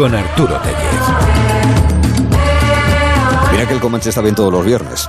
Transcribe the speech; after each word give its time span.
con 0.00 0.14
Arturo 0.14 0.58
Tellez. 0.62 1.02
Mira 3.52 3.68
que 3.68 3.74
el 3.74 3.80
Comanche 3.80 4.08
está 4.08 4.22
bien 4.22 4.34
todos 4.34 4.50
los 4.50 4.64
viernes. 4.64 5.06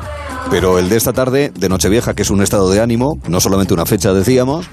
Pero 0.52 0.78
el 0.78 0.90
de 0.90 0.98
esta 0.98 1.14
tarde, 1.14 1.50
de 1.58 1.70
Nochevieja, 1.70 2.14
que 2.14 2.24
es 2.24 2.30
un 2.30 2.42
estado 2.42 2.70
de 2.70 2.82
ánimo, 2.82 3.18
no 3.30 3.40
solamente 3.40 3.74
una 3.74 3.86
fecha, 3.86 4.12
decíamos, 4.12 4.66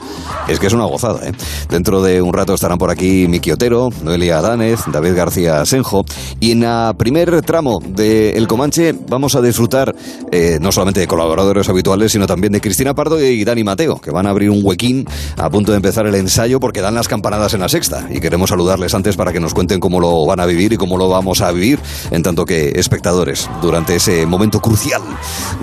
es 0.48 0.58
que 0.58 0.66
es 0.66 0.72
una 0.72 0.86
gozada. 0.86 1.24
¿eh? 1.28 1.32
Dentro 1.70 2.02
de 2.02 2.20
un 2.20 2.32
rato 2.32 2.52
estarán 2.52 2.78
por 2.78 2.90
aquí 2.90 3.28
Miki 3.28 3.52
Otero, 3.52 3.90
Noelia 4.02 4.38
Adánez, 4.38 4.80
David 4.88 5.14
García 5.14 5.64
Senjo. 5.64 6.04
Y 6.40 6.50
en 6.50 6.64
el 6.64 6.96
primer 6.96 7.42
tramo 7.42 7.78
de 7.80 8.30
El 8.32 8.48
Comanche 8.48 8.92
vamos 9.08 9.36
a 9.36 9.40
disfrutar 9.40 9.94
eh, 10.32 10.58
no 10.60 10.72
solamente 10.72 10.98
de 10.98 11.06
colaboradores 11.06 11.68
habituales, 11.68 12.10
sino 12.10 12.26
también 12.26 12.52
de 12.52 12.60
Cristina 12.60 12.92
Pardo 12.92 13.22
y 13.22 13.44
Dani 13.44 13.62
Mateo, 13.62 14.00
que 14.00 14.10
van 14.10 14.26
a 14.26 14.30
abrir 14.30 14.50
un 14.50 14.62
huequín 14.64 15.06
a 15.36 15.48
punto 15.48 15.70
de 15.70 15.76
empezar 15.76 16.08
el 16.08 16.16
ensayo 16.16 16.58
porque 16.58 16.80
dan 16.80 16.96
las 16.96 17.06
campanadas 17.06 17.54
en 17.54 17.60
la 17.60 17.68
sexta. 17.68 18.08
Y 18.10 18.18
queremos 18.18 18.50
saludarles 18.50 18.94
antes 18.94 19.16
para 19.16 19.32
que 19.32 19.38
nos 19.38 19.54
cuenten 19.54 19.78
cómo 19.78 20.00
lo 20.00 20.26
van 20.26 20.40
a 20.40 20.46
vivir 20.46 20.72
y 20.72 20.76
cómo 20.76 20.98
lo 20.98 21.08
vamos 21.08 21.40
a 21.40 21.52
vivir, 21.52 21.78
en 22.10 22.24
tanto 22.24 22.44
que 22.44 22.72
espectadores, 22.74 23.48
durante 23.62 23.94
ese 23.94 24.26
momento 24.26 24.58
crucial 24.58 25.02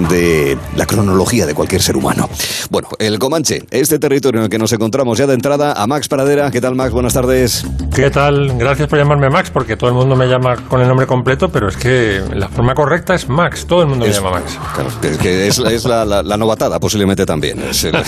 de 0.09 0.57
la 0.75 0.85
cronología 0.85 1.45
de 1.45 1.53
cualquier 1.53 1.81
ser 1.81 1.97
humano. 1.97 2.29
Bueno, 2.69 2.87
el 2.99 3.19
Comanche, 3.19 3.63
este 3.71 3.99
territorio 3.99 4.39
en 4.39 4.43
el 4.45 4.49
que 4.49 4.57
nos 4.59 4.71
encontramos 4.73 5.17
ya 5.17 5.27
de 5.27 5.33
entrada 5.33 5.73
a 5.73 5.87
Max 5.87 6.07
Pradera. 6.07 6.51
¿Qué 6.51 6.61
tal, 6.61 6.75
Max? 6.75 6.91
Buenas 6.91 7.13
tardes. 7.13 7.65
¿Qué 7.95 8.09
tal? 8.11 8.57
Gracias 8.57 8.87
por 8.87 8.99
llamarme 8.99 9.29
Max, 9.29 9.49
porque 9.51 9.77
todo 9.77 9.89
el 9.89 9.95
mundo 9.95 10.15
me 10.15 10.27
llama 10.27 10.55
con 10.67 10.81
el 10.81 10.87
nombre 10.87 11.07
completo, 11.07 11.49
pero 11.49 11.67
es 11.69 11.77
que 11.77 12.21
la 12.33 12.47
forma 12.49 12.73
correcta 12.75 13.15
es 13.15 13.29
Max. 13.29 13.65
Todo 13.65 13.81
el 13.81 13.87
mundo 13.87 14.05
Es- 14.05 14.11
me 14.21 14.23
llama 14.29 14.39
Max. 14.39 14.57
Claro, 14.73 14.89
que 15.21 15.47
es, 15.47 15.59
es 15.59 15.85
la, 15.85 16.05
la- 16.05 16.23
la 16.23 16.37
novatada, 16.37 16.79
posiblemente 16.79 17.25
también. 17.25 17.61
Es 17.63 17.83
el- 17.85 17.93
No, 17.93 17.99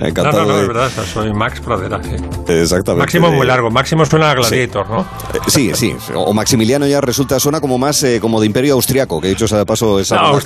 Encantado 0.06 0.42
no, 0.44 0.48
no, 0.48 0.54
de- 0.56 0.62
es 0.62 0.68
verdad, 0.68 0.90
soy 1.12 1.32
Max 1.32 1.60
Pradera. 1.60 2.00
sí. 2.02 2.10
Exactamente. 2.48 3.02
Máximo 3.02 3.28
es 3.28 3.34
muy 3.34 3.46
largo. 3.46 3.70
Máximo 3.70 4.04
suena 4.06 4.30
a 4.30 4.34
Gladiator, 4.34 4.88
¿no? 4.88 5.00
Eh, 5.00 5.38
Sí, 5.48 5.70
sí. 5.74 5.94
O 6.14 6.32
Maximiliano 6.32 6.86
ya 6.86 7.00
resulta, 7.00 7.38
suena 7.40 7.60
como 7.60 7.78
más 7.78 8.02
eh, 8.02 8.18
como 8.20 8.40
de 8.40 8.46
imperio 8.46 8.74
austriaco, 8.74 9.20
que 9.20 9.28
dicho 9.28 9.46
sea 9.48 9.58
de 9.58 9.66
paso 9.66 10.00
esa 10.00 10.16
No, 10.16 10.38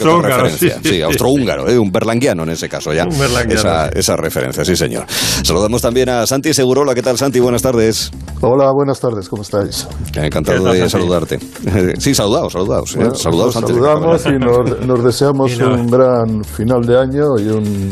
referencia. 0.53 0.81
sí. 0.83 0.89
Sí, 0.97 1.03
austrohúngaro, 1.03 1.69
eh, 1.69 1.79
un 1.79 1.91
berlanguiano 1.93 2.43
en 2.45 2.51
ese 2.51 2.69
caso 2.69 2.93
ya. 2.93 3.05
Un 3.05 3.19
berlanguiano, 3.19 3.61
Esa, 3.61 3.87
sí. 3.87 3.93
esa 3.99 4.17
referencia, 4.17 4.65
sí 4.65 4.77
señor. 4.77 5.05
Saludamos 5.43 5.83
también 5.83 6.09
a 6.09 6.27
Santi 6.27 6.53
Segurola. 6.55 6.95
¿Qué 6.95 7.03
tal, 7.03 7.17
Santi? 7.19 7.41
Buenas 7.41 7.63
tardes. 7.63 8.11
Hola, 8.43 8.71
buenas 8.73 8.99
tardes, 9.01 9.29
¿cómo 9.29 9.43
estáis? 9.43 9.87
Encantado 10.15 10.59
¿Qué 10.59 10.65
tal, 10.65 10.73
de 10.73 10.79
Santi? 10.81 10.91
saludarte. 10.93 11.39
Sí, 11.99 12.15
saludados, 12.15 12.53
saludados. 12.53 12.93
eh, 12.95 12.99
Bueno, 12.99 13.15
saludados 13.15 13.55
nos 13.55 13.63
antes 13.63 13.77
de 13.77 13.83
saludamos 13.83 14.27
y 14.27 14.39
nos, 14.39 14.87
nos 14.87 15.05
deseamos 15.05 15.53
Y 15.55 15.57
no- 15.59 15.75
un 15.75 15.87
gran 15.91 16.45
final 16.45 16.83
de 16.87 16.99
año 16.99 17.39
y 17.39 17.49
un 17.49 17.91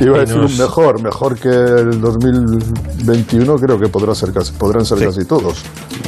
iba 0.00 0.16
a 0.16 0.20
decir 0.20 0.36
nos- 0.36 0.52
un 0.52 0.58
mejor, 0.58 1.02
mejor 1.02 1.38
que 1.38 1.48
el 1.48 2.00
2021 2.00 3.56
creo 3.56 3.78
que 3.78 3.88
podrá 3.88 4.14
ser 4.14 4.32
casi, 4.32 4.52
podrán 4.52 4.84
ser 4.84 4.98
casi 4.98 5.24
todos. 5.24 5.58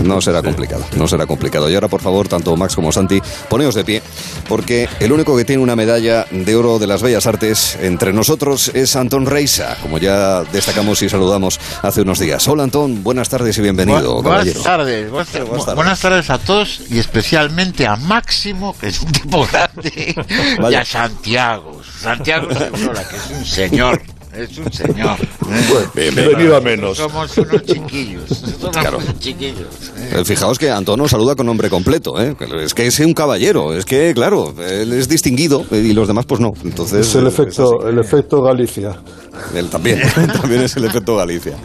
No 0.03 0.21
será 0.21 0.43
complicado, 0.43 0.83
no 0.97 1.07
será 1.07 1.27
complicado. 1.27 1.71
Y 1.71 1.75
ahora, 1.75 1.89
por 1.89 2.01
favor, 2.01 2.29
tanto 2.29 2.57
Max 2.57 2.75
como 2.75 2.91
Santi, 2.93 3.21
poneos 3.49 3.75
de 3.75 3.85
pie, 3.85 4.03
porque 4.49 4.89
el 5.01 5.13
único 5.13 5.37
que 5.37 5.45
tiene 5.45 5.63
una 5.63 5.74
medalla 5.77 6.27
de 6.31 6.57
oro 6.57 6.79
de 6.79 6.87
las 6.87 7.03
Bellas 7.03 7.27
Artes 7.27 7.77
entre 7.81 8.13
nosotros 8.13 8.71
es 8.75 8.97
Antón 8.97 9.27
Reisa, 9.27 9.77
como 9.83 9.99
ya 9.99 10.43
destacamos 10.45 11.03
y 11.03 11.09
saludamos 11.09 11.59
hace 11.83 12.03
unos 12.03 12.19
días. 12.19 12.47
Hola, 12.49 12.65
Antón, 12.65 13.03
buenas 13.03 13.29
tardes 13.29 13.57
y 13.59 13.63
bienvenido, 13.63 14.19
Bu- 14.19 14.23
buenas 14.23 14.63
tardes, 14.63 15.11
buenas, 15.11 15.33
Buenas 15.33 15.49
bu- 15.49 15.59
tardes. 15.59 15.75
buenas 15.77 16.01
tardes 16.01 16.31
a 16.31 16.39
todos 16.39 16.81
y 16.91 16.99
especialmente 16.99 17.87
a 17.87 17.97
Máximo, 17.97 18.77
que 18.79 18.89
es 18.89 19.01
un 19.01 19.13
tipo 19.13 19.47
grande, 19.53 20.15
y 20.71 20.75
a 20.75 20.85
Santiago. 20.85 21.81
Santiago 22.01 22.49
Segurola, 22.53 23.03
que 23.09 23.17
es 23.17 23.27
un 23.39 23.45
señor, 23.45 24.03
es 24.37 24.59
un 24.59 24.73
señor. 24.73 25.17
Bueno, 25.45 25.91
Bien, 25.95 26.15
bien. 26.15 26.29
venido 26.31 26.57
a 26.57 26.61
menos. 26.61 26.97
Somos 26.97 27.37
unos 27.37 27.63
chiquillos, 27.65 28.29
somos 28.61 28.77
Claro. 28.77 28.99
unos 28.99 29.19
chiquillos. 29.19 29.69
¿eh? 29.99 30.11
Eh, 30.21 30.25
Fijaos 30.25 30.59
que 30.59 30.71
Antón 30.71 30.99
nos 30.99 31.11
saluda 31.11 31.37
con 31.37 31.47
nombre 31.47 31.69
completo, 31.69 32.19
¿eh? 32.21 32.35
Es 32.63 32.73
que 32.75 32.87
es 32.87 32.99
un 33.01 33.13
caballero, 33.13 33.75
es 33.75 33.85
que, 33.85 34.13
claro, 34.15 34.55
él 34.67 34.93
es 34.95 35.09
distinguido 35.09 35.65
eh, 35.71 35.77
y 35.79 35.93
los 35.93 36.09
demás, 36.09 36.25
pues 36.27 36.41
no. 36.41 36.53
Entonces, 36.65 37.07
Es 37.07 37.15
el 37.15 37.27
eh, 37.27 37.29
efecto, 37.29 37.79
así. 37.81 37.89
el 37.91 37.99
efecto 37.99 38.43
Galicia. 38.43 38.97
Él 39.55 39.69
también, 39.69 40.01
también 40.41 40.63
es 40.63 40.77
el 40.77 40.85
efecto 40.85 41.17
Galicia. 41.17 41.57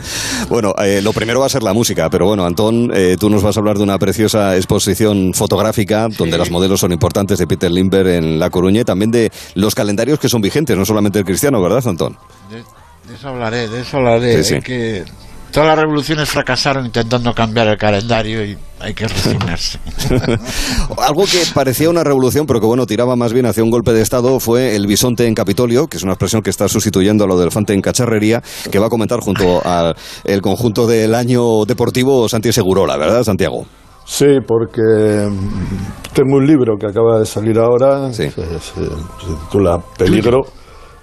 Bueno, 0.49 0.73
eh, 0.83 1.01
lo 1.01 1.13
primero 1.13 1.39
va 1.39 1.45
a 1.45 1.49
ser 1.49 1.63
la 1.63 1.73
música, 1.73 2.09
pero 2.09 2.25
bueno, 2.25 2.45
Antón, 2.45 2.91
eh, 2.93 3.17
tú 3.19 3.29
nos 3.29 3.43
vas 3.43 3.57
a 3.57 3.59
hablar 3.59 3.77
de 3.77 3.83
una 3.83 3.97
preciosa 3.97 4.55
exposición 4.55 5.33
fotográfica 5.33 6.07
donde 6.09 6.37
las 6.37 6.51
modelos 6.51 6.79
son 6.79 6.91
importantes 6.91 7.39
de 7.39 7.47
Peter 7.47 7.71
Limber 7.71 8.07
en 8.07 8.39
La 8.39 8.49
Coruña 8.49 8.81
y 8.81 8.85
también 8.85 9.11
de 9.11 9.31
los 9.55 9.75
calendarios 9.75 10.19
que 10.19 10.29
son 10.29 10.41
vigentes, 10.41 10.77
no 10.77 10.85
solamente 10.85 11.19
el 11.19 11.25
cristiano, 11.25 11.61
¿verdad, 11.61 11.85
Antón? 11.87 12.17
De, 12.49 12.57
de 12.57 13.15
eso 13.15 13.29
hablaré, 13.29 13.67
de 13.67 13.81
eso 13.81 13.97
hablaré. 13.97 14.43
Sí, 14.43 14.49
sí. 14.49 14.55
Es 14.55 14.63
que 14.63 15.03
todas 15.51 15.67
las 15.69 15.79
revoluciones 15.79 16.29
fracasaron 16.29 16.85
intentando 16.85 17.33
cambiar 17.33 17.67
el 17.67 17.77
calendario 17.77 18.43
y 18.45 18.57
hay 18.79 18.93
que 18.93 19.07
resignarse. 19.07 19.79
Algo 20.97 21.25
que 21.25 21.41
parecía 21.53 21.89
una 21.89 22.03
revolución, 22.03 22.45
pero 22.45 22.59
que 22.59 22.65
bueno, 22.65 22.85
tiraba 22.85 23.15
más 23.15 23.33
bien 23.33 23.45
hacia 23.45 23.63
un 23.63 23.69
golpe 23.71 23.93
de 23.93 24.01
Estado, 24.01 24.39
fue 24.39 24.75
el 24.75 24.87
bisonte 24.87 25.27
en 25.27 25.35
Capitolio, 25.35 25.87
que 25.87 25.97
es 25.97 26.03
una 26.03 26.13
expresión 26.13 26.41
que 26.41 26.49
está 26.49 26.67
sustituyendo 26.67 27.23
a 27.23 27.27
lo 27.27 27.35
del 27.35 27.43
elefante 27.43 27.73
en 27.73 27.81
cacharrería, 27.81 28.41
que 28.71 28.79
va 28.79 28.87
a 28.87 28.89
comentar 28.89 29.19
junto 29.19 29.65
al 29.65 29.95
el 30.23 30.41
conjunto 30.41 30.87
del 30.87 31.15
año 31.15 31.65
deportivo 31.65 32.27
Santi 32.29 32.51
Segurola, 32.51 32.97
¿verdad, 32.97 33.23
Santiago? 33.23 33.65
Sí, 34.05 34.25
porque 34.47 34.81
mm, 34.81 36.13
tengo 36.13 36.37
un 36.37 36.47
libro 36.47 36.75
que 36.79 36.87
acaba 36.87 37.19
de 37.19 37.25
salir 37.25 37.57
ahora, 37.59 38.11
Sí. 38.11 38.29
se, 38.29 38.31
se- 38.31 38.59
se 38.59 39.33
titula 39.45 39.77
Peligro. 39.97 40.41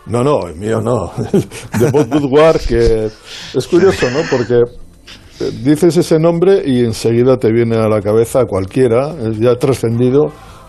No, 0.07 0.23
no, 0.23 0.47
el 0.47 0.57
mío 0.57 0.81
no, 0.81 1.11
de 1.81 1.91
Bob 1.91 2.07
Woodward, 2.13 2.61
que 2.61 3.07
es 3.55 3.67
curioso, 3.67 4.09
¿no? 4.11 4.21
Porque 4.31 4.55
eh, 5.41 5.51
dices 5.65 5.97
ese 5.97 6.19
nombre 6.19 6.63
y 6.65 6.85
enseguida 6.85 7.37
te 7.39 7.51
viene 7.53 7.77
a 7.77 7.89
la 7.89 8.01
cabeza 8.01 8.45
cualquiera, 8.45 9.15
es 9.29 9.39
ya 9.39 9.57
trascendido 9.57 10.27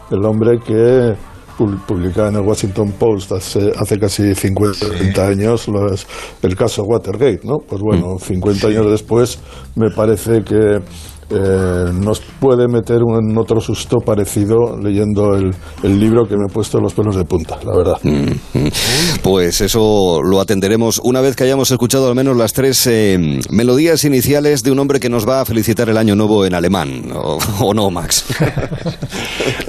el 0.10 0.26
hombre 0.26 0.58
que 0.66 1.14
pu- 1.58 1.80
publicaba 1.86 2.30
en 2.30 2.36
el 2.38 2.42
Washington 2.42 2.94
Post 2.94 3.32
hace, 3.34 3.72
hace 3.78 4.00
casi 4.00 4.34
50 4.34 5.28
años 5.28 5.68
los- 5.68 6.08
el 6.42 6.56
caso 6.56 6.84
Watergate, 6.84 7.42
¿no? 7.44 7.58
Pues 7.68 7.82
bueno, 7.82 8.18
50 8.20 8.68
años 8.70 8.90
después 8.90 9.40
me 9.76 9.92
parece 9.92 10.42
que 10.44 10.80
eh, 11.30 11.92
nos 11.94 12.20
puede 12.40 12.68
meter 12.68 13.02
un 13.04 13.38
otro 13.38 13.60
susto 13.60 13.98
parecido 13.98 14.78
leyendo 14.78 15.36
el, 15.36 15.54
el 15.84 16.00
libro 16.00 16.26
que 16.26 16.36
me 16.38 16.46
he 16.50 16.54
puesto 16.54 16.80
los 16.80 16.94
pelos 16.94 17.16
de 17.16 17.26
punta, 17.26 17.58
la 17.66 17.76
verdad. 17.76 18.00
Pues 19.22 19.62
eso 19.62 20.22
lo 20.24 20.40
atenderemos 20.40 21.02
una 21.04 21.22
vez 21.22 21.36
que 21.36 21.44
hayamos 21.44 21.72
escuchado 21.72 22.08
al 22.08 22.16
menos 22.16 22.38
las 22.38 22.54
tres 22.54 22.88
eh, 22.88 23.40
melodías 23.50 24.04
iniciales 24.06 24.64
de 24.64 24.72
un 24.72 24.80
hombre 24.80 25.00
que 25.00 25.10
nos 25.10 25.28
va 25.28 25.42
a 25.42 25.46
felicitar 25.46 25.90
el 25.90 25.98
año 25.98 26.16
nuevo 26.16 26.46
en 26.46 26.54
alemán, 26.54 27.12
o, 27.14 27.38
o 27.62 27.74
no, 27.74 27.90
Max. 27.92 28.26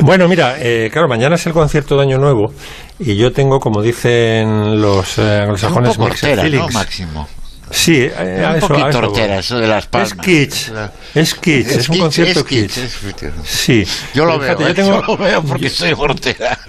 Bueno, 0.00 0.28
mira, 0.28 0.56
eh, 0.60 0.90
claro, 0.92 1.08
mañana 1.08 1.34
es 1.34 1.46
el 1.46 1.52
concierto 1.52 1.96
de 1.96 2.02
Año 2.02 2.18
Nuevo 2.18 2.52
y 2.98 3.16
yo 3.16 3.32
tengo, 3.32 3.58
como 3.58 3.82
dicen 3.82 4.80
los 4.80 5.18
eh, 5.18 5.40
anglosajones, 5.42 5.98
mixed 5.98 6.28
hortera, 6.30 6.48
¿no. 6.48 6.68
Máximo? 6.68 7.28
Sí, 7.70 7.96
eh, 8.02 8.44
a 8.46 8.50
un 8.50 8.56
eso, 8.56 8.68
poquito 8.68 8.98
hortera, 8.98 9.38
eso 9.38 9.58
de 9.58 9.66
las 9.66 9.86
palmas. 9.86 10.12
Es 10.12 10.18
kitsch, 10.18 10.70
es 11.14 11.34
kitsch, 11.34 11.66
es, 11.68 11.88
un 11.88 11.98
concierto 11.98 12.40
es 12.40 12.46
kitsch, 12.46 12.74
kitsch. 12.74 12.78
es 12.78 13.14
kitsch. 13.14 13.32
Sí. 13.44 13.84
Yo 14.14 14.24
lo 14.24 14.38
Pero 14.38 14.58
veo, 14.58 14.58
fíjate, 14.58 14.64
¿eh? 14.64 14.68
yo 14.68 14.74
tengo- 14.74 15.00
yo 15.06 15.06
lo 15.06 15.16
veo 15.16 15.42
porque 15.42 15.68
soy 15.70 15.92
hortera. 15.96 16.58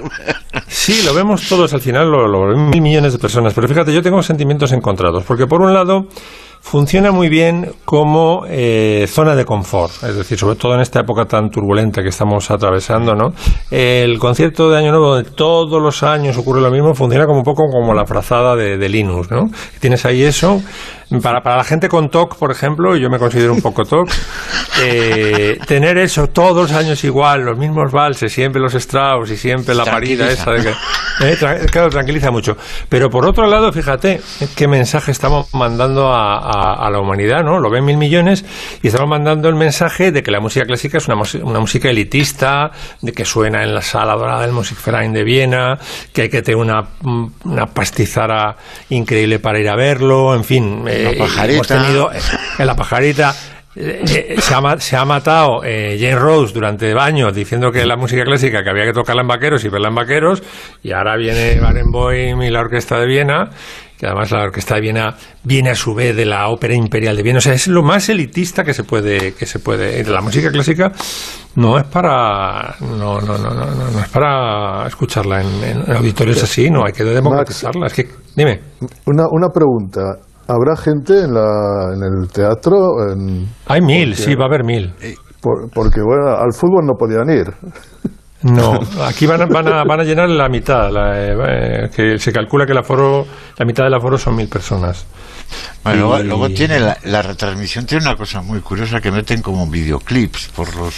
Sí, 0.68 1.02
lo 1.04 1.14
vemos 1.14 1.48
todos 1.48 1.74
al 1.74 1.82
final, 1.82 2.10
lo, 2.10 2.28
lo 2.28 2.48
ven 2.48 2.70
mil 2.70 2.82
millones 2.82 3.14
de 3.14 3.20
personas. 3.20 3.54
Pero 3.54 3.68
fíjate, 3.68 3.94
yo 3.94 4.02
tengo 4.04 4.22
sentimientos 4.22 4.72
encontrados. 4.72 5.24
Porque 5.24 5.48
por 5.48 5.62
un 5.62 5.74
lado, 5.74 6.08
funciona 6.62 7.12
muy 7.12 7.30
bien 7.30 7.72
como 7.86 8.44
eh, 8.48 9.06
zona 9.08 9.36
de 9.36 9.46
confort. 9.46 9.92
Es 10.04 10.16
decir, 10.16 10.38
sobre 10.38 10.56
todo 10.56 10.76
en 10.76 10.82
esta 10.82 11.00
época 11.00 11.26
tan 11.26 11.50
turbulenta 11.50 12.04
que 12.04 12.10
estamos 12.10 12.52
atravesando, 12.52 13.16
¿no? 13.16 13.34
El 13.72 14.20
concierto 14.20 14.70
de 14.70 14.78
Año 14.78 14.92
Nuevo, 14.92 15.16
donde 15.16 15.32
todos 15.32 15.82
los 15.82 16.04
años 16.04 16.38
ocurre 16.38 16.62
lo 16.62 16.72
mismo, 16.72 16.94
funciona 16.94 17.26
como 17.26 17.40
un 17.40 17.46
poco 17.46 17.70
como 17.72 17.94
la 17.94 18.06
frazada 18.06 18.56
de, 18.56 18.78
de 18.78 18.90
¿no? 19.04 19.50
Tienes 19.80 20.06
ahí 20.06 20.24
eso. 20.24 20.62
Para, 21.24 21.42
para 21.42 21.58
la 21.58 21.64
gente 21.64 21.90
con 21.90 22.10
TOC, 22.10 22.38
por 22.38 22.52
ejemplo, 22.52 22.96
y 22.96 23.02
yo 23.02 23.10
me 23.10 23.18
considero 23.18 23.52
un 23.52 23.62
poco 23.64 23.84
TOC, 23.84 24.10
eh, 24.84 25.58
tener 25.68 25.98
eso 25.98 26.28
todos 26.28 26.70
los 26.70 26.72
años 26.72 27.04
igual, 27.04 27.42
los 27.42 27.58
mismos 27.58 27.92
valses, 27.92 28.32
siempre 28.32 28.62
los 28.62 28.76
Strauss 28.76 29.32
y 29.32 29.38
siempre 29.38 29.74
la 29.74 29.86
parida 29.86 30.30
esa 30.32 30.52
de 30.52 30.62
que, 30.64 30.70
eh, 30.70 31.36
tra- 31.40 31.70
claro, 31.72 31.90
tranquiliza 31.90 32.30
mucho. 32.32 32.56
Pero 32.90 33.10
por 33.10 33.26
otro 33.26 33.48
lado, 33.48 33.72
fíjate 33.74 34.22
qué 34.56 34.68
mensaje 34.68 35.12
estamos 35.12 35.54
mandando 35.54 36.10
a, 36.14 36.38
a- 36.38 36.86
a 36.88 36.90
la 36.92 37.00
humanidad, 37.00 37.44
¿no? 37.44 37.60
Lo 37.60 37.70
ven 37.70 37.86
mil 37.86 37.98
millones 37.98 38.46
y 38.84 38.88
estamos 38.88 39.10
mandando 39.10 39.50
el 39.50 39.56
mensaje 39.56 40.12
de 40.12 40.22
que 40.22 40.30
la 40.32 40.40
música 40.40 40.66
clásica 40.66 41.00
es 41.00 41.08
una, 41.08 41.16
una 41.44 41.60
música 41.60 41.90
elitista, 41.90 42.72
de 43.02 43.12
que 43.14 43.26
suena 43.26 43.64
en 43.64 43.74
la 43.74 43.82
sala 43.82 44.14
dorada 44.16 44.42
del 44.42 44.52
Musikverein 44.52 45.12
de 45.14 45.24
Viena, 45.24 45.80
que 46.14 46.24
hay 46.24 46.30
que 46.30 46.42
tener 46.42 46.58
una, 46.58 46.86
una 47.46 47.66
pastizara 47.66 48.56
increíble 48.90 49.40
para 49.40 49.60
ir 49.60 49.70
a 49.70 49.76
verlo, 49.76 50.36
en 50.36 50.44
fin. 50.44 50.84
eh, 50.88 50.99
La 51.04 51.18
pajarita. 51.18 51.54
hemos 51.54 51.68
tenido, 51.68 52.12
eh, 52.14 52.20
en 52.60 52.66
la 52.68 52.76
pajarita. 52.76 53.36
eh, 53.76 54.04
eh, 54.08 54.36
se, 54.42 54.54
ha, 54.56 54.62
ma- 54.62 54.80
se 54.80 54.98
ha 54.98 55.06
matado 55.06 55.64
eh, 55.64 55.98
Jane 56.00 56.16
Rose 56.16 56.54
durante 56.54 56.92
años 57.00 57.34
diciendo 57.34 57.72
que 57.72 57.86
la 57.86 57.96
música 57.96 58.24
clásica 58.24 58.64
que 58.64 58.70
había 58.70 58.86
que 58.86 58.94
tocarla 58.94 59.22
en 59.22 59.28
vaqueros 59.28 59.64
y 59.64 59.70
verla 59.70 59.90
en 59.90 59.96
vaqueros 59.96 60.42
y 60.84 60.92
ahora 60.92 61.16
viene 61.18 61.60
Barenboim 61.62 62.42
y 62.42 62.50
la 62.50 62.62
orquesta 62.62 63.00
de 63.00 63.06
Viena 63.06 63.50
que 63.98 64.06
además 64.06 64.32
la 64.32 64.44
Orquesta 64.44 64.76
de 64.76 64.82
Viena 64.82 65.14
viene 65.44 65.72
a 65.72 65.76
su 65.76 65.94
vez 65.94 66.16
de 66.16 66.24
la 66.26 66.48
Ópera 66.48 66.74
Imperial 66.74 67.18
de 67.18 67.22
Viena. 67.22 67.40
O 67.40 67.42
sea, 67.42 67.52
es 67.54 67.68
lo 67.68 67.84
más 67.84 68.08
elitista 68.08 68.64
que 68.64 68.74
se 68.74 68.86
puede, 68.86 69.34
que 69.34 69.46
se 69.46 69.60
puede. 69.60 70.02
La 70.06 70.22
música 70.22 70.50
clásica 70.50 70.90
no 71.56 71.78
es 71.78 71.84
para, 71.84 72.76
no, 72.80 73.20
no, 73.20 73.38
no, 73.38 73.50
no, 73.50 73.66
no, 73.66 73.92
no 73.92 74.00
es 74.00 74.08
para 74.08 74.88
escucharla 74.88 75.42
en, 75.42 75.64
en 75.82 75.92
auditorios 75.98 76.42
así, 76.42 76.70
no, 76.72 76.86
hay 76.86 76.94
que 76.94 77.04
democratizarla. 77.04 77.88
Es 77.88 77.94
que, 77.94 78.08
dime. 78.38 78.62
Una, 79.06 79.26
una 79.32 79.50
pregunta. 79.50 80.00
¿Habrá 80.52 80.76
gente 80.76 81.14
en, 81.26 81.34
la, 81.34 81.94
en 81.94 82.02
el 82.04 82.28
teatro? 82.32 83.12
En, 83.12 83.48
Hay 83.68 83.82
mil, 83.82 84.16
sí, 84.16 84.34
va 84.34 84.46
a 84.46 84.48
haber 84.48 84.64
mil. 84.64 84.92
por- 85.42 85.70
porque, 85.72 86.02
bueno, 86.02 86.30
al 86.36 86.52
fútbol 86.54 86.86
no 86.86 86.94
podían 86.98 87.30
ir. 87.30 87.54
No, 88.42 88.80
aquí 89.06 89.28
van 89.28 89.44
a, 89.44 89.46
van 89.46 89.68
a, 89.68 89.84
van 89.84 90.00
a 90.00 90.04
llenar 90.04 90.28
la 90.30 90.50
mitad, 90.50 90.90
la, 90.92 91.20
eh, 91.22 91.36
eh, 91.86 91.90
que 91.96 92.18
se 92.18 92.32
calcula 92.32 92.66
que 92.66 92.72
el 92.72 92.78
aforo, 92.80 93.26
la 93.58 93.66
mitad 93.66 93.84
del 93.84 93.94
aforo 93.94 94.18
son 94.18 94.36
mil 94.36 94.48
personas. 94.48 95.06
Bueno, 95.84 96.20
Y- 96.20 96.24
luego 96.24 96.50
tiene 96.50 96.80
la, 96.80 96.98
la 97.04 97.22
retransmisión, 97.22 97.86
tiene 97.86 98.06
una 98.06 98.16
cosa 98.16 98.42
muy 98.42 98.60
curiosa 98.62 99.00
que 99.02 99.12
meten 99.12 99.42
como 99.42 99.68
videoclips 99.68 100.48
por 100.56 100.74
los... 100.76 100.96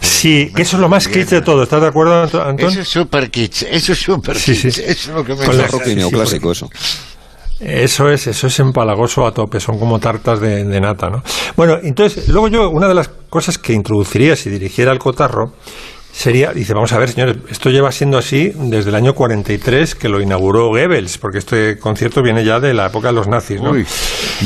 Sí, 0.00 0.52
que 0.54 0.62
eso 0.62 0.76
es 0.76 0.80
lo 0.80 0.88
más 0.88 1.06
kitsch 1.08 1.28
de 1.30 1.42
todo, 1.42 1.62
¿estás 1.64 1.80
de 1.82 1.88
acuerdo, 1.88 2.22
Antón? 2.22 2.58
Eso 2.58 2.80
es 2.80 2.88
super 2.88 3.30
kitsch, 3.30 3.64
eso 3.70 3.92
es 3.92 3.98
super 3.98 4.36
Sí, 4.36 4.54
sí. 4.54 4.68
kitsch, 4.68 4.78
eso 4.78 5.10
es 5.10 5.16
lo 5.16 5.24
que 5.24 5.34
me 5.34 5.44
Con 5.44 5.56
la-. 5.58 5.66
Rock 5.66 5.82
sí, 5.84 5.94
neoclásico, 5.96 6.52
eso. 6.52 6.68
Eso 7.60 8.10
es, 8.10 8.26
eso 8.26 8.46
es 8.46 8.58
empalagoso 8.58 9.26
a 9.26 9.32
tope, 9.34 9.60
son 9.60 9.78
como 9.78 9.98
tartas 9.98 10.40
de, 10.40 10.64
de 10.64 10.80
nata, 10.80 11.10
¿no? 11.10 11.22
Bueno, 11.56 11.78
entonces, 11.82 12.28
luego 12.28 12.48
yo, 12.48 12.70
una 12.70 12.88
de 12.88 12.94
las 12.94 13.08
cosas 13.28 13.58
que 13.58 13.74
introduciría 13.74 14.34
si 14.34 14.48
dirigiera 14.48 14.92
el 14.92 14.98
cotarro 14.98 15.52
sería, 16.12 16.52
dice, 16.52 16.72
vamos 16.74 16.92
a 16.92 16.98
ver, 16.98 17.10
señores, 17.10 17.36
esto 17.50 17.68
lleva 17.70 17.92
siendo 17.92 18.16
así 18.18 18.50
desde 18.56 18.88
el 18.88 18.96
año 18.96 19.14
43 19.14 19.94
que 19.94 20.08
lo 20.08 20.20
inauguró 20.20 20.68
Goebbels, 20.68 21.18
porque 21.18 21.38
este 21.38 21.78
concierto 21.78 22.22
viene 22.22 22.44
ya 22.44 22.60
de 22.60 22.72
la 22.74 22.86
época 22.86 23.08
de 23.08 23.14
los 23.14 23.28
nazis, 23.28 23.60
¿no? 23.60 23.72
Uy, 23.72 23.86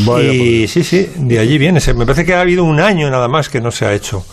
Vaya 0.04 0.26
por 0.28 0.34
y 0.36 0.68
sí, 0.68 0.82
sí, 0.84 1.08
de 1.16 1.38
allí 1.38 1.56
viene. 1.56 1.80
Se- 1.80 1.94
Me 1.94 2.04
parece 2.04 2.24
que 2.24 2.34
ha 2.34 2.40
habido 2.40 2.64
un 2.64 2.80
año 2.80 3.08
nada 3.10 3.28
más 3.28 3.48
que 3.48 3.60
no 3.60 3.70
se 3.70 3.86
ha 3.86 3.94
hecho. 3.94 4.26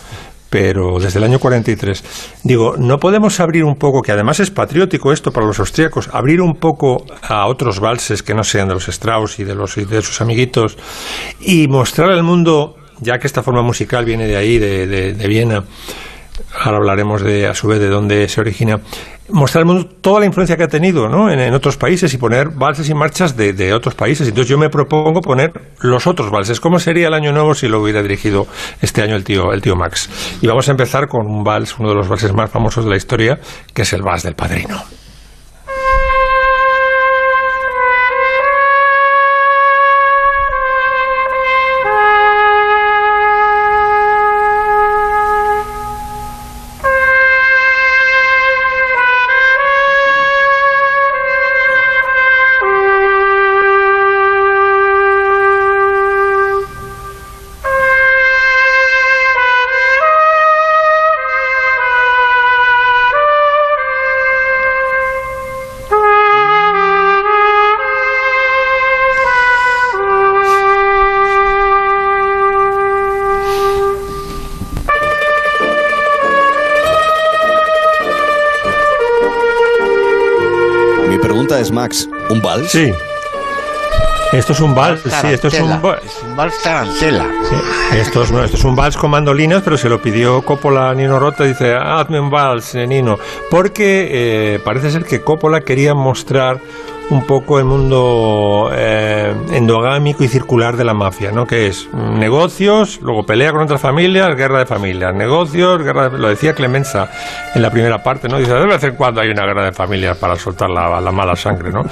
Pero 0.52 0.98
desde 1.00 1.18
el 1.18 1.24
año 1.24 1.38
43. 1.38 2.04
Digo, 2.44 2.74
no 2.76 2.98
podemos 2.98 3.40
abrir 3.40 3.64
un 3.64 3.76
poco, 3.76 4.02
que 4.02 4.12
además 4.12 4.38
es 4.38 4.50
patriótico 4.50 5.10
esto 5.10 5.32
para 5.32 5.46
los 5.46 5.58
austríacos, 5.58 6.10
abrir 6.12 6.42
un 6.42 6.56
poco 6.56 7.06
a 7.22 7.46
otros 7.46 7.80
valses 7.80 8.22
que 8.22 8.34
no 8.34 8.44
sean 8.44 8.68
de 8.68 8.74
los 8.74 8.86
Strauss 8.86 9.38
y 9.38 9.44
de, 9.44 9.54
los, 9.54 9.78
y 9.78 9.86
de 9.86 10.02
sus 10.02 10.20
amiguitos 10.20 10.76
y 11.40 11.68
mostrar 11.68 12.10
al 12.10 12.22
mundo, 12.22 12.76
ya 13.00 13.18
que 13.18 13.26
esta 13.28 13.42
forma 13.42 13.62
musical 13.62 14.04
viene 14.04 14.26
de 14.26 14.36
ahí, 14.36 14.58
de, 14.58 14.86
de- 14.86 15.14
de 15.14 15.26
Viena, 15.26 15.64
ahora 16.64 16.78
hablaremos 16.78 17.22
de 17.22 17.46
a 17.46 17.54
su 17.54 17.68
vez 17.68 17.80
de 17.80 17.88
dónde 17.88 18.28
se 18.28 18.40
origina, 18.40 18.80
mostrar 19.30 19.62
al 19.62 19.66
mundo 19.66 19.86
toda 20.00 20.20
la 20.20 20.26
influencia 20.26 20.56
que 20.56 20.64
ha 20.64 20.68
tenido 20.68 21.08
¿no? 21.08 21.30
en, 21.30 21.54
otros 21.54 21.76
países 21.76 22.12
y 22.14 22.18
poner 22.18 22.48
valses 22.50 22.88
y 22.88 22.94
marchas 22.94 23.36
de, 23.36 23.52
de 23.52 23.72
otros 23.72 23.94
países. 23.94 24.28
Entonces 24.28 24.48
yo 24.48 24.58
me 24.58 24.68
propongo 24.68 25.20
poner 25.20 25.52
los 25.80 26.06
otros 26.06 26.30
valses. 26.30 26.60
¿Cómo 26.60 26.78
sería 26.78 27.08
el 27.08 27.14
año 27.14 27.32
nuevo 27.32 27.54
si 27.54 27.68
lo 27.68 27.82
hubiera 27.82 28.02
dirigido 28.02 28.46
este 28.80 29.02
año 29.02 29.16
el 29.16 29.24
tío, 29.24 29.52
el 29.52 29.62
tío 29.62 29.76
Max? 29.76 30.38
Y 30.40 30.46
vamos 30.46 30.68
a 30.68 30.72
empezar 30.72 31.08
con 31.08 31.26
un 31.26 31.44
vals, 31.44 31.78
uno 31.78 31.90
de 31.90 31.94
los 31.94 32.08
valses 32.08 32.32
más 32.32 32.50
famosos 32.50 32.84
de 32.84 32.90
la 32.90 32.96
historia, 32.96 33.38
que 33.74 33.82
es 33.82 33.92
el 33.92 34.02
vals 34.02 34.22
del 34.22 34.34
padrino. 34.34 34.82
¿Un 82.42 82.48
vals? 82.48 82.70
Sí. 82.70 82.92
Esto 84.32 84.52
es 84.54 84.60
un 84.60 84.74
vals, 84.74 85.02
sí, 85.02 85.26
esto 85.28 85.48
es 85.48 85.60
un 85.60 85.82
vals. 85.82 86.02
es 86.04 86.22
un 86.22 86.34
vals 86.34 86.54
tarantela. 86.62 87.26
Sí, 87.48 87.56
esto, 87.98 88.22
es, 88.22 88.32
no, 88.32 88.42
esto 88.42 88.56
es 88.56 88.64
un 88.64 88.74
vals 88.74 88.96
con 88.96 89.10
mandolinas, 89.10 89.62
pero 89.62 89.76
se 89.76 89.90
lo 89.90 90.00
pidió 90.00 90.42
Coppola 90.42 90.88
a 90.88 90.94
Nino 90.94 91.18
Rota. 91.18 91.44
Dice, 91.44 91.74
hazme 91.74 92.18
un 92.18 92.30
vals, 92.30 92.74
eh, 92.74 92.86
Nino. 92.86 93.18
Porque 93.50 94.08
eh, 94.10 94.58
parece 94.64 94.90
ser 94.90 95.04
que 95.04 95.20
Coppola 95.20 95.60
quería 95.60 95.94
mostrar 95.94 96.58
un 97.10 97.26
poco 97.26 97.58
el 97.58 97.64
mundo 97.64 98.70
eh, 98.72 99.34
endogámico 99.52 100.24
y 100.24 100.28
circular 100.28 100.76
de 100.76 100.84
la 100.84 100.94
mafia, 100.94 101.30
¿no? 101.30 101.46
Que 101.46 101.66
es 101.66 101.88
negocios, 101.92 103.00
luego 103.02 103.24
pelea 103.24 103.52
con 103.52 103.62
otras 103.62 103.80
familias, 103.80 104.34
guerra 104.36 104.60
de 104.60 104.66
familias, 104.66 105.14
negocios, 105.14 105.82
guerra 105.82 106.08
de... 106.08 106.18
Lo 106.18 106.28
decía 106.28 106.54
Clemenza 106.54 107.10
en 107.54 107.62
la 107.62 107.70
primera 107.70 108.02
parte, 108.02 108.28
¿no? 108.28 108.38
Dice, 108.38 108.54
de 108.54 108.66
vez 108.66 108.82
en 108.84 108.94
cuando 108.94 109.20
hay 109.20 109.30
una 109.30 109.44
guerra 109.44 109.64
de 109.64 109.72
familias 109.72 110.16
para 110.16 110.36
soltar 110.36 110.70
la, 110.70 111.00
la 111.00 111.12
mala 111.12 111.36
sangre, 111.36 111.70
¿no? 111.70 111.82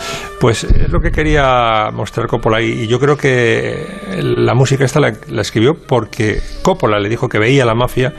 Pues 0.41 0.65
es 0.65 0.89
lo 0.89 1.01
que 1.01 1.11
quería 1.11 1.91
mostrar 1.93 2.27
Coppola 2.27 2.61
y, 2.63 2.85
y 2.85 2.87
yo 2.87 2.99
creo 2.99 3.17
que 3.17 3.87
la 4.19 4.55
música 4.55 4.85
esta 4.85 5.01
la, 5.01 5.13
la 5.29 5.43
escribió 5.43 5.75
porque 5.75 6.41
Coppola 6.63 6.99
le 6.99 7.09
dijo 7.09 7.29
que 7.29 7.39
veía 7.39 7.65
la 7.65 7.75
mafia 7.75 8.15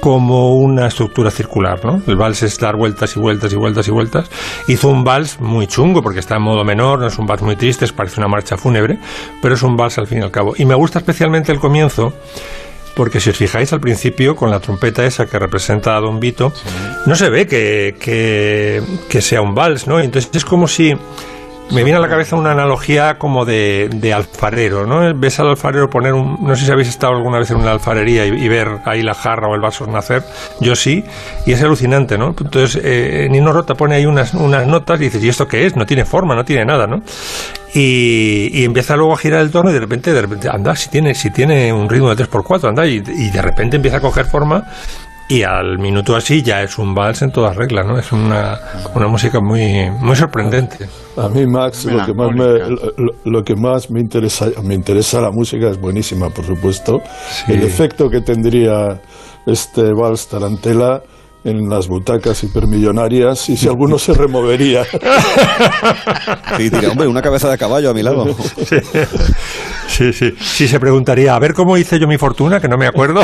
como 0.00 0.56
una 0.56 0.86
estructura 0.86 1.30
circular, 1.30 1.84
¿no? 1.84 2.02
El 2.06 2.16
vals 2.16 2.42
es 2.42 2.58
dar 2.58 2.76
vueltas 2.76 3.14
y 3.16 3.20
vueltas 3.20 3.52
y 3.52 3.56
vueltas 3.56 3.86
y 3.86 3.90
vueltas. 3.90 4.30
Hizo 4.66 4.88
un 4.88 5.04
vals 5.04 5.40
muy 5.40 5.66
chungo 5.66 6.02
porque 6.02 6.20
está 6.20 6.36
en 6.36 6.42
modo 6.42 6.64
menor, 6.64 6.98
no 7.00 7.06
es 7.06 7.18
un 7.18 7.26
vals 7.26 7.42
muy 7.42 7.56
triste, 7.56 7.84
es- 7.84 7.92
parece 7.92 8.18
una 8.20 8.28
marcha 8.28 8.56
fúnebre, 8.56 8.98
pero 9.42 9.54
es 9.54 9.62
un 9.62 9.76
vals 9.76 9.98
al 9.98 10.06
fin 10.06 10.18
y 10.18 10.22
al 10.22 10.30
cabo. 10.30 10.54
Y 10.56 10.64
me 10.64 10.74
gusta 10.74 10.98
especialmente 10.98 11.52
el 11.52 11.58
comienzo 11.60 12.12
porque 12.96 13.20
si 13.20 13.30
os 13.30 13.36
fijáis 13.36 13.72
al 13.72 13.80
principio 13.80 14.34
con 14.34 14.50
la 14.50 14.58
trompeta 14.60 15.04
esa 15.04 15.26
que 15.26 15.38
representa 15.38 15.96
a 15.96 16.00
Don 16.00 16.18
Vito, 16.18 16.52
no 17.06 17.14
se 17.14 17.30
ve 17.30 17.46
que, 17.46 17.94
que, 18.00 18.82
que 19.08 19.20
sea 19.22 19.40
un 19.42 19.54
vals, 19.54 19.86
¿no? 19.86 20.00
Entonces 20.00 20.30
es 20.34 20.44
como 20.44 20.66
si 20.66 20.94
me 21.72 21.84
viene 21.84 21.98
a 21.98 22.00
la 22.00 22.08
cabeza 22.08 22.36
una 22.36 22.52
analogía 22.52 23.18
como 23.18 23.44
de, 23.44 23.88
de 23.92 24.12
alfarero, 24.12 24.86
¿no? 24.86 25.14
Ves 25.18 25.38
al 25.38 25.48
alfarero 25.48 25.88
poner 25.88 26.14
un... 26.14 26.38
No 26.40 26.56
sé 26.56 26.64
si 26.64 26.72
habéis 26.72 26.88
estado 26.88 27.14
alguna 27.14 27.38
vez 27.38 27.50
en 27.50 27.58
una 27.58 27.70
alfarería 27.70 28.26
y, 28.26 28.48
ver 28.48 28.68
ahí 28.84 29.02
la 29.02 29.14
jarra 29.14 29.48
o 29.48 29.54
el 29.54 29.60
vaso 29.60 29.86
nacer. 29.86 30.24
Yo 30.60 30.74
sí, 30.74 31.04
y 31.46 31.52
es 31.52 31.62
alucinante, 31.62 32.18
¿no? 32.18 32.34
Entonces, 32.38 32.80
eh, 32.82 33.28
Nino 33.30 33.52
Rota 33.52 33.74
pone 33.74 33.94
ahí 33.94 34.06
unas, 34.06 34.34
unas 34.34 34.66
notas 34.66 35.00
y 35.00 35.04
dices, 35.04 35.22
¿y 35.22 35.28
esto 35.28 35.46
qué 35.46 35.66
es? 35.66 35.76
No 35.76 35.86
tiene 35.86 36.04
forma, 36.04 36.34
no 36.34 36.44
tiene 36.44 36.64
nada, 36.64 36.86
¿no? 36.86 37.02
Y, 37.72 38.50
y 38.52 38.64
empieza 38.64 38.96
luego 38.96 39.14
a 39.14 39.16
girar 39.16 39.40
el 39.42 39.50
torno 39.50 39.70
y 39.70 39.74
de 39.74 39.80
repente, 39.80 40.12
de 40.12 40.20
repente, 40.20 40.48
anda, 40.48 40.74
si 40.74 40.90
tiene, 40.90 41.14
si 41.14 41.30
tiene 41.30 41.72
un 41.72 41.88
ritmo 41.88 42.12
de 42.12 42.24
3x4, 42.24 42.68
anda, 42.68 42.86
y, 42.86 42.96
y 42.96 43.30
de 43.30 43.42
repente 43.42 43.76
empieza 43.76 43.98
a 43.98 44.00
coger 44.00 44.26
forma 44.26 44.64
y 45.30 45.44
al 45.44 45.78
minuto 45.78 46.16
así 46.16 46.42
ya 46.42 46.60
es 46.60 46.76
un 46.76 46.92
vals 46.92 47.22
en 47.22 47.30
todas 47.30 47.56
reglas, 47.56 47.86
¿no? 47.86 47.96
Es 47.96 48.10
una, 48.10 48.58
una 48.96 49.06
música 49.06 49.40
muy, 49.40 49.88
muy 49.88 50.16
sorprendente. 50.16 50.88
A 51.16 51.28
mí, 51.28 51.46
Max, 51.46 51.84
lo 51.84 52.04
que, 52.04 52.12
más 52.12 52.32
me, 52.34 52.58
lo, 52.68 53.12
lo 53.24 53.42
que 53.44 53.54
más 53.54 53.90
me 53.90 54.00
interesa, 54.00 54.46
me 54.64 54.74
interesa 54.74 55.20
la 55.20 55.30
música 55.30 55.68
es 55.68 55.80
buenísima, 55.80 56.30
por 56.30 56.44
supuesto. 56.44 57.00
Sí. 57.30 57.52
El 57.52 57.62
efecto 57.62 58.10
que 58.10 58.20
tendría 58.22 59.00
este 59.46 59.92
vals 59.92 60.26
tarantela 60.26 61.00
en 61.44 61.68
las 61.70 61.88
butacas 61.88 62.42
hipermillonarias 62.44 63.48
y 63.48 63.56
si 63.56 63.66
alguno 63.68 63.98
se 63.98 64.14
removería. 64.14 64.84
Sí, 66.56 66.68
diría, 66.68 66.90
hombre, 66.90 67.06
una 67.06 67.22
cabeza 67.22 67.48
de 67.48 67.56
caballo 67.56 67.90
a 67.90 67.94
mi 67.94 68.02
lado. 68.02 68.36
Sí, 69.86 70.12
sí. 70.12 70.34
Sí 70.38 70.68
se 70.68 70.78
preguntaría, 70.80 71.34
a 71.34 71.38
ver 71.38 71.54
cómo 71.54 71.76
hice 71.78 71.98
yo 71.98 72.06
mi 72.06 72.18
fortuna, 72.18 72.60
que 72.60 72.68
no 72.68 72.76
me 72.76 72.86
acuerdo. 72.86 73.22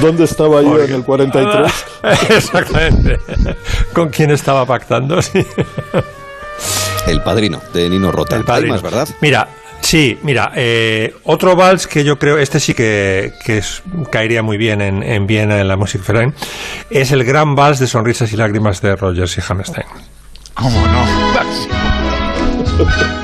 ¿Dónde 0.00 0.24
estaba 0.24 0.62
yo 0.62 0.80
en 0.80 0.92
el 0.92 1.04
43? 1.04 1.72
Exactamente. 2.30 3.18
¿Con 3.92 4.10
quién 4.10 4.30
estaba 4.30 4.64
pactando? 4.66 5.20
Sí. 5.22 5.44
El 7.06 7.22
padrino 7.22 7.60
de 7.72 7.88
Nino 7.88 8.12
Rota. 8.12 8.36
El 8.36 8.44
padrino. 8.44 8.74
más, 8.74 8.82
¿verdad? 8.82 9.08
Mira, 9.20 9.48
sí, 9.92 10.18
mira, 10.22 10.52
eh, 10.56 11.14
otro 11.24 11.54
vals 11.54 11.86
que 11.86 12.02
yo 12.02 12.18
creo, 12.18 12.38
este 12.38 12.60
sí 12.60 12.72
que, 12.72 13.34
que 13.44 13.58
es- 13.58 13.82
caería 14.10 14.42
muy 14.42 14.56
bien 14.56 14.80
en, 14.80 15.02
en 15.02 15.26
Viena, 15.26 15.60
en 15.60 15.68
la 15.68 15.76
Musikverein, 15.76 16.32
es 16.88 17.12
el 17.12 17.24
gran 17.24 17.54
vals 17.54 17.78
de 17.78 17.86
sonrisas 17.86 18.32
y 18.32 18.38
lágrimas 18.38 18.80
de 18.80 18.96
Rogers 18.96 19.36
y 19.36 19.42
Hammerstein. 19.46 19.86
¿Cómo 20.54 20.80
no? 20.86 21.04
Máximo. 21.34 21.74
No, 22.78 22.84
no, 22.86 23.21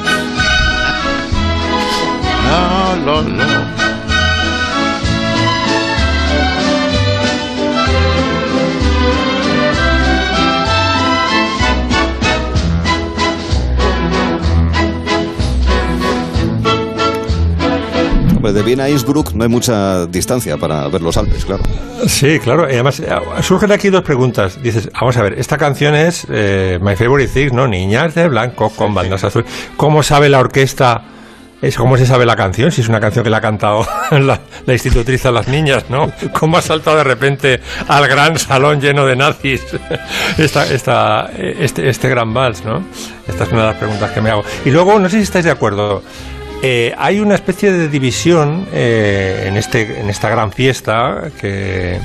ejemplo, 18.38 18.52
de 18.52 18.62
Viena 18.62 18.84
a 18.84 18.90
Innsbruck 18.90 19.32
no 19.32 19.44
hay 19.44 19.50
mucha 19.50 20.06
distancia 20.06 20.56
para 20.56 20.88
ver 20.88 21.02
los 21.02 21.16
Alpes, 21.16 21.44
claro. 21.44 21.62
Sí, 22.06 22.38
claro. 22.38 22.68
Y 22.68 22.74
además, 22.74 23.00
eh, 23.00 23.08
surgen 23.42 23.72
aquí 23.72 23.90
dos 23.90 24.02
preguntas. 24.02 24.62
Dices, 24.62 24.88
vamos 24.92 25.16
a 25.16 25.22
ver, 25.22 25.34
esta 25.38 25.58
canción 25.58 25.94
es 25.94 26.26
eh, 26.30 26.78
My 26.80 26.94
Favorite 26.94 27.32
Things, 27.32 27.52
¿no? 27.52 27.66
Niñas 27.66 28.14
de 28.14 28.28
blanco 28.28 28.70
con 28.70 28.94
bandas 28.94 29.24
azules. 29.24 29.50
¿Cómo 29.76 30.02
sabe 30.02 30.28
la 30.28 30.38
orquesta? 30.38 31.02
Es 31.60 31.76
cómo 31.76 31.96
se 31.96 32.06
sabe 32.06 32.24
la 32.24 32.36
canción, 32.36 32.70
si 32.70 32.82
es 32.82 32.88
una 32.88 33.00
canción 33.00 33.24
que 33.24 33.30
la 33.30 33.38
ha 33.38 33.40
cantado 33.40 33.84
la, 34.12 34.40
la 34.64 34.72
institutriz 34.72 35.26
a 35.26 35.32
las 35.32 35.48
niñas, 35.48 35.86
¿no? 35.88 36.12
¿Cómo 36.32 36.56
ha 36.56 36.62
saltado 36.62 36.98
de 36.98 37.02
repente 37.02 37.60
al 37.88 38.06
gran 38.06 38.38
salón 38.38 38.80
lleno 38.80 39.04
de 39.04 39.16
nazis 39.16 39.62
esta, 40.38 40.72
esta, 40.72 41.28
este, 41.36 41.88
este 41.88 42.08
gran 42.08 42.32
vals, 42.32 42.64
¿no? 42.64 42.84
Esta 43.26 43.42
es 43.42 43.50
una 43.50 43.62
de 43.62 43.66
las 43.66 43.76
preguntas 43.76 44.12
que 44.12 44.20
me 44.20 44.30
hago. 44.30 44.44
Y 44.64 44.70
luego, 44.70 45.00
no 45.00 45.08
sé 45.08 45.16
si 45.16 45.24
estáis 45.24 45.46
de 45.46 45.50
acuerdo, 45.50 46.04
eh, 46.62 46.94
hay 46.98 47.20
una 47.20 47.34
especie 47.34 47.72
de 47.72 47.88
división 47.88 48.66
eh, 48.72 49.44
en, 49.46 49.56
este, 49.56 50.00
en 50.00 50.10
esta 50.10 50.28
gran 50.28 50.52
fiesta 50.52 51.30
que, 51.40 52.00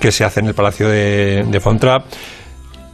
que 0.00 0.12
se 0.12 0.24
hace 0.24 0.40
en 0.40 0.46
el 0.46 0.54
Palacio 0.54 0.88
de, 0.88 1.44
de 1.48 1.60
Fontrap 1.60 2.04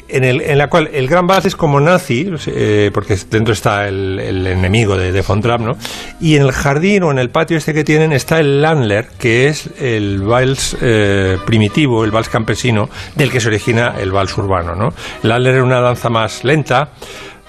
en, 0.09 0.25
en 0.25 0.59
la 0.59 0.69
cual 0.69 0.91
el 0.93 1.09
gran 1.09 1.27
vals 1.27 1.47
es 1.47 1.57
como 1.57 1.81
nazi, 1.81 2.31
eh, 2.47 2.91
porque 2.93 3.17
dentro 3.31 3.53
está 3.53 3.89
el, 3.89 4.21
el 4.21 4.47
enemigo 4.47 4.97
de, 4.97 5.13
de 5.13 5.23
Von 5.23 5.41
Trapp, 5.41 5.61
¿no? 5.61 5.77
Y 6.21 6.37
en 6.37 6.43
el 6.43 6.53
jardín 6.53 7.03
o 7.05 7.11
en 7.11 7.19
el 7.19 7.31
patio 7.31 7.57
este 7.57 7.73
que 7.75 7.85
tienen 7.85 8.13
está 8.13 8.39
el 8.39 8.61
Landler, 8.63 9.09
que 9.19 9.49
es 9.49 9.71
el 9.81 10.23
vals 10.23 10.77
eh, 10.81 11.39
primitivo, 11.47 12.05
el 12.05 12.11
vals 12.11 12.29
campesino, 12.29 12.89
del 13.17 13.31
que 13.31 13.41
se 13.41 13.49
origina 13.49 13.95
el 13.99 14.13
vals 14.13 14.37
urbano, 14.37 14.75
¿no? 14.75 14.93
El 15.23 15.31
Landler 15.31 15.55
era 15.55 15.65
una 15.65 15.81
danza 15.81 16.11
más 16.11 16.45
lenta, 16.45 16.91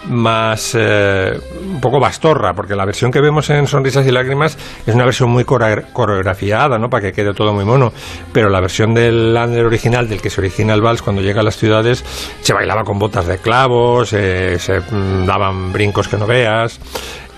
más 0.10 0.72
eh, 0.78 1.40
un 1.62 1.82
poco 1.82 2.00
bastorra, 2.00 2.54
porque 2.54 2.76
la 2.76 2.86
versión 2.86 3.12
que 3.12 3.22
vemos 3.22 3.50
en 3.50 3.68
Sonrisas 3.68 4.06
y 4.06 4.12
Lágrimas 4.12 4.58
es 4.86 4.94
una 4.94 5.06
versión 5.06 5.30
muy 5.30 5.44
core- 5.46 5.86
coreografiada, 5.94 6.78
¿no? 6.78 6.90
Para 6.90 7.04
que 7.04 7.14
quede 7.14 7.34
todo 7.34 7.54
muy 7.54 7.66
mono. 7.66 7.92
Pero 8.32 8.50
la 8.50 8.60
versión 8.60 8.94
del 8.94 9.34
Lander 9.34 9.66
original, 9.66 10.08
del 10.08 10.22
que 10.22 10.30
se 10.30 10.42
origina 10.42 10.74
el 10.74 10.82
vals 10.82 11.02
cuando 11.02 11.22
llega 11.22 11.42
a 11.42 11.44
las 11.44 11.58
ciudades, 11.58 12.04
se 12.42 12.54
bailaba 12.54 12.84
con 12.84 13.00
botas 13.00 13.28
de 13.28 13.38
clavos, 13.40 14.14
eh, 14.14 14.58
se 14.60 14.80
mm, 14.80 15.26
daban 15.26 15.74
brincos 15.74 16.08
que 16.08 16.18
no 16.18 16.28
veas. 16.28 16.80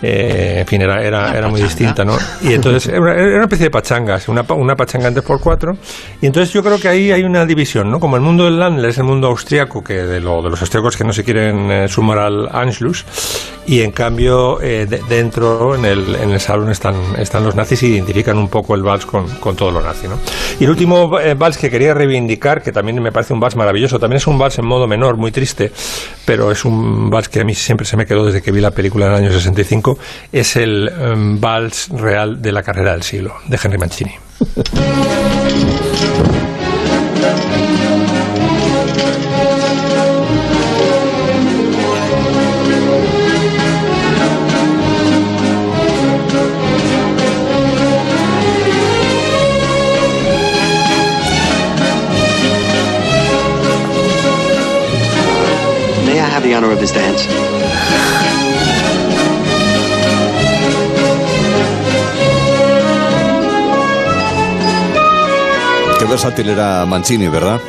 Eh, 0.02 0.58
en 0.60 0.68
fin, 0.68 0.82
era, 0.82 1.02
era, 1.04 1.36
era 1.38 1.48
muy 1.48 1.62
distinta, 1.62 2.06
¿no? 2.06 2.18
Y 2.42 2.54
entonces 2.54 2.88
era 2.92 3.00
una, 3.02 3.42
especie 3.44 3.66
de 3.66 3.72
pachangas, 3.72 4.28
una, 4.28 4.44
una 4.54 4.76
pachanga 4.76 5.08
en 5.08 5.16
3x4. 5.16 5.76
Y 6.22 6.26
entonces 6.28 6.54
yo 6.54 6.64
creo 6.64 6.80
que 6.80 6.88
ahí 6.88 7.12
hay 7.12 7.24
una 7.24 7.46
división, 7.46 7.90
¿no? 7.90 8.00
Como 8.00 8.16
el 8.16 8.22
mundo 8.22 8.46
del 8.46 8.60
Landler 8.60 8.90
es 8.92 8.98
el 8.98 9.04
mundo 9.06 9.28
austriaco, 9.28 9.84
que 9.84 9.94
de, 9.96 10.20
lo, 10.20 10.42
de 10.42 10.50
los 10.50 10.62
austriacos 10.62 10.96
que 10.98 11.04
no 11.04 11.14
se 11.14 11.24
quieren 11.24 11.72
eh, 11.72 11.88
sumar 11.88 12.20
al 12.20 12.50
Anschluss, 12.52 13.06
y 13.66 13.82
en 13.82 13.92
cambio 13.92 14.62
eh, 14.62 14.86
de- 14.88 15.02
dentro, 15.10 15.76
en 15.76 15.84
el, 15.86 16.16
en 16.16 16.30
el 16.32 16.40
salón, 16.40 16.72
están, 16.72 16.96
están 17.18 17.44
los 17.44 17.56
nazis 17.56 17.84
y 17.84 17.88
identifican 17.88 18.38
un 18.38 18.48
poco 18.48 18.76
el 18.76 18.84
vals 18.84 19.06
con, 19.06 19.28
con 19.40 19.56
todo 19.56 19.72
lo 19.72 19.82
nazi, 19.82 20.08
¿no? 20.08 20.18
Y 20.60 20.64
el 20.64 20.70
último 20.70 21.20
eh, 21.20 21.34
vals 21.34 21.58
que 21.58 21.70
quería 21.70 21.94
reivindicar, 21.94 22.62
que 22.62 22.72
también 22.72 23.02
me 23.02 23.12
parece 23.12 23.34
un 23.34 23.40
vals 23.40 23.56
maravilloso, 23.56 24.00
también 24.00 24.18
es 24.18 24.28
un 24.28 24.38
vals 24.38 24.58
en 24.60 24.66
modo 24.66 24.88
menor, 24.88 25.18
muy 25.18 25.32
triste, 25.32 25.72
pero 26.26 26.52
es 26.52 26.64
un 26.66 27.10
vals 27.10 27.30
que 27.30 27.42
a 27.42 27.44
mí 27.44 27.54
siempre 27.56 27.86
se 27.86 27.98
me 27.98 28.06
quedó 28.06 28.26
desde 28.26 28.42
que 28.42 28.52
vi 28.52 28.62
la 28.62 28.72
película 28.72 29.08
en 29.08 29.12
el 29.14 29.18
año 29.26 29.32
65, 29.32 29.87
es 30.32 30.56
el 30.56 30.90
em, 30.90 31.40
vals 31.40 31.90
real 31.90 32.42
de 32.42 32.52
la 32.52 32.64
carrera 32.64 32.92
del 32.94 33.04
siglo, 33.04 33.36
de 33.48 33.60
Henry 33.62 33.78
Mancini. 33.78 34.16
May 56.06 56.20
I 56.20 56.30
have 56.30 56.44
the 56.44 56.54
honor 56.54 56.72
of 56.72 56.80
this 56.80 56.92
dance? 56.92 57.47
Versátil 66.08 66.50
era 66.50 66.86
Mancini, 66.86 67.28
¿verdad? 67.28 67.60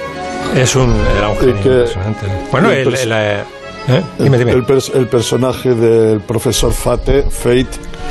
Es 0.57 0.75
un, 0.77 0.95
era 1.17 1.29
un 1.29 1.37
genio 1.39 1.55
que- 1.63 1.69
impresionante. 1.69 2.27
Bueno, 2.51 2.71
el 2.71 2.89
el, 2.89 2.95
el, 2.95 3.13
eh, 3.13 3.41
¿eh? 3.89 4.03
Dime, 4.19 4.39
dime. 4.39 4.53
El, 4.53 4.65
pers- 4.65 4.95
el 4.95 5.07
personaje 5.07 5.75
del 5.75 6.21
profesor 6.21 6.73
Fate, 6.73 7.23
Fate, 7.31 7.67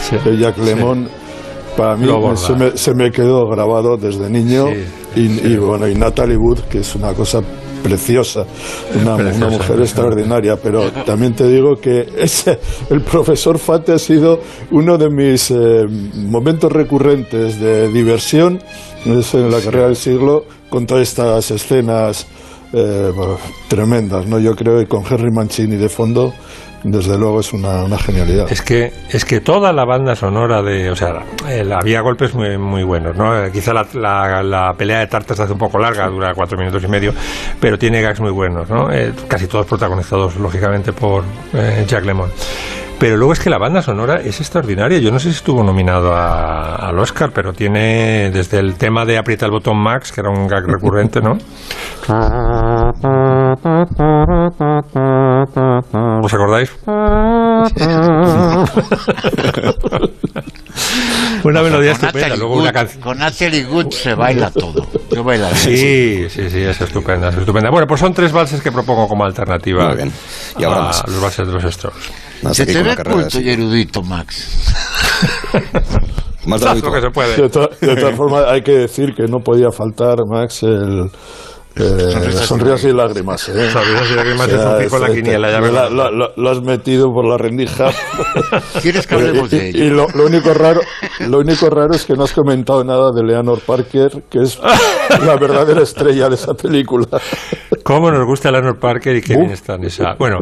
Sí, 0.10 0.16
de 0.24 0.38
Jack 0.38 0.56
sí. 0.56 0.62
Lemon, 0.66 1.10
para 1.76 1.96
mí 1.96 2.08
se 2.36 2.54
me, 2.54 2.78
se 2.78 2.94
me 2.94 3.12
quedó 3.12 3.48
grabado 3.50 3.98
desde 3.98 4.30
niño. 4.30 4.68
Sí, 4.68 5.22
y, 5.22 5.48
y 5.54 5.58
bueno, 5.58 5.88
y 5.88 5.96
Natalie 5.96 6.38
Wood, 6.38 6.60
que 6.70 6.80
es 6.80 6.94
una 6.96 7.14
cosa 7.14 7.42
preciosa, 7.84 8.46
una, 9.00 9.16
una 9.16 9.50
mujer 9.50 9.80
extraordinaria, 9.80 10.58
pero 10.58 10.92
también 11.06 11.34
te 11.34 11.48
digo 11.48 11.76
que 11.76 12.08
ese, 12.18 12.60
el 12.90 13.02
profesor 13.02 13.60
Fate 13.60 13.94
ha 13.94 14.00
sido 14.00 14.40
uno 14.72 14.98
de 14.98 15.10
mis 15.10 15.52
eh, 15.52 15.86
momentos 16.16 16.72
recurrentes 16.72 17.60
de 17.60 17.88
diversión 17.90 18.60
es 19.06 19.34
en 19.34 19.50
la 19.50 19.60
carrera 19.62 19.86
del 19.86 19.96
siglo 19.96 20.46
con 20.70 20.86
todas 20.86 21.08
estas 21.08 21.52
escenas 21.52 22.28
eh, 22.74 23.12
tremendas, 23.70 24.28
¿no? 24.28 24.40
Yo 24.40 24.56
creo 24.56 24.80
que 24.80 24.88
con 24.88 25.04
Henry 25.10 25.32
Mancini 25.32 25.78
de 25.78 25.88
fondo, 25.88 26.34
desde 26.92 27.18
luego 27.18 27.40
es 27.40 27.54
una, 27.54 27.84
una 27.84 27.98
genialidad. 27.98 28.52
Es 28.52 28.62
que, 28.62 28.92
es 29.10 29.26
que 29.26 29.40
toda 29.40 29.72
la 29.74 29.86
banda 29.86 30.16
sonora 30.16 30.62
de. 30.62 30.90
O 30.92 30.96
sea, 30.96 31.24
el- 31.50 31.72
había 31.74 32.02
golpes 32.02 32.34
muy, 32.34 32.58
muy 32.58 32.84
buenos, 32.84 33.16
¿no? 33.16 33.38
Eh, 33.46 33.52
Quizá 33.52 33.74
la, 33.74 33.86
la- 33.94 34.44
la 34.44 34.74
pelea 34.74 35.00
de 35.00 35.08
tartas 35.08 35.40
hace 35.40 35.54
un 35.54 35.60
poco 35.60 35.80
larga, 35.80 36.08
dura 36.08 36.34
cuatro 36.34 36.58
minutos 36.58 36.84
y 36.84 36.88
medio, 36.88 37.14
pero 37.60 37.78
tiene 37.78 38.02
gags 38.02 38.20
muy 38.20 38.32
buenos, 38.32 38.70
¿no? 38.70 38.92
Eh, 38.92 39.14
casi 39.28 39.48
todos 39.48 39.66
protagonizados, 39.66 40.36
lógicamente, 40.38 40.94
por 40.94 41.24
eh, 41.54 41.86
Jack 41.88 42.06
Lemmon. 42.06 42.30
Pero 43.00 43.16
luego 43.16 43.32
es 43.34 43.40
que 43.40 43.52
la 43.52 43.60
banda 43.60 43.84
sonora 43.84 44.22
es 44.22 44.40
extraordinaria. 44.40 44.98
Yo 44.98 45.12
no 45.12 45.20
sé 45.20 45.30
si 45.30 45.36
estuvo 45.38 45.64
nominado 45.64 46.16
a- 46.16 46.76
al 46.76 46.98
Oscar, 46.98 47.30
pero 47.32 47.54
tiene 47.54 48.32
desde 48.34 48.58
el 48.60 48.74
tema 48.76 49.06
de 49.06 49.20
Aprieta 49.20 49.46
el 49.46 49.52
botón 49.52 49.78
Max, 49.78 50.12
que 50.12 50.22
era 50.22 50.32
un 50.32 50.48
gag 50.48 50.66
recurrente, 50.68 51.22
¿no? 51.22 51.38
¿Os 56.24 56.34
acordáis? 56.34 56.72
Una 61.48 61.62
melodía 61.62 61.94
Con 61.96 62.06
estupenda, 62.06 62.36
luego 62.36 62.56
Wood- 62.56 62.62
una 62.62 62.74
canción. 62.74 63.02
Con 63.02 63.18
Natalie 63.20 63.66
Wood 63.66 63.92
se 63.92 64.14
baila 64.16 64.52
todo. 64.52 64.88
Yo 65.12 65.24
bailo 65.24 65.48
Sí, 65.56 66.28
sí, 66.30 66.50
sí, 66.50 66.62
es 66.62 66.82
estupenda, 66.82 67.30
es 67.30 67.38
estupenda. 67.38 67.70
Bueno, 67.70 67.88
pues 67.88 68.00
son 68.02 68.14
tres 68.14 68.32
valses 68.32 68.62
que 68.62 68.72
propongo 68.72 69.08
como 69.08 69.24
alternativa 69.26 69.88
Muy 69.88 69.96
bien. 69.98 70.12
Y 70.60 70.64
ahora 70.64 70.80
a 70.80 70.84
más. 70.84 71.04
los 71.08 71.22
valses 71.22 71.48
de 71.48 71.54
los 71.54 71.64
Strokes. 71.74 72.00
Se 72.54 72.66
te 72.66 72.84
ve 72.84 72.96
culto 72.98 73.40
y 73.42 73.50
erudito, 73.50 74.02
Max. 74.04 74.74
Más 76.46 76.62
que 76.62 77.02
se 77.02 77.10
puede. 77.12 77.36
De, 77.42 77.50
to- 77.50 77.70
de 77.82 77.96
todas 77.98 78.16
formas, 78.16 78.46
hay 78.48 78.62
que 78.62 78.72
decir 78.72 79.14
que 79.16 79.24
no 79.24 79.40
podía 79.44 79.70
faltar, 79.70 80.16
Max, 80.30 80.64
el 80.64 81.10
eh, 81.80 82.32
sonrisas 82.34 82.84
y 82.86 82.94
lágrimas. 82.94 83.50
¿eh? 83.50 83.70
Sonrisas 83.72 84.12
y 84.12 84.16
lágrimas 84.16 84.48
es 84.48 84.54
un 84.92 84.96
en 84.96 85.02
la 85.02 85.16
quiniela, 85.16 85.52
ya 85.52 85.60
lo, 85.60 85.68
verás. 85.72 85.92
lo- 85.92 86.12
lo- 86.12 86.34
lo 86.36 86.50
has 86.50 86.62
metido 86.62 87.12
por 87.14 87.26
la 87.26 87.38
rendija. 87.38 87.90
¿Quieres 88.82 89.06
que 89.08 89.16
hablemos 89.16 89.50
de 89.52 89.58
y, 89.58 89.70
ello? 89.70 89.84
y 89.86 89.90
lo, 89.90 90.08
lo 90.10 90.26
único 90.26 90.54
raro, 90.54 90.82
lo 91.22 91.40
único 91.40 91.70
raro 91.70 91.94
es 91.94 92.06
que 92.06 92.14
no 92.14 92.24
has 92.24 92.34
comentado 92.34 92.84
nada 92.84 93.12
de 93.12 93.24
Leonor 93.24 93.60
Parker, 93.62 94.24
que 94.30 94.40
es 94.42 94.60
la 95.26 95.36
verdadera 95.36 95.82
estrella 95.82 96.30
de 96.30 96.36
esa 96.36 96.54
película. 96.54 97.08
¿Cómo 97.84 98.12
nos 98.12 98.26
gusta 98.26 98.52
Leonard 98.52 98.80
Parker 98.80 99.16
y 99.16 99.22
qué 99.22 99.38
bien 99.38 99.52
está 99.52 99.76
en 99.76 99.86
esa? 99.86 100.16
Bueno, 100.20 100.40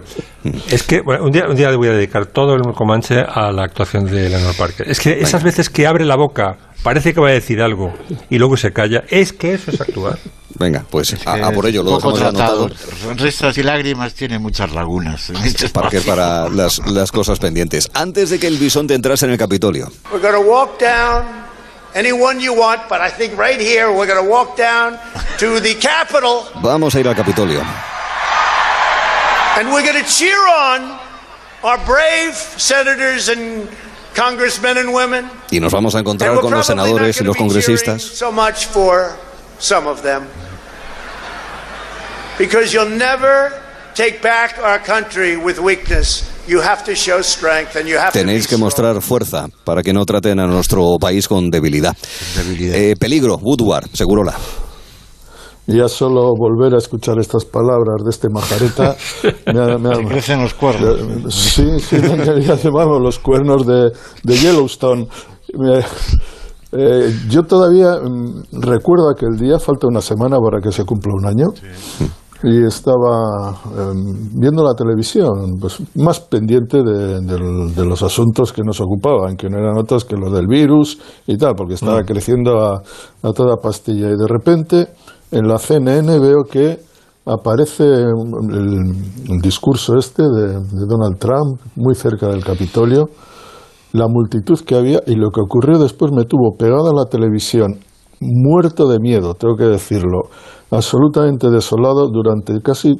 es 0.69 0.83
que 0.83 1.01
bueno, 1.01 1.25
un, 1.25 1.31
día, 1.31 1.45
un 1.47 1.55
día 1.55 1.69
le 1.69 1.77
voy 1.77 1.89
a 1.89 1.91
dedicar 1.91 2.25
todo 2.27 2.53
el 2.55 2.61
Comanche 2.73 3.19
a 3.21 3.51
la 3.51 3.63
actuación 3.63 4.05
de 4.05 4.29
Leonard 4.29 4.55
Parker. 4.57 4.89
Es 4.89 4.99
que 4.99 5.19
esas 5.21 5.43
veces 5.43 5.69
que 5.69 5.85
abre 5.87 6.05
la 6.05 6.15
boca, 6.15 6.57
parece 6.85 7.13
que 7.15 7.19
va 7.19 7.29
a 7.29 7.31
decir 7.31 7.61
algo 7.63 7.91
y 8.29 8.37
luego 8.37 8.55
se 8.57 8.71
calla, 8.71 9.03
es 9.09 9.33
que 9.33 9.55
eso 9.55 9.71
es 9.71 9.81
actuar. 9.81 10.19
Venga, 10.57 10.85
pues 10.89 11.15
a, 11.27 11.47
a 11.47 11.51
por 11.51 11.65
ello, 11.65 11.81
lo 11.83 11.99
Poco 11.99 12.13
dejamos 12.13 12.19
ya 12.21 12.29
tratado. 12.37 12.65
anotado. 12.67 12.91
Sonrisas 13.03 13.57
y 13.57 13.63
lágrimas 13.63 14.13
tiene 14.13 14.37
muchas 14.39 14.71
lagunas. 14.71 15.29
En 15.31 15.37
este 15.37 15.67
Parker 15.69 15.99
espacio. 15.99 16.15
para 16.15 16.47
las, 16.49 16.77
las 16.87 17.11
cosas 17.11 17.39
pendientes. 17.39 17.89
Antes 17.93 18.29
de 18.29 18.39
que 18.39 18.47
el 18.47 18.57
bisonte 18.57 18.93
entrase 18.93 19.25
en 19.25 19.31
el 19.31 19.37
Capitolio, 19.37 19.91
We're 20.13 20.21
going 20.21 20.35
to 20.41 20.47
walk 20.49 20.79
down 20.79 21.25
anyone 21.95 22.39
you 22.39 22.53
want, 22.53 22.83
but 22.87 22.99
I 23.01 23.09
think 23.09 23.37
right 23.37 23.59
here 23.59 23.87
we're 23.91 24.07
going 24.07 24.23
to 24.23 24.29
walk 24.31 24.55
down 24.57 24.97
to 25.39 25.59
the 25.59 25.75
Capitol 25.75 26.45
vamos 26.61 26.93
a 26.95 26.99
ir 27.01 27.07
al 27.09 27.15
Capitolio. 27.15 27.61
and 29.57 29.67
we're 29.73 29.83
going 29.83 30.01
to 30.01 30.09
cheer 30.09 30.37
on 30.47 30.97
our 31.63 31.77
brave 31.85 32.33
senators 32.57 33.27
and. 33.29 33.67
Y 35.51 35.59
nos 35.59 35.71
vamos 35.71 35.95
a 35.95 35.99
And 35.99 36.07
encontrar 36.07 36.31
we're 36.31 36.41
con 36.41 36.51
los 36.51 36.65
probably 36.65 36.83
senadores 36.83 37.21
y 37.21 37.23
los 37.23 37.35
congresistas. 37.35 38.01
So 38.01 38.31
much 38.31 38.67
for 38.67 39.15
some 39.59 39.87
of 39.87 40.01
them. 40.01 40.23
Because 42.37 42.73
you'll 42.73 42.97
never 42.97 43.53
take 43.93 44.21
back 44.21 44.57
our 44.59 44.79
country 44.79 45.37
with 45.37 45.59
weakness 45.59 46.23
you 46.47 46.61
have 46.61 46.83
to 46.83 46.95
show 46.95 47.21
strength 47.21 47.75
and 47.75 47.87
you 47.87 47.97
have 47.97 48.11
to 48.11 48.19
Tenéis 48.19 48.47
que 48.47 48.57
mostrar 48.57 49.01
fuerza 49.01 49.47
para 49.63 49.81
que 49.81 49.93
no 49.93 50.05
traten 50.05 50.39
a 50.39 50.47
nuestro 50.47 50.97
país 50.99 51.27
con 51.27 51.49
debilidad. 51.49 51.95
Debilidad. 52.35 52.75
Eh, 52.75 52.95
peligro, 52.95 53.37
Woodward, 53.37 53.89
Segurola. 53.93 54.35
Ya 55.67 55.87
solo 55.87 56.33
volver 56.37 56.75
a 56.75 56.77
escuchar 56.77 57.17
estas 57.19 57.43
palabras 57.45 58.03
de 58.03 58.09
este 58.11 58.29
majareta 58.29 58.95
me 59.53 59.59
ha- 59.59 59.77
me 59.77 59.89
ha- 59.89 59.97
Te 59.97 60.05
crecen 60.05 60.41
los 60.41 60.53
cuernos. 60.53 61.33
Sí, 61.33 61.79
sí, 61.79 61.97
realidad 61.97 62.59
llamamos 62.63 63.01
los 63.01 63.17
cuernos 63.19 63.65
de, 63.65 63.91
de 64.23 64.37
Yellowstone. 64.37 65.07
Me- 65.57 65.79
eh, 66.77 67.09
yo 67.29 67.43
todavía 67.43 67.95
mm, 68.03 68.59
recuerdo 68.61 69.09
aquel 69.09 69.37
día, 69.39 69.57
falta 69.59 69.87
una 69.87 70.01
semana 70.01 70.37
para 70.39 70.59
que 70.61 70.71
se 70.71 70.83
cumpla 70.83 71.13
un 71.15 71.25
año, 71.25 71.47
y 72.43 72.65
estaba 72.65 73.55
em, 73.77 74.29
viendo 74.39 74.61
la 74.63 74.73
televisión, 74.75 75.55
pues 75.59 75.77
más 75.95 76.19
pendiente 76.19 76.83
de, 76.83 77.85
los 77.85 78.03
asuntos 78.03 78.51
que 78.51 78.61
nos 78.63 78.81
ocupaban, 78.81 79.37
que 79.37 79.49
no 79.49 79.57
eran 79.57 79.77
otros 79.77 80.03
que 80.05 80.15
los 80.17 80.33
del 80.33 80.47
virus 80.47 80.99
y 81.27 81.37
tal, 81.37 81.53
porque 81.55 81.75
estaba 81.75 82.03
creciendo 82.03 82.59
a, 82.59 82.81
a 83.23 83.31
toda 83.33 83.55
pastilla. 83.57 84.07
Y 84.09 84.17
de 84.17 84.27
repente, 84.27 84.89
en 85.31 85.47
la 85.47 85.57
CNN 85.57 86.19
veo 86.19 86.43
que 86.49 86.79
aparece 87.25 87.83
el, 87.83 89.41
discurso 89.41 89.95
este 89.97 90.23
de, 90.23 90.59
Donald 90.87 91.17
Trump 91.17 91.59
muy 91.75 91.95
cerca 91.95 92.27
del 92.27 92.43
Capitolio, 92.43 93.05
la 93.93 94.07
multitud 94.07 94.59
que 94.59 94.75
había 94.75 95.01
y 95.07 95.15
lo 95.15 95.29
que 95.31 95.41
ocurrió 95.41 95.79
después 95.79 96.11
me 96.11 96.25
tuvo 96.25 96.55
pegado 96.57 96.89
a 96.89 96.95
la 96.95 97.05
televisión, 97.05 97.79
muerto 98.21 98.87
de 98.87 98.99
miedo, 98.99 99.33
tengo 99.33 99.55
que 99.55 99.65
decirlo, 99.65 100.29
absolutamente 100.71 101.49
desolado 101.49 102.07
durante 102.09 102.53
casi 102.61 102.93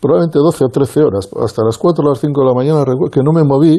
probablemente 0.00 0.38
12 0.38 0.64
o 0.64 0.68
13 0.68 1.00
horas, 1.00 1.28
hasta 1.42 1.64
las 1.64 1.78
4 1.78 2.04
o 2.04 2.08
las 2.08 2.20
5 2.20 2.40
de 2.40 2.46
la 2.46 2.54
mañana, 2.54 2.84
que 3.10 3.20
no 3.22 3.32
me 3.32 3.44
moví, 3.44 3.78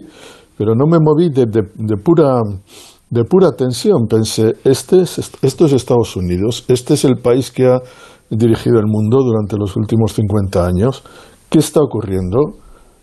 pero 0.58 0.74
no 0.76 0.86
me 0.88 0.98
moví 1.00 1.30
de, 1.30 1.46
de- 1.46 1.72
de 1.76 1.98
pura 1.98 2.40
de 3.14 3.24
pura 3.26 3.52
tensión. 3.52 4.08
Pensé, 4.10 4.56
este 4.64 5.02
es, 5.02 5.20
esto 5.42 5.66
es 5.66 5.74
Estados 5.74 6.16
Unidos, 6.16 6.66
este 6.68 6.96
es 6.96 7.06
el 7.06 7.18
país 7.18 7.52
que 7.52 7.68
ha 7.68 7.80
dirigido 8.30 8.80
el 8.80 8.88
mundo 8.88 9.20
durante 9.24 9.56
los 9.56 9.78
últimos 9.78 10.14
50 10.14 10.66
años. 10.66 11.04
¿Qué 11.50 11.60
está 11.60 11.82
ocurriendo? 11.82 12.40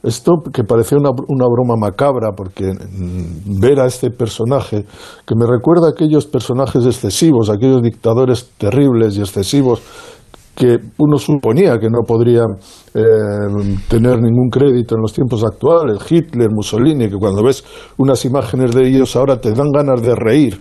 Esto 0.02 0.33
que 0.52 0.64
parecía 0.64 0.99
una, 0.99 1.11
una 1.29 1.45
broma 1.47 1.75
macabra, 1.79 2.33
porque 2.37 2.73
mm, 2.73 3.61
ver 3.61 3.79
a 3.81 3.87
este 3.87 4.11
personaje, 4.11 4.85
que 5.26 5.35
me 5.37 5.47
recuerda 5.47 5.88
a 5.88 5.90
aquellos 5.90 6.26
personajes 6.26 6.85
excesivos, 6.87 7.49
aquellos 7.49 7.83
dictadores 7.83 8.50
terribles 8.59 9.17
y 9.17 9.21
excesivos 9.21 9.83
que 10.54 10.76
uno 10.99 11.16
suponía 11.16 11.78
que 11.78 11.88
no 11.88 12.00
podría 12.07 12.42
eh, 12.95 13.02
tener 13.88 14.21
ningún 14.21 14.49
crédito 14.50 14.95
en 14.97 15.02
los 15.02 15.12
tiempos 15.12 15.42
actuales, 15.45 15.99
Hitler, 16.11 16.49
Mussolini, 16.50 17.09
que 17.09 17.16
cuando 17.16 17.42
ves 17.42 17.64
unas 17.99 18.25
imágenes 18.25 18.73
de 18.75 18.87
ellos 18.88 19.16
ahora 19.16 19.40
te 19.40 19.52
dan 19.52 19.71
ganas 19.73 20.02
de 20.02 20.14
reír, 20.14 20.61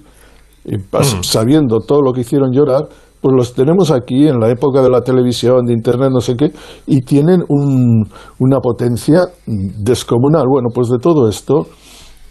y 0.66 0.76
pas- 0.78 1.24
sabiendo 1.24 1.80
todo 1.80 2.02
lo 2.02 2.14
que 2.14 2.22
hicieron 2.22 2.52
llorar, 2.52 2.88
pues 3.22 3.36
los 3.36 3.54
tenemos 3.54 3.92
aquí 3.92 4.28
en 4.28 4.40
la 4.40 4.50
época 4.50 4.82
de 4.82 4.90
la 4.90 5.02
televisión, 5.02 5.66
de 5.66 5.74
internet, 5.74 6.10
no 6.14 6.22
sé 6.22 6.36
qué, 6.38 6.52
y 6.88 7.02
tienen 7.02 7.44
un- 7.50 8.06
una 8.40 8.60
potencia 8.62 9.22
descomunal. 9.46 10.46
Bueno, 10.50 10.70
pues 10.74 10.88
de 10.90 11.00
todo 11.00 11.28
esto 11.28 11.68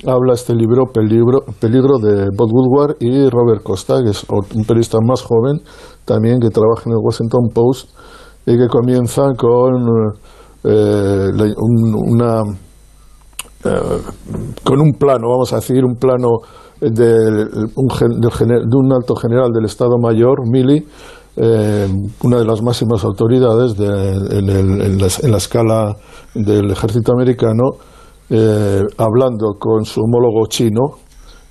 habla 0.07 0.35
este 0.35 0.55
libro 0.55 0.85
Peligro, 0.93 1.40
Peligro 1.61 1.99
de 1.99 2.28
Bob 2.37 2.49
Woodward 2.52 2.97
y 3.00 3.28
Robert 3.28 3.62
Costa, 3.62 4.02
que 4.02 4.11
es 4.11 4.25
un 4.28 4.64
periodista 4.64 4.99
más 5.05 5.23
joven 5.23 5.61
también 6.05 6.38
que 6.40 6.50
trabaja 6.50 6.85
en 6.87 6.93
el 6.93 6.99
Washington 7.02 7.49
Post 7.52 7.90
y 8.47 8.57
que 8.57 8.69
comienza 8.69 9.23
con 9.37 9.87
eh, 10.64 11.28
una 12.07 12.43
eh, 13.64 13.99
con 14.64 14.81
un 14.81 14.93
plano, 14.93 15.28
vamos 15.31 15.52
a 15.52 15.57
decir, 15.57 15.85
un 15.85 15.97
plano 15.97 16.28
un 16.81 16.90
del 16.90 17.49
de 17.50 18.76
un 18.76 18.93
alto 18.93 19.17
general 19.17 19.50
del 19.52 19.64
Estado 19.64 19.99
Mayor, 20.00 20.49
Milley, 20.49 20.87
eh, 21.37 21.88
una 22.23 22.38
de 22.38 22.45
las 22.45 22.62
máximas 22.62 23.05
autoridades 23.05 23.76
de- 23.76 24.38
en, 24.38 24.49
el- 24.49 24.81
en 25.23 25.30
la 25.30 25.37
escala 25.39 25.97
del 26.34 26.71
ejército 26.71 27.13
americano, 27.13 27.65
eh, 28.30 28.82
hablando 28.99 29.54
con 29.58 29.84
su 29.84 30.00
homólogo 30.00 30.47
chino, 30.49 30.97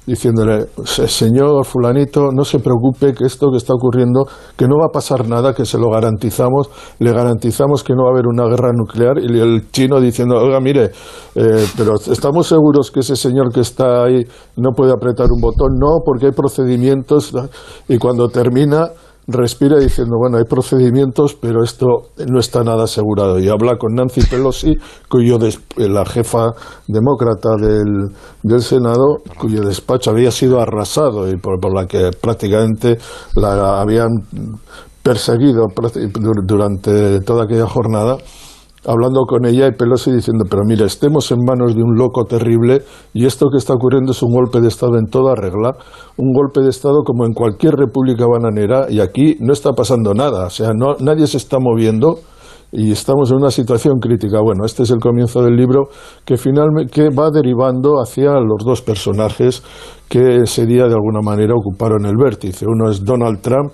diciéndole, 0.05 0.67
"Se- 0.85 1.05
señor 1.05 1.65
fulanito, 1.65 2.29
no 2.31 2.45
se 2.45 2.59
preocupe 2.59 3.13
que 3.13 3.25
esto 3.25 3.51
que 3.51 3.57
está 3.57 3.73
ocurriendo, 3.73 4.25
que 4.55 4.65
no 4.65 4.77
va 4.79 4.85
a 4.85 4.93
pasar 4.93 5.27
nada, 5.27 5.53
que 5.53 5.65
se 5.65 5.77
lo 5.77 5.89
garantizamos, 5.89 6.69
le 6.99 7.11
garantizamos 7.11 7.83
que 7.83 7.93
no 7.93 8.03
va 8.03 8.11
a 8.11 8.13
haber 8.13 8.27
una 8.27 8.45
guerra 8.47 8.71
nuclear, 8.73 9.17
y 9.19 9.37
el 9.37 9.69
chino 9.69 9.99
diciendo, 9.99 10.37
oiga, 10.37 10.61
mire, 10.61 10.91
eh, 11.35 11.65
pero 11.75 11.95
estamos 11.95 12.47
seguros 12.47 12.89
que 12.89 13.01
ese 13.01 13.17
señor 13.17 13.51
que 13.51 13.59
está 13.59 14.05
ahí 14.05 14.23
no 14.55 14.71
puede 14.71 14.93
apretar 14.93 15.27
un 15.29 15.41
botón, 15.41 15.77
no, 15.77 15.97
porque 16.05 16.27
hay 16.27 16.31
procedimientos, 16.31 17.33
y 17.89 17.97
cuando 17.97 18.29
termina 18.29 18.87
respira 19.27 19.77
diciendo, 19.77 20.15
bueno, 20.17 20.37
hay 20.37 20.45
procedimientos, 20.45 21.35
pero 21.35 21.63
esto 21.63 21.85
no 22.29 22.39
está 22.39 22.63
nada 22.63 22.85
asegurado. 22.85 23.39
Y 23.39 23.49
habla 23.49 23.77
con 23.77 23.93
Nancy 23.93 24.21
Pelosi, 24.21 24.75
cuyo 25.09 25.37
des- 25.37 25.59
la 25.75 26.05
jefa 26.05 26.51
demócrata 26.87 27.49
del, 27.59 28.09
del 28.43 28.61
Senado, 28.61 29.17
cuyo 29.39 29.61
despacho 29.61 30.11
había 30.11 30.31
sido 30.31 30.61
arrasado 30.61 31.29
y 31.29 31.35
por, 31.37 31.59
por 31.59 31.73
la 31.75 31.85
que 31.87 32.11
prácticamente 32.21 32.97
la 33.35 33.81
habían 33.81 34.09
perseguido 35.03 35.67
durante 36.43 37.19
toda 37.21 37.43
aquella 37.45 37.67
jornada 37.67 38.17
hablando 38.87 39.25
con 39.25 39.45
ella 39.45 39.67
y 39.67 39.73
Pelosi 39.73 40.11
diciendo, 40.11 40.45
pero 40.49 40.63
mira, 40.65 40.85
estemos 40.85 41.31
en 41.31 41.39
manos 41.45 41.75
de 41.75 41.83
un 41.83 41.95
loco 41.95 42.23
terrible 42.23 42.81
y 43.13 43.25
esto 43.25 43.47
que 43.51 43.57
está 43.57 43.73
ocurriendo 43.73 44.13
es 44.13 44.23
un 44.23 44.33
golpe 44.33 44.61
de 44.61 44.69
Estado 44.69 44.97
en 44.97 45.07
toda 45.07 45.35
regla, 45.35 45.75
un 46.17 46.33
golpe 46.33 46.61
de 46.61 46.69
Estado 46.69 47.03
como 47.03 47.25
en 47.25 47.33
cualquier 47.33 47.75
república 47.75 48.25
bananera 48.25 48.87
y 48.89 49.01
aquí 49.01 49.35
no 49.39 49.53
está 49.53 49.73
pasando 49.73 50.13
nada, 50.13 50.45
o 50.47 50.49
sea, 50.49 50.71
no, 50.73 50.95
nadie 50.99 51.27
se 51.27 51.37
está 51.37 51.59
moviendo 51.59 52.19
y 52.71 52.91
estamos 52.91 53.31
en 53.31 53.37
una 53.37 53.51
situación 53.51 53.99
crítica. 53.99 54.41
Bueno, 54.41 54.65
este 54.65 54.83
es 54.83 54.91
el 54.91 54.99
comienzo 54.99 55.41
del 55.41 55.55
libro 55.55 55.87
que 56.25 56.37
finalmente 56.37 56.91
que 56.91 57.09
va 57.09 57.29
derivando 57.29 58.01
hacia 58.01 58.33
los 58.39 58.63
dos 58.65 58.81
personajes 58.81 59.63
que 60.09 60.37
ese 60.43 60.65
día 60.65 60.87
de 60.87 60.93
alguna 60.93 61.21
manera 61.21 61.53
ocuparon 61.55 62.05
el 62.05 62.15
vértice. 62.17 62.65
Uno 62.67 62.89
es 62.89 63.03
Donald 63.03 63.41
Trump 63.41 63.71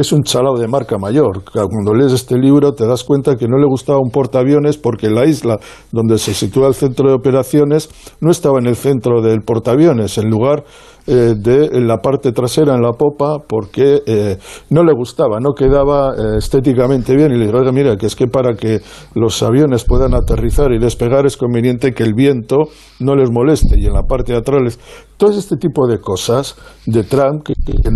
es 0.00 0.12
un 0.12 0.22
chalao 0.22 0.56
de 0.56 0.66
marca 0.66 0.96
mayor. 0.98 1.42
Cuando 1.44 1.94
lees 1.94 2.12
este 2.12 2.38
libro 2.38 2.72
te 2.72 2.86
das 2.86 3.04
cuenta 3.04 3.36
que 3.36 3.46
no 3.46 3.58
le 3.58 3.66
gustaba 3.66 3.98
un 3.98 4.10
portaaviones 4.10 4.78
porque 4.78 5.10
la 5.10 5.26
isla 5.26 5.58
donde 5.92 6.18
se 6.18 6.34
sitúa 6.34 6.68
el 6.68 6.74
centro 6.74 7.08
de 7.08 7.14
operaciones 7.14 7.90
no 8.20 8.30
estaba 8.30 8.58
en 8.58 8.66
el 8.66 8.76
centro 8.76 9.20
del 9.20 9.42
portaaviones, 9.42 10.18
en 10.18 10.30
lugar 10.30 10.64
eh, 11.10 11.34
de 11.36 11.80
la 11.80 11.98
parte 11.98 12.32
trasera, 12.32 12.74
en 12.74 12.82
la 12.82 12.92
popa, 12.92 13.38
porque 13.46 14.00
eh, 14.06 14.38
no 14.70 14.84
le 14.84 14.92
gustaba, 14.94 15.38
no 15.40 15.52
quedaba 15.54 16.12
eh, 16.14 16.38
estéticamente 16.38 17.16
bien. 17.16 17.32
Y 17.32 17.38
le 17.38 17.46
digo, 17.46 17.58
"Oiga, 17.58 17.72
mira, 17.72 17.96
que 17.96 18.06
es 18.06 18.14
que 18.16 18.26
para 18.28 18.54
que 18.54 18.80
los 19.14 19.42
aviones 19.42 19.84
puedan 19.84 20.14
aterrizar 20.14 20.72
y 20.72 20.78
despegar 20.78 21.26
es 21.26 21.36
conveniente 21.36 21.92
que 21.92 22.04
el 22.04 22.14
viento 22.14 22.56
no 23.00 23.14
les 23.16 23.30
moleste. 23.30 23.74
Y 23.78 23.86
en 23.86 23.92
la 23.94 24.02
parte 24.02 24.32
de 24.32 24.38
atrás, 24.38 24.60
les- 24.62 24.78
todo 25.16 25.30
este 25.30 25.56
tipo 25.56 25.86
de 25.86 25.98
cosas 25.98 26.56
de 26.86 27.02
Trump, 27.04 27.42
que, 27.44 27.54
que- 27.54 27.90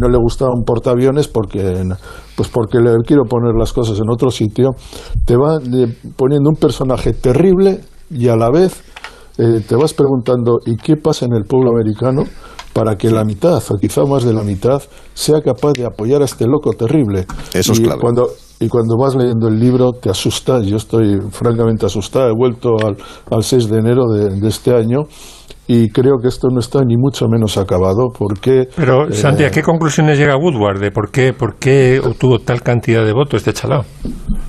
no 0.00 0.08
le 0.08 0.18
gustaba 0.18 0.52
un 0.54 0.64
portaaviones 0.64 1.26
porque, 1.28 1.82
pues 2.36 2.48
porque 2.48 2.78
le 2.78 2.92
quiero 3.04 3.24
poner 3.24 3.54
las 3.58 3.72
cosas 3.72 3.98
en 3.98 4.08
otro 4.10 4.30
sitio, 4.30 4.70
te 5.26 5.36
va 5.36 5.56
eh, 5.56 5.92
poniendo 6.16 6.48
un 6.50 6.56
personaje 6.56 7.12
terrible 7.12 7.80
y 8.10 8.28
a 8.28 8.36
la 8.36 8.50
vez 8.50 8.82
eh, 9.38 9.60
te 9.66 9.76
vas 9.76 9.94
preguntando, 9.94 10.58
¿y 10.66 10.76
qué 10.76 10.96
pasa 10.96 11.26
en 11.26 11.34
el 11.34 11.44
pueblo 11.44 11.70
americano 11.70 12.24
para 12.72 12.96
que 12.96 13.10
la 13.10 13.24
mitad, 13.24 13.62
o 13.70 13.76
quizá 13.78 14.04
más 14.04 14.24
de 14.24 14.32
la 14.32 14.42
mitad, 14.42 14.82
sea 15.14 15.40
capaz 15.40 15.72
de 15.72 15.86
apoyar 15.86 16.22
a 16.22 16.24
este 16.24 16.46
loco 16.46 16.72
terrible? 16.72 17.26
Eso 17.52 17.72
es 17.72 17.80
y 17.80 17.82
clave. 17.82 18.00
Cuando, 18.00 18.28
y 18.60 18.68
cuando 18.68 18.96
vas 18.96 19.14
leyendo 19.14 19.48
el 19.48 19.58
libro 19.58 19.92
te 19.92 20.10
asustas, 20.10 20.66
yo 20.66 20.76
estoy 20.76 21.18
francamente 21.30 21.86
asustado, 21.86 22.28
he 22.28 22.34
vuelto 22.36 22.70
al, 22.84 22.96
al 23.30 23.42
6 23.42 23.70
de 23.70 23.78
enero 23.78 24.06
de, 24.12 24.40
de 24.40 24.48
este 24.48 24.74
año 24.74 25.06
y 25.72 25.88
creo 25.90 26.18
que 26.20 26.26
esto 26.26 26.48
no 26.52 26.58
está 26.58 26.80
ni 26.84 26.96
mucho 26.96 27.26
menos 27.28 27.56
acabado 27.56 28.08
porque... 28.12 28.66
Pero, 28.74 29.06
eh, 29.06 29.12
Santi, 29.12 29.44
¿a 29.44 29.52
qué 29.52 29.62
conclusiones 29.62 30.18
llega 30.18 30.36
Woodward 30.36 30.80
de 30.80 30.90
por 30.90 31.12
qué, 31.12 31.32
por 31.32 31.60
qué 31.60 32.00
obtuvo 32.04 32.40
tal 32.40 32.60
cantidad 32.62 33.04
de 33.04 33.12
votos 33.12 33.38
este 33.46 33.52
chalao? 33.52 33.84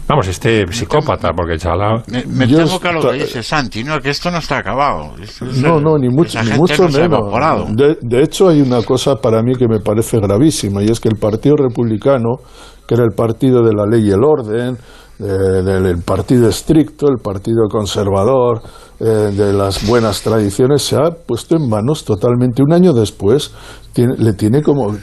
Vamos, 0.08 0.28
este 0.28 0.66
psicópata, 0.72 1.30
porque 1.38 1.60
chalao... 1.60 2.02
Me, 2.08 2.26
me 2.26 2.48
temo 2.48 2.80
que 2.80 2.92
lo 2.92 3.02
que 3.12 3.14
dice 3.20 3.44
Santi, 3.44 3.84
no, 3.84 4.00
que 4.00 4.10
esto 4.10 4.32
no 4.32 4.40
está 4.40 4.58
acabado. 4.58 5.14
Esto 5.22 5.46
es 5.46 5.62
No, 5.62 5.78
el- 5.78 5.84
no, 5.84 5.98
ni 6.00 6.10
mucho, 6.10 6.42
ni 6.42 6.54
mucho 6.58 6.88
no 6.88 6.98
menos. 6.98 7.76
De, 7.76 7.98
de 8.02 8.24
hecho, 8.24 8.50
hay 8.50 8.62
una 8.62 8.82
cosa 8.82 9.16
para 9.18 9.44
mí 9.44 9.54
que 9.54 9.68
me 9.68 9.80
parece 9.80 10.18
gravísima, 10.20 10.82
y 10.82 10.88
es 10.88 11.00
que 11.00 11.10
el 11.10 11.20
Partido 11.20 11.56
Republicano, 11.56 12.38
que 12.88 12.96
era 12.96 13.04
el 13.04 13.12
partido 13.16 13.62
de 13.62 13.74
la 13.76 13.86
ley 13.86 14.08
y 14.08 14.12
el 14.12 14.24
orden, 14.24 14.76
eh, 15.22 15.62
del 15.64 15.86
el 15.86 16.02
partido 16.04 16.48
estricto, 16.50 17.08
el 17.08 17.18
partido 17.22 17.68
conservador, 17.70 18.62
eh, 19.00 19.06
de 19.06 19.54
las 19.54 19.88
buenas 19.88 20.22
tradiciones, 20.22 20.82
se 20.84 20.96
ha 20.96 21.12
puesto 21.12 21.56
en 21.56 21.70
manos 21.70 22.04
totalmente. 22.06 22.64
Un 22.64 22.74
año 22.74 22.94
después, 22.94 23.52
tiene- 23.94 24.16
le 24.18 24.34
tiene 24.34 24.62
como, 24.62 24.96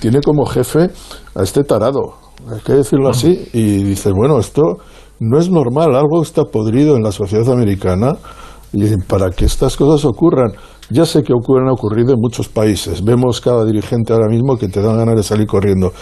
tiene 0.00 0.20
como 0.20 0.46
jefe 0.46 0.90
a 1.34 1.42
este 1.42 1.62
tarado, 1.64 2.14
hay 2.50 2.60
que 2.60 2.72
decirlo 2.74 3.08
así, 3.08 3.48
y 3.52 3.82
dices, 3.82 4.12
bueno, 4.14 4.38
esto 4.38 4.62
no 5.20 5.38
es 5.38 5.50
normal, 5.50 5.94
algo 5.94 6.22
está 6.22 6.42
podrido 6.44 6.96
en 6.96 7.02
la 7.02 7.12
sociedad 7.12 7.50
americana 7.52 8.12
Y 8.72 8.96
para 9.08 9.30
que 9.30 9.44
estas 9.46 9.76
cosas 9.76 10.04
ocurran, 10.04 10.52
ya 10.90 11.04
sé 11.04 11.22
que 11.22 11.32
ocurren, 11.32 11.66
han 11.66 11.72
ocurrido 11.72 12.12
en 12.12 12.20
muchos 12.20 12.48
países. 12.48 13.02
Vemos 13.04 13.40
cada 13.40 13.64
dirigente 13.64 14.12
ahora 14.12 14.28
mismo 14.28 14.56
que 14.56 14.68
te 14.68 14.80
dan 14.80 14.98
ganas 14.98 15.16
de 15.16 15.22
salir 15.22 15.46
corriendo. 15.46 15.92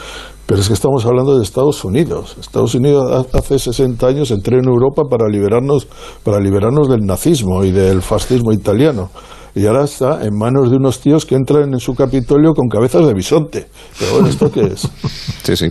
Pero 0.46 0.60
es 0.60 0.68
que 0.68 0.74
estamos 0.74 1.06
hablando 1.06 1.38
de 1.38 1.42
Estados 1.42 1.84
Unidos. 1.84 2.36
Estados 2.38 2.74
Unidos 2.74 3.26
hace 3.32 3.58
60 3.58 4.06
años 4.06 4.30
entró 4.30 4.58
en 4.58 4.66
Europa 4.66 5.02
para 5.08 5.26
liberarnos, 5.28 5.88
para 6.22 6.38
liberarnos 6.38 6.88
del 6.88 7.00
nazismo 7.00 7.64
y 7.64 7.70
del 7.70 8.02
fascismo 8.02 8.52
italiano. 8.52 9.10
Y 9.54 9.66
ahora 9.66 9.84
está 9.84 10.24
en 10.24 10.36
manos 10.36 10.70
de 10.70 10.76
unos 10.76 11.00
tíos 11.00 11.24
que 11.24 11.36
entran 11.36 11.72
en 11.72 11.78
su 11.78 11.94
Capitolio 11.94 12.52
con 12.52 12.68
cabezas 12.68 13.06
de 13.06 13.14
bisonte. 13.14 13.68
Pero 13.98 14.12
bueno, 14.14 14.28
¿esto 14.28 14.50
qué 14.50 14.64
es? 14.64 14.88
Sí, 15.44 15.56
sí. 15.56 15.66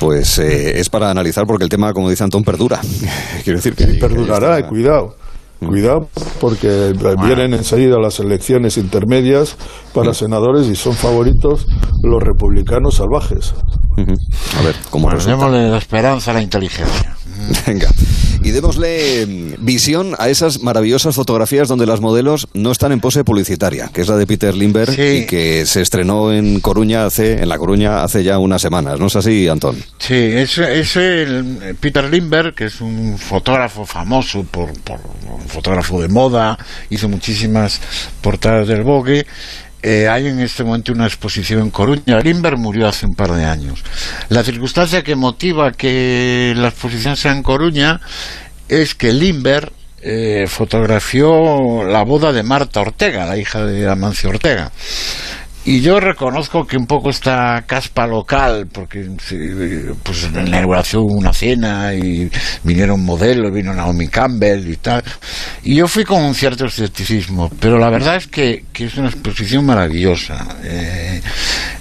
Pues 0.00 0.38
eh, 0.38 0.78
es 0.80 0.88
para 0.88 1.10
analizar 1.10 1.44
porque 1.46 1.64
el 1.64 1.68
tema, 1.68 1.92
como 1.92 2.08
dice 2.08 2.24
Antón, 2.24 2.42
perdura. 2.42 2.80
Quiero 3.44 3.58
decir 3.58 3.74
que... 3.74 3.84
Y 3.84 3.98
perdurará, 3.98 4.66
cuidado. 4.66 5.14
Cuidado, 5.60 6.08
porque 6.40 6.92
vienen 7.20 7.52
enseguida 7.52 7.98
las 7.98 8.20
elecciones 8.20 8.76
intermedias 8.76 9.56
para 9.92 10.14
senadores 10.14 10.68
y 10.68 10.76
son 10.76 10.94
favoritos 10.94 11.66
los 12.02 12.22
republicanos 12.22 12.96
salvajes. 12.96 13.54
A 13.96 14.62
ver, 14.62 14.76
¿cómo 14.90 15.08
Pues 15.08 15.26
démosle 15.26 15.68
la 15.68 15.78
esperanza 15.78 16.30
a 16.30 16.34
la 16.34 16.42
inteligencia. 16.42 17.16
Venga. 17.66 17.88
Y 18.48 18.50
démosle 18.50 19.26
mm, 19.26 19.54
visión 19.62 20.14
a 20.18 20.30
esas 20.30 20.62
maravillosas 20.62 21.14
fotografías 21.14 21.68
donde 21.68 21.84
las 21.84 22.00
modelos 22.00 22.48
no 22.54 22.72
están 22.72 22.92
en 22.92 23.00
pose 23.00 23.22
publicitaria, 23.22 23.90
que 23.92 24.00
es 24.00 24.08
la 24.08 24.16
de 24.16 24.26
Peter 24.26 24.54
Limber 24.54 24.90
Sí. 24.90 25.02
y 25.02 25.26
que 25.26 25.66
se 25.66 25.82
estrenó 25.82 26.32
en 26.32 26.60
Coruña 26.60 27.04
hace, 27.04 27.42
en 27.42 27.48
La 27.50 27.58
Coruña 27.58 28.02
hace 28.02 28.24
ya 28.24 28.38
unas 28.38 28.62
semanas. 28.62 28.98
¿No 28.98 29.08
es 29.08 29.16
así, 29.16 29.46
Antón? 29.48 29.76
Sí, 29.98 30.14
es, 30.14 30.56
es 30.56 30.96
el 30.96 31.76
Peter 31.78 32.08
Limber, 32.10 32.54
que 32.54 32.64
es 32.64 32.80
un 32.80 33.18
fotógrafo 33.18 33.84
famoso 33.84 34.42
por, 34.44 34.72
por 34.80 34.98
un 35.30 35.46
fotógrafo 35.46 36.00
de 36.00 36.08
moda, 36.08 36.58
hizo 36.88 37.06
muchísimas 37.06 37.82
portadas 38.22 38.66
del 38.66 38.82
Vogue. 38.82 39.26
Eh, 39.82 40.08
hay 40.08 40.26
en 40.26 40.40
este 40.40 40.64
momento 40.64 40.92
una 40.92 41.06
exposición 41.06 41.60
en 41.60 41.70
Coruña. 41.70 42.20
Limber 42.20 42.56
murió 42.56 42.88
hace 42.88 43.06
un 43.06 43.14
par 43.14 43.32
de 43.32 43.44
años. 43.44 43.82
La 44.28 44.42
circunstancia 44.42 45.02
que 45.02 45.14
motiva 45.14 45.72
que 45.72 46.52
la 46.56 46.68
exposición 46.68 47.16
sea 47.16 47.32
en 47.32 47.42
Coruña 47.42 48.00
es 48.68 48.94
que 48.94 49.12
Limber 49.12 49.72
eh, 50.00 50.46
fotografió 50.48 51.84
la 51.84 52.02
boda 52.02 52.32
de 52.32 52.42
Marta 52.42 52.80
Ortega, 52.80 53.26
la 53.26 53.36
hija 53.36 53.64
de 53.64 53.88
Amancio 53.88 54.30
Ortega. 54.30 54.70
Y 55.68 55.82
yo 55.82 56.00
reconozco 56.00 56.66
que 56.66 56.78
un 56.78 56.86
poco 56.86 57.10
esta 57.10 57.62
caspa 57.66 58.06
local, 58.06 58.68
porque 58.72 59.06
pues 60.02 60.24
en 60.24 60.32
la 60.50 60.60
inauguración 60.60 61.02
hubo 61.02 61.12
una 61.12 61.34
cena 61.34 61.92
y 61.92 62.30
vinieron 62.64 63.04
modelos, 63.04 63.52
vino 63.52 63.74
Naomi 63.74 64.08
Campbell 64.08 64.66
y 64.66 64.76
tal. 64.76 65.04
Y 65.64 65.74
yo 65.74 65.86
fui 65.86 66.04
con 66.04 66.22
un 66.22 66.34
cierto 66.34 66.64
escepticismo, 66.64 67.50
pero 67.60 67.76
la 67.76 67.90
verdad 67.90 68.16
es 68.16 68.28
que, 68.28 68.64
que 68.72 68.86
es 68.86 68.96
una 68.96 69.10
exposición 69.10 69.66
maravillosa. 69.66 70.56
Eh, 70.64 71.20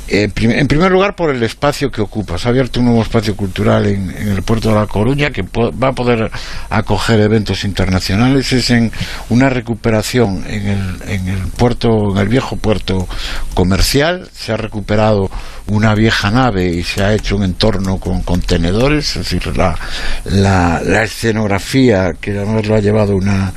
eh, 0.08 0.30
prim- 0.34 0.52
en 0.52 0.68
primer 0.68 0.92
lugar, 0.92 1.16
por 1.16 1.30
el 1.30 1.42
espacio 1.44 1.92
que 1.92 2.02
ocupa. 2.02 2.38
Se 2.38 2.48
ha 2.48 2.52
abierto 2.52 2.80
un 2.80 2.88
nuevo 2.88 3.02
espacio 3.02 3.36
cultural 3.36 3.86
en, 3.86 4.10
en 4.18 4.28
el 4.30 4.44
puerto 4.44 4.70
de 4.70 4.76
La 4.76 4.88
Coruña 4.88 5.32
que 5.32 5.44
va 5.44 5.90
a 5.90 5.94
poder 5.94 6.32
acoger 6.70 7.20
eventos 7.20 7.64
internacionales. 7.64 8.52
Es 8.54 8.70
en 8.70 8.92
una 9.30 9.50
recuperación 9.50 10.44
en 10.48 10.68
el, 10.68 11.02
en 11.08 11.28
el 11.28 11.48
puerto, 11.48 12.12
en 12.12 12.18
el 12.18 12.28
viejo 12.28 12.56
puerto 12.58 13.08
comercial. 13.54 14.30
Se 14.34 14.52
ha 14.54 14.58
recuperado 14.58 15.30
una 15.68 15.94
vieja 15.96 16.32
nave 16.32 16.68
y 16.68 16.84
se 16.84 17.04
ha 17.04 17.14
hecho 17.14 17.36
un 17.36 17.44
entorno 17.44 17.98
con 17.98 18.22
contenedores. 18.22 19.16
Es 19.16 19.30
decir, 19.30 19.58
la, 19.58 19.78
la, 20.26 20.82
la 20.84 21.04
escenografía 21.04 22.14
que 22.20 22.32
además 22.32 22.66
lo 22.68 22.76
ha 22.76 22.80
llevado 22.80 23.16
una 23.16 23.54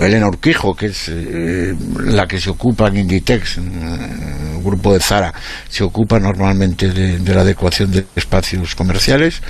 Elena 0.00 0.28
Urquijo, 0.28 0.74
que 0.74 0.86
es 0.86 1.08
eh, 1.08 1.74
la 2.04 2.26
que 2.26 2.40
se 2.40 2.50
ocupa 2.50 2.88
en 2.88 2.98
Inditex, 2.98 3.58
el 3.58 4.62
grupo 4.62 4.92
de 4.92 5.00
Zara, 5.00 5.32
se 5.68 5.84
ocupa 5.84 6.18
normalmente 6.18 6.88
de, 6.88 7.18
de 7.18 7.34
la 7.34 7.42
adecuación 7.42 7.90
de 7.90 8.04
espacios 8.14 8.74
comerciales. 8.74 9.40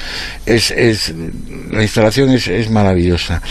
Es, 0.47 0.71
es, 0.71 1.13
la 1.71 1.83
instalación 1.83 2.31
es, 2.31 2.49
es 2.49 2.71
maravillosa. 2.71 3.43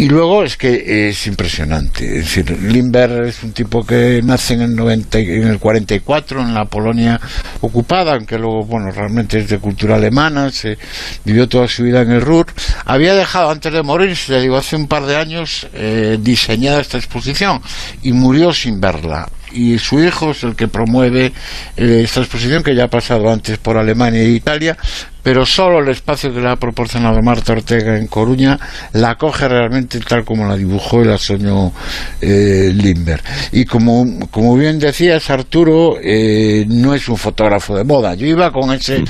Y 0.00 0.08
luego 0.08 0.44
es 0.44 0.56
que 0.56 1.08
es 1.08 1.26
impresionante. 1.26 2.04
Es 2.04 2.24
decir, 2.26 2.50
Limber 2.62 3.24
es 3.26 3.42
un 3.42 3.50
tipo 3.52 3.84
que 3.84 4.20
nace 4.24 4.54
en 4.54 4.60
el, 4.62 4.76
90, 4.76 5.18
y- 5.18 5.24
en 5.24 5.48
el 5.48 5.58
44 5.58 6.40
en 6.40 6.54
la 6.54 6.66
Polonia 6.66 7.20
ocupada, 7.62 8.14
aunque 8.14 8.38
luego, 8.38 8.64
bueno, 8.64 8.92
realmente 8.92 9.40
es 9.40 9.48
de 9.48 9.58
cultura 9.58 9.96
alemana, 9.96 10.52
se 10.52 10.78
vivió 11.24 11.48
toda 11.48 11.66
su 11.66 11.82
vida 11.82 12.02
en 12.02 12.12
el 12.12 12.20
Ruhr. 12.20 12.46
Había 12.84 13.14
dejado 13.14 13.50
antes 13.50 13.72
de 13.72 13.82
morir, 13.82 14.16
le 14.28 14.40
digo, 14.40 14.56
hace 14.56 14.76
un 14.76 14.86
par 14.86 15.04
de 15.04 15.16
años, 15.16 15.66
eh, 15.74 16.16
diseñada 16.20 16.80
esta 16.80 16.96
exposición 16.96 17.60
y 18.00 18.12
murió 18.12 18.52
sin 18.52 18.80
verla. 18.80 19.28
Y 19.50 19.78
su 19.78 20.00
hijo 20.00 20.30
es 20.30 20.44
el 20.44 20.54
que 20.54 20.68
promueve 20.68 21.32
eh, 21.76 22.02
esta 22.04 22.20
exposición 22.20 22.62
que 22.62 22.74
ya 22.76 22.84
ha 22.84 22.88
pasado 22.90 23.28
antes 23.30 23.58
por 23.58 23.76
Alemania 23.78 24.20
e 24.20 24.28
Italia, 24.28 24.76
pero 25.28 25.44
solo 25.44 25.80
el 25.80 25.90
espacio 25.90 26.32
que 26.32 26.40
le 26.40 26.48
ha 26.48 26.56
proporcionado 26.56 27.20
Marta 27.20 27.52
Ortega 27.52 27.98
en 27.98 28.06
Coruña 28.06 28.58
la 28.94 29.16
coge 29.16 29.46
realmente 29.46 30.00
tal 30.00 30.24
como 30.24 30.46
la 30.46 30.56
dibujó 30.56 31.02
y 31.02 31.06
la 31.06 31.18
soñó 31.18 31.70
eh, 32.22 32.72
Limber. 32.74 33.22
Y 33.52 33.66
como, 33.66 34.26
como 34.30 34.56
bien 34.56 34.78
decías, 34.78 35.28
Arturo, 35.28 35.98
eh, 36.02 36.64
no 36.66 36.94
es 36.94 37.10
un 37.10 37.18
fotógrafo 37.18 37.76
de 37.76 37.84
moda. 37.84 38.14
Yo 38.14 38.26
iba 38.26 38.50
con 38.50 38.72
ese 38.72 39.04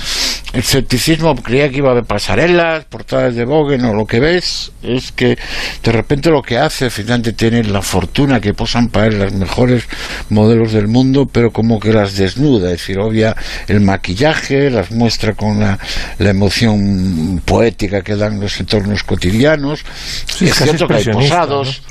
escepticismo, 0.53 1.37
creía 1.37 1.71
que 1.71 1.79
iba 1.79 1.91
haber 1.91 2.05
pasarelas, 2.05 2.85
portadas 2.87 3.35
de 3.35 3.45
Vogue, 3.45 3.79
no, 3.79 3.95
lo 3.95 4.07
que 4.07 4.19
ves 4.19 4.73
es 4.83 5.13
que 5.13 5.39
de 5.83 5.93
repente 5.93 6.31
lo 6.31 6.43
que 6.43 6.59
hace, 6.59 6.91
finalmente 6.91 7.33
tiene 7.33 7.63
la 7.65 7.83
fortuna 7.83 8.41
que 8.41 8.55
posan 8.55 8.89
para 8.89 9.07
él 9.07 9.19
las 9.19 9.33
mejores 9.33 9.85
modelos 10.31 10.73
del 10.73 10.89
mundo, 10.89 11.29
pero 11.31 11.51
como 11.51 11.79
que 11.79 11.93
las 11.93 12.17
desnuda, 12.17 12.73
es 12.73 12.79
decir, 12.79 12.99
obvia 12.99 13.37
el 13.69 13.81
maquillaje, 13.81 14.71
las 14.71 14.91
muestra 14.91 15.35
con 15.35 15.61
la, 15.61 15.79
la 16.19 16.31
emoción 16.31 17.41
poética 17.45 18.03
que 18.03 18.17
dan 18.17 18.41
los 18.41 18.59
entornos 18.61 19.03
cotidianos. 19.03 19.85
Sí, 20.27 20.47
es 20.47 20.55
cierto 20.55 20.89
que 20.89 20.95
hay 20.95 21.05
posados. 21.05 21.83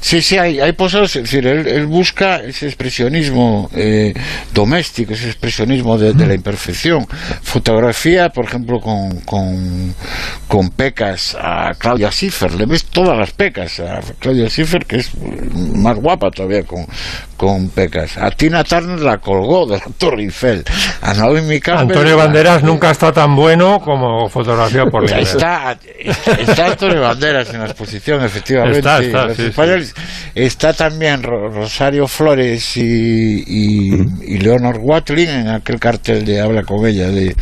Sí, 0.00 0.22
sí, 0.22 0.38
hay, 0.38 0.60
hay 0.60 0.72
posados, 0.72 1.16
es 1.16 1.22
decir, 1.24 1.46
él, 1.46 1.66
él 1.66 1.86
busca 1.86 2.36
ese 2.36 2.66
expresionismo 2.66 3.68
eh, 3.74 4.14
doméstico, 4.52 5.14
ese 5.14 5.26
expresionismo 5.26 5.98
de, 5.98 6.12
de 6.12 6.26
la 6.26 6.34
imperfección. 6.34 7.06
Fotografía, 7.42 8.28
por 8.28 8.44
ejemplo, 8.44 8.78
con, 8.78 9.20
con, 9.22 9.94
con 10.46 10.70
pecas 10.70 11.36
a 11.40 11.72
Claudia 11.78 12.10
Schiffer, 12.12 12.52
le 12.54 12.66
ves 12.66 12.84
todas 12.84 13.18
las 13.18 13.32
pecas 13.32 13.80
a 13.80 14.00
Claudia 14.20 14.48
Schiffer, 14.48 14.84
que 14.86 14.96
es 14.96 15.10
más 15.74 15.96
guapa 15.96 16.30
todavía 16.30 16.62
con, 16.62 16.86
con 17.36 17.68
pecas. 17.70 18.16
A 18.18 18.30
Tina 18.30 18.62
Turner 18.62 19.00
la 19.00 19.18
colgó 19.18 19.66
de 19.66 19.78
la 19.78 19.84
Torre 19.98 20.22
Eiffel. 20.22 20.62
A 21.02 21.14
Naomi 21.14 21.58
Campbell... 21.58 21.96
Antonio 21.96 22.16
la- 22.16 22.24
Banderas 22.26 22.62
nunca 22.62 22.90
está 22.90 23.12
tan 23.12 23.34
bueno 23.34 23.80
como 23.80 24.28
fotografía 24.28 24.84
por 24.86 25.02
Limber. 25.02 25.20
Está, 25.22 25.76
está 26.38 26.66
Antonio 26.66 27.00
Banderas 27.00 27.52
en 27.52 27.60
la 27.60 27.66
exposición, 27.66 28.24
efectivamente. 28.24 28.78
Está, 28.78 29.00
está, 29.00 29.28
sí, 29.30 29.34
sí. 29.36 29.48
españoles. 29.48 29.94
Está 30.34 30.72
también 30.72 31.22
Ro- 31.22 31.48
Rosario 31.50 32.06
Flores 32.06 32.76
y, 32.76 32.82
y, 33.46 33.94
y 34.26 34.38
Leonor 34.38 34.78
Watling 34.80 35.28
en 35.28 35.48
aquel 35.48 35.78
cartel 35.80 36.24
de 36.24 36.40
Habla 36.40 36.62
con 36.62 36.86
ella 36.86 37.08
de, 37.08 37.34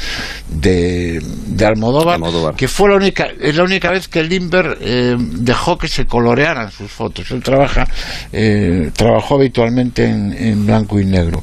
de, 0.49 1.21
de 1.47 1.67
Almodóvar, 1.67 2.15
Almodóvar. 2.15 2.55
que 2.55 2.69
fue 2.69 2.89
la 2.91 2.97
única, 2.97 3.29
es 3.41 3.57
la 3.57 3.65
única 3.65 3.91
vez 3.91 4.09
que 4.09 4.23
Limber 4.23 4.79
eh, 4.81 5.17
dejó 5.19 5.77
que 5.79 5.89
se 5.89 6.07
colorearan 6.07 6.71
sus 6.71 6.91
fotos. 6.91 7.31
Él 7.31 7.43
trabaja, 7.43 7.87
eh, 8.33 8.91
trabajó 8.95 9.37
habitualmente 9.37 10.05
en, 10.05 10.33
en 10.33 10.67
blanco 10.67 11.01
y 11.01 11.05
negro. 11.05 11.43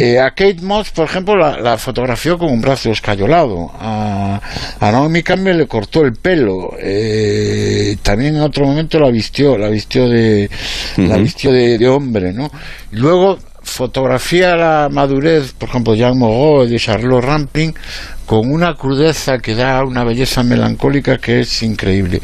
Eh, 0.00 0.18
a 0.18 0.30
Kate 0.30 0.62
Moss, 0.62 0.90
por 0.90 1.04
ejemplo, 1.06 1.36
la, 1.36 1.58
la 1.60 1.76
fotografió 1.78 2.38
con 2.38 2.50
un 2.50 2.60
brazo 2.60 2.90
escayolado. 2.90 3.70
A, 3.78 4.40
a 4.80 4.92
Naomi 4.92 5.22
Campbell 5.22 5.58
le 5.58 5.66
cortó 5.66 6.02
el 6.02 6.14
pelo. 6.14 6.70
Eh, 6.78 7.96
también 8.02 8.36
en 8.36 8.42
otro 8.42 8.66
momento 8.66 8.98
la 8.98 9.10
vistió, 9.10 9.56
la 9.58 9.68
vistió 9.68 10.08
de, 10.08 10.19
la 10.96 11.16
vistió 11.18 11.52
de, 11.52 11.78
de 11.78 11.88
hombre, 11.88 12.32
¿no? 12.32 12.50
Y 12.92 12.96
luego 12.96 13.38
fotografía 13.62 14.56
la 14.56 14.88
madurez, 14.90 15.52
por 15.52 15.68
ejemplo, 15.68 15.94
Jean 15.94 16.18
Moreau 16.18 16.66
de 16.66 16.78
Charlotte 16.78 17.24
Rampling, 17.24 17.74
con 18.26 18.50
una 18.50 18.74
crudeza 18.74 19.38
que 19.38 19.54
da 19.54 19.84
una 19.84 20.04
belleza 20.04 20.42
melancólica 20.42 21.18
que 21.18 21.40
es 21.40 21.62
increíble. 21.62 22.20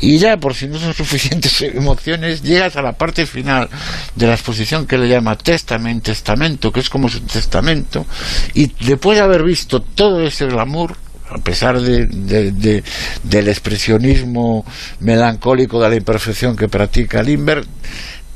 Y 0.00 0.18
ya, 0.18 0.36
por 0.36 0.54
si 0.54 0.66
no 0.66 0.78
son 0.78 0.94
suficientes 0.94 1.60
emociones, 1.62 2.42
llegas 2.42 2.76
a 2.76 2.82
la 2.82 2.92
parte 2.92 3.26
final 3.26 3.68
de 4.14 4.26
la 4.26 4.34
exposición 4.34 4.86
que 4.86 4.98
le 4.98 5.08
llama 5.08 5.36
Testament, 5.36 6.04
Testamento, 6.04 6.72
que 6.72 6.80
es 6.80 6.88
como 6.88 7.08
su 7.08 7.20
testamento, 7.20 8.06
y 8.54 8.72
después 8.84 9.18
de 9.18 9.24
haber 9.24 9.42
visto 9.42 9.80
todo 9.80 10.22
ese 10.26 10.46
glamour, 10.46 10.96
a 11.30 11.38
pesar 11.38 11.80
de, 11.80 12.06
de- 12.06 12.52
de- 12.52 12.84
del 13.22 13.48
expresionismo 13.48 14.64
melancólico 15.00 15.80
de 15.80 15.88
la 15.90 15.96
imperfección 15.96 16.56
que 16.56 16.68
practica 16.68 17.22
Limber, 17.22 17.64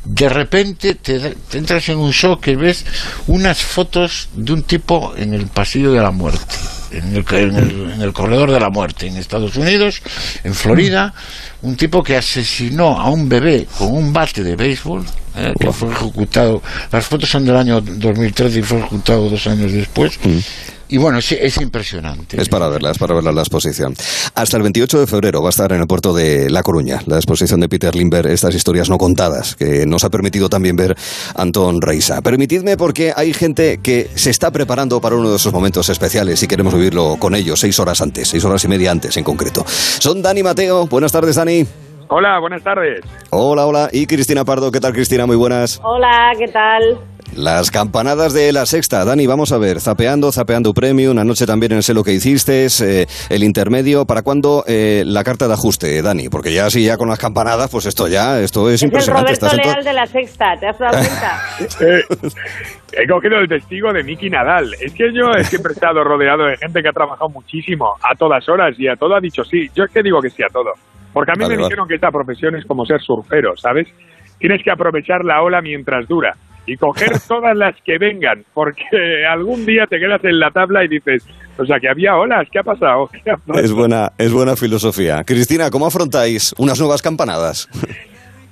de 0.05 0.29
repente 0.29 0.97
te, 0.97 1.19
te 1.21 1.59
entras 1.59 1.89
en 1.89 1.99
un 1.99 2.11
shock 2.11 2.41
que 2.43 2.57
ves 2.57 2.85
unas 3.29 3.63
fotos 3.63 4.29
de 4.35 4.53
un 4.53 4.63
tipo 4.65 5.15
en 5.17 5.33
el 5.33 5.47
pasillo 5.47 5.93
de 5.93 6.01
la 6.01 6.11
muerte. 6.11 6.57
en 6.91 7.17
el, 7.17 7.25
en 7.31 7.57
el- 7.57 7.91
en 7.93 8.03
el 8.03 8.13
corredor 8.13 8.51
de 8.51 8.61
la 8.61 8.69
muerte 8.69 9.07
en 9.07 9.17
Estados 9.17 9.57
Unidos, 9.57 10.03
en 10.45 10.55
Florida, 10.55 11.15
un 11.63 11.75
tipo 11.77 12.03
que 12.03 12.17
asesinó 12.17 13.01
a 13.01 13.09
un 13.09 13.29
bebé 13.31 13.67
con 13.79 13.95
un 13.95 14.13
bate 14.13 14.43
de 14.45 14.57
béisbol, 14.57 15.03
eh, 15.37 15.55
que 15.59 15.73
fue 15.73 15.91
ejecutado, 15.91 16.61
las 16.91 17.07
fotos 17.07 17.31
son 17.31 17.47
del 17.47 17.57
año 17.57 17.81
2013 17.81 18.59
y 18.59 18.63
fue 18.63 18.79
ejecutado 18.81 19.31
dos 19.31 19.47
años 19.47 19.73
después. 19.73 20.19
Y 20.93 20.99
bueno, 20.99 21.21
es 21.21 21.57
impresionante. 21.59 22.39
Es 22.39 22.51
para 22.51 22.69
verla, 22.69 22.91
es 22.91 22.99
para 22.99 23.15
verla 23.15 23.33
la 23.33 23.41
exposición. 23.41 23.95
Hasta 24.35 24.59
el 24.59 24.63
28 24.63 25.01
de 25.01 25.07
febrero 25.07 25.41
va 25.41 25.49
a 25.49 25.51
estar 25.51 25.73
en 25.73 25.81
el 25.81 25.87
puerto 25.87 26.13
de 26.13 26.51
La 26.51 26.63
Coruña 26.63 27.01
la 27.07 27.17
exposición 27.17 27.61
de 27.61 27.69
Peter 27.71 27.97
Limber, 27.97 28.27
estas 28.27 28.55
historias 28.55 28.91
no 28.91 28.99
contadas, 28.99 29.57
que 29.57 29.87
nos 29.87 30.05
ha 30.05 30.11
permitido 30.11 30.51
también 30.51 30.77
ver 30.77 30.95
Antón 31.35 31.81
Reisa. 31.81 32.21
Permitidme 32.21 32.77
porque 32.77 33.11
hay 33.17 33.33
gente 33.33 33.81
que 33.83 34.11
se 34.17 34.29
está 34.29 34.51
preparando 34.51 35.01
para 35.01 35.17
uno 35.17 35.31
de 35.31 35.37
esos 35.37 35.51
momentos 35.51 35.89
especiales 35.89 36.43
y 36.43 36.47
queremos 36.47 36.75
vivirlo 36.75 37.17
con 37.19 37.35
ellos 37.35 37.59
seis 37.61 37.81
horas 37.81 38.03
antes, 38.03 38.29
seis 38.29 38.45
horas 38.45 38.63
y 38.65 38.69
media 38.69 38.91
antes 38.91 39.17
en 39.17 39.25
concreto. 39.25 39.65
Son 39.67 40.21
Dani 40.21 40.43
Mateo. 40.43 40.89
Buenas 40.89 41.11
tardes, 41.11 41.37
Dani. 41.37 41.65
Hola, 42.11 42.39
buenas 42.39 42.63
tardes. 42.63 43.01
Hola, 43.31 43.65
hola. 43.65 43.89
Y 43.91 44.07
Cristina 44.07 44.45
Pardo. 44.45 44.71
¿Qué 44.71 44.81
tal, 44.81 44.93
Cristina? 44.93 45.25
Muy 45.25 45.37
buenas. 45.37 45.81
Hola, 45.83 46.33
¿qué 46.39 46.49
tal? 46.49 47.12
Las 47.37 47.71
campanadas 47.71 48.35
de 48.35 48.53
la 48.53 48.67
sexta. 48.67 49.05
Dani, 49.07 49.27
vamos 49.27 49.53
a 49.53 49.59
ver. 49.59 49.81
Zapeando, 49.81 50.31
zapeando 50.33 50.75
premium. 50.75 51.19
Anoche 51.19 51.47
también 51.47 51.73
en 51.73 51.83
sé 51.83 51.95
lo 51.95 52.05
que 52.05 52.13
hiciste. 52.13 52.67
eh, 52.83 53.07
el 53.31 53.43
intermedio. 53.43 54.05
¿Para 54.05 54.21
cuándo 54.23 54.65
eh, 54.67 55.03
la 55.07 55.25
carta 55.25 55.49
de 55.49 55.55
ajuste, 55.55 56.03
Dani? 56.03 56.29
Porque 56.29 56.53
ya 56.53 56.69
sí, 56.69 56.85
ya 56.85 56.99
con 56.99 57.09
las 57.09 57.19
campanadas, 57.19 57.71
pues 57.71 57.87
esto 57.87 58.07
ya, 58.07 58.39
esto 58.41 58.69
es, 58.69 58.75
Es 58.75 58.83
el 58.83 58.89
impresionante. 58.89 59.31
Roberto 59.33 59.47
Estás 59.47 59.59
en 59.59 59.63
to- 59.65 59.69
Leal 59.71 59.85
de 59.85 59.93
la 59.95 60.07
Sexta, 60.07 60.57
¿te 60.61 60.67
has 60.69 60.79
dado 60.79 60.93
cuenta? 60.99 61.43
Eh, 61.81 62.03
he 63.05 63.09
cogido 63.09 63.39
el 63.39 63.49
testigo 63.49 63.91
de 63.93 64.03
Miki 64.05 64.29
Nadal. 64.29 64.75
Es 64.79 64.93
que 64.93 65.11
yo 65.15 65.31
he 65.33 65.43
siempre 65.45 65.73
estado 65.73 66.05
rodeado 66.05 66.45
de 66.45 66.57
gente 66.59 66.83
que 66.83 66.89
ha 66.89 66.93
trabajado 66.93 67.31
muchísimo, 67.31 67.95
a 68.03 68.15
todas 68.15 68.47
horas, 68.51 68.75
y 68.79 68.87
a 68.89 68.97
todo 68.97 69.15
ha 69.17 69.21
dicho 69.21 69.43
sí. 69.45 69.71
Yo 69.75 69.85
es 69.85 69.91
que 69.91 70.03
digo 70.03 70.21
que 70.21 70.29
sí 70.29 70.43
a 70.43 70.49
todo. 70.53 70.73
Porque 71.15 71.31
a 71.33 71.35
mí 71.35 71.45
Vale, 71.45 71.57
me 71.57 71.63
vale. 71.63 71.69
dijeron 71.69 71.89
que 71.89 71.95
esta 71.95 72.11
profesión 72.11 72.55
es 72.57 72.67
como 72.67 72.85
ser 72.85 73.01
surfero, 73.01 73.57
¿sabes? 73.57 73.89
Tienes 74.39 74.63
que 74.63 74.71
aprovechar 74.71 75.25
la 75.25 75.41
ola 75.43 75.63
mientras 75.63 76.07
dura 76.07 76.35
y 76.67 76.77
coger 76.77 77.11
todas 77.29 77.57
las 77.57 77.75
que 77.83 77.99
vengan, 77.99 78.45
porque 78.55 79.27
algún 79.29 79.67
día 79.67 79.87
te 79.87 79.99
quedas 79.99 80.23
en 80.25 80.39
la 80.39 80.51
tabla 80.51 80.85
y 80.85 80.89
dices, 80.89 81.27
o 81.59 81.65
sea, 81.65 81.79
que 81.81 81.89
había 81.89 82.17
olas, 82.17 82.49
¿qué 82.51 82.61
ha 82.61 82.63
pasado? 82.63 83.09
¿Qué 83.25 83.31
ha 83.31 83.37
pasado? 83.37 83.65
Es 83.65 83.73
buena, 83.73 84.13
es 84.19 84.33
buena 84.33 84.57
filosofía. 84.57 85.23
Cristina, 85.25 85.71
¿cómo 85.71 85.87
afrontáis 85.87 86.55
unas 86.59 86.79
nuevas 86.79 87.03
campanadas? 87.03 87.69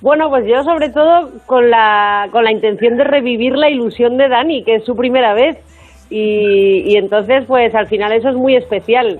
Bueno, 0.01 0.29
pues 0.29 0.45
yo 0.47 0.63
sobre 0.63 0.89
todo 0.89 1.29
con 1.45 1.69
la, 1.69 2.27
con 2.31 2.43
la 2.43 2.51
intención 2.51 2.97
de 2.97 3.03
revivir 3.03 3.53
la 3.53 3.69
ilusión 3.69 4.17
de 4.17 4.29
Dani, 4.29 4.63
que 4.63 4.75
es 4.75 4.85
su 4.85 4.95
primera 4.95 5.33
vez. 5.33 5.57
Y, 6.09 6.83
y 6.87 6.97
entonces, 6.97 7.45
pues 7.47 7.73
al 7.75 7.87
final 7.87 8.11
eso 8.11 8.29
es 8.29 8.35
muy 8.35 8.55
especial. 8.55 9.19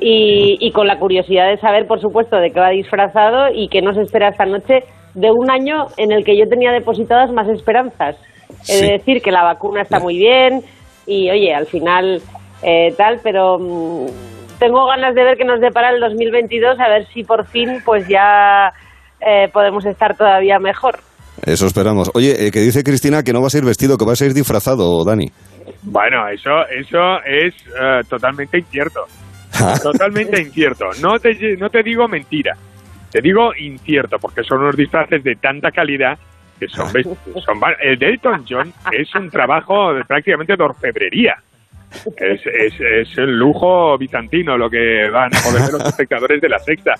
Y, 0.00 0.58
y 0.60 0.72
con 0.72 0.86
la 0.86 0.98
curiosidad 0.98 1.48
de 1.48 1.56
saber, 1.58 1.86
por 1.86 2.00
supuesto, 2.00 2.36
de 2.36 2.50
qué 2.50 2.60
va 2.60 2.70
disfrazado 2.70 3.48
y 3.52 3.68
qué 3.68 3.80
nos 3.80 3.96
espera 3.96 4.28
esta 4.28 4.44
noche 4.44 4.84
de 5.18 5.30
un 5.30 5.50
año 5.50 5.86
en 5.96 6.12
el 6.12 6.24
que 6.24 6.36
yo 6.36 6.46
tenía 6.48 6.72
depositadas 6.72 7.32
más 7.32 7.48
esperanzas. 7.48 8.16
Sí. 8.62 8.74
Es 8.74 8.80
decir, 8.88 9.20
que 9.22 9.30
la 9.30 9.42
vacuna 9.42 9.82
está 9.82 9.98
muy 10.00 10.16
bien 10.16 10.62
y, 11.06 11.30
oye, 11.30 11.54
al 11.54 11.66
final 11.66 12.20
eh, 12.62 12.94
tal, 12.96 13.20
pero 13.22 13.58
mm, 13.58 14.06
tengo 14.58 14.86
ganas 14.86 15.14
de 15.14 15.24
ver 15.24 15.36
qué 15.36 15.44
nos 15.44 15.60
depara 15.60 15.90
el 15.90 16.00
2022, 16.00 16.78
a 16.78 16.88
ver 16.88 17.06
si 17.12 17.22
por 17.24 17.46
fin 17.46 17.80
pues 17.84 18.06
ya 18.08 18.72
eh, 19.20 19.48
podemos 19.52 19.84
estar 19.86 20.16
todavía 20.16 20.58
mejor. 20.58 21.00
Eso 21.44 21.66
esperamos. 21.66 22.10
Oye, 22.14 22.46
eh, 22.46 22.50
que 22.50 22.60
dice 22.60 22.82
Cristina 22.82 23.22
que 23.22 23.32
no 23.32 23.40
vas 23.40 23.54
a 23.54 23.58
ir 23.58 23.64
vestido, 23.64 23.96
que 23.96 24.04
vas 24.04 24.20
a 24.20 24.26
ir 24.26 24.34
disfrazado, 24.34 25.04
Dani. 25.04 25.26
Bueno, 25.82 26.28
eso, 26.28 26.50
eso 26.68 27.22
es 27.24 27.54
eh, 27.54 28.00
totalmente 28.08 28.58
incierto. 28.58 29.00
Totalmente 29.82 30.40
incierto. 30.40 30.84
No 31.00 31.18
te, 31.18 31.30
no 31.58 31.68
te 31.68 31.82
digo 31.82 32.06
mentira, 32.06 32.54
te 33.10 33.20
digo 33.20 33.54
incierto, 33.54 34.18
porque 34.18 34.42
son 34.44 34.60
unos 34.62 34.76
disfraces 34.76 35.22
de 35.24 35.36
tanta 35.36 35.70
calidad 35.70 36.18
que 36.58 36.68
son, 36.68 36.88
son 37.44 37.60
el 37.80 37.98
de 37.98 38.08
Elton 38.10 38.44
John 38.48 38.72
es 38.92 39.14
un 39.14 39.30
trabajo 39.30 39.94
de, 39.94 40.04
prácticamente 40.04 40.56
de 40.56 40.62
orfebrería. 40.64 41.36
Es, 42.18 42.44
es, 42.46 42.80
es 42.80 43.16
el 43.18 43.38
lujo 43.38 43.96
bizantino 43.96 44.58
lo 44.58 44.68
que 44.68 45.08
van 45.08 45.34
a 45.34 45.40
poder 45.40 45.62
ver 45.62 45.72
los 45.72 45.84
espectadores 45.86 46.40
de 46.40 46.48
la 46.48 46.58
sexta. 46.58 46.94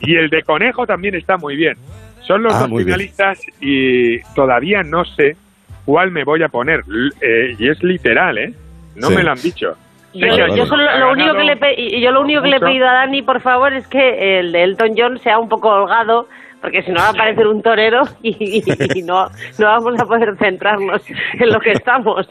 Y 0.00 0.16
el 0.16 0.30
de 0.30 0.42
conejo 0.42 0.84
también 0.86 1.14
está 1.14 1.36
muy 1.36 1.54
bien. 1.56 1.76
Son 2.22 2.42
los 2.42 2.52
Ah, 2.54 2.60
dos 2.60 2.70
muy 2.70 2.84
bien. 2.84 2.96
finalistas 2.96 3.40
y 3.60 4.18
todavía 4.34 4.82
no 4.82 5.04
sé 5.04 5.36
cuál 5.84 6.10
me 6.10 6.24
voy 6.24 6.42
a 6.42 6.48
poner. 6.48 6.82
Eh, 7.20 7.54
y 7.58 7.68
es 7.68 7.80
literal, 7.84 8.38
¿eh? 8.38 8.52
No 8.96 9.08
Sí. 9.08 9.14
me 9.16 9.22
lo 9.22 9.30
han 9.32 9.40
dicho. 9.42 9.76
Yo, 10.14 10.66
solo- 10.66 10.98
lo 10.98 11.12
único 11.12 11.32
que 11.34 11.44
le 11.44 11.58
y 11.76 12.00
yo 12.00 12.10
lo 12.10 12.20
único 12.20 12.42
que 12.42 12.48
le 12.48 12.56
he 12.56 12.60
pedido 12.60 12.86
a 12.88 12.92
Dani, 12.92 13.22
por 13.22 13.40
favor, 13.40 13.72
es 13.72 13.86
que 13.88 14.38
el 14.40 14.52
de 14.52 14.62
Elton 14.64 14.90
John 14.96 15.18
sea 15.20 15.38
un 15.38 15.48
poco 15.48 15.68
holgado, 15.70 16.28
porque 16.60 16.82
si 16.82 16.90
no 16.92 17.00
va 17.00 17.08
a 17.08 17.12
parecer 17.14 17.46
un 17.46 17.62
torero 17.62 18.02
y, 18.22 18.62
y 18.98 19.02
no, 19.04 19.28
no 19.58 19.66
vamos 19.66 19.98
a 19.98 20.04
poder 20.04 20.36
centrarnos 20.38 21.02
en 21.38 21.48
lo 21.50 21.60
que 21.60 21.72
estamos. 21.72 22.28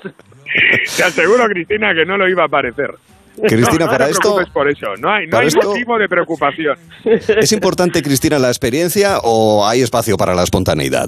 Te 0.98 1.04
aseguro, 1.04 1.46
Cristina, 1.48 1.94
que 1.94 2.06
no 2.06 2.18
lo 2.18 2.28
iba 2.30 2.44
a 2.44 2.48
parecer. 2.48 2.92
Cristina, 3.48 3.86
no, 3.86 3.86
no 3.86 3.92
para 3.92 4.06
te 4.06 4.12
esto 4.12 4.36
por 4.54 4.70
eso. 4.70 4.88
No 5.00 5.10
hay, 5.10 5.26
no 5.26 5.32
para 5.32 5.42
hay 5.44 5.48
esto- 5.48 5.70
motivo 5.70 5.98
de 5.98 6.08
preocupación. 6.10 6.76
¿es 7.06 7.52
importante, 7.54 8.02
Cristina, 8.04 8.38
la 8.38 8.50
experiencia 8.50 9.20
o 9.24 9.66
hay 9.66 9.82
espacio 9.82 10.18
para 10.18 10.36
la 10.36 10.44
espontaneidad? 10.44 11.08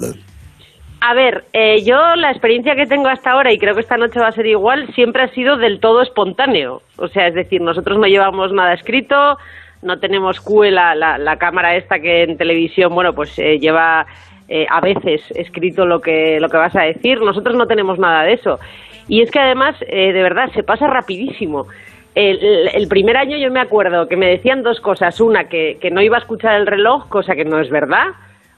A 1.06 1.12
ver, 1.12 1.44
eh, 1.52 1.82
yo 1.84 2.16
la 2.16 2.30
experiencia 2.30 2.74
que 2.76 2.86
tengo 2.86 3.08
hasta 3.08 3.32
ahora, 3.32 3.52
y 3.52 3.58
creo 3.58 3.74
que 3.74 3.82
esta 3.82 3.98
noche 3.98 4.20
va 4.20 4.28
a 4.28 4.32
ser 4.32 4.46
igual, 4.46 4.88
siempre 4.94 5.22
ha 5.24 5.28
sido 5.28 5.58
del 5.58 5.78
todo 5.78 6.00
espontáneo. 6.00 6.80
O 6.96 7.08
sea, 7.08 7.26
es 7.26 7.34
decir, 7.34 7.60
nosotros 7.60 7.98
no 7.98 8.06
llevamos 8.06 8.52
nada 8.54 8.72
escrito, 8.72 9.36
no 9.82 9.98
tenemos 9.98 10.40
QE, 10.40 10.70
la, 10.70 10.94
la, 10.94 11.18
la 11.18 11.36
cámara 11.36 11.76
esta 11.76 11.98
que 12.00 12.22
en 12.22 12.38
televisión, 12.38 12.94
bueno, 12.94 13.12
pues 13.12 13.38
eh, 13.38 13.58
lleva 13.58 14.06
eh, 14.48 14.66
a 14.70 14.80
veces 14.80 15.20
escrito 15.36 15.84
lo 15.84 16.00
que, 16.00 16.40
lo 16.40 16.48
que 16.48 16.56
vas 16.56 16.74
a 16.74 16.84
decir. 16.84 17.20
Nosotros 17.20 17.54
no 17.54 17.66
tenemos 17.66 17.98
nada 17.98 18.22
de 18.22 18.32
eso. 18.32 18.58
Y 19.06 19.20
es 19.20 19.30
que 19.30 19.40
además, 19.40 19.76
eh, 19.86 20.10
de 20.14 20.22
verdad, 20.22 20.50
se 20.54 20.62
pasa 20.62 20.86
rapidísimo. 20.86 21.66
El, 22.14 22.38
el- 22.72 22.88
primer 22.88 23.18
año 23.18 23.36
yo 23.36 23.50
me 23.50 23.60
acuerdo 23.60 24.08
que 24.08 24.16
me 24.16 24.26
decían 24.28 24.62
dos 24.62 24.80
cosas. 24.80 25.20
Una, 25.20 25.48
que, 25.50 25.76
que 25.82 25.90
no 25.90 26.00
iba 26.00 26.16
a 26.16 26.20
escuchar 26.20 26.54
el 26.58 26.66
reloj, 26.66 27.08
cosa 27.10 27.34
que 27.34 27.44
no 27.44 27.60
es 27.60 27.68
verdad. 27.68 28.06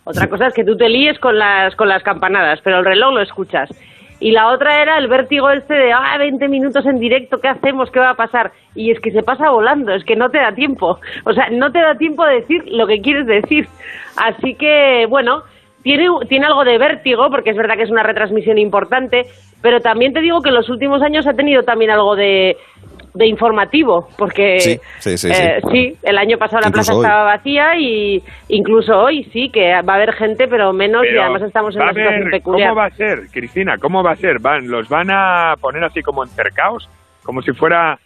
Otra 0.06 0.28
cosa 0.28 0.46
es 0.46 0.54
que 0.54 0.64
tú 0.64 0.76
te 0.76 0.88
líes 0.88 1.18
con 1.18 1.36
las, 1.36 1.74
con 1.74 1.88
las 1.88 2.02
campanadas, 2.04 2.60
pero 2.62 2.78
el 2.78 2.84
reloj 2.84 3.12
lo 3.12 3.20
escuchas. 3.20 3.68
Y 4.20 4.30
la 4.30 4.52
otra 4.52 4.80
era 4.80 4.98
el 4.98 5.08
vértigo 5.08 5.50
este 5.50 5.74
de, 5.74 5.92
ah, 5.92 6.16
20 6.16 6.48
minutos 6.48 6.86
en 6.86 7.00
directo, 7.00 7.38
¿qué 7.38 7.48
hacemos? 7.48 7.90
¿Qué 7.90 7.98
va 7.98 8.10
a 8.10 8.14
pasar? 8.14 8.52
Y 8.74 8.92
es 8.92 9.00
que 9.00 9.10
se 9.10 9.22
pasa 9.22 9.50
volando, 9.50 9.92
es 9.92 10.04
que 10.04 10.14
no 10.14 10.30
te 10.30 10.38
da 10.38 10.52
tiempo. 10.52 11.00
O 11.24 11.32
sea, 11.32 11.48
no 11.50 11.72
te 11.72 11.80
da 11.80 11.96
tiempo 11.96 12.24
de 12.24 12.36
decir 12.36 12.62
lo 12.68 12.86
que 12.86 13.00
quieres 13.00 13.26
decir. 13.26 13.66
Así 14.16 14.54
que, 14.54 15.06
bueno, 15.08 15.42
tiene, 15.86 16.08
tiene 16.28 16.46
algo 16.46 16.64
de 16.64 16.78
vértigo, 16.78 17.30
porque 17.30 17.50
es 17.50 17.56
verdad 17.56 17.76
que 17.76 17.84
es 17.84 17.90
una 17.92 18.02
retransmisión 18.02 18.58
importante, 18.58 19.26
pero 19.62 19.80
también 19.80 20.12
te 20.12 20.20
digo 20.20 20.42
que 20.42 20.48
en 20.48 20.56
los 20.56 20.68
últimos 20.68 21.00
años 21.00 21.28
ha 21.28 21.32
tenido 21.34 21.62
también 21.62 21.92
algo 21.92 22.16
de, 22.16 22.56
de 23.14 23.26
informativo, 23.28 24.08
porque 24.18 24.58
Sí, 24.58 24.80
sí, 24.98 25.16
sí, 25.16 25.28
eh, 25.30 25.60
sí. 25.62 25.68
sí, 25.70 25.96
el 26.02 26.18
año 26.18 26.38
pasado 26.38 26.62
la 26.62 26.68
Incluso 26.70 26.92
plaza 26.92 26.98
hoy. 26.98 27.04
estaba 27.04 27.24
vacía 27.36 27.78
y 27.78 28.20
incluso 28.48 28.98
hoy 28.98 29.24
sí, 29.32 29.48
que 29.50 29.80
va 29.82 29.92
a 29.92 29.96
haber 29.96 30.12
gente, 30.14 30.48
pero 30.48 30.72
menos 30.72 31.04
y 31.04 31.16
además 31.16 31.42
estamos 31.42 31.76
en 31.76 31.82
una 31.82 31.92
situación 31.92 32.14
haber- 32.22 32.30
peculiar. 32.32 32.68
¿Cómo 32.70 32.80
va 32.80 32.86
a 32.86 32.90
ser, 32.90 33.20
Cristina? 33.32 33.78
¿Cómo 33.78 34.02
va 34.02 34.10
a 34.10 34.16
ser? 34.16 34.40
¿Van, 34.40 34.68
¿Los 34.68 34.88
van 34.88 35.08
a 35.12 35.54
poner 35.60 35.84
así 35.84 36.02
como 36.02 36.24
encercados? 36.24 36.88
Como 37.22 37.42
si 37.42 37.52
fuera... 37.52 37.96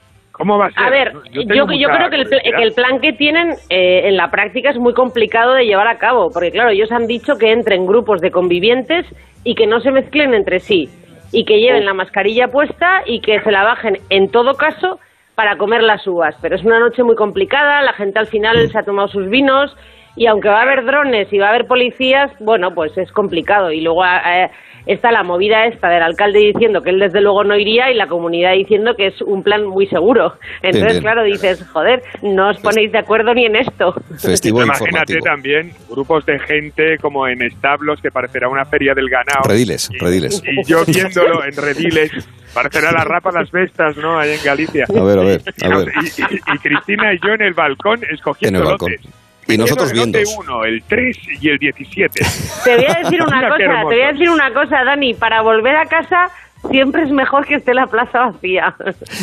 ¿Cómo 0.41 0.57
va 0.57 0.69
a 0.69 0.71
ser? 0.71 0.83
A 0.83 0.89
ver, 0.89 1.13
Yo 1.33 1.43
yo, 1.43 1.67
creo 1.67 2.09
que 2.09 2.17
el, 2.17 2.31
que 2.31 2.63
el 2.63 2.73
plan 2.73 2.99
que 2.99 3.13
tienen 3.13 3.57
eh, 3.69 4.09
en 4.09 4.17
la 4.17 4.31
práctica 4.31 4.71
es 4.71 4.79
muy 4.79 4.95
complicado 4.95 5.53
de 5.53 5.67
llevar 5.67 5.87
a 5.87 5.99
cabo, 5.99 6.31
porque 6.31 6.51
claro, 6.51 6.71
ellos 6.71 6.91
han 6.93 7.07
dicho 7.07 7.37
que 7.37 7.53
entren 7.53 7.87
grupos 7.87 8.23
de 8.23 8.31
convivientes 8.31 9.05
y 9.45 9.55
que 9.55 9.67
no 9.67 9.81
se 9.81 9.91
mezclen 9.91 10.33
entre 10.33 10.61
sí, 10.61 10.89
y 11.31 11.45
que 11.45 11.61
lleven 11.61 11.85
la 11.85 11.93
mascarilla 11.93 12.49
puesta 12.49 13.03
y 13.05 13.21
que 13.21 13.39
se 13.43 13.53
la 13.53 13.65
bajen 13.65 13.99
en 14.09 14.31
todo 14.31 14.55
caso 14.55 14.99
para 15.35 15.59
comer 15.59 15.83
las 15.83 16.07
uvas. 16.07 16.35
Pero 16.41 16.57
es 16.57 16.65
una 16.65 16.81
noche 16.81 17.03
muy 17.03 17.17
complicada, 17.17 17.83
la 17.83 17.93
gente 17.93 18.19
al 18.19 18.27
final 18.27 18.67
se 18.71 18.79
ha 18.79 18.83
tomado 18.83 19.09
sus 19.09 19.29
vinos 19.29 19.77
y 20.21 20.27
aunque 20.27 20.51
va 20.51 20.59
a 20.59 20.63
haber 20.65 20.85
drones 20.85 21.33
y 21.33 21.39
va 21.39 21.47
a 21.47 21.49
haber 21.49 21.67
policías, 21.67 22.31
bueno, 22.41 22.75
pues 22.75 22.93
es 22.99 23.11
complicado. 23.11 23.73
Y 23.73 23.81
luego 23.81 24.05
eh, 24.05 24.51
está 24.85 25.11
la 25.13 25.23
movida 25.23 25.65
esta 25.65 25.89
del 25.89 26.03
alcalde 26.03 26.41
diciendo 26.41 26.83
que 26.83 26.91
él 26.91 26.99
desde 26.99 27.23
luego 27.23 27.43
no 27.43 27.57
iría 27.57 27.91
y 27.91 27.95
la 27.95 28.07
comunidad 28.07 28.53
diciendo 28.53 28.95
que 28.97 29.07
es 29.07 29.23
un 29.23 29.43
plan 29.43 29.65
muy 29.67 29.87
seguro. 29.87 30.35
Entonces, 30.63 30.93
bien. 30.93 31.03
claro, 31.03 31.25
dices, 31.25 31.67
joder, 31.73 32.03
no 32.21 32.51
os 32.51 32.59
ponéis 32.59 32.93
de 32.93 32.99
acuerdo 32.99 33.33
ni 33.33 33.47
en 33.47 33.57
esto. 33.57 33.95
Festivo 34.19 34.63
Imagínate 34.63 34.85
informativo. 35.15 35.25
también 35.25 35.73
grupos 35.89 36.27
de 36.27 36.39
gente 36.41 36.99
como 36.99 37.27
en 37.27 37.41
establos 37.41 37.99
que 38.03 38.11
parecerá 38.11 38.51
una 38.51 38.67
feria 38.67 38.93
del 38.93 39.09
ganado. 39.09 39.49
Rediles, 39.49 39.89
Y- 39.91 39.99
rediles. 40.05 40.43
Y 40.45 40.65
yo 40.71 40.85
viéndolo 40.87 41.45
en 41.47 41.57
rediles, 41.57 42.29
parecerá 42.53 42.93
la 42.93 43.05
rapa 43.05 43.31
las 43.33 43.51
bestas, 43.51 43.97
¿no? 43.97 44.19
Ahí 44.19 44.33
en 44.33 44.45
Galicia. 44.45 44.85
A 44.87 45.03
ver, 45.03 45.19
a 45.19 45.23
ver, 45.23 45.41
a 45.65 45.79
ver. 45.79 45.89
Y, 46.03 46.23
y- 46.23 46.55
y 46.55 46.59
Cristina 46.59 47.15
y 47.15 47.19
yo 47.27 47.33
en 47.33 47.41
el 47.41 47.55
balcón 47.55 48.01
escogiendo 48.11 48.59
En 48.59 48.65
el 48.67 48.71
balcón. 48.73 48.91
lotes. 48.93 49.20
Y 49.55 49.59
nosotros 49.59 49.93
Quiero 49.93 50.05
el 50.05 50.13
lote 50.13 50.25
viendo. 50.25 50.59
1, 50.59 50.65
el 50.65 50.83
3 50.83 51.19
y 51.41 51.49
el 51.49 51.59
17. 51.59 52.21
Te 52.65 52.77
voy 52.77 52.87
a 52.87 52.95
decir 53.03 53.23
una 53.27 53.49
cosa, 53.49 53.57
te 53.59 53.85
voy 53.85 54.01
a 54.01 54.13
decir 54.13 54.31
una 54.31 54.53
cosa, 54.53 54.85
Dani, 54.85 55.15
para 55.15 55.43
volver 55.43 55.77
a 55.77 55.87
casa 55.87 56.31
siempre 56.71 57.03
es 57.05 57.11
mejor 57.11 57.47
que 57.47 57.55
esté 57.57 57.75
la 57.75 57.87
plaza 57.87 58.31
vacía. 58.31 58.75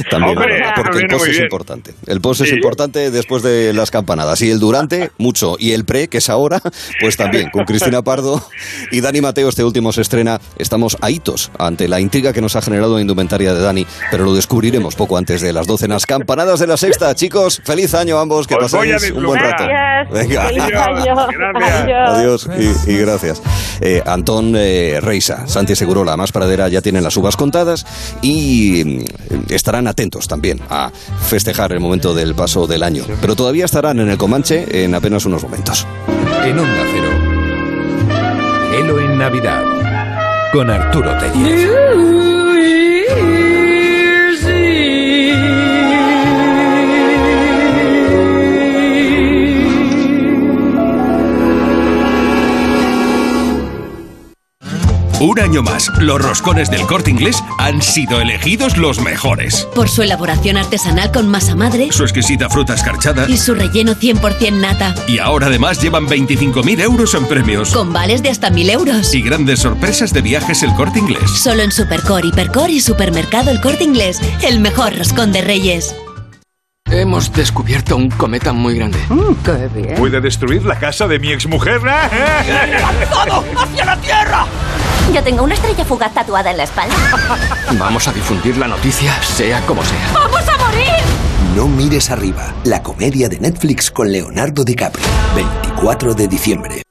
También, 0.09 0.37
Hombre, 0.37 0.63
porque 0.75 0.99
el 0.99 1.07
post 1.07 1.25
es 1.27 1.31
bien. 1.31 1.43
importante. 1.43 1.93
El 2.07 2.21
post 2.21 2.41
es 2.41 2.49
Sí. 2.49 2.55
importante 2.55 3.11
después 3.11 3.43
de 3.43 3.73
las 3.73 3.91
campanadas. 3.91 4.41
Y 4.41 4.49
el 4.51 4.59
durante, 4.59 5.11
mucho. 5.17 5.55
Y 5.59 5.71
el 5.73 5.85
pre, 5.85 6.07
que 6.07 6.17
es 6.19 6.29
ahora, 6.29 6.61
pues 7.01 7.17
también. 7.17 7.49
Con 7.51 7.65
Cristina 7.65 8.01
Pardo 8.01 8.41
y 8.91 9.01
Dani 9.01 9.21
Mateo, 9.21 9.49
este 9.49 9.63
último 9.63 9.91
se 9.91 10.01
estrena. 10.01 10.39
Estamos 10.57 10.97
a 11.01 11.11
hitos 11.11 11.51
ante 11.59 11.87
la 11.87 11.99
intriga 11.99 12.33
que 12.33 12.41
nos 12.41 12.55
ha 12.55 12.61
generado 12.61 12.95
la 12.95 13.01
indumentaria 13.01 13.53
de 13.53 13.61
Dani, 13.61 13.85
pero 14.11 14.23
lo 14.25 14.33
descubriremos 14.33 14.95
poco 14.95 15.17
antes 15.17 15.41
de 15.41 15.53
las 15.53 15.67
12 15.67 15.85
en 15.85 15.91
las 15.91 16.05
campanadas 16.05 16.59
de 16.59 16.67
la 16.67 16.77
sexta. 16.77 17.13
Chicos, 17.15 17.61
feliz 17.63 17.93
año 17.93 18.17
a 18.17 18.21
ambos, 18.21 18.47
que 18.47 18.55
Os 18.55 18.71
paséis 18.71 19.11
un 19.11 19.23
buen 19.23 19.39
rato. 19.39 19.63
Gracias. 19.65 20.11
Venga. 20.29 20.43
Feliz 20.47 20.63
Adiós. 20.63 20.81
año. 20.87 21.15
Gracias. 21.27 22.09
Adiós. 22.09 22.47
Adiós 22.49 22.85
y, 22.87 22.91
y 22.91 22.97
gracias. 22.97 23.41
Eh, 23.81 24.01
Antón 24.05 24.53
eh, 24.55 24.99
Reisa, 25.01 25.47
Santi 25.47 25.75
Segurola, 25.75 26.15
Más 26.17 26.31
Pradera 26.31 26.67
ya 26.69 26.81
tienen 26.81 27.03
las 27.03 27.13
uvas 27.27 27.35
contadas 27.35 27.85
y 28.21 28.83
mm, 28.85 29.53
estarán 29.53 29.87
atentos 29.87 30.29
también 30.29 30.61
a 30.69 30.91
festejar 31.27 31.73
el 31.73 31.81
momento 31.81 32.13
del 32.13 32.35
paso 32.35 32.67
del 32.67 32.83
año. 32.83 33.03
Pero 33.19 33.35
todavía 33.35 33.65
estarán 33.65 33.99
en 33.99 34.09
el 34.09 34.17
Comanche 34.17 34.85
en 34.85 34.95
apenas 34.95 35.25
unos 35.25 35.43
momentos. 35.43 35.85
En 36.45 36.57
Onda 36.57 36.83
Cero. 36.93 37.09
Gelo 38.71 38.99
en 38.99 39.17
Navidad. 39.17 39.61
Con 40.53 40.69
Arturo 40.69 41.11
Tellez. 41.19 42.46
Un 55.19 55.39
año 55.39 55.63
más, 55.63 55.89
los 55.99 56.21
roscones 56.21 56.69
del 56.69 56.81
corte 56.85 57.09
inglés 57.09 57.43
han 57.57 57.81
sido 57.81 58.21
elegidos 58.21 58.77
los 58.77 58.99
mejores. 59.01 59.67
Por 59.73 59.89
su 59.89 60.03
elaboración 60.03 60.57
artesanal 60.57 61.11
con 61.11 61.27
masa 61.27 61.55
madre 61.55 61.87
Su 61.91 62.03
exquisita 62.03 62.49
fruta 62.49 62.75
escarchada. 62.75 63.25
y 63.27 63.35
su 63.37 63.55
relleno 63.55 63.93
100% 63.95 64.51
nata. 64.53 64.93
Y 65.07 65.17
ahora 65.17 65.47
además 65.47 65.81
llevan 65.81 66.07
25.000 66.07 66.81
euros 66.81 67.15
en 67.15 67.25
premios. 67.27 67.71
Con 67.71 67.91
vales 67.93 68.21
de 68.21 68.29
hasta 68.29 68.51
1000 68.51 68.69
euros. 68.69 69.13
Y 69.15 69.23
grandes 69.23 69.59
sorpresas 69.61 70.13
de 70.13 70.21
viajes 70.21 70.61
el 70.61 70.73
corte 70.75 70.99
inglés. 70.99 71.31
Solo 71.31 71.63
en 71.63 71.71
Supercore, 71.71 72.27
Hipercore 72.27 72.73
y 72.73 72.79
Supermercado 72.79 73.49
El 73.49 73.59
Corte 73.59 73.83
Inglés. 73.85 74.19
El 74.43 74.59
mejor 74.59 74.95
roscón 74.95 75.31
de 75.31 75.41
reyes. 75.41 75.95
Hemos 76.91 77.33
descubierto 77.33 77.95
un 77.97 78.09
cometa 78.11 78.53
muy 78.53 78.75
grande. 78.75 78.99
¿Puede 79.97 80.21
destruir 80.21 80.63
la 80.63 80.77
casa 80.77 81.07
de 81.07 81.17
mi 81.19 81.31
exmujer? 81.31 81.81
¡Todo! 83.11 83.43
¡Hacia 83.57 83.83
la 83.85 83.97
Tierra! 83.97 84.45
Yo 85.17 85.23
tengo 85.23 85.43
una 85.43 85.55
estrella 85.55 85.83
fugaz 85.83 86.13
tatuada 86.13 86.51
en 86.51 86.57
la 86.57 86.63
espalda. 86.65 86.93
Vamos 87.79 88.07
a 88.07 88.13
difundir 88.13 88.55
la 88.55 88.67
noticia, 88.67 89.19
sea 89.23 89.65
como 89.65 89.83
sea. 89.83 90.11
¡Vamos 90.13 90.47
a 90.47 90.57
morir! 90.63 90.93
No 91.55 91.67
mires 91.67 92.11
arriba, 92.11 92.53
la 92.65 92.83
comedia 92.83 93.27
de 93.27 93.39
Netflix 93.39 93.89
con 93.89 94.11
Leonardo 94.11 94.63
DiCaprio. 94.63 95.07
24 95.33 96.13
de 96.13 96.27
diciembre. 96.27 96.83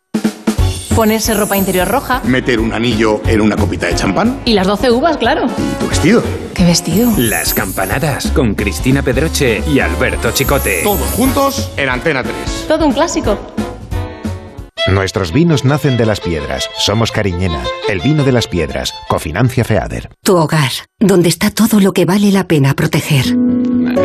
Ponerse 0.97 1.35
ropa 1.35 1.57
interior 1.57 1.87
roja. 1.87 2.21
Meter 2.25 2.59
un 2.59 2.73
anillo 2.75 3.21
en 3.29 3.43
una 3.43 3.55
copita 3.55 3.87
de 3.87 3.95
champán. 3.95 4.41
Y 4.45 4.55
las 4.55 4.67
12 4.67 4.91
uvas, 4.91 5.19
claro. 5.19 5.47
Tu 5.79 5.87
vestido. 5.87 6.21
¿Qué 6.53 6.65
vestido? 6.65 7.12
Las 7.17 7.55
campanadas 7.55 8.33
con 8.33 8.57
Cristina 8.57 9.03
Pedroche 9.03 9.62
y 9.69 9.79
Alberto 9.79 10.33
Chicote. 10.33 10.81
Todos 10.83 11.09
juntos 11.12 11.71
en 11.77 11.89
Antena 11.91 12.25
3. 12.25 12.65
Todo 12.67 12.87
un 12.87 12.93
clásico. 12.93 13.39
Nuestros 14.88 15.33
vinos 15.33 15.64
nacen 15.64 15.96
de 15.96 16.07
las 16.07 16.20
piedras. 16.20 16.70
Somos 16.79 17.11
Cariñena, 17.11 17.64
el 17.88 18.01
vino 18.01 18.22
de 18.22 18.31
las 18.31 18.46
piedras. 18.46 18.94
Cofinancia 19.09 19.64
Feader. 19.64 20.11
Tu 20.22 20.37
hogar, 20.37 20.70
donde 21.01 21.29
está 21.29 21.51
todo 21.51 21.81
lo 21.81 21.92
que 21.92 22.05
vale 22.05 22.31
la 22.31 22.46
pena 22.46 22.75
proteger. 22.75 23.27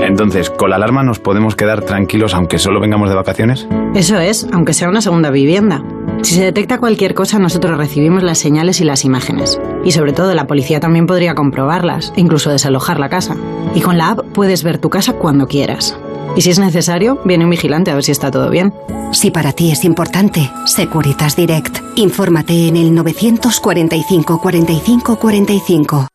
Entonces, 0.01 0.49
¿con 0.49 0.71
la 0.71 0.77
alarma 0.77 1.03
nos 1.03 1.19
podemos 1.19 1.55
quedar 1.55 1.81
tranquilos 1.81 2.33
aunque 2.33 2.57
solo 2.57 2.79
vengamos 2.79 3.09
de 3.09 3.15
vacaciones? 3.15 3.67
Eso 3.93 4.17
es, 4.17 4.47
aunque 4.51 4.73
sea 4.73 4.89
una 4.89 5.01
segunda 5.01 5.29
vivienda. 5.29 5.83
Si 6.23 6.33
se 6.33 6.45
detecta 6.45 6.79
cualquier 6.79 7.13
cosa, 7.13 7.37
nosotros 7.37 7.77
recibimos 7.77 8.23
las 8.23 8.39
señales 8.39 8.81
y 8.81 8.83
las 8.83 9.05
imágenes. 9.05 9.61
Y 9.85 9.91
sobre 9.91 10.13
todo, 10.13 10.33
la 10.33 10.47
policía 10.47 10.79
también 10.79 11.05
podría 11.05 11.35
comprobarlas, 11.35 12.11
e 12.15 12.21
incluso 12.21 12.49
desalojar 12.49 12.99
la 12.99 13.09
casa. 13.09 13.35
Y 13.75 13.81
con 13.81 13.99
la 13.99 14.09
app 14.09 14.25
puedes 14.33 14.63
ver 14.63 14.79
tu 14.79 14.89
casa 14.89 15.13
cuando 15.13 15.47
quieras. 15.47 15.95
Y 16.35 16.41
si 16.41 16.49
es 16.49 16.59
necesario, 16.59 17.19
viene 17.25 17.43
un 17.43 17.51
vigilante 17.51 17.91
a 17.91 17.95
ver 17.95 18.03
si 18.03 18.11
está 18.11 18.31
todo 18.31 18.49
bien. 18.49 18.73
Si 19.11 19.31
para 19.31 19.51
ti 19.51 19.71
es 19.71 19.83
importante, 19.83 20.49
Securitas 20.65 21.35
Direct. 21.35 21.79
Infórmate 21.95 22.67
en 22.67 22.77
el 22.77 22.93
945 22.95 24.39
45 24.41 25.19
45. 25.19 26.07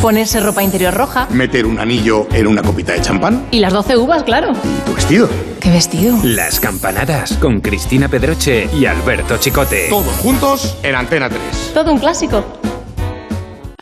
Ponerse 0.00 0.38
ropa 0.40 0.62
interior 0.62 0.94
roja. 0.94 1.26
Meter 1.30 1.66
un 1.66 1.80
anillo 1.80 2.28
en 2.32 2.46
una 2.46 2.62
copita 2.62 2.92
de 2.92 3.00
champán. 3.00 3.46
Y 3.50 3.58
las 3.58 3.72
12 3.72 3.96
uvas, 3.96 4.22
claro. 4.22 4.52
Tu 4.84 4.94
vestido. 4.94 5.28
¿Qué 5.58 5.70
vestido? 5.70 6.16
Las 6.22 6.60
campanadas 6.60 7.36
con 7.38 7.60
Cristina 7.60 8.06
Pedroche 8.08 8.68
y 8.78 8.86
Alberto 8.86 9.38
Chicote. 9.38 9.88
Todos 9.88 10.14
juntos 10.18 10.76
en 10.84 10.94
Antena 10.94 11.28
3. 11.28 11.72
Todo 11.74 11.92
un 11.92 11.98
clásico. 11.98 12.44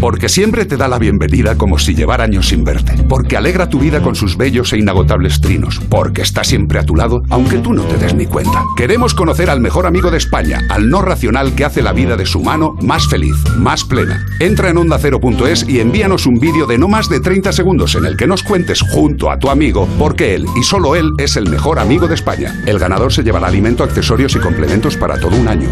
Porque 0.00 0.30
siempre 0.30 0.64
te 0.64 0.78
da 0.78 0.88
la 0.88 0.98
bienvenida 0.98 1.58
como 1.58 1.78
si 1.78 1.94
llevara 1.94 2.24
años 2.24 2.48
sin 2.48 2.64
verte. 2.64 2.94
Porque 3.06 3.36
alegra 3.36 3.68
tu 3.68 3.78
vida 3.78 4.00
con 4.00 4.14
sus 4.14 4.38
bellos 4.38 4.72
e 4.72 4.78
inagotables 4.78 5.42
trinos. 5.42 5.78
Porque 5.90 6.22
está 6.22 6.42
siempre 6.42 6.78
a 6.78 6.84
tu 6.84 6.96
lado, 6.96 7.22
aunque 7.28 7.58
tú 7.58 7.74
no 7.74 7.82
te 7.82 7.98
des 7.98 8.14
ni 8.14 8.24
cuenta. 8.24 8.64
Queremos 8.78 9.14
conocer 9.14 9.50
al 9.50 9.60
mejor 9.60 9.84
amigo 9.84 10.10
de 10.10 10.16
España, 10.16 10.62
al 10.70 10.88
no 10.88 11.02
racional 11.02 11.54
que 11.54 11.66
hace 11.66 11.82
la 11.82 11.92
vida 11.92 12.16
de 12.16 12.24
su 12.24 12.40
mano 12.40 12.76
más 12.80 13.08
feliz, 13.08 13.36
más 13.58 13.84
plena. 13.84 14.24
Entra 14.38 14.70
en 14.70 14.78
ondacero.es 14.78 15.68
y 15.68 15.80
envíanos 15.80 16.24
un 16.24 16.40
vídeo 16.40 16.66
de 16.66 16.78
no 16.78 16.88
más 16.88 17.10
de 17.10 17.20
30 17.20 17.52
segundos 17.52 17.94
en 17.94 18.06
el 18.06 18.16
que 18.16 18.26
nos 18.26 18.42
cuentes 18.42 18.80
junto 18.80 19.30
a 19.30 19.38
tu 19.38 19.50
amigo 19.50 19.86
por 19.98 20.16
qué 20.16 20.34
él 20.34 20.46
y 20.58 20.62
solo 20.62 20.96
él 20.96 21.12
es 21.18 21.36
el 21.36 21.50
mejor 21.50 21.78
amigo 21.78 22.08
de 22.08 22.14
España. 22.14 22.62
El 22.64 22.78
ganador 22.78 23.12
se 23.12 23.22
llevará 23.22 23.48
alimento, 23.48 23.84
accesorios 23.84 24.34
y 24.34 24.38
complementos 24.38 24.96
para 24.96 25.20
todo 25.20 25.36
un 25.36 25.48
año. 25.48 25.68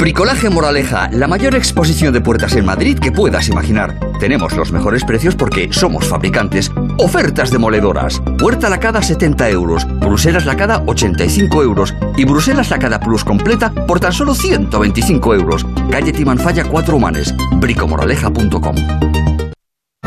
Bricolaje 0.00 0.48
Moraleja, 0.48 1.10
la 1.12 1.28
mayor 1.28 1.54
exposición 1.54 2.14
de 2.14 2.22
puertas 2.22 2.56
en 2.56 2.64
Madrid 2.64 2.98
que 2.98 3.12
puedas 3.12 3.48
imaginar. 3.48 4.00
Tenemos 4.18 4.56
los 4.56 4.72
mejores 4.72 5.04
precios 5.04 5.34
porque 5.34 5.70
somos 5.70 6.08
fabricantes. 6.08 6.72
Ofertas 6.96 7.50
demoledoras. 7.50 8.22
Puerta 8.38 8.70
lacada 8.70 9.02
70 9.02 9.50
euros, 9.50 9.86
Bruselas 10.00 10.46
lacada 10.46 10.82
85 10.86 11.62
euros 11.62 11.94
y 12.16 12.24
Bruselas 12.24 12.70
lacada 12.70 12.98
plus 12.98 13.24
completa 13.24 13.74
por 13.86 14.00
tan 14.00 14.14
solo 14.14 14.34
125 14.34 15.34
euros. 15.34 15.66
Calle 15.90 16.14
Timanfaya 16.14 16.64
4 16.64 16.96
Humanes. 16.96 17.34
bricomoraleja.com 17.58 18.76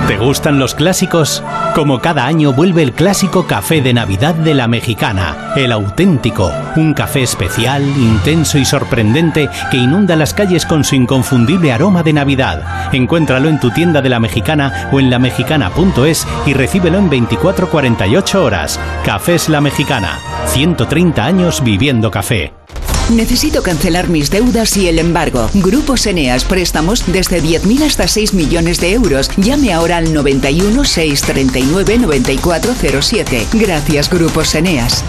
¿Te 0.08 0.18
gustan 0.18 0.60
los 0.60 0.76
clásicos? 0.76 1.42
Como 1.74 2.00
cada 2.00 2.26
año 2.26 2.52
vuelve 2.52 2.84
el 2.84 2.94
clásico 2.94 3.48
café 3.48 3.82
de 3.82 3.94
Navidad 3.94 4.36
de 4.36 4.54
la 4.54 4.68
Mexicana, 4.68 5.54
el 5.56 5.72
auténtico, 5.72 6.52
un 6.76 6.94
café 6.94 7.24
especial, 7.24 7.82
intenso 7.82 8.58
y 8.58 8.66
sorprendente 8.66 9.50
que 9.72 9.78
inunda 9.78 10.16
las 10.16 10.34
calles 10.34 10.66
con 10.66 10.84
su 10.84 10.96
inconfundible 10.96 11.72
aroma 11.72 12.04
de 12.04 12.14
Navidad. 12.14 12.94
Encuéntralo 12.94 13.50
en 13.50 13.60
tu 13.60 13.72
tienda 13.72 14.02
de 14.02 14.10
la 14.10 14.20
Mexicana 14.20 14.90
o 14.92 15.00
en 15.00 15.10
lamexicana.es 15.10 16.28
y 16.46 16.54
recíbelo 16.54 16.98
en 16.98 17.10
24-48 17.10 18.36
horas. 18.36 18.80
Cafés 19.06 19.48
La 19.48 19.62
Mexicana, 19.62 20.20
130 20.48 21.26
años 21.26 21.64
viviendo 21.64 22.12
café. 22.12 22.54
Necesito 23.14 23.62
cancelar 23.62 24.10
mis 24.10 24.32
deudas 24.32 24.76
y 24.76 24.88
el 24.88 24.98
embargo. 24.98 25.48
Grupos 25.54 26.08
Eneas, 26.08 26.44
préstamos 26.46 27.04
desde 27.12 27.44
10.000 27.44 27.86
hasta 27.86 28.08
6 28.08 28.34
millones 28.34 28.80
de 28.82 28.94
euros. 28.94 29.30
Llame 29.38 29.72
ahora 29.72 29.98
al 29.98 30.12
91 30.14 30.84
639 30.84 32.00
9407. 32.00 33.48
Gracias, 33.54 34.10
Grupos 34.10 34.56
Eneas. 34.56 35.04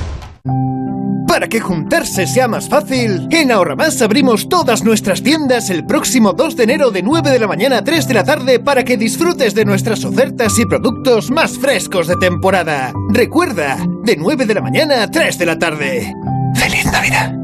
Para 1.27 1.49
que 1.49 1.61
juntarse 1.61 2.27
sea 2.27 2.47
más 2.47 2.69
fácil, 2.69 3.27
en 3.31 3.51
Ahorramás 3.51 4.01
abrimos 4.03 4.49
todas 4.49 4.85
nuestras 4.85 5.23
tiendas 5.23 5.71
el 5.71 5.85
próximo 5.85 6.35
2 6.35 6.57
de 6.57 6.65
enero 6.65 6.91
de 6.91 7.03
9 7.03 7.31
de 7.31 7.39
la 7.39 7.49
mañana 7.49 7.79
a 7.79 7.85
3 7.85 8.07
de 8.07 8.15
la 8.15 8.25
tarde 8.25 8.61
para 8.61 8.85
que 8.85 8.99
disfrutes 8.99 9.55
de 9.55 9.65
nuestras 9.65 10.05
ofertas 10.05 10.59
y 10.59 10.67
productos 10.67 11.31
más 11.31 11.59
frescos 11.59 12.07
de 12.07 12.17
temporada. 12.17 12.93
Recuerda, 13.09 13.79
de 14.05 14.17
9 14.17 14.45
de 14.45 14.55
la 14.55 14.61
mañana 14.61 15.03
a 15.03 15.11
3 15.11 15.39
de 15.39 15.47
la 15.47 15.59
tarde. 15.59 16.15
¡Feliz 16.55 16.85
Navidad! 16.85 17.44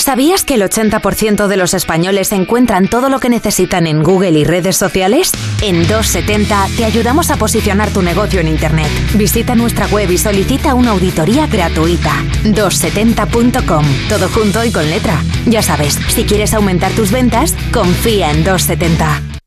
¿Sabías 0.00 0.44
que 0.44 0.54
el 0.54 0.62
80% 0.62 1.46
de 1.46 1.56
los 1.58 1.74
españoles 1.74 2.32
encuentran 2.32 2.88
todo 2.88 3.10
lo 3.10 3.20
que 3.20 3.28
necesitan 3.28 3.86
en 3.86 4.02
Google 4.02 4.38
y 4.38 4.44
redes 4.44 4.76
sociales? 4.76 5.30
En 5.62 5.86
270 5.86 6.68
te 6.76 6.84
ayudamos 6.86 7.30
a 7.30 7.36
posicionar 7.36 7.90
tu 7.90 8.00
negocio 8.00 8.40
en 8.40 8.48
Internet. 8.48 8.88
Visita 9.14 9.54
nuestra 9.54 9.86
web 9.88 10.10
y 10.10 10.16
solicita 10.16 10.74
una 10.74 10.92
auditoría 10.92 11.46
gratuita. 11.46 12.14
270.com, 12.44 13.84
todo 14.08 14.28
junto 14.30 14.64
y 14.64 14.72
con 14.72 14.88
letra. 14.88 15.22
Ya 15.46 15.62
sabes, 15.62 15.98
si 16.08 16.24
quieres 16.24 16.54
aumentar 16.54 16.92
tus 16.92 17.12
ventas, 17.12 17.54
confía 17.72 18.30
en 18.30 18.42
270. 18.42 19.39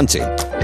Comanche. 0.00 0.22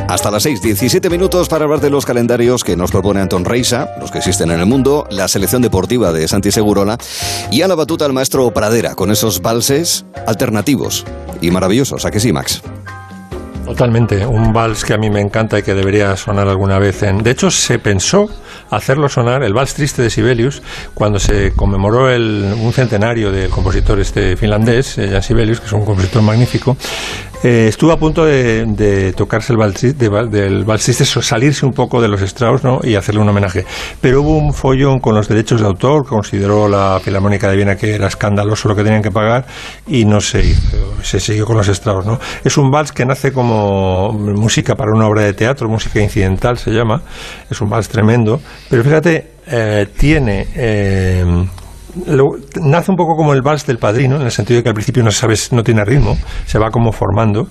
Hasta 0.08 0.30
las 0.30 0.44
6, 0.44 0.62
17 0.62 1.10
minutos 1.10 1.50
para 1.50 1.64
hablar 1.64 1.80
de 1.80 1.90
los 1.90 2.06
calendarios 2.06 2.64
que 2.64 2.74
nos 2.74 2.90
propone 2.90 3.20
Anton 3.20 3.44
Reisa, 3.44 3.90
los 4.00 4.10
que 4.10 4.16
existen 4.16 4.50
en 4.50 4.60
el 4.60 4.64
mundo, 4.64 5.06
la 5.10 5.28
selección 5.28 5.60
deportiva 5.60 6.10
de 6.10 6.26
Santi 6.26 6.50
Segurola 6.50 6.96
y 7.50 7.60
a 7.60 7.68
la 7.68 7.74
batuta 7.74 8.06
el 8.06 8.14
maestro 8.14 8.50
Pradera 8.52 8.94
con 8.94 9.10
esos 9.10 9.42
valses 9.42 10.06
alternativos 10.26 11.04
y 11.42 11.50
maravillosos. 11.50 12.06
¿A 12.06 12.10
que 12.10 12.18
sí, 12.18 12.32
Max? 12.32 12.62
Totalmente, 13.66 14.24
un 14.24 14.52
vals 14.52 14.84
que 14.84 14.94
a 14.94 14.96
mí 14.96 15.10
me 15.10 15.20
encanta 15.20 15.58
y 15.58 15.62
que 15.62 15.74
debería 15.74 16.16
sonar 16.16 16.46
alguna 16.46 16.78
vez 16.78 17.02
en... 17.02 17.24
De 17.24 17.32
hecho, 17.32 17.50
se 17.50 17.80
pensó 17.80 18.30
hacerlo 18.70 19.08
sonar, 19.08 19.42
el 19.42 19.52
vals 19.54 19.74
triste 19.74 20.02
de 20.02 20.08
Sibelius, 20.08 20.62
cuando 20.94 21.18
se 21.18 21.52
conmemoró 21.52 22.08
el, 22.08 22.54
un 22.60 22.72
centenario 22.72 23.32
del 23.32 23.50
compositor 23.50 23.98
este 23.98 24.36
finlandés, 24.36 24.98
eh, 24.98 25.08
Jan 25.10 25.22
Sibelius, 25.22 25.58
que 25.58 25.66
es 25.66 25.72
un 25.72 25.84
compositor 25.84 26.22
magnífico, 26.22 26.76
eh, 27.48 27.68
estuvo 27.68 27.92
a 27.92 27.96
punto 27.96 28.24
de, 28.24 29.14
tocarse 29.16 29.52
el 29.52 29.56
vals, 29.56 29.80
de, 29.80 30.10
del 30.28 30.64
vals 30.64 30.82
triste, 30.82 31.04
salirse 31.04 31.64
un 31.64 31.70
poco 31.70 32.02
de 32.02 32.08
los 32.08 32.20
Strauss 32.20 32.64
¿no? 32.64 32.80
y 32.82 32.96
hacerle 32.96 33.20
un 33.20 33.28
homenaje. 33.28 33.64
Pero 34.00 34.22
hubo 34.22 34.36
un 34.36 34.52
follón 34.52 34.98
con 34.98 35.14
los 35.14 35.28
derechos 35.28 35.60
de 35.60 35.66
autor, 35.68 36.04
consideró 36.04 36.68
la 36.68 36.98
Filarmónica 37.00 37.48
de 37.48 37.54
Viena 37.54 37.76
que 37.76 37.94
era 37.94 38.08
escandaloso 38.08 38.68
lo 38.68 38.74
que 38.74 38.82
tenían 38.82 39.00
que 39.00 39.12
pagar 39.12 39.46
y 39.86 40.04
no 40.04 40.20
se 40.20 40.44
hizo, 40.44 41.00
se 41.02 41.20
siguió 41.20 41.46
con 41.46 41.56
los 41.56 41.68
Strauss. 41.68 42.04
¿no? 42.04 42.18
Es 42.42 42.58
un 42.58 42.68
vals 42.68 42.90
que 42.90 43.06
nace 43.06 43.32
como 43.32 44.12
música 44.12 44.74
para 44.74 44.90
una 44.92 45.06
obra 45.06 45.22
de 45.22 45.32
teatro, 45.32 45.68
música 45.68 46.00
incidental 46.00 46.58
se 46.58 46.72
llama, 46.72 47.00
es 47.48 47.60
un 47.60 47.70
vals 47.70 47.88
tremendo, 47.88 48.40
pero 48.68 48.82
fíjate, 48.82 49.34
eh, 49.46 49.86
tiene... 49.96 50.48
Eh, 50.52 51.46
nace 52.60 52.90
un 52.90 52.96
poco 52.96 53.16
como 53.16 53.32
el 53.32 53.42
vals 53.42 53.66
del 53.66 53.78
padrino, 53.78 54.16
en 54.16 54.22
el 54.22 54.30
sentido 54.30 54.58
de 54.58 54.62
que 54.62 54.68
al 54.68 54.74
principio 54.74 55.02
no 55.02 55.10
sabes, 55.10 55.52
no 55.52 55.62
tiene 55.62 55.84
ritmo, 55.84 56.16
se 56.44 56.58
va 56.58 56.70
como 56.70 56.92
formando, 56.92 57.48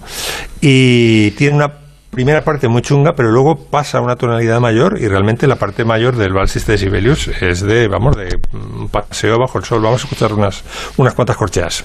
y 0.62 1.32
tiene 1.32 1.56
una 1.56 1.86
primera 2.16 2.42
parte 2.42 2.70
muy 2.70 2.82
chunga, 2.82 3.12
pero 3.14 3.30
luego 3.30 3.56
pasa 3.70 3.98
a 3.98 4.02
una 4.02 4.16
tonalidad 4.16 4.60
mayor 4.62 4.98
y 5.00 5.08
realmente 5.08 5.48
la 5.48 5.58
parte 5.58 5.84
mayor 5.84 6.16
del 6.16 6.32
vals 6.34 6.66
de 6.66 6.78
Sibelius 6.78 7.28
es 7.28 7.62
de, 7.62 7.90
vamos, 7.90 8.16
de 8.16 8.40
un 8.54 8.88
paseo 8.88 9.38
bajo 9.38 9.60
el 9.60 9.66
sol. 9.66 9.82
Vamos 9.82 10.02
a 10.02 10.06
escuchar 10.06 10.34
unas, 10.34 10.64
unas 10.98 11.14
cuantas 11.14 11.36
corcheas. 11.36 11.84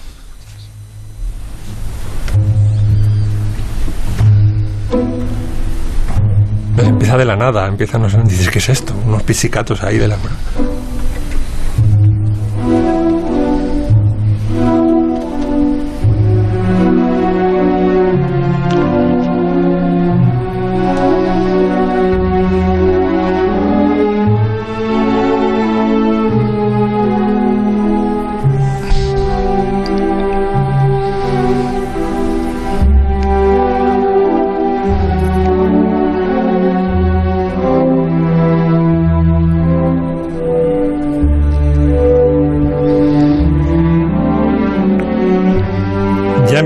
Empieza 6.79 7.19
de 7.19 7.25
la 7.25 7.37
nada, 7.37 7.67
empieza, 7.67 7.99
no 7.99 8.09
sé, 8.09 8.19
dices, 8.25 8.49
¿qué 8.49 8.59
es 8.59 8.69
esto? 8.69 8.95
Unos 9.05 9.25
pisicatos 9.25 9.83
ahí 9.83 9.99
de 9.99 10.09
la... 10.09 10.17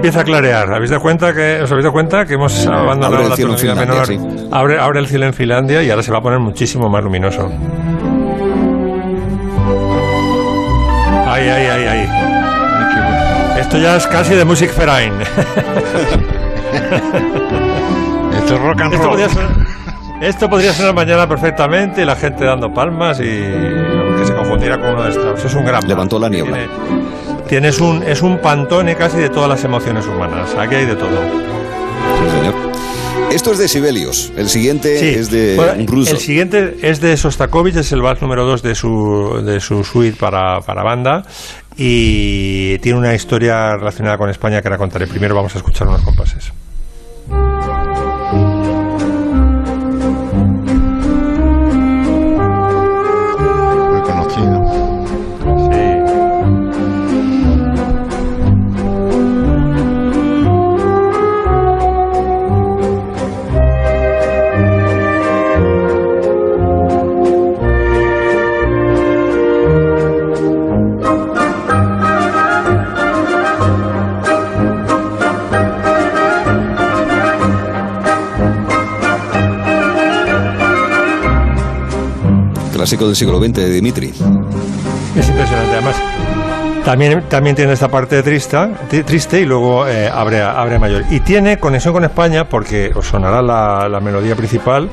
empieza 0.05 0.21
a 0.21 0.25
clarear. 0.25 0.71
¿Habéis 0.75 0.91
dado 0.91 1.01
cuenta 1.03 1.33
que, 1.33 1.63
¿Os 1.63 1.71
habéis 1.71 1.85
dado 1.85 1.93
cuenta 1.95 2.27
que 2.27 2.35
hemos 2.35 2.67
abandonado 2.67 3.17
Abre 3.17 3.29
la 3.31 3.37
tonalidad 3.37 3.75
menor? 3.77 4.07
Finlandia, 4.07 4.49
Abre, 4.53 4.79
abre 4.79 5.01
el 5.01 5.07
cielo 5.07 5.25
en 5.25 5.33
Finlandia 5.33 5.83
y 5.83 5.89
ahora 5.91 6.03
se 6.03 6.13
va 6.13 6.19
a 6.19 6.21
poner 6.23 6.41
muchísimo 6.41 6.91
más 6.91 7.03
luminoso. 7.03 7.51
Ay, 11.27 11.49
ay, 11.49 11.67
ay, 11.67 11.87
ay. 11.87 12.09
Esto 13.61 13.79
ya 13.79 13.97
es 13.97 14.07
casi 14.07 14.35
de 14.35 14.45
Music 14.45 14.77
Verein. 14.77 15.15
Esto 18.37 18.55
es 18.57 18.61
rock 18.61 18.81
and 18.83 18.93
Esto 18.93 19.07
roll. 19.07 19.11
podría 19.17 19.29
ser- 19.31 19.49
Esto 20.21 20.51
podría 20.51 20.73
sonar 20.75 20.95
mañana 20.95 21.27
perfectamente 21.27 22.03
y 22.03 22.05
la 22.05 22.15
gente 22.17 22.45
dando 22.45 22.73
palmas 22.75 23.19
y 23.21 23.25
que 23.25 24.23
se 24.25 24.35
confundirá 24.35 24.79
con 24.79 24.91
uno 24.91 25.05
de 25.05 25.11
Strauss. 25.13 25.45
Es 25.47 25.55
un 25.55 25.65
gran 25.65 25.89
Levantó 25.89 26.19
la 26.19 26.29
niebla. 26.29 26.59
Tiene- 26.59 27.04
Tienes 27.55 27.81
un, 27.81 28.03
es 28.03 28.21
un 28.21 28.39
pantone 28.39 28.97
casi 28.97 29.17
de 29.17 29.29
todas 29.29 29.49
las 29.49 29.63
emociones 29.63 30.05
humanas. 30.07 30.57
Aquí 30.59 30.75
hay 30.75 30.87
de 30.87 30.97
todo. 30.97 31.17
Sí, 32.19 32.31
señor. 32.37 32.53
Esto 33.31 33.53
es 33.53 33.59
de 33.59 33.69
Sibelius. 33.69 34.33
El 34.37 34.49
siguiente 34.49 35.21
es 35.21 35.31
de 35.31 35.55
Bueno, 35.55 35.75
un 35.75 35.87
ruso. 35.87 36.11
El 36.11 36.19
siguiente 36.19 36.79
es 36.83 37.01
de 37.01 37.17
Sostakovich, 37.17 37.77
es 37.77 37.93
el 37.93 38.03
vals 38.03 38.21
número 38.21 38.45
2 38.45 38.61
de 38.61 38.75
su, 38.75 39.41
de 39.47 39.61
su 39.61 39.85
suite 39.85 40.17
para, 40.19 40.63
para 40.63 40.83
banda 40.83 41.23
y 41.77 42.77
tiene 42.79 42.99
una 42.99 43.15
historia 43.15 43.77
relacionada 43.77 44.19
con 44.19 44.31
España 44.31 44.61
que 44.61 44.71
la 44.71 44.77
contaré. 44.77 45.07
Primero 45.07 45.37
vamos 45.37 45.55
a 45.55 45.59
escuchar 45.59 45.87
unos 45.87 46.03
del 83.15 83.17
siglo 83.17 83.39
XX 83.39 83.53
de 83.55 83.71
Dimitri. 83.71 84.09
Es 84.09 85.29
impresionante, 85.29 85.73
además. 85.73 85.97
También, 86.85 87.23
también 87.29 87.55
tiene 87.57 87.73
esta 87.73 87.89
parte 87.89 88.23
triste, 88.23 88.57
tri- 88.91 89.05
triste 89.05 89.41
y 89.41 89.45
luego 89.47 89.87
eh, 89.87 90.09
abre, 90.13 90.43
abre 90.43 90.79
mayor. 90.81 91.05
Y 91.11 91.21
tiene 91.21 91.59
conexión 91.59 91.95
con 91.95 92.05
España 92.05 92.49
porque 92.49 92.91
os 92.95 93.07
sonará 93.07 93.41
la, 93.41 93.89
la 93.89 94.01
melodía 94.01 94.35
principal. 94.37 94.91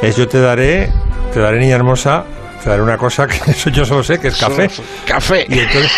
Es 0.00 0.16
Yo 0.16 0.26
te 0.28 0.40
daré, 0.40 0.90
te 1.34 1.40
daré 1.40 1.58
niña 1.58 1.74
hermosa, 1.76 2.24
te 2.62 2.70
daré 2.70 2.80
una 2.82 2.96
cosa 2.96 3.26
que 3.26 3.36
eso 3.50 3.68
yo 3.70 3.84
solo 3.84 4.02
sé 4.04 4.18
que 4.18 4.28
es 4.28 4.36
café. 4.38 4.70
Café. 5.06 5.44
Y 5.48 5.58
entonces, 5.58 5.92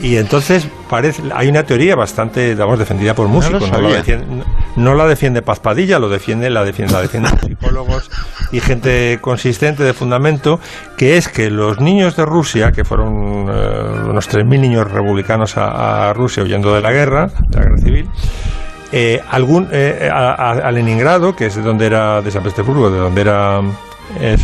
y 0.00 0.16
entonces 0.16 0.66
parece, 0.88 1.22
hay 1.34 1.48
una 1.48 1.64
teoría 1.64 1.94
bastante, 1.96 2.50
digamos, 2.50 2.78
defendida 2.78 3.12
por 3.14 3.26
músicos. 3.28 3.70
No, 3.70 3.90
defiende, 3.90 4.44
no 4.76 4.94
la 4.94 5.06
defiende 5.06 5.42
Paz 5.42 5.58
Padilla, 5.60 5.98
lo 5.98 6.08
defiende, 6.08 6.48
la 6.48 6.64
defiende, 6.64 6.94
la 6.94 7.02
psicólogos 7.02 7.32
y 8.56 8.60
gente 8.60 9.18
consistente 9.20 9.82
de 9.82 9.92
fundamento, 9.92 10.58
que 10.96 11.18
es 11.18 11.28
que 11.28 11.50
los 11.50 11.78
niños 11.78 12.16
de 12.16 12.24
Rusia, 12.24 12.72
que 12.72 12.84
fueron 12.84 13.48
eh, 13.50 14.08
unos 14.08 14.30
3.000 14.30 14.60
niños 14.60 14.90
republicanos 14.90 15.58
a, 15.58 16.08
a 16.08 16.12
Rusia 16.14 16.42
huyendo 16.42 16.74
de 16.74 16.80
la 16.80 16.90
guerra, 16.90 17.26
de 17.26 17.58
la 17.58 17.64
guerra 17.64 17.78
civil, 17.78 18.08
eh, 18.92 19.20
algún, 19.30 19.68
eh, 19.72 20.08
a, 20.10 20.70
Leningrado, 20.72 21.36
que 21.36 21.46
es 21.46 21.56
de 21.56 21.62
donde 21.62 21.84
era, 21.84 22.22
de 22.22 22.30
San 22.30 22.42
Petersburgo, 22.42 22.90
de 22.90 22.98
donde 22.98 23.20
era 23.20 23.60
eh, 24.20 24.36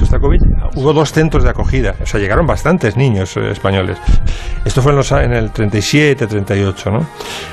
hubo 0.74 0.92
dos 0.92 1.12
centros 1.12 1.44
de 1.44 1.50
acogida, 1.50 1.94
o 2.02 2.06
sea, 2.06 2.20
llegaron 2.20 2.46
bastantes 2.46 2.96
niños 2.96 3.36
eh, 3.36 3.50
españoles. 3.50 3.98
Esto 4.64 4.80
fue 4.80 4.92
en, 4.92 4.96
los, 4.96 5.10
en 5.12 5.32
el 5.32 5.50
37, 5.50 6.26
38, 6.26 6.90
¿no? 6.90 7.06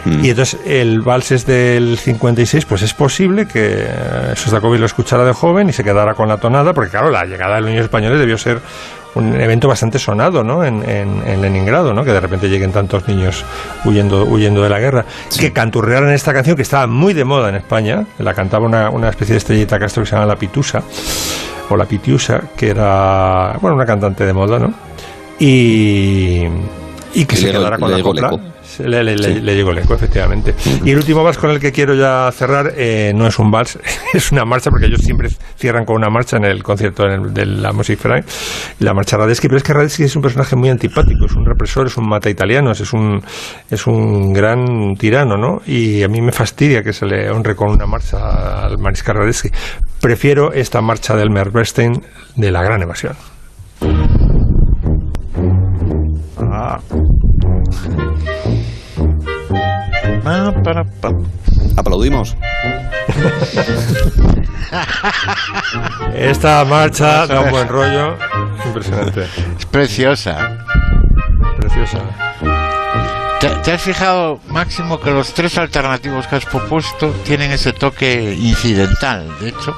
Y 0.05 0.29
entonces 0.29 0.59
el 0.65 1.01
vals 1.01 1.31
es 1.31 1.45
del 1.45 1.97
56, 1.97 2.65
pues 2.65 2.83
es 2.83 2.93
posible 2.93 3.47
que 3.47 3.77
eh, 3.87 4.33
Shostakovich 4.35 4.79
lo 4.79 4.85
escuchara 4.85 5.25
de 5.25 5.33
joven 5.33 5.69
y 5.69 5.73
se 5.73 5.83
quedara 5.83 6.13
con 6.13 6.29
la 6.29 6.37
tonada, 6.37 6.71
porque 6.73 6.91
claro, 6.91 7.09
la 7.09 7.25
llegada 7.25 7.55
de 7.55 7.61
los 7.61 7.69
niños 7.71 7.85
españoles 7.85 8.19
debió 8.19 8.37
ser 8.37 8.59
un 9.15 9.41
evento 9.41 9.67
bastante 9.67 9.97
sonado 9.97 10.43
¿no? 10.43 10.63
en, 10.63 10.87
en- 10.87 11.23
en 11.27 11.41
Leningrado, 11.41 11.95
¿no? 11.95 12.03
que 12.05 12.11
de 12.11 12.19
repente 12.19 12.47
lleguen 12.47 12.71
tantos 12.71 13.07
niños 13.07 13.43
huyendo, 13.85 14.23
huyendo 14.25 14.61
de 14.61 14.69
la 14.69 14.79
guerra, 14.79 15.03
que 15.39 15.51
canturrearan 15.51 16.11
esta 16.11 16.31
canción 16.31 16.55
que 16.55 16.61
estaba 16.61 16.85
muy 16.85 17.13
de 17.15 17.25
moda 17.25 17.49
en 17.49 17.55
España, 17.55 18.05
la 18.19 18.35
cantaba 18.35 18.67
una, 18.67 18.91
una 18.91 19.09
especie 19.09 19.33
de 19.33 19.39
estrellita 19.39 19.79
Castro 19.79 20.03
que 20.03 20.09
se 20.09 20.15
llama 20.15 20.27
La 20.27 20.35
Pitusa, 20.35 20.83
o 21.69 21.75
La 21.75 21.85
Pitiusa, 21.85 22.39
que 22.55 22.69
era 22.69 23.55
bueno, 23.59 23.75
una 23.75 23.85
cantante 23.87 24.25
de 24.27 24.33
moda, 24.33 24.59
¿no? 24.59 24.71
Y, 25.39 26.43
y 27.13 27.25
que 27.25 27.35
se 27.35 27.47
le- 27.47 27.51
quedara 27.53 27.77
con 27.77 27.87
le 27.89 27.91
la 27.93 27.97
llegó 27.97 28.09
copla. 28.13 28.31
Le, 28.79 29.03
le- 29.03 29.17
Sí. 29.17 29.41
le 29.41 29.55
llegó 29.55 29.71
el 29.71 29.79
eco, 29.79 29.95
efectivamente. 29.95 30.53
Y 30.85 30.91
el 30.91 30.97
último 30.97 31.23
vals 31.23 31.37
con 31.37 31.49
el 31.49 31.59
que 31.59 31.71
quiero 31.71 31.95
ya 31.95 32.31
cerrar 32.31 32.71
eh, 32.77 33.11
no 33.15 33.25
es 33.27 33.37
un 33.39 33.49
vals, 33.51 33.77
es 34.13 34.31
una 34.31 34.45
marcha, 34.45 34.69
porque 34.69 34.85
ellos 34.85 35.01
siempre 35.01 35.27
cierran 35.57 35.85
con 35.85 35.95
una 35.97 36.09
marcha 36.09 36.37
en 36.37 36.45
el 36.45 36.61
concierto 36.63 37.03
en 37.05 37.11
el- 37.11 37.33
de 37.33 37.45
la 37.45 37.73
Musikverein, 37.73 38.23
la 38.79 38.93
marcha 38.93 39.17
Radetzky, 39.17 39.47
pero 39.47 39.57
es 39.57 39.63
que 39.63 39.73
Radetzky 39.73 40.03
es 40.03 40.15
un 40.15 40.21
personaje 40.21 40.55
muy 40.55 40.69
antipático, 40.69 41.25
es 41.25 41.33
un 41.33 41.45
represor, 41.45 41.87
es 41.87 41.97
un 41.97 42.07
mata 42.07 42.29
italianos, 42.29 42.79
es 42.79 42.93
un, 42.93 43.21
es 43.69 43.87
un 43.87 44.31
gran 44.33 44.95
tirano, 44.97 45.35
¿no? 45.35 45.61
Y 45.65 46.03
a 46.03 46.07
mí 46.07 46.21
me 46.21 46.31
fastidia 46.31 46.83
que 46.83 46.93
se 46.93 47.05
le 47.05 47.29
honre 47.31 47.55
con 47.55 47.69
una 47.71 47.85
marcha 47.87 48.65
al 48.65 48.77
mariscal 48.77 49.15
Radetzky. 49.17 49.49
Prefiero 49.99 50.53
esta 50.53 50.79
marcha 50.81 51.15
del 51.15 51.29
Bernstein 51.33 52.01
de 52.35 52.51
la 52.51 52.61
gran 52.63 52.81
evasión. 52.83 53.13
Para, 60.63 60.83
pa. 60.83 61.09
Aplaudimos. 61.77 62.35
Esta 66.13 66.63
marcha 66.65 67.25
da 67.25 67.41
un 67.41 67.49
buen 67.49 67.67
rollo. 67.67 68.17
Impresionante. 68.65 69.27
Es 69.57 69.65
preciosa. 69.65 70.57
Preciosa. 71.57 71.99
¿Te, 73.39 73.47
te 73.49 73.71
has 73.71 73.81
fijado, 73.81 74.39
Máximo, 74.49 74.99
que 74.99 75.11
los 75.11 75.33
tres 75.33 75.57
alternativos 75.57 76.27
que 76.27 76.35
has 76.35 76.45
propuesto 76.45 77.11
tienen 77.23 77.51
ese 77.51 77.71
toque 77.71 78.35
incidental? 78.37 79.29
De 79.39 79.49
hecho, 79.49 79.73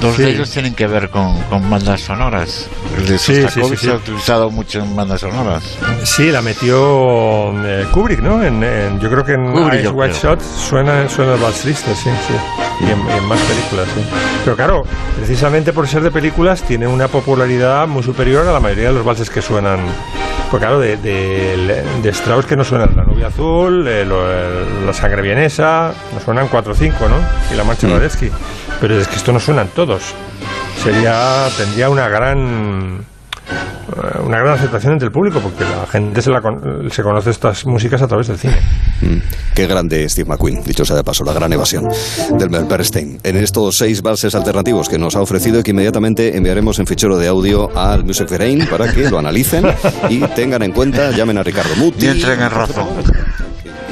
dos 0.00 0.14
Sí. 0.14 0.22
de 0.22 0.30
ellos 0.30 0.48
tienen 0.50 0.74
que 0.76 0.86
ver 0.86 1.10
con, 1.10 1.42
con 1.44 1.68
bandas 1.68 2.02
sonoras. 2.02 2.68
El 2.96 3.06
de 3.08 3.18
Sí, 3.18 3.34
sí, 3.34 3.42
Sostakovich 3.42 3.70
sí, 3.70 3.76
sí. 3.80 3.86
se 3.86 3.92
ha 3.92 3.96
utilizado 3.96 4.50
mucho 4.50 4.78
en 4.78 4.94
bandas 4.94 5.20
sonoras. 5.22 5.64
Sí, 6.04 6.30
la 6.30 6.40
metió 6.40 7.52
eh, 7.66 7.84
Kubrick, 7.90 8.20
¿no? 8.20 8.44
En, 8.44 8.62
en- 8.62 9.00
yo 9.00 9.10
creo 9.10 9.24
que 9.24 9.32
en 9.32 9.50
Kubrick, 9.50 9.92
Wide 9.96 10.10
creo. 10.12 10.22
Shot 10.36 10.40
suena, 10.40 11.08
suena 11.08 11.34
el 11.34 11.40
sí, 11.52 11.74
sí. 11.74 12.10
Y 12.80 12.84
en, 12.84 12.90
y 13.08 13.10
en 13.18 13.24
más 13.24 13.40
películas, 13.40 13.88
sí. 13.92 14.04
Pero 14.44 14.54
claro, 14.56 14.84
precisamente 15.16 15.72
por 15.72 15.88
ser 15.88 16.02
de 16.02 16.12
películas, 16.12 16.62
tiene 16.62 16.86
una 16.86 17.08
popularidad 17.08 17.88
muy 17.88 18.04
superior 18.04 18.46
a 18.46 18.52
la 18.52 18.60
mayoría 18.60 18.88
de 18.88 18.94
los 18.94 19.04
valses 19.04 19.28
que 19.30 19.42
suenan. 19.42 19.80
Pues 20.50 20.62
claro, 20.62 20.78
de, 20.80 20.96
de, 20.96 21.84
de 22.02 22.08
Strauss 22.08 22.46
que 22.46 22.56
no 22.56 22.64
suenan 22.68 22.90
La 22.96 23.02
Nubia 23.04 23.28
Azul, 23.28 23.86
eh, 23.88 24.04
lo- 24.04 24.30
el- 24.30 24.86
La 24.86 24.92
Sangre 24.92 25.22
Vienesa, 25.22 25.92
nos 26.14 26.22
suenan 26.22 26.48
cuatro 26.48 26.72
o 26.72 26.76
cinco, 26.76 27.08
¿no? 27.08 27.16
Y 27.52 27.56
La 27.56 27.64
Marcha. 27.64 27.88
Radetzky. 27.88 28.30
Pero 28.80 28.94
es 28.98 29.08
que 29.08 29.16
esto 29.16 29.32
no 29.32 29.40
suenan 29.40 29.68
todos. 29.68 30.02
Sería, 30.82 31.48
tendría 31.56 31.90
una 31.90 32.08
gran 32.08 32.98
eh, 33.00 33.02
una 34.24 34.38
gran 34.38 34.54
aceptación 34.54 34.92
entre 34.92 35.06
el 35.06 35.12
público 35.12 35.40
porque 35.40 35.64
la 35.64 35.86
gente 35.86 36.20
se, 36.22 36.30
la 36.30 36.40
con- 36.40 36.88
se 36.90 37.02
conoce 37.02 37.30
estas 37.30 37.64
músicas 37.66 38.00
a 38.02 38.06
través 38.08 38.28
del 38.28 38.38
cine. 38.38 38.56
Mm, 39.00 39.16
Qué 39.54 39.66
grande 39.66 40.08
Steve 40.08 40.28
McQueen, 40.28 40.62
dicho 40.62 40.84
sea 40.84 40.96
de 40.96 41.02
paso, 41.04 41.24
la 41.24 41.32
gran 41.32 41.52
evasión 41.52 41.88
del 42.38 42.50
Mel 42.50 42.64
Bernstein. 42.64 43.18
En 43.24 43.36
estos 43.36 43.76
seis 43.78 44.02
valses 44.02 44.34
alternativos 44.34 44.88
que 44.88 44.98
nos 44.98 45.16
ha 45.16 45.20
ofrecido 45.20 45.60
y 45.60 45.62
que 45.62 45.70
inmediatamente 45.72 46.36
enviaremos 46.36 46.78
en 46.78 46.86
fichero 46.86 47.16
de 47.18 47.28
audio 47.28 47.76
al 47.76 48.04
Music 48.04 48.28
Verein 48.30 48.66
para 48.68 48.92
que 48.92 49.08
lo 49.10 49.18
analicen 49.18 49.66
y 50.08 50.20
tengan 50.28 50.62
en 50.62 50.72
cuenta, 50.72 51.10
llamen 51.10 51.38
a 51.38 51.42
Ricardo 51.42 51.74
Muti. 51.76 52.06
Y 52.06 52.08
entren 52.10 52.40
en 52.42 52.50
razón. 52.50 52.86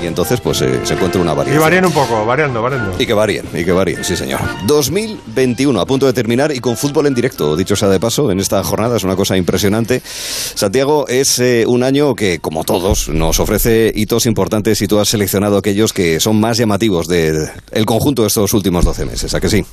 Y 0.02 0.06
entonces 0.06 0.40
pues 0.40 0.62
eh, 0.62 0.80
se 0.84 0.94
encuentra 0.94 1.20
una 1.20 1.32
Y 1.32 1.36
variación. 1.36 1.62
varían 1.62 1.86
un 1.86 1.92
poco, 1.92 2.24
variando, 2.26 2.62
variando. 2.62 2.92
Y 2.98 3.06
que 3.06 3.14
varíen, 3.14 3.46
y 3.54 3.64
que 3.64 3.72
varíen, 3.72 4.04
sí 4.04 4.16
señor. 4.16 4.40
2021, 4.66 5.80
a 5.80 5.86
punto 5.86 6.06
de 6.06 6.12
terminar 6.12 6.52
y 6.52 6.60
con 6.60 6.76
fútbol 6.76 7.06
en 7.06 7.14
directo, 7.14 7.56
dicho 7.56 7.76
sea 7.76 7.88
de 7.88 7.98
paso, 8.00 8.30
en 8.30 8.40
esta 8.40 8.62
jornada 8.62 8.96
es 8.96 9.04
una 9.04 9.16
cosa 9.16 9.36
impresionante. 9.36 10.02
Santiago, 10.04 11.06
es 11.08 11.38
eh, 11.38 11.64
un 11.66 11.82
año 11.82 12.14
que, 12.14 12.38
como 12.38 12.64
todos, 12.64 13.08
nos 13.08 13.40
ofrece 13.40 13.92
hitos 13.94 14.26
importantes 14.26 14.80
y 14.82 14.86
tú 14.86 14.98
has 14.98 15.08
seleccionado 15.08 15.58
aquellos 15.58 15.92
que 15.92 16.20
son 16.20 16.38
más 16.40 16.58
llamativos 16.58 17.08
del 17.08 17.48
el 17.72 17.86
conjunto 17.86 18.22
de 18.22 18.28
estos 18.28 18.52
últimos 18.54 18.84
12 18.84 19.06
meses, 19.06 19.34
¿a 19.34 19.40
que 19.40 19.48
sí? 19.48 19.64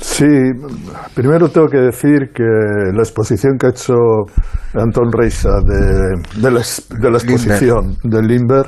Sí, 0.00 0.24
primero 1.14 1.48
tengo 1.50 1.66
que 1.66 1.78
decir 1.78 2.30
que 2.34 2.42
la 2.42 3.02
exposición 3.02 3.58
que 3.58 3.66
ha 3.66 3.70
hecho 3.70 3.94
Anton 4.74 5.10
Reisa 5.12 5.50
de, 5.62 6.40
de 6.40 6.50
la, 6.50 6.60
de 6.60 7.10
la 7.10 7.18
exposición 7.18 7.96
de 8.02 8.22
Limber 8.22 8.66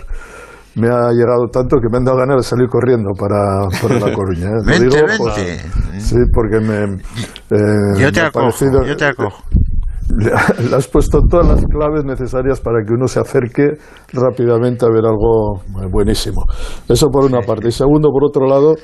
me 0.77 0.89
ha 0.89 1.11
llegado 1.13 1.47
tanto 1.53 1.77
que 1.81 1.89
me 1.91 1.99
han 1.99 2.05
dado 2.05 2.19
ganas 2.19 2.37
de 2.39 2.43
salir 2.43 2.69
corriendo 2.69 3.11
para, 3.19 3.67
para 3.81 4.01
La 4.01 4.13
Coruña. 4.17 4.49
¿eh? 4.49 4.63
Vente, 4.65 4.97
digo 4.97 5.07
vente. 5.07 5.59
sí, 6.01 6.17
porque 6.33 6.61
me, 6.61 6.85
eh, 6.85 8.01
Yo 8.01 8.13
te 8.13 8.21
me 8.21 8.27
acojo, 8.27 8.47
parecido- 8.47 8.85
yo 8.87 8.97
te 8.97 9.05
acojo. 9.07 9.43
le, 10.19 10.77
has 10.77 10.89
puesto 10.89 11.21
todas 11.29 11.47
las 11.49 11.65
claves 11.65 12.05
necesarias 12.05 12.61
para 12.61 12.85
que 12.85 12.93
uno 12.93 13.07
se 13.07 13.21
acerque 13.21 13.65
rápidamente 14.13 14.85
a 14.85 14.89
ver 14.91 15.05
algo 15.07 15.63
buenísimo. 15.91 16.43
Eso 16.89 17.09
por 17.09 17.25
una 17.25 17.41
parte. 17.41 17.69
Y 17.69 17.73
segundo, 17.73 18.11
por 18.11 18.25
otro 18.25 18.47
lado, 18.47 18.75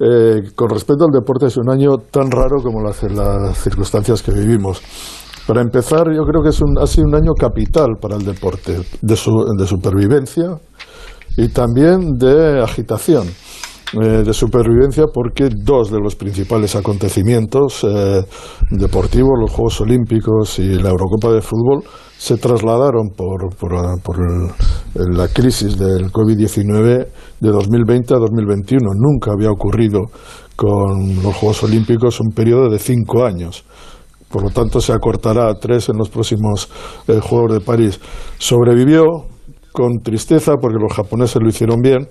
eh, 0.00 0.42
con 0.54 0.68
respecto 0.68 1.04
al 1.04 1.10
deporte, 1.10 1.46
es 1.46 1.56
un 1.56 1.70
año 1.70 1.96
tan 2.10 2.30
raro 2.30 2.56
como 2.62 2.82
las, 2.82 3.02
las 3.04 3.56
circunstancias 3.58 4.22
que 4.22 4.32
vivimos. 4.32 4.82
Para 5.46 5.62
empezar, 5.62 6.04
yo 6.14 6.24
creo 6.24 6.42
que 6.42 6.50
es 6.50 6.60
un, 6.60 6.78
ha 6.78 6.86
sido 6.86 7.06
un 7.08 7.14
año 7.14 7.32
capital 7.32 7.96
para 8.00 8.16
el 8.16 8.24
deporte, 8.24 8.78
de, 9.00 9.16
su, 9.16 9.30
de 9.58 9.66
supervivencia 9.66 10.48
y 11.38 11.48
también 11.48 12.18
de 12.18 12.60
agitación. 12.62 13.26
eh, 13.94 14.22
de 14.22 14.34
supervivencia 14.34 15.04
porque 15.10 15.48
dos 15.48 15.90
de 15.90 15.98
los 15.98 16.14
principales 16.14 16.76
acontecimientos 16.76 17.82
eh, 17.84 18.22
deportivos, 18.70 19.30
los 19.40 19.50
Juegos 19.50 19.80
Olímpicos 19.80 20.58
y 20.58 20.74
la 20.74 20.90
Eurocopa 20.90 21.32
de 21.32 21.40
Fútbol, 21.40 21.82
se 22.18 22.36
trasladaron 22.36 23.08
por, 23.16 23.48
por, 23.56 23.70
por 24.02 24.16
el- 24.18 25.16
la 25.16 25.26
crisis 25.28 25.78
del 25.78 26.12
COVID-19 26.12 27.06
de 27.40 27.48
2020 27.50 28.12
a 28.12 28.18
2021. 28.18 28.90
Nunca 28.94 29.32
había 29.32 29.50
ocurrido 29.50 30.00
con 30.54 31.22
los 31.22 31.34
Juegos 31.36 31.62
Olímpicos 31.62 32.20
un 32.20 32.28
periodo 32.34 32.68
de 32.68 32.78
cinco 32.78 33.24
años. 33.24 33.64
Por 34.28 34.42
lo 34.42 34.50
tanto, 34.50 34.82
se 34.82 34.92
acortará 34.92 35.48
a 35.48 35.54
tres 35.54 35.88
en 35.88 35.96
los 35.96 36.10
próximos 36.10 36.68
eh, 37.06 37.20
Juegos 37.22 37.54
de 37.54 37.60
París. 37.60 37.98
Sobrevivió 38.36 39.04
con 39.72 40.00
tristeza 40.00 40.56
porque 40.60 40.78
los 40.80 40.92
japoneses 40.92 41.40
lo 41.42 41.48
hicieron 41.48 41.80
bien, 41.80 42.08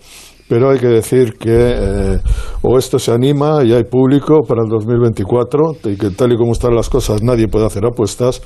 pero 0.47 0.70
hay 0.70 0.80
que 0.80 0.88
decir 0.88 1.34
que 1.34 1.51
eh, 1.51 2.20
o 2.62 2.78
esto 2.78 2.99
se 2.99 3.12
anima 3.12 3.64
y 3.64 3.74
hay 3.74 3.84
público 3.84 4.41
para 4.47 4.62
el 4.64 4.70
2024 4.70 5.74
y 5.86 5.97
que 5.97 6.10
tal 6.12 6.34
y 6.34 6.38
como 6.38 6.53
están 6.53 6.74
las 6.74 6.89
cosas 6.89 7.22
nadie 7.22 7.47
puede 7.47 7.66
hacer 7.66 7.86
apuestas 7.86 8.41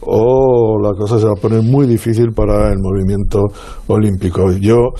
o 0.00 0.78
la 0.82 0.92
cosa 0.92 1.18
se 1.18 1.26
va 1.26 1.32
a 1.32 1.40
poner 1.40 1.62
muy 1.62 1.86
difícil 1.86 2.32
para 2.34 2.70
el 2.70 2.78
movimiento 2.78 3.42
olímpico. 3.86 4.52
Yo 4.52 4.90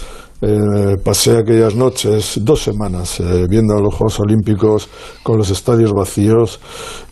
eh, 0.43 0.97
pasé 1.03 1.39
aquellas 1.39 1.75
noches, 1.75 2.39
dos 2.43 2.63
semanas, 2.63 3.21
eh, 3.21 3.47
viendo 3.49 3.75
los 3.81 3.95
Juegos 3.95 4.21
Olímpicos 4.21 4.89
con 5.23 5.39
los 5.39 5.51
estadios 5.51 5.93
vacíos, 5.93 6.61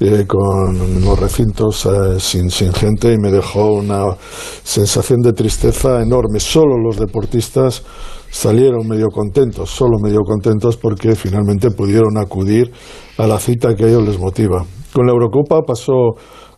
eh, 0.00 0.24
con 0.26 1.02
los 1.02 1.18
recintos 1.18 1.86
eh, 1.86 2.20
sin, 2.20 2.50
sin 2.50 2.72
gente 2.72 3.12
y 3.12 3.18
me 3.18 3.30
dejó 3.30 3.72
una 3.72 4.16
sensación 4.62 5.20
de 5.22 5.32
tristeza 5.32 6.02
enorme. 6.02 6.38
Solo 6.38 6.76
los 6.78 6.98
deportistas 6.98 7.82
salieron 8.30 8.86
medio 8.86 9.08
contentos, 9.08 9.70
solo 9.70 9.98
medio 10.02 10.20
contentos 10.20 10.76
porque 10.76 11.14
finalmente 11.14 11.70
pudieron 11.70 12.18
acudir 12.18 12.70
a 13.16 13.26
la 13.26 13.38
cita 13.38 13.74
que 13.74 13.84
a 13.84 13.88
ellos 13.88 14.06
les 14.06 14.18
motiva. 14.18 14.64
Con 14.92 15.06
la 15.06 15.12
Eurocopa 15.12 15.62
pasó 15.62 16.14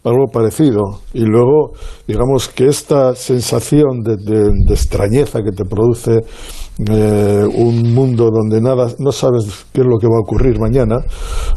algo 0.06 0.26
parecido. 0.32 0.82
Y 1.12 1.20
luego 1.24 1.72
digamos 2.06 2.48
que 2.48 2.66
esta 2.66 3.14
sensación 3.14 4.02
de, 4.02 4.16
de- 4.16 4.72
extrañeza 4.72 5.42
que 5.42 5.52
te 5.52 5.64
produce 5.64 6.20
eh, 6.90 7.44
un 7.56 7.94
mundo 7.94 8.30
donde 8.30 8.60
nada 8.60 8.88
no 8.98 9.10
sabes 9.12 9.66
qué 9.72 9.80
es 9.80 9.86
lo 9.86 9.98
que 9.98 10.06
va 10.06 10.16
a 10.18 10.20
ocurrir 10.20 10.60
mañana 10.60 10.96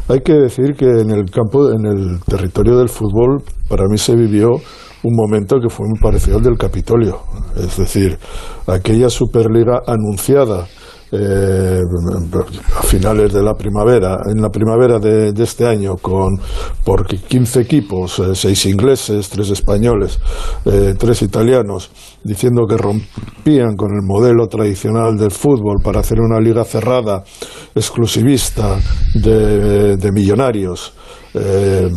hay 0.08 0.20
que 0.20 0.32
decir 0.32 0.74
que 0.74 0.86
en 0.86 1.10
el 1.10 1.30
campo 1.30 1.70
en 1.70 1.84
el 1.84 2.20
territorio 2.24 2.78
del 2.78 2.88
fútbol 2.88 3.42
para 3.68 3.84
mí 3.86 3.98
se 3.98 4.16
vivió 4.16 4.48
un 5.02 5.14
momento 5.14 5.56
que 5.60 5.68
fue 5.68 5.86
muy 5.88 5.98
parecido 6.00 6.38
al 6.38 6.42
del 6.42 6.58
Capitolio. 6.58 7.20
Es 7.56 7.76
decir 7.76 8.18
aquella 8.66 9.08
Superliga 9.10 9.80
anunciada 9.86 10.66
eh, 11.12 11.80
a 12.76 12.82
finales 12.82 13.32
de 13.32 13.42
la 13.42 13.54
primavera, 13.54 14.18
en 14.26 14.40
la 14.40 14.48
primavera 14.48 14.98
de, 14.98 15.32
este 15.42 15.66
año, 15.66 15.96
con 15.96 16.38
por 16.84 17.06
15 17.06 17.60
equipos, 17.60 18.18
eh, 18.20 18.34
seis 18.34 18.66
ingleses, 18.66 19.28
tres 19.28 19.50
españoles, 19.50 20.20
eh, 20.66 20.94
tres 20.98 21.22
italianos, 21.22 21.90
diciendo 22.22 22.66
que 22.68 22.76
rompían 22.76 23.76
con 23.76 23.90
el 23.92 24.02
modelo 24.06 24.46
tradicional 24.46 25.16
del 25.16 25.30
fútbol 25.30 25.78
para 25.82 26.00
hacer 26.00 26.20
una 26.20 26.40
liga 26.40 26.64
cerrada, 26.64 27.24
exclusivista, 27.74 28.78
de, 29.14 29.96
de 29.96 30.12
millonarios. 30.12 30.92
Eh, 31.32 31.88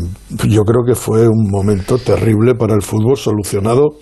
yo 0.48 0.62
creo 0.62 0.84
que 0.86 0.96
fue 0.96 1.28
un 1.28 1.50
momento 1.50 1.98
terrible 1.98 2.54
para 2.54 2.76
el 2.76 2.84
fútbol 2.84 3.18
solucionado 3.18 3.96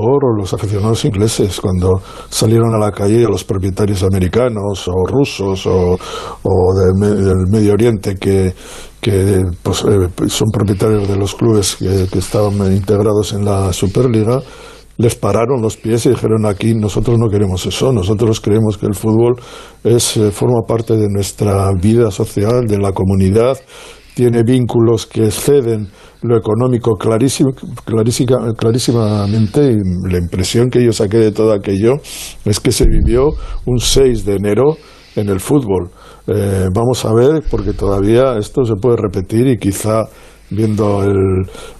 por 0.00 0.38
los 0.38 0.54
aficionados 0.54 1.04
ingleses 1.04 1.60
cuando 1.60 2.00
salieron 2.28 2.74
a 2.74 2.78
la 2.78 2.92
calle 2.92 3.24
a 3.24 3.28
los 3.28 3.42
propietarios 3.42 4.02
americanos 4.04 4.86
o 4.86 5.06
rusos 5.06 5.66
o, 5.66 5.98
o 6.42 6.74
del, 6.74 7.24
del 7.24 7.46
Medio 7.50 7.72
Oriente 7.72 8.14
que, 8.14 8.54
que 9.00 9.42
pues, 9.62 9.84
eh, 9.84 10.08
son 10.28 10.48
propietarios 10.52 11.08
de 11.08 11.16
los 11.16 11.34
clubes 11.34 11.76
que, 11.76 12.06
que 12.10 12.18
estaban 12.18 12.54
integrados 12.72 13.32
en 13.32 13.44
la 13.44 13.72
Superliga 13.72 14.40
les 14.98 15.14
pararon 15.14 15.62
los 15.62 15.76
pies 15.76 16.06
y 16.06 16.10
dijeron 16.10 16.44
aquí 16.44 16.74
nosotros 16.74 17.18
no 17.18 17.28
queremos 17.28 17.64
eso, 17.66 17.92
nosotros 17.92 18.40
creemos 18.40 18.78
que 18.78 18.86
el 18.86 18.94
fútbol 18.94 19.36
es, 19.84 20.16
eh, 20.16 20.30
forma 20.32 20.62
parte 20.66 20.96
de 20.96 21.08
nuestra 21.08 21.70
vida 21.80 22.10
social, 22.10 22.66
de 22.66 22.78
la 22.78 22.92
comunidad, 22.92 23.56
tiene 24.16 24.42
vínculos 24.42 25.06
que 25.06 25.26
exceden 25.26 25.88
lo 26.22 26.36
económico 26.36 26.94
clarísimo, 26.96 27.50
clarísima- 27.84 28.54
clarísimamente 28.56 29.72
y 29.72 30.10
la 30.10 30.18
impresión 30.18 30.68
que 30.70 30.84
yo 30.84 30.92
saqué 30.92 31.18
de 31.18 31.32
todo 31.32 31.52
aquello 31.52 31.94
es 32.44 32.60
que 32.60 32.72
se 32.72 32.84
vivió 32.86 33.28
un 33.66 33.78
6 33.78 34.24
de 34.24 34.34
enero 34.36 34.76
en 35.16 35.28
el 35.28 35.40
fútbol. 35.40 35.90
Eh, 36.26 36.68
vamos 36.74 37.04
a 37.04 37.14
ver, 37.14 37.42
porque 37.50 37.72
todavía 37.72 38.36
esto 38.38 38.64
se 38.64 38.74
puede 38.74 38.96
repetir 38.96 39.46
y 39.46 39.58
quizá 39.58 40.04
viendo 40.50 41.02
el, 41.02 41.16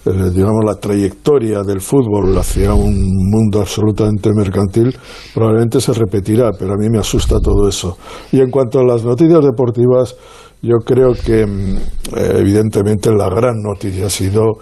el, 0.05 0.33
digamos 0.33 0.63
la 0.63 0.75
trayectoria 0.75 1.61
del 1.63 1.81
fútbol 1.81 2.37
hacia 2.37 2.73
un 2.75 2.93
mundo 3.31 3.61
absolutamente 3.61 4.29
mercantil 4.31 4.95
probablemente 5.33 5.81
se 5.81 5.91
repetirá 5.91 6.51
pero 6.51 6.73
a 6.73 6.77
mí 6.77 6.87
me 6.87 6.99
asusta 6.99 7.39
todo 7.39 7.67
eso 7.67 7.97
y 8.31 8.41
en 8.41 8.51
cuanto 8.51 8.77
a 8.79 8.83
las 8.83 9.03
noticias 9.03 9.43
deportivas 9.43 10.15
yo 10.61 10.77
creo 10.85 11.13
que 11.13 11.45
mm, 11.45 11.77
evidentemente 12.15 13.11
la 13.11 13.29
gran 13.29 13.61
noticia 13.61 14.07
ha 14.07 14.09
sido 14.09 14.59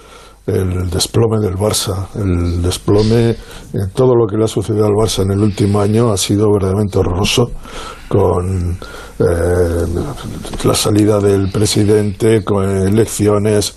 el 0.48 0.90
desplome 0.90 1.40
del 1.40 1.56
Barça, 1.56 2.08
el 2.16 2.62
desplome, 2.62 3.36
todo 3.94 4.16
lo 4.16 4.26
que 4.28 4.38
le 4.38 4.46
ha 4.46 4.48
sucedido 4.48 4.86
al 4.86 4.94
Barça 4.94 5.24
en 5.24 5.32
el 5.32 5.40
último 5.40 5.82
año 5.82 6.10
ha 6.10 6.18
sido 6.18 6.50
verdaderamente 6.54 7.00
horroroso, 7.00 7.52
con 8.08 8.78
eh, 9.20 9.86
la 10.64 10.74
salida 10.74 11.20
del 11.20 11.52
presidente, 11.52 12.46
con 12.46 12.64
elecciones, 12.64 13.76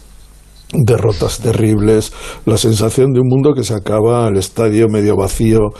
derrotas 0.72 1.40
terribles, 1.40 2.12
la 2.46 2.56
sensación 2.56 3.12
de 3.12 3.20
un 3.20 3.28
mundo 3.28 3.52
que 3.54 3.64
se 3.64 3.74
acaba, 3.74 4.28
el 4.28 4.36
estadio 4.36 4.88
medio 4.88 5.16
vacío, 5.16 5.70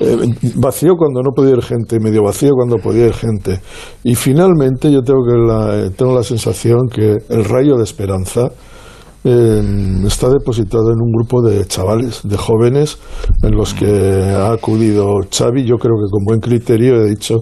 eh, 0.00 0.16
vacío 0.56 0.94
cuando 0.96 1.22
no 1.22 1.30
podía 1.34 1.54
ir 1.54 1.62
gente, 1.62 2.00
medio 2.00 2.22
vacío 2.22 2.50
cuando 2.54 2.76
podía 2.76 3.06
ir 3.06 3.14
gente. 3.14 3.60
Y 4.02 4.14
finalmente 4.14 4.92
yo 4.92 5.02
tengo, 5.02 5.20
que 5.24 5.36
la, 5.36 5.90
tengo 5.90 6.14
la 6.14 6.22
sensación 6.22 6.88
que 6.92 7.16
el 7.28 7.44
rayo 7.44 7.76
de 7.76 7.84
esperanza 7.84 8.50
eh, 9.26 9.62
está 10.06 10.28
depositado 10.28 10.90
en 10.90 11.00
un 11.00 11.10
grupo 11.10 11.40
de 11.40 11.64
chavales, 11.66 12.20
de 12.24 12.36
jóvenes, 12.36 12.98
en 13.42 13.56
los 13.56 13.72
que 13.72 13.86
ha 13.86 14.52
acudido 14.52 15.20
Xavi. 15.30 15.64
Yo 15.64 15.76
creo 15.76 15.94
que 15.94 16.10
con 16.10 16.24
buen 16.24 16.40
criterio 16.40 16.96
he 16.96 17.08
dicho, 17.08 17.40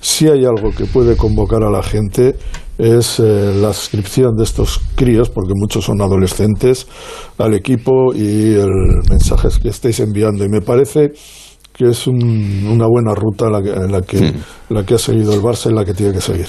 si 0.00 0.28
hay 0.28 0.44
algo 0.44 0.70
que 0.76 0.84
puede 0.84 1.16
convocar 1.16 1.62
a 1.62 1.70
la 1.70 1.82
gente 1.82 2.36
es 2.78 3.20
eh, 3.20 3.52
la 3.60 3.68
inscripción 3.68 4.34
de 4.36 4.44
estos 4.44 4.80
críos, 4.94 5.28
porque 5.30 5.52
muchos 5.54 5.84
son 5.84 6.00
adolescentes, 6.00 6.86
al 7.38 7.54
equipo 7.54 8.14
y 8.14 8.54
el 8.54 8.68
mensaje 9.10 9.48
que 9.62 9.68
estáis 9.68 10.00
enviando. 10.00 10.44
Y 10.44 10.48
me 10.48 10.60
parece 10.62 11.12
que 11.72 11.88
es 11.88 12.06
un- 12.06 12.66
una 12.70 12.86
buena 12.86 13.14
ruta 13.14 13.48
la 13.50 13.62
que, 13.62 13.70
la, 13.70 14.02
que, 14.02 14.32
la 14.68 14.84
que 14.84 14.94
ha 14.94 14.98
seguido 14.98 15.32
el 15.34 15.40
Barça 15.40 15.70
y 15.70 15.74
la 15.74 15.84
que 15.84 15.94
tiene 15.94 16.12
que 16.12 16.20
seguir. 16.20 16.46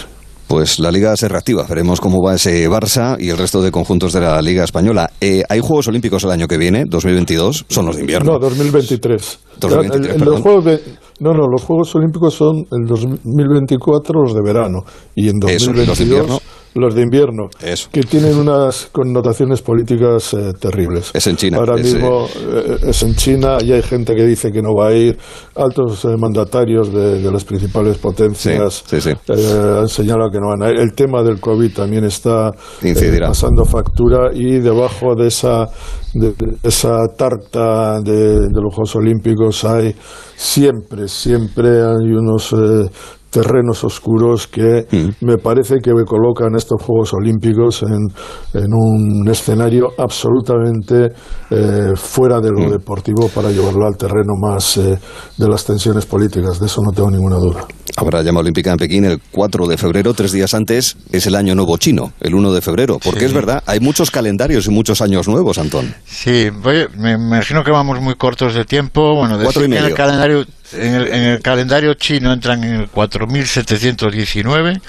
Pues 0.48 0.78
la 0.78 0.92
liga 0.92 1.16
se 1.16 1.30
reactiva, 1.30 1.66
veremos 1.68 2.00
cómo 2.02 2.22
va 2.22 2.36
ese 2.36 2.70
Barça 2.70 3.16
y 3.20 3.30
el 3.30 3.38
resto 3.38 3.62
de 3.62 3.72
conjuntos 3.72 4.12
de 4.14 4.20
la 4.20 4.42
liga 4.42 4.64
española. 4.66 5.10
Eh, 5.22 5.42
¿Hay 5.50 5.62
Juegos 5.62 5.88
Olímpicos 5.88 6.24
el 6.26 6.32
año 6.32 6.48
que 6.48 6.58
viene, 6.58 6.84
2022? 6.86 7.66
Son 7.70 7.86
los 7.86 7.96
de 7.96 8.02
invierno. 8.02 8.34
No, 8.34 8.40
2023. 8.40 9.40
2023, 9.60 10.06
El- 10.06 10.12
el- 10.12 10.20
perdón. 10.20 10.34
los 10.34 10.42
Juegos 10.44 10.66
de- 10.66 10.82
no, 11.20 11.34
no, 11.34 11.48
los 11.48 11.64
Juegos 11.64 11.96
Olímpicos 11.96 12.34
son 12.34 12.66
el 12.72 12.86
2024 12.88 14.22
los 14.22 14.34
de 14.34 14.42
verano 14.42 14.84
y 15.16 15.30
en 15.30 15.38
Eso, 15.48 15.72
2022 15.72 15.88
los 15.88 15.98
de 15.98 16.04
invierno. 16.04 16.40
Los 16.76 16.96
de 16.96 17.02
invierno, 17.04 17.50
que 17.92 18.02
tienen 18.02 18.38
unas 18.38 18.90
connotaciones 18.92 19.62
políticas 19.62 20.34
eh, 20.34 20.54
terribles. 20.60 21.12
Es 21.14 21.28
en 21.28 21.36
China. 21.36 21.58
Ahora 21.58 21.76
es, 21.80 21.94
mismo 21.94 22.26
eh, 22.26 22.78
es 22.88 23.04
en 23.04 23.16
China 23.16 23.58
y 23.64 23.72
hay 23.72 23.82
gente 23.82 24.16
que 24.16 24.26
dice 24.26 24.52
que 24.52 24.62
no 24.62 24.74
va 24.74 24.88
a 24.88 24.94
ir. 24.94 25.18
Altos 25.56 26.06
eh, 26.06 26.16
mandatarios 26.18 26.92
de, 26.92 27.22
de 27.22 27.32
las 27.32 27.44
principales 27.44 27.98
potencias 27.98 28.84
eh, 28.92 29.80
han 29.80 29.88
señalado 29.88 30.30
que 30.32 30.40
no 30.40 30.50
van 30.50 30.64
a 30.64 30.72
ir. 30.72 30.80
El 30.80 30.94
tema 30.94 31.24
del 31.24 31.40
COVID 31.40 31.74
también 31.74 32.04
está 32.06 32.52
eh, 32.82 33.20
pasando 33.20 33.66
factura 33.66 34.32
y 34.34 34.60
debajo 34.60 35.16
de 35.16 35.28
esa, 35.28 35.68
de, 36.14 36.32
de 36.32 36.58
esa 36.64 36.98
tarta 37.18 38.00
de, 38.02 38.40
de 38.40 38.62
los 38.62 38.74
Juegos 38.74 38.96
Olímpicos 38.96 39.64
hay 39.66 39.96
siempre, 40.36 41.08
siempre 41.08 41.70
hay 41.82 42.12
unos 42.12 42.54
eh, 42.54 42.90
terrenos 43.34 43.84
oscuros 43.84 44.48
que 44.48 44.86
Mm. 44.92 45.26
me 45.26 45.38
parece 45.38 45.76
que 45.84 45.94
me 45.94 46.04
colocan 46.06 46.56
estos 46.56 46.82
Juegos 46.84 47.14
Olímpicos 47.14 47.82
en, 47.84 48.08
en 48.54 48.68
un 48.74 49.28
escenario 49.28 49.88
absolutamente 49.98 51.12
eh, 51.50 51.92
fuera 51.96 52.40
de 52.40 52.52
Mm. 52.52 52.64
lo 52.64 52.72
deportivo 52.72 53.28
para 53.30 53.50
llevarlo 53.50 53.86
al 53.88 53.98
terreno 53.98 54.34
más 54.40 54.78
eh, 54.78 54.98
de 55.38 55.48
las 55.48 55.66
tensiones 55.66 56.06
políticas. 56.06 56.60
De 56.60 56.68
eso 56.68 56.82
no 56.84 56.92
tengo 56.92 57.10
ninguna 57.10 57.38
duda. 57.38 57.66
Habrá 57.98 58.22
llama 58.24 58.40
olímpica 58.40 58.72
en 58.72 58.78
Pekín 58.78 59.06
el 59.06 59.20
4 59.32 59.68
de 59.68 59.78
febrero, 59.78 60.14
tres 60.14 60.32
días 60.32 60.54
antes 60.54 60.98
es 61.12 61.28
el 61.28 61.36
año 61.36 61.54
nuevo 61.56 61.78
chino, 61.78 62.14
el 62.22 62.34
1 62.34 62.52
de 62.52 62.62
febrero. 62.62 62.98
Porque 63.04 63.26
es 63.26 63.34
verdad, 63.34 63.62
hay 63.68 63.80
muchos 63.80 64.10
calendarios 64.10 64.66
y 64.68 64.72
muchos 64.72 65.02
años 65.02 65.28
nuevos, 65.28 65.58
Antón. 65.60 65.94
Sí, 66.06 66.50
voy- 66.50 66.88
me 66.98 67.12
imagino 67.14 67.64
que 67.64 67.72
vamos 67.72 68.02
muy 68.02 68.16
cortos 68.16 68.56
de 68.56 68.66
tiempo. 68.66 69.16
Bueno, 69.16 69.36
Cuatro 69.42 69.62
decir 69.62 69.62
y 69.62 69.66
en 69.66 69.74
el 69.74 69.84
medio. 69.84 69.96
calendario 69.96 70.44
en 70.76 70.94
el, 70.96 71.08
en 71.08 71.24
el 71.24 71.42
calendario 71.42 71.94
chino 71.96 72.32
entran 72.34 72.64
en 72.64 72.74
el 72.76 72.88
4719. 72.90 74.82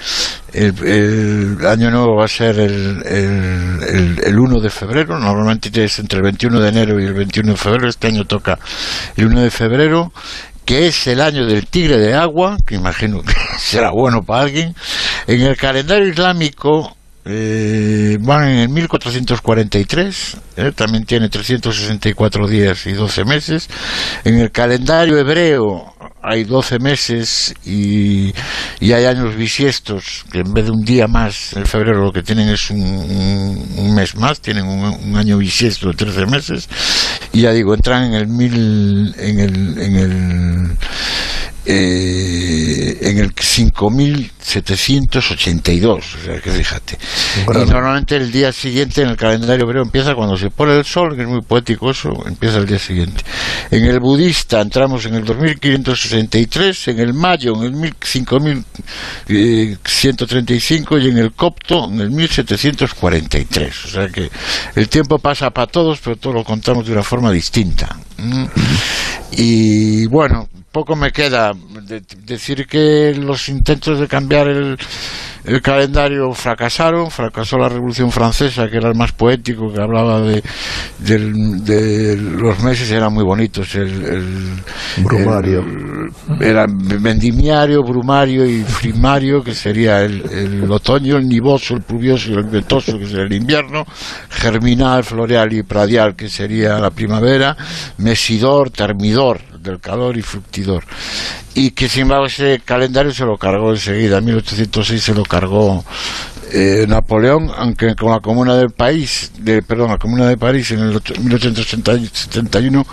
El, 0.53 0.87
el 0.87 1.67
año 1.67 1.91
nuevo 1.91 2.15
va 2.15 2.25
a 2.25 2.29
ser 2.29 2.59
el, 2.59 3.03
el, 3.05 3.79
el- 3.83 4.19
el 4.23 4.39
1 4.39 4.59
de 4.61 4.69
febrero. 4.69 5.19
Normalmente 5.19 5.83
es 5.83 5.99
entre 5.99 6.17
el 6.17 6.23
21 6.23 6.59
de 6.59 6.69
enero 6.69 6.99
y 6.99 7.05
el 7.05 7.13
21 7.13 7.51
de 7.51 7.57
febrero. 7.57 7.87
Este 7.89 8.07
año 8.07 8.25
toca 8.25 8.57
el 9.17 9.25
1 9.27 9.41
de 9.41 9.51
febrero 9.51 10.11
que 10.65 10.87
es 10.87 11.05
el 11.05 11.21
año 11.21 11.45
del 11.45 11.67
tigre 11.67 11.99
de 11.99 12.15
agua, 12.15 12.57
que 12.65 12.73
imagino 12.73 13.21
que 13.23 13.33
será 13.59 13.91
bueno 13.91 14.23
para 14.23 14.41
alguien. 14.43 14.73
En 15.27 15.41
el 15.41 15.55
calendario 15.57 16.07
islámico 16.07 16.94
eh, 17.25 18.17
van 18.21 18.47
en 18.47 18.57
el 18.59 18.69
1443, 18.69 20.37
eh, 20.57 20.71
también 20.75 21.05
tiene 21.05 21.27
364 21.27 22.47
días 22.47 22.85
y 22.85 22.93
12 22.93 23.25
meses. 23.25 23.67
En 24.23 24.39
el 24.39 24.51
calendario 24.51 25.17
hebreo 25.17 25.93
hay 26.21 26.43
12 26.43 26.79
meses 26.79 27.53
y, 27.65 28.31
y 28.79 28.91
hay 28.93 29.05
años 29.05 29.35
bisiestos, 29.35 30.25
que 30.31 30.39
en 30.39 30.53
vez 30.53 30.65
de 30.65 30.71
un 30.71 30.83
día 30.83 31.07
más 31.07 31.53
en 31.53 31.65
febrero 31.65 32.03
lo 32.03 32.11
que 32.11 32.21
tienen 32.23 32.49
es 32.49 32.69
un, 32.69 32.81
un- 32.81 33.95
mes 33.95 34.15
más, 34.15 34.41
tienen 34.41 34.65
un, 34.65 35.15
año 35.15 35.37
bisiesto 35.37 35.87
de 35.89 35.93
13 35.95 36.25
meses. 36.25 36.69
Y 37.33 37.41
ya 37.41 37.51
digo, 37.51 37.73
entran 37.73 38.03
en 38.05 38.13
el 38.13 38.27
mil, 38.27 39.15
en 39.17 39.39
el 39.39 40.77
eh, 41.65 42.97
en 43.01 43.17
el 43.17 43.33
5782, 43.35 46.15
o 46.15 46.19
sea 46.23 46.39
que 46.39 46.51
fíjate. 46.51 46.99
Bueno. 47.45 47.63
Y 47.63 47.65
normalmente 47.65 48.15
el 48.15 48.31
día 48.31 48.51
siguiente 48.51 49.01
en 49.01 49.09
el 49.09 49.17
calendario 49.17 49.65
hebreo 49.65 49.81
empieza 49.83 50.13
cuando 50.13 50.37
se 50.37 50.51
pone 50.51 50.77
el 50.77 50.85
sol, 50.85 51.15
que 51.15 51.23
es 51.23 51.27
muy 51.27 51.41
poético 51.41 51.89
eso, 51.89 52.11
empieza 52.25 52.59
el 52.59 52.67
día 52.67 52.79
siguiente. 52.79 53.23
En 53.71 53.85
el 53.85 53.99
budista 53.99 54.61
entramos 54.61 55.05
en 55.05 55.15
el 55.15 55.25
2563, 55.25 56.89
en 56.89 56.99
el 56.99 57.13
mayo 57.13 57.55
en 57.55 57.63
el 57.63 57.73
1000 57.73 57.95
5135 59.25 60.99
y 60.99 61.09
en 61.09 61.17
el 61.17 61.33
copto 61.33 61.89
en 61.89 62.01
el 62.01 62.11
1743. 62.11 63.85
O 63.85 63.87
sea 63.87 64.07
que 64.07 64.29
el 64.75 64.89
tiempo 64.89 65.17
pasa 65.19 65.49
para 65.49 65.67
todos, 65.67 65.99
pero 66.03 66.17
todos 66.17 66.35
lo 66.35 66.43
contamos 66.43 66.85
de 66.85 66.93
una 66.93 67.03
forma 67.03 67.31
distinta. 67.31 67.95
¿m? 68.17 68.47
Y 69.31 70.07
bueno, 70.07 70.47
poco 70.75 70.93
me 70.97 71.11
queda 71.13 71.53
de- 71.87 72.01
decir 72.25 72.67
que 72.67 73.13
los 73.17 73.47
intentos 73.47 73.97
de 73.97 74.09
cambiar 74.09 74.49
el, 74.49 74.77
el 75.45 75.61
calendario 75.61 76.33
fracasaron, 76.33 77.09
fracasó 77.09 77.57
la 77.57 77.69
Revolución 77.69 78.11
Francesa, 78.11 78.67
que 78.69 78.75
era 78.75 78.89
el 78.89 78.95
más 78.95 79.13
poético, 79.13 79.71
que 79.71 79.79
hablaba 79.81 80.19
de, 80.19 80.43
los 82.17 82.59
meses, 82.61 82.91
eran 82.91 83.13
muy 83.13 83.23
bonitos. 83.23 83.73
El, 83.75 84.03
el- 84.03 85.03
Brumario. 85.05 85.59
el- 85.61 86.41
era 86.41 86.65
vendimiario, 86.67 87.81
brumario 87.81 88.45
y 88.45 88.61
frimario, 88.63 89.41
que 89.41 89.55
sería 89.55 90.01
el, 90.01 90.23
el 90.29 90.69
otoño, 90.69 91.15
el 91.15 91.25
nivoso, 91.27 91.75
el 91.75 91.83
pluvioso 91.83 92.31
y 92.31 92.33
el 92.33 92.43
ventoso, 92.43 92.99
que 92.99 93.05
sería 93.05 93.23
el 93.23 93.33
invierno, 93.33 93.85
germinal, 94.29 95.05
floreal 95.05 95.53
y 95.53 95.63
pradial, 95.63 96.17
que 96.17 96.27
sería 96.27 96.79
la 96.79 96.89
primavera, 96.89 97.55
mesidor, 97.97 98.71
termidor, 98.71 99.39
del 99.65 99.79
calor 99.79 100.15
y 100.17 100.21
fructidor. 100.21 100.83
Y 101.53 101.71
que 101.71 101.89
sin 101.89 102.03
embargo 102.03 102.27
ese 102.27 102.61
calendario 102.63 103.11
se 103.13 103.25
lo 103.25 103.37
cargó 103.37 103.71
enseguida, 103.71 104.19
en 104.19 104.25
1806 104.25 105.01
se 105.03 105.13
lo 105.13 105.23
cargó 105.23 105.83
eh, 106.51 106.85
Napoleón, 106.87 107.49
aunque 107.57 107.95
con 107.95 108.11
la 108.11 108.19
Comuna 108.19 108.55
del 108.55 108.69
País, 108.69 109.31
de, 109.39 109.61
perdón, 109.63 109.89
la 109.89 109.97
Comuna 109.97 110.27
de 110.27 110.37
París 110.37 110.71
en 110.71 110.79
el 110.79 110.95
ocho- 110.95 111.13
1871 111.19 112.85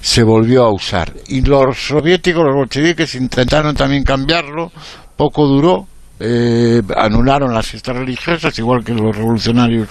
se 0.00 0.22
volvió 0.22 0.64
a 0.64 0.72
usar. 0.72 1.12
Y 1.28 1.40
los 1.42 1.76
soviéticos, 1.78 2.44
los 2.44 2.54
bolcheviques, 2.54 3.14
intentaron 3.14 3.74
también 3.74 4.04
cambiarlo, 4.04 4.70
poco 5.16 5.46
duró, 5.46 5.86
eh, 6.20 6.82
anularon 6.96 7.54
las 7.54 7.66
fiestas 7.66 7.96
religiosas, 7.96 8.58
igual 8.58 8.84
que 8.84 8.92
los 8.92 9.16
revolucionarios 9.16 9.88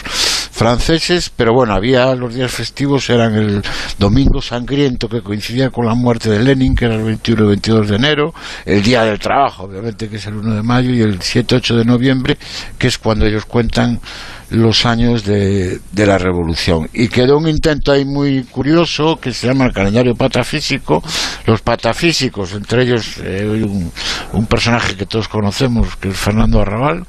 franceses, 0.58 1.30
pero 1.30 1.53
bueno, 1.53 1.76
había 1.76 2.16
los 2.16 2.34
días 2.34 2.51
festivos, 2.51 3.08
eran 3.12 3.36
el 3.36 3.62
Domingo 3.99 4.41
Sangriento, 4.41 5.08
que 5.08 5.22
coincidía 5.22 5.70
con 5.70 5.86
la 5.86 5.93
muerte 5.93 6.32
de 6.32 6.39
Lenin, 6.39 6.76
que 6.76 6.86
era 6.86 6.95
el 6.95 7.03
21 7.03 7.43
y 7.43 7.47
22 7.47 7.89
de 7.89 7.95
enero, 7.95 8.34
el 8.66 8.82
Día 8.82 9.03
del 9.03 9.20
Trabajo, 9.20 9.66
obviamente, 9.66 10.10
que 10.10 10.16
es 10.16 10.26
el 10.26 10.34
1 10.34 10.55
de 10.55 10.64
mayo, 10.64 10.89
y 10.89 11.01
el 11.01 11.20
7-8 11.20 11.78
de 11.78 11.86
noviembre, 11.86 12.38
que 12.80 12.88
es 12.88 12.97
cuando 12.97 13.28
ellos 13.28 13.45
cuentan 13.45 13.99
los 14.49 14.86
años 14.86 15.24
de, 15.26 15.80
de 15.91 16.05
la 16.05 16.18
revolución. 16.18 16.89
Y 16.91 17.10
quedó 17.10 17.38
un 17.38 17.47
intento 17.47 17.91
ahí 17.91 18.05
muy 18.05 18.43
curioso 18.45 19.20
que 19.22 19.34
se 19.34 19.47
llama 19.47 19.66
el 19.66 19.74
calendario 19.74 20.16
patafísico. 20.16 21.03
Los 21.45 21.62
patafísicos, 21.62 22.53
entre 22.53 22.84
ellos 22.84 23.18
eh, 23.24 23.45
un, 23.45 23.91
un 24.34 24.45
personaje 24.47 24.95
que 24.95 25.05
todos 25.05 25.28
conocemos, 25.28 25.97
que 25.97 26.10
es 26.10 26.18
Fernando 26.18 26.62
Arrabal, 26.62 27.05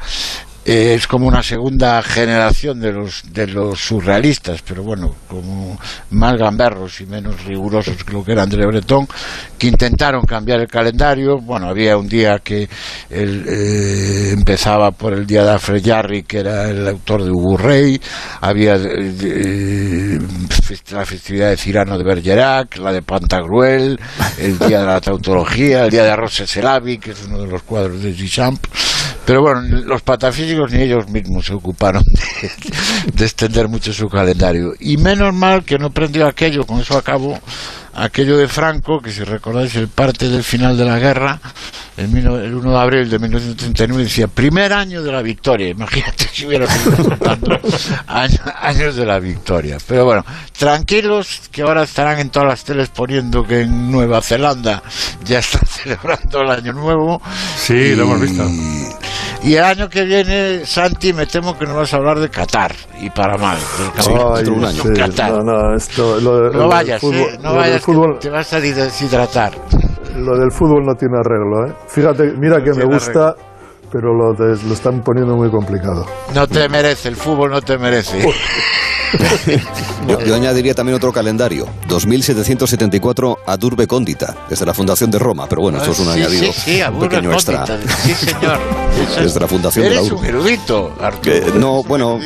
es 0.68 1.06
como 1.06 1.26
una 1.26 1.42
segunda 1.42 2.02
generación 2.02 2.78
de 2.78 2.92
los 2.92 3.22
de 3.32 3.46
los 3.46 3.80
surrealistas, 3.80 4.60
pero 4.60 4.82
bueno, 4.82 5.14
como 5.26 5.78
más 6.10 6.36
gamberros 6.36 7.00
y 7.00 7.06
menos 7.06 7.42
rigurosos 7.46 8.04
que 8.04 8.12
lo 8.12 8.22
que 8.22 8.32
era 8.32 8.42
André 8.42 8.66
Breton, 8.66 9.08
que 9.56 9.68
intentaron 9.68 10.26
cambiar 10.26 10.60
el 10.60 10.68
calendario. 10.68 11.38
Bueno, 11.40 11.68
había 11.68 11.96
un 11.96 12.06
día 12.06 12.40
que 12.40 12.68
el, 13.08 13.46
eh, 13.48 14.32
empezaba 14.32 14.90
por 14.90 15.14
el 15.14 15.26
día 15.26 15.42
de 15.42 15.52
Alfred 15.52 15.82
Jarry, 15.82 16.24
que 16.24 16.40
era 16.40 16.68
el 16.68 16.86
autor 16.86 17.24
de 17.24 17.30
Ubu 17.30 17.56
Rey, 17.56 17.98
había 18.42 18.76
eh, 18.76 20.18
la 20.90 21.06
festividad 21.06 21.48
de 21.48 21.56
Cirano 21.56 21.96
de 21.96 22.04
Bergerac, 22.04 22.76
la 22.76 22.92
de 22.92 23.00
Pantagruel, 23.00 23.98
el 24.38 24.58
día 24.58 24.80
de 24.80 24.86
la 24.86 25.00
tautología, 25.00 25.84
el 25.84 25.90
día 25.90 26.04
de 26.04 26.14
Rosseselavi, 26.14 26.98
que 26.98 27.12
es 27.12 27.24
uno 27.26 27.38
de 27.38 27.46
los 27.46 27.62
cuadros 27.62 28.02
de 28.02 28.12
Duchamp. 28.12 28.66
Pero 29.28 29.42
bueno, 29.42 29.60
los 29.60 30.00
patafísicos 30.00 30.72
ni 30.72 30.80
ellos 30.84 31.06
mismos 31.10 31.44
se 31.44 31.52
ocuparon 31.52 32.02
de, 32.02 32.50
de 33.12 33.24
extender 33.26 33.68
mucho 33.68 33.92
su 33.92 34.08
calendario. 34.08 34.72
Y 34.80 34.96
menos 34.96 35.34
mal 35.34 35.64
que 35.64 35.78
no 35.78 35.90
prendió 35.90 36.26
aquello, 36.26 36.64
con 36.64 36.80
eso 36.80 36.96
acabo, 36.96 37.38
aquello 37.92 38.38
de 38.38 38.48
Franco, 38.48 39.00
que 39.02 39.10
si 39.12 39.22
recordáis 39.24 39.74
el 39.76 39.88
parte 39.88 40.30
del 40.30 40.42
final 40.42 40.78
de 40.78 40.84
la 40.86 40.98
guerra, 40.98 41.38
el, 41.98 42.08
mil- 42.08 42.26
el 42.26 42.54
1 42.54 42.70
de 42.70 42.78
abril 42.78 43.10
de 43.10 43.18
1939 43.18 44.04
decía, 44.04 44.28
primer 44.28 44.72
año 44.72 45.02
de 45.02 45.12
la 45.12 45.20
victoria. 45.20 45.68
Imagínate 45.68 46.26
si 46.32 46.46
hubiera 46.46 46.66
sido 46.66 46.96
contando 46.96 47.60
años, 48.06 48.40
años 48.62 48.96
de 48.96 49.04
la 49.04 49.18
victoria. 49.18 49.76
Pero 49.86 50.06
bueno, 50.06 50.24
tranquilos, 50.56 51.42
que 51.52 51.62
ahora 51.62 51.82
estarán 51.82 52.18
en 52.20 52.30
todas 52.30 52.48
las 52.48 52.64
teles 52.64 52.88
poniendo 52.88 53.44
que 53.44 53.60
en 53.62 53.90
Nueva 53.90 54.22
Zelanda 54.22 54.82
ya 55.24 55.40
están 55.40 55.66
celebrando 55.66 56.40
el 56.40 56.50
año 56.50 56.72
nuevo. 56.72 57.20
Sí, 57.58 57.94
lo 57.94 58.04
hemos 58.04 58.20
visto. 58.22 58.44
Y 59.42 59.54
el 59.54 59.64
año 59.64 59.88
que 59.88 60.04
viene, 60.04 60.66
Santi, 60.66 61.12
me 61.12 61.26
temo 61.26 61.56
que 61.56 61.64
nos 61.64 61.76
vas 61.76 61.94
a 61.94 61.96
hablar 61.98 62.18
de 62.18 62.28
Qatar, 62.28 62.74
y 63.00 63.08
para 63.10 63.36
mal. 63.38 63.56
sí, 63.58 64.88
Qatar. 64.96 65.30
no, 65.32 65.42
no, 65.44 65.76
esto, 65.76 66.20
lo, 66.20 66.50
No 66.50 66.68
vayas, 66.68 67.00
fútbol- 67.00 67.34
eh, 67.34 67.38
no 67.40 67.54
vayas, 67.54 67.84
que 67.84 67.92
te 68.20 68.30
vas 68.30 68.52
a 68.52 68.60
deshidratar. 68.60 69.52
lo 70.16 70.36
del 70.36 70.50
fútbol 70.50 70.84
no 70.84 70.94
tiene 70.94 71.18
arreglo, 71.18 71.66
¿eh? 71.68 71.72
Fíjate, 71.88 72.32
mira 72.36 72.62
que 72.62 72.72
me 72.72 72.84
gusta, 72.84 73.36
pero 73.92 74.12
lo, 74.12 74.32
lo 74.32 74.74
están 74.74 75.02
poniendo 75.02 75.36
muy 75.36 75.50
complicado. 75.50 76.04
No 76.34 76.46
te 76.48 76.68
merece, 76.68 77.08
el 77.08 77.16
fútbol 77.16 77.50
no 77.52 77.62
te 77.62 77.78
merece. 77.78 78.20
Yo, 80.08 80.20
yo 80.20 80.34
añadiría 80.34 80.74
también 80.74 80.96
otro 80.96 81.12
calendario, 81.12 81.66
2774 81.88 83.38
Adurbe 83.46 83.86
Condita, 83.86 84.36
desde 84.48 84.66
la 84.66 84.74
Fundación 84.74 85.10
de 85.10 85.18
Roma, 85.18 85.46
pero 85.48 85.62
bueno, 85.62 85.78
esto 85.78 85.92
es 85.92 85.98
un 86.00 86.08
Ah, 86.08 86.14
Sí, 86.14 86.20
añadido, 86.20 86.52
sí, 86.52 86.60
sí, 86.64 86.80
pequeño 87.00 87.32
extra. 87.32 87.66
Sí, 87.66 88.14
señor. 88.14 88.58
Desde 89.22 89.38
la 89.40 89.46
Fundación 89.48 89.84
de 89.84 89.90
la 89.90 89.96
Eres 90.00 90.10
Urbe. 90.12 90.20
un 90.20 90.26
erudito. 90.26 90.92
Eh, 91.24 91.52
no, 91.54 91.82
bueno, 91.84 92.18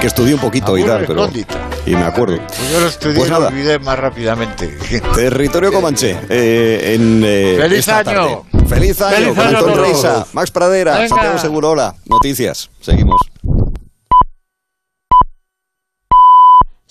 que 0.00 0.06
estudié 0.06 0.34
un 0.34 0.40
poquito 0.40 0.78
y 0.78 0.84
tal, 0.84 1.04
pero... 1.06 1.22
Condita. 1.22 1.58
Y 1.84 1.90
me 1.90 2.02
acuerdo. 2.04 2.38
Pues 2.46 2.70
yo 2.70 2.80
lo 2.80 2.86
estudié 2.86 3.16
Pues 3.16 3.28
y 3.28 3.32
lo 3.32 3.46
olvidé 3.48 3.78
más 3.80 3.98
rápidamente. 3.98 4.68
Territorio 5.14 5.72
Comanche, 5.72 6.16
eh, 6.28 6.94
en 6.94 7.22
eh, 7.24 7.56
¡Feliz 7.60 7.88
año! 7.88 8.04
tarde. 8.04 8.68
¡Feliz 8.68 9.00
año! 9.02 9.16
¡Feliz 9.16 9.34
con 9.34 9.46
año 9.46 9.56
a 9.56 9.60
todos! 9.60 9.78
Reisa, 9.78 10.26
Max 10.32 10.50
Pradera. 10.50 11.08
Santiago 11.08 11.38
Segurola. 11.38 11.94
Noticias, 12.06 12.70
seguimos. 12.80 13.20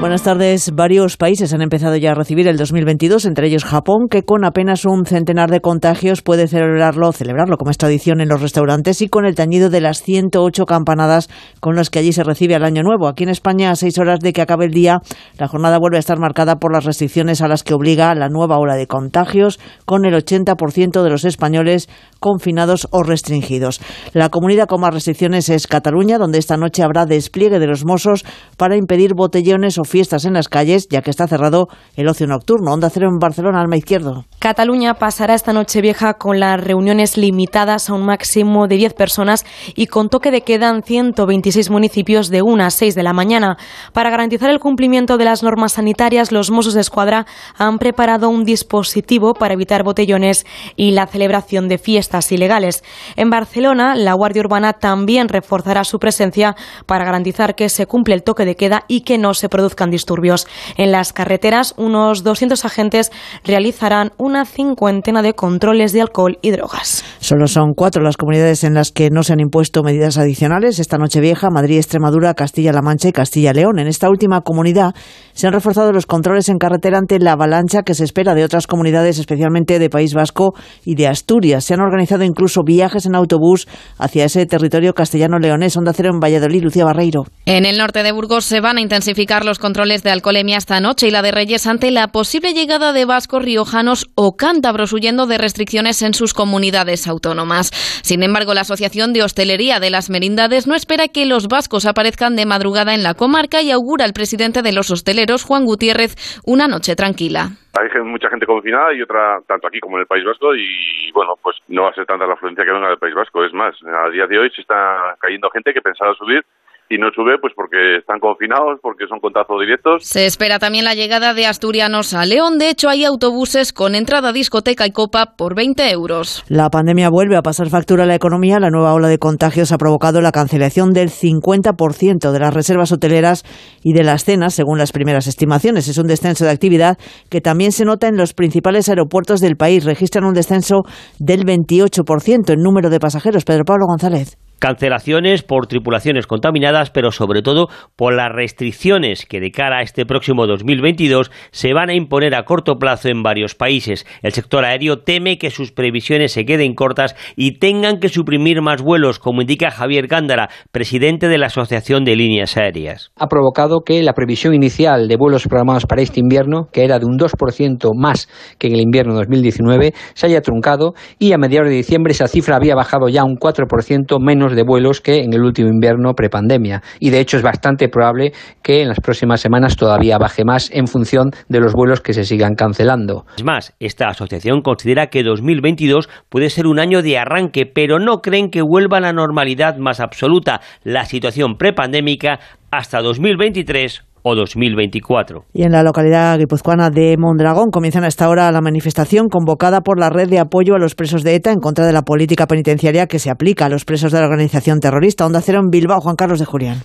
Buenas 0.00 0.22
tardes. 0.22 0.70
Varios 0.76 1.16
países 1.16 1.52
han 1.52 1.60
empezado 1.60 1.96
ya 1.96 2.12
a 2.12 2.14
recibir 2.14 2.46
el 2.46 2.56
2022, 2.56 3.24
entre 3.24 3.48
ellos 3.48 3.64
Japón, 3.64 4.06
que 4.08 4.22
con 4.22 4.44
apenas 4.44 4.84
un 4.84 5.04
centenar 5.04 5.50
de 5.50 5.60
contagios 5.60 6.22
puede 6.22 6.46
celebrarlo, 6.46 7.10
celebrarlo 7.10 7.56
como 7.56 7.72
es 7.72 7.78
tradición 7.78 8.20
en 8.20 8.28
los 8.28 8.40
restaurantes 8.40 9.02
y 9.02 9.08
con 9.08 9.26
el 9.26 9.34
tañido 9.34 9.70
de 9.70 9.80
las 9.80 10.00
108 10.04 10.66
campanadas 10.66 11.28
con 11.58 11.74
las 11.74 11.90
que 11.90 11.98
allí 11.98 12.12
se 12.12 12.22
recibe 12.22 12.54
el 12.54 12.62
año 12.62 12.84
nuevo. 12.84 13.08
Aquí 13.08 13.24
en 13.24 13.30
España, 13.30 13.72
a 13.72 13.76
seis 13.76 13.98
horas 13.98 14.20
de 14.20 14.32
que 14.32 14.40
acabe 14.40 14.66
el 14.66 14.70
día, 14.70 15.00
la 15.36 15.48
jornada 15.48 15.80
vuelve 15.80 15.96
a 15.96 16.00
estar 16.00 16.20
marcada 16.20 16.60
por 16.60 16.72
las 16.72 16.84
restricciones 16.84 17.42
a 17.42 17.48
las 17.48 17.64
que 17.64 17.74
obliga 17.74 18.14
la 18.14 18.28
nueva 18.28 18.58
ola 18.58 18.76
de 18.76 18.86
contagios, 18.86 19.58
con 19.84 20.04
el 20.04 20.14
80% 20.14 21.02
de 21.02 21.10
los 21.10 21.24
españoles 21.24 21.88
confinados 22.20 22.88
o 22.90 23.02
restringidos. 23.02 23.80
La 24.12 24.28
comunidad 24.28 24.66
con 24.66 24.80
más 24.80 24.92
restricciones 24.92 25.48
es 25.48 25.66
Cataluña, 25.66 26.18
donde 26.18 26.38
esta 26.38 26.56
noche 26.56 26.82
habrá 26.82 27.06
despliegue 27.06 27.58
de 27.58 27.66
los 27.66 27.84
Mossos 27.84 28.24
para 28.56 28.76
impedir 28.76 29.14
botellones 29.14 29.78
o 29.78 29.84
fiestas 29.84 30.24
en 30.24 30.34
las 30.34 30.48
calles, 30.48 30.88
ya 30.90 31.02
que 31.02 31.10
está 31.10 31.26
cerrado 31.26 31.68
el 31.96 32.08
ocio 32.08 32.26
nocturno. 32.26 32.72
Onda 32.72 32.90
Cero 32.90 33.08
en 33.10 33.18
Barcelona, 33.18 33.60
Alma 33.60 33.76
Izquierdo. 33.76 34.24
Cataluña 34.38 34.94
pasará 34.94 35.34
esta 35.34 35.52
noche 35.52 35.80
vieja 35.80 36.14
con 36.14 36.40
las 36.40 36.62
reuniones 36.62 37.16
limitadas 37.16 37.88
a 37.88 37.94
un 37.94 38.04
máximo 38.04 38.66
de 38.66 38.76
10 38.76 38.94
personas 38.94 39.44
y 39.74 39.86
con 39.86 40.08
toque 40.08 40.30
de 40.30 40.42
queda 40.42 40.68
en 40.70 40.82
126 40.82 41.70
municipios 41.70 42.28
de 42.30 42.42
1 42.42 42.64
a 42.64 42.70
6 42.70 42.94
de 42.94 43.02
la 43.02 43.12
mañana. 43.12 43.58
Para 43.92 44.10
garantizar 44.10 44.50
el 44.50 44.58
cumplimiento 44.58 45.18
de 45.18 45.24
las 45.24 45.42
normas 45.42 45.72
sanitarias, 45.72 46.32
los 46.32 46.50
Mossos 46.50 46.74
de 46.74 46.80
Escuadra 46.80 47.26
han 47.56 47.78
preparado 47.78 48.28
un 48.28 48.44
dispositivo 48.44 49.34
para 49.34 49.54
evitar 49.54 49.84
botellones 49.84 50.46
y 50.76 50.92
la 50.92 51.06
celebración 51.06 51.68
de 51.68 51.78
fiestas 51.78 52.07
ilegales. 52.32 52.82
En 53.16 53.30
Barcelona, 53.30 53.94
la 53.94 54.14
Guardia 54.14 54.42
Urbana 54.42 54.72
también 54.72 55.28
reforzará 55.28 55.84
su 55.84 55.98
presencia 55.98 56.56
para 56.86 57.04
garantizar 57.04 57.54
que 57.54 57.68
se 57.68 57.86
cumple 57.86 58.14
el 58.14 58.22
toque 58.22 58.44
de 58.44 58.56
queda 58.56 58.84
y 58.88 59.02
que 59.02 59.18
no 59.18 59.34
se 59.34 59.48
produzcan 59.48 59.90
disturbios. 59.90 60.46
En 60.76 60.92
las 60.92 61.12
carreteras, 61.12 61.74
unos 61.76 62.24
200 62.24 62.64
agentes 62.64 63.12
realizarán 63.44 64.12
una 64.16 64.44
cincuentena 64.44 65.22
de 65.22 65.34
controles 65.34 65.92
de 65.92 66.00
alcohol 66.00 66.38
y 66.42 66.50
drogas. 66.50 67.04
Solo 67.20 67.46
son 67.46 67.74
cuatro 67.74 68.02
las 68.02 68.16
comunidades 68.16 68.64
en 68.64 68.74
las 68.74 68.90
que 68.90 69.10
no 69.10 69.22
se 69.22 69.32
han 69.32 69.40
impuesto 69.40 69.82
medidas 69.82 70.18
adicionales 70.18 70.78
esta 70.78 70.98
noche 70.98 71.20
vieja, 71.20 71.50
Madrid, 71.50 71.76
Extremadura, 71.76 72.34
Castilla-La 72.34 72.82
Mancha 72.82 73.08
y 73.08 73.12
Castilla-León. 73.12 73.78
En 73.78 73.86
esta 73.86 74.08
última 74.08 74.40
comunidad 74.40 74.94
se 75.32 75.46
han 75.46 75.52
reforzado 75.52 75.92
los 75.92 76.06
controles 76.06 76.48
en 76.48 76.58
carretera 76.58 76.98
ante 76.98 77.18
la 77.18 77.32
avalancha 77.32 77.82
que 77.82 77.94
se 77.94 78.04
espera 78.04 78.34
de 78.34 78.44
otras 78.44 78.66
comunidades, 78.66 79.18
especialmente 79.18 79.78
de 79.78 79.90
País 79.90 80.14
Vasco 80.14 80.54
y 80.84 80.94
de 80.94 81.08
Asturias. 81.08 81.64
Se 81.64 81.74
han 81.74 81.80
organizado 81.98 82.22
incluso 82.22 82.62
viajes 82.62 83.06
en 83.06 83.16
autobús 83.16 83.66
hacia 83.98 84.24
ese 84.24 84.46
territorio 84.46 84.92
castellano-leonés. 84.94 85.76
Onda 85.76 85.92
Cero 85.92 86.10
en 86.12 86.20
Valladolid, 86.20 86.62
Lucía 86.62 86.84
Barreiro. 86.84 87.24
En 87.44 87.66
el 87.66 87.76
norte 87.76 88.04
de 88.04 88.12
Burgos 88.12 88.44
se 88.44 88.60
van 88.60 88.78
a 88.78 88.80
intensificar 88.80 89.44
los 89.44 89.58
controles 89.58 90.04
de 90.04 90.12
alcoholemia 90.12 90.58
esta 90.58 90.80
noche 90.80 91.08
y 91.08 91.10
la 91.10 91.22
de 91.22 91.32
Reyes 91.32 91.66
ante 91.66 91.90
la 91.90 92.08
posible 92.08 92.52
llegada 92.54 92.92
de 92.92 93.04
vascos, 93.04 93.42
riojanos 93.42 94.06
o 94.14 94.36
cántabros 94.36 94.92
huyendo 94.92 95.26
de 95.26 95.38
restricciones 95.38 96.00
en 96.02 96.14
sus 96.14 96.34
comunidades 96.34 97.08
autónomas. 97.08 97.72
Sin 98.02 98.22
embargo, 98.22 98.54
la 98.54 98.60
Asociación 98.60 99.12
de 99.12 99.24
Hostelería 99.24 99.80
de 99.80 99.90
las 99.90 100.08
Merindades 100.08 100.68
no 100.68 100.76
espera 100.76 101.08
que 101.08 101.26
los 101.26 101.48
vascos 101.48 101.84
aparezcan 101.84 102.36
de 102.36 102.46
madrugada 102.46 102.94
en 102.94 103.02
la 103.02 103.14
comarca 103.14 103.60
y 103.60 103.72
augura 103.72 104.04
al 104.04 104.12
presidente 104.12 104.62
de 104.62 104.70
los 104.70 104.92
hosteleros, 104.92 105.42
Juan 105.42 105.64
Gutiérrez, 105.64 106.14
una 106.44 106.68
noche 106.68 106.94
tranquila. 106.94 107.56
Hay 107.78 108.02
mucha 108.02 108.28
gente 108.28 108.46
confinada 108.46 108.92
y 108.92 109.02
otra 109.02 109.40
tanto 109.46 109.68
aquí 109.68 109.78
como 109.80 109.96
en 109.96 110.02
el 110.02 110.06
País 110.06 110.24
Vasco 110.24 110.54
y 110.54 111.10
bueno, 111.12 111.34
pues 111.42 111.56
no 111.68 111.82
va 111.82 111.90
a 111.90 111.94
ser 111.94 112.06
tanta 112.06 112.26
la 112.26 112.34
afluencia 112.34 112.64
que 112.64 112.72
venga 112.72 112.88
del 112.88 112.98
País 112.98 113.14
Vasco. 113.14 113.44
Es 113.44 113.52
más, 113.52 113.74
a 113.84 114.10
día 114.10 114.26
de 114.26 114.38
hoy 114.38 114.50
se 114.50 114.62
está 114.62 115.16
cayendo 115.20 115.50
gente 115.50 115.72
que 115.72 115.82
pensaba 115.82 116.14
subir 116.14 116.44
y 116.90 116.98
no 116.98 117.10
sube 117.14 117.38
pues 117.40 117.52
porque 117.54 117.98
están 117.98 118.18
confinados, 118.20 118.78
porque 118.82 119.06
son 119.08 119.20
contactos 119.20 119.60
directos. 119.60 120.04
Se 120.04 120.26
espera 120.26 120.58
también 120.58 120.84
la 120.84 120.94
llegada 120.94 121.34
de 121.34 121.46
asturianos 121.46 122.14
a 122.14 122.24
León. 122.24 122.58
De 122.58 122.70
hecho, 122.70 122.88
hay 122.88 123.04
autobuses 123.04 123.72
con 123.72 123.94
entrada 123.94 124.32
discoteca 124.32 124.86
y 124.86 124.92
copa 124.92 125.34
por 125.36 125.54
20 125.54 125.90
euros. 125.90 126.44
La 126.48 126.70
pandemia 126.70 127.10
vuelve 127.10 127.36
a 127.36 127.42
pasar 127.42 127.68
factura 127.68 128.04
a 128.04 128.06
la 128.06 128.14
economía. 128.14 128.58
La 128.58 128.70
nueva 128.70 128.94
ola 128.94 129.08
de 129.08 129.18
contagios 129.18 129.72
ha 129.72 129.78
provocado 129.78 130.20
la 130.20 130.32
cancelación 130.32 130.92
del 130.92 131.10
50% 131.10 132.32
de 132.32 132.40
las 132.40 132.54
reservas 132.54 132.92
hoteleras 132.92 133.44
y 133.82 133.92
de 133.92 134.04
las 134.04 134.24
cenas, 134.24 134.54
según 134.54 134.78
las 134.78 134.92
primeras 134.92 135.26
estimaciones. 135.26 135.88
Es 135.88 135.98
un 135.98 136.06
descenso 136.06 136.44
de 136.44 136.50
actividad 136.50 136.98
que 137.30 137.40
también 137.40 137.72
se 137.72 137.84
nota 137.84 138.08
en 138.08 138.16
los 138.16 138.32
principales 138.32 138.88
aeropuertos 138.88 139.40
del 139.40 139.56
país. 139.56 139.84
Registran 139.84 140.24
un 140.24 140.34
descenso 140.34 140.82
del 141.18 141.44
28% 141.44 142.52
en 142.52 142.60
número 142.60 142.88
de 142.90 143.00
pasajeros. 143.00 143.44
Pedro 143.44 143.64
Pablo 143.64 143.86
González 143.86 144.38
cancelaciones 144.58 145.42
por 145.42 145.66
tripulaciones 145.66 146.26
contaminadas, 146.26 146.90
pero 146.90 147.10
sobre 147.10 147.42
todo 147.42 147.68
por 147.96 148.14
las 148.14 148.32
restricciones 148.32 149.26
que 149.26 149.40
de 149.40 149.50
cara 149.50 149.78
a 149.78 149.82
este 149.82 150.06
próximo 150.06 150.46
2022 150.46 151.30
se 151.50 151.72
van 151.72 151.90
a 151.90 151.94
imponer 151.94 152.34
a 152.34 152.44
corto 152.44 152.76
plazo 152.76 153.08
en 153.08 153.22
varios 153.22 153.54
países. 153.54 154.06
El 154.22 154.32
sector 154.32 154.64
aéreo 154.64 154.98
teme 154.98 155.38
que 155.38 155.50
sus 155.50 155.72
previsiones 155.72 156.32
se 156.32 156.44
queden 156.44 156.74
cortas 156.74 157.14
y 157.36 157.58
tengan 157.58 158.00
que 158.00 158.08
suprimir 158.08 158.62
más 158.62 158.82
vuelos, 158.82 159.18
como 159.18 159.42
indica 159.42 159.70
Javier 159.70 160.06
Gándara, 160.06 160.48
presidente 160.72 161.28
de 161.28 161.38
la 161.38 161.46
Asociación 161.46 162.04
de 162.04 162.16
Líneas 162.16 162.56
Aéreas. 162.56 163.10
Ha 163.16 163.26
provocado 163.26 163.80
que 163.84 164.02
la 164.02 164.12
previsión 164.12 164.54
inicial 164.54 165.08
de 165.08 165.16
vuelos 165.16 165.46
programados 165.46 165.86
para 165.86 166.02
este 166.02 166.20
invierno, 166.20 166.68
que 166.72 166.84
era 166.84 166.98
de 166.98 167.06
un 167.06 167.18
2% 167.18 167.90
más 167.96 168.28
que 168.58 168.68
en 168.68 168.74
el 168.74 168.80
invierno 168.80 169.14
2019, 169.14 169.92
se 170.14 170.26
haya 170.26 170.40
truncado 170.40 170.94
y 171.18 171.32
a 171.32 171.38
mediados 171.38 171.68
de 171.68 171.76
diciembre 171.76 172.12
esa 172.12 172.28
cifra 172.28 172.56
había 172.56 172.74
bajado 172.74 173.08
ya 173.08 173.24
un 173.24 173.36
4% 173.36 174.18
menos 174.20 174.47
de 174.54 174.62
vuelos 174.62 175.00
que 175.00 175.22
en 175.22 175.32
el 175.32 175.42
último 175.42 175.68
invierno 175.68 176.14
prepandemia. 176.14 176.82
Y 177.00 177.10
de 177.10 177.20
hecho 177.20 177.36
es 177.36 177.42
bastante 177.42 177.88
probable 177.88 178.32
que 178.62 178.82
en 178.82 178.88
las 178.88 179.00
próximas 179.00 179.40
semanas 179.40 179.76
todavía 179.76 180.18
baje 180.18 180.44
más 180.44 180.70
en 180.72 180.86
función 180.86 181.30
de 181.48 181.60
los 181.60 181.72
vuelos 181.72 182.00
que 182.00 182.12
se 182.12 182.24
sigan 182.24 182.54
cancelando. 182.54 183.24
Es 183.36 183.44
más, 183.44 183.74
esta 183.80 184.08
asociación 184.08 184.62
considera 184.62 185.08
que 185.08 185.22
2022 185.22 186.08
puede 186.28 186.50
ser 186.50 186.66
un 186.66 186.78
año 186.78 187.02
de 187.02 187.18
arranque, 187.18 187.66
pero 187.66 187.98
no 187.98 188.18
creen 188.18 188.50
que 188.50 188.62
vuelva 188.62 188.98
a 188.98 189.00
la 189.00 189.12
normalidad 189.12 189.76
más 189.78 190.00
absoluta, 190.00 190.60
la 190.84 191.04
situación 191.04 191.56
prepandémica, 191.56 192.40
hasta 192.70 193.00
2023 193.00 194.04
o 194.28 194.34
2024. 194.34 195.44
Y 195.52 195.62
en 195.62 195.72
la 195.72 195.82
localidad 195.82 196.38
guipuzcoana 196.38 196.90
de 196.90 197.16
Mondragón 197.18 197.70
comienzan 197.70 198.04
a 198.04 198.08
esta 198.08 198.28
hora 198.28 198.52
la 198.52 198.60
manifestación 198.60 199.28
convocada 199.28 199.80
por 199.80 199.98
la 199.98 200.10
red 200.10 200.28
de 200.28 200.38
apoyo 200.38 200.74
a 200.74 200.78
los 200.78 200.94
presos 200.94 201.22
de 201.22 201.34
ETA 201.34 201.52
en 201.52 201.60
contra 201.60 201.86
de 201.86 201.92
la 201.92 202.02
política 202.02 202.46
penitenciaria 202.46 203.06
que 203.06 203.18
se 203.18 203.30
aplica 203.30 203.66
a 203.66 203.68
los 203.68 203.84
presos 203.84 204.12
de 204.12 204.20
la 204.20 204.26
organización 204.26 204.80
terrorista. 204.80 205.26
Onda 205.26 205.40
Cero 205.40 205.60
en 205.62 205.70
Bilbao, 205.70 206.00
Juan 206.00 206.16
Carlos 206.16 206.38
de 206.38 206.44
Julián. 206.44 206.78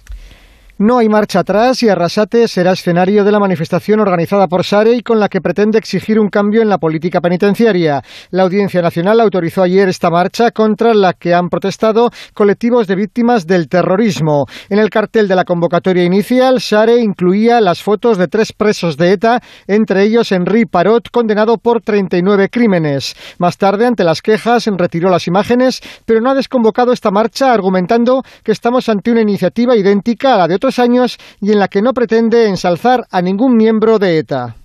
No 0.80 0.98
hay 0.98 1.08
marcha 1.08 1.42
atrás 1.42 1.84
y 1.84 1.90
Arrasate 1.90 2.48
será 2.48 2.72
escenario 2.72 3.24
de 3.24 3.32
la 3.32 3.38
manifestación 3.38 4.00
organizada 4.00 4.48
por 4.48 4.64
Sare 4.64 4.94
y 4.94 5.04
con 5.04 5.20
la 5.20 5.30
que 5.30 5.40
pretende 5.40 5.78
exigir 5.78 6.20
un 6.20 6.30
cambio 6.30 6.64
en 6.64 6.70
la 6.70 6.80
política 6.80 7.22
penitenciaria. 7.22 8.02
La 8.32 8.42
Audiencia 8.42 8.82
Nacional 8.82 9.20
autorizó 9.20 9.62
ayer 9.62 9.88
esta 9.88 10.10
marcha 10.10 10.50
contra 10.50 10.96
la 10.96 11.14
que 11.14 11.32
han 11.36 11.50
protestado 11.50 12.10
colectivos 12.34 12.88
de 12.88 12.96
víctimas 12.96 13.46
del 13.46 13.70
terrorismo. 13.70 14.48
En 14.68 14.80
el 14.80 14.90
cartel 14.90 15.28
de 15.28 15.36
la 15.36 15.46
convocatoria 15.46 16.06
inicial, 16.06 16.60
Sare 16.60 17.00
incluía 17.00 17.62
las 17.62 17.84
fotos 17.84 18.18
de 18.18 18.28
tres 18.28 18.52
presos 18.52 18.98
de 18.98 19.12
ETA, 19.12 19.42
entre 19.68 20.02
ellos 20.02 20.32
Henri 20.32 20.66
Parot, 20.66 21.12
condenado 21.12 21.60
por 21.60 21.82
39 21.82 22.50
crímenes. 22.50 23.16
Más 23.38 23.60
tarde, 23.60 23.86
ante 23.86 24.04
las 24.04 24.24
quejas, 24.24 24.66
retiró 24.76 25.12
las 25.12 25.28
imágenes, 25.28 25.82
pero 26.06 26.20
no 26.20 26.32
ha 26.32 26.34
desconvocado 26.34 26.94
esta 26.94 27.12
marcha 27.12 27.54
argumentando 27.54 28.24
que 28.44 28.52
estamos 28.52 28.90
ante 28.90 29.12
una 29.12 29.22
iniciativa 29.22 29.76
idéntica 29.76 30.34
a 30.34 30.38
la 30.40 30.48
de 30.48 30.62
años 30.80 31.18
y 31.41 31.51
en 31.51 31.59
la 31.59 31.68
que 31.68 31.82
no 31.82 31.93
pretende 31.93 32.47
ensalzar 32.47 33.05
a 33.11 33.22
ningún 33.22 33.57
miembro 33.57 33.99
de 33.99 34.18
ETA. 34.18 34.55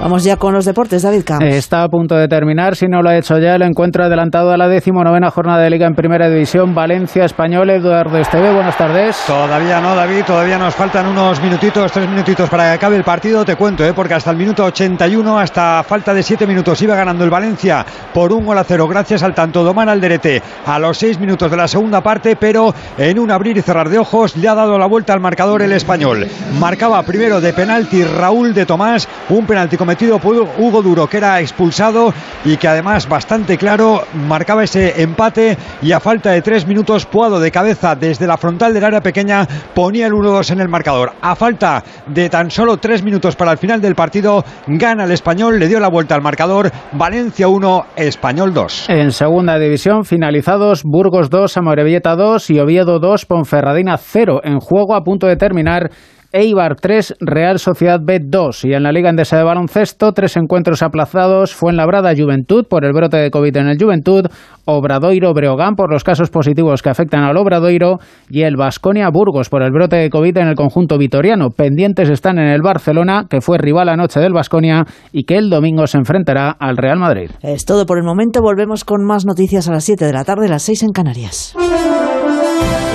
Vamos 0.00 0.24
ya 0.24 0.38
con 0.38 0.54
los 0.54 0.64
deportes, 0.64 1.02
David 1.02 1.24
Camps. 1.26 1.44
Está 1.44 1.82
a 1.82 1.88
punto 1.88 2.14
de 2.14 2.26
terminar, 2.26 2.74
si 2.74 2.86
no 2.86 3.02
lo 3.02 3.10
ha 3.10 3.18
hecho 3.18 3.38
ya, 3.38 3.56
el 3.56 3.62
encuentro 3.62 4.02
adelantado 4.02 4.50
a 4.50 4.56
la 4.56 4.66
decimonovena 4.66 5.30
jornada 5.30 5.60
de 5.62 5.68
Liga 5.68 5.86
en 5.86 5.94
Primera 5.94 6.30
División, 6.30 6.74
Valencia 6.74 7.26
Español, 7.26 7.68
Eduardo 7.68 8.16
Esteve, 8.16 8.50
buenas 8.50 8.78
tardes. 8.78 9.22
Todavía 9.26 9.78
no, 9.82 9.94
David, 9.94 10.24
todavía 10.26 10.56
nos 10.56 10.74
faltan 10.74 11.06
unos 11.06 11.42
minutitos, 11.42 11.92
tres 11.92 12.08
minutitos 12.08 12.48
para 12.48 12.64
que 12.64 12.70
acabe 12.76 12.96
el 12.96 13.04
partido, 13.04 13.44
te 13.44 13.56
cuento, 13.56 13.84
¿eh? 13.84 13.92
porque 13.94 14.14
hasta 14.14 14.30
el 14.30 14.38
minuto 14.38 14.64
81, 14.64 15.38
hasta 15.38 15.82
falta 15.82 16.14
de 16.14 16.22
siete 16.22 16.46
minutos, 16.46 16.80
iba 16.80 16.96
ganando 16.96 17.22
el 17.22 17.30
Valencia 17.30 17.84
por 18.14 18.32
un 18.32 18.46
gol 18.46 18.56
a 18.56 18.64
cero, 18.64 18.88
gracias 18.88 19.22
al 19.22 19.34
tanto 19.34 19.62
Domán 19.62 19.90
Alderete 19.90 20.42
a 20.64 20.78
los 20.78 20.96
seis 20.96 21.20
minutos 21.20 21.50
de 21.50 21.58
la 21.58 21.68
segunda 21.68 22.00
parte, 22.00 22.36
pero 22.36 22.74
en 22.96 23.18
un 23.18 23.30
abrir 23.30 23.58
y 23.58 23.62
cerrar 23.62 23.90
de 23.90 23.98
ojos 23.98 24.34
le 24.34 24.48
ha 24.48 24.54
dado 24.54 24.78
la 24.78 24.86
vuelta 24.86 25.12
al 25.12 25.20
marcador 25.20 25.60
el 25.60 25.72
español. 25.72 26.26
Marcaba 26.58 27.02
primero 27.02 27.42
de 27.42 27.52
penalti 27.52 28.02
Raúl 28.02 28.54
de 28.54 28.64
Tomás, 28.64 29.06
un 29.28 29.44
penalti 29.44 29.76
metido 29.90 30.20
por 30.20 30.36
Hugo 30.36 30.82
Duro, 30.82 31.08
que 31.08 31.16
era 31.16 31.40
expulsado 31.40 32.14
y 32.44 32.56
que 32.58 32.68
además 32.68 33.08
bastante 33.08 33.58
claro 33.58 34.04
marcaba 34.14 34.62
ese 34.62 35.02
empate 35.02 35.58
y 35.82 35.90
a 35.90 35.98
falta 35.98 36.30
de 36.30 36.42
tres 36.42 36.64
minutos 36.64 37.06
Puado 37.06 37.40
de 37.40 37.50
cabeza 37.50 37.96
desde 37.96 38.28
la 38.28 38.36
frontal 38.36 38.72
del 38.72 38.84
área 38.84 39.00
pequeña 39.00 39.48
ponía 39.74 40.06
el 40.06 40.12
1-2 40.12 40.52
en 40.52 40.60
el 40.60 40.68
marcador. 40.68 41.10
A 41.20 41.34
falta 41.34 41.82
de 42.06 42.28
tan 42.28 42.52
solo 42.52 42.76
tres 42.76 43.02
minutos 43.02 43.34
para 43.34 43.50
el 43.50 43.58
final 43.58 43.80
del 43.80 43.96
partido 43.96 44.44
gana 44.68 45.06
el 45.06 45.10
español, 45.10 45.58
le 45.58 45.66
dio 45.66 45.80
la 45.80 45.88
vuelta 45.88 46.14
al 46.14 46.22
marcador 46.22 46.70
Valencia 46.92 47.48
1, 47.48 47.86
Español 47.96 48.54
2. 48.54 48.90
En 48.90 49.10
segunda 49.10 49.58
división 49.58 50.04
finalizados 50.04 50.84
Burgos 50.84 51.30
2, 51.30 51.56
Amorebieta 51.56 52.14
2 52.14 52.48
y 52.50 52.60
Oviedo 52.60 53.00
2, 53.00 53.26
Ponferradina 53.26 53.96
0 53.96 54.42
en 54.44 54.60
juego 54.60 54.94
a 54.94 55.02
punto 55.02 55.26
de 55.26 55.34
terminar 55.34 55.90
Eibar 56.32 56.76
3, 56.76 57.16
Real 57.20 57.58
Sociedad 57.58 57.98
B 58.00 58.20
2. 58.22 58.64
Y 58.64 58.72
en 58.72 58.84
la 58.84 58.92
Liga 58.92 59.10
Endesa 59.10 59.36
de 59.36 59.42
Baloncesto, 59.42 60.12
tres 60.12 60.36
encuentros 60.36 60.82
aplazados. 60.82 61.54
Fue 61.54 61.70
en 61.70 61.76
Labrada 61.76 62.12
Juventud 62.16 62.66
por 62.68 62.84
el 62.84 62.92
brote 62.92 63.16
de 63.16 63.30
COVID 63.30 63.56
en 63.56 63.68
el 63.68 63.78
Juventud, 63.82 64.26
Obradoiro 64.64 65.34
Breogán 65.34 65.74
por 65.74 65.92
los 65.92 66.04
casos 66.04 66.30
positivos 66.30 66.82
que 66.82 66.90
afectan 66.90 67.24
al 67.24 67.36
Obradoiro 67.36 67.98
y 68.28 68.42
el 68.42 68.56
Vasconia 68.56 69.08
Burgos 69.10 69.48
por 69.48 69.62
el 69.62 69.72
brote 69.72 69.96
de 69.96 70.10
COVID 70.10 70.36
en 70.36 70.48
el 70.48 70.54
conjunto 70.54 70.98
vitoriano. 70.98 71.50
Pendientes 71.50 72.08
están 72.08 72.38
en 72.38 72.46
el 72.46 72.62
Barcelona, 72.62 73.26
que 73.28 73.40
fue 73.40 73.58
rival 73.58 73.88
anoche 73.88 74.20
del 74.20 74.32
Vasconia 74.32 74.84
y 75.12 75.24
que 75.24 75.36
el 75.36 75.50
domingo 75.50 75.86
se 75.88 75.98
enfrentará 75.98 76.50
al 76.50 76.76
Real 76.76 76.98
Madrid. 76.98 77.30
Es 77.42 77.64
todo 77.64 77.86
por 77.86 77.98
el 77.98 78.04
momento. 78.04 78.40
Volvemos 78.40 78.84
con 78.84 79.04
más 79.04 79.26
noticias 79.26 79.68
a 79.68 79.72
las 79.72 79.84
7 79.84 80.04
de 80.04 80.12
la 80.12 80.24
tarde, 80.24 80.48
las 80.48 80.62
6 80.62 80.84
en 80.84 80.92
Canarias. 80.92 81.56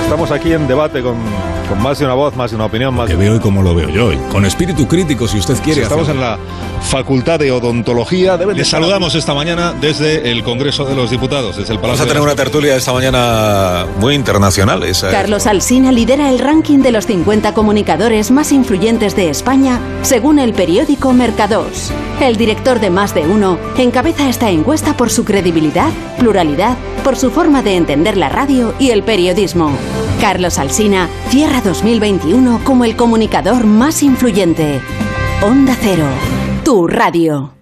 Estamos 0.04 0.30
aquí 0.30 0.52
en 0.52 0.66
debate 0.68 1.02
con, 1.02 1.16
con 1.68 1.82
más 1.82 1.98
de 1.98 2.04
una 2.04 2.14
voz, 2.14 2.36
más 2.36 2.50
de 2.50 2.56
una 2.56 2.66
opinión, 2.66 2.94
más 2.94 3.08
que 3.08 3.16
veo 3.16 3.36
y 3.36 3.40
como 3.40 3.62
lo 3.62 3.74
veo 3.74 3.88
yo, 3.88 4.10
con 4.30 4.44
espíritu 4.44 4.86
crítico, 4.86 5.26
si 5.28 5.38
usted 5.38 5.56
quiere. 5.62 5.82
estamos 5.82 6.08
en 6.08 6.20
la 6.20 6.38
Facultad 6.82 7.38
de 7.38 7.50
Odontología. 7.50 8.36
Les 8.36 8.68
saludamos 8.68 9.14
esta 9.14 9.34
mañana 9.34 9.72
desde 9.72 10.30
el 10.30 10.42
Congreso 10.42 10.84
de 10.84 10.94
los 10.94 11.10
Diputados, 11.10 11.56
desde 11.56 11.74
el 11.74 11.80
Palacio. 11.80 11.98
Vamos 11.98 12.00
a 12.00 12.06
tener 12.06 12.22
una 12.22 12.36
tertulia 12.36 12.76
esta 12.76 12.92
mañana 12.92 13.86
muy 13.98 14.14
internacional. 14.14 14.82
Esa 14.84 15.10
Carlos 15.10 15.46
Alsina 15.46 15.92
lidera 15.92 16.30
el 16.30 16.38
ranking 16.38 16.78
de 16.78 16.92
los 16.92 17.06
50 17.06 17.54
comunicadores 17.54 18.30
más 18.30 18.52
influyentes 18.52 19.16
de 19.16 19.30
España, 19.30 19.80
según 20.02 20.38
el 20.38 20.52
periódico 20.52 21.12
Mercados. 21.12 21.92
El 22.20 22.36
director 22.36 22.80
de 22.80 22.90
Más 22.90 23.14
de 23.14 23.26
Uno 23.26 23.58
encabeza 23.76 24.28
esta 24.28 24.50
encuesta 24.50 24.96
por 24.96 25.10
su 25.10 25.24
credibilidad, 25.24 25.90
pluralidad, 26.18 26.76
por 27.04 27.16
su 27.16 27.30
forma 27.30 27.62
de 27.62 27.76
entender 27.76 28.16
la 28.16 28.28
radio 28.28 28.74
y 28.78 28.90
el 28.90 29.02
periodismo. 29.02 29.72
Carlos 30.20 30.58
Alsina 30.58 31.08
cierra 31.28 31.55
2021 31.60 32.60
como 32.64 32.84
el 32.84 32.96
comunicador 32.96 33.64
más 33.64 34.02
influyente. 34.02 34.80
Onda 35.42 35.76
Cero, 35.80 36.08
tu 36.64 36.86
radio. 36.86 37.56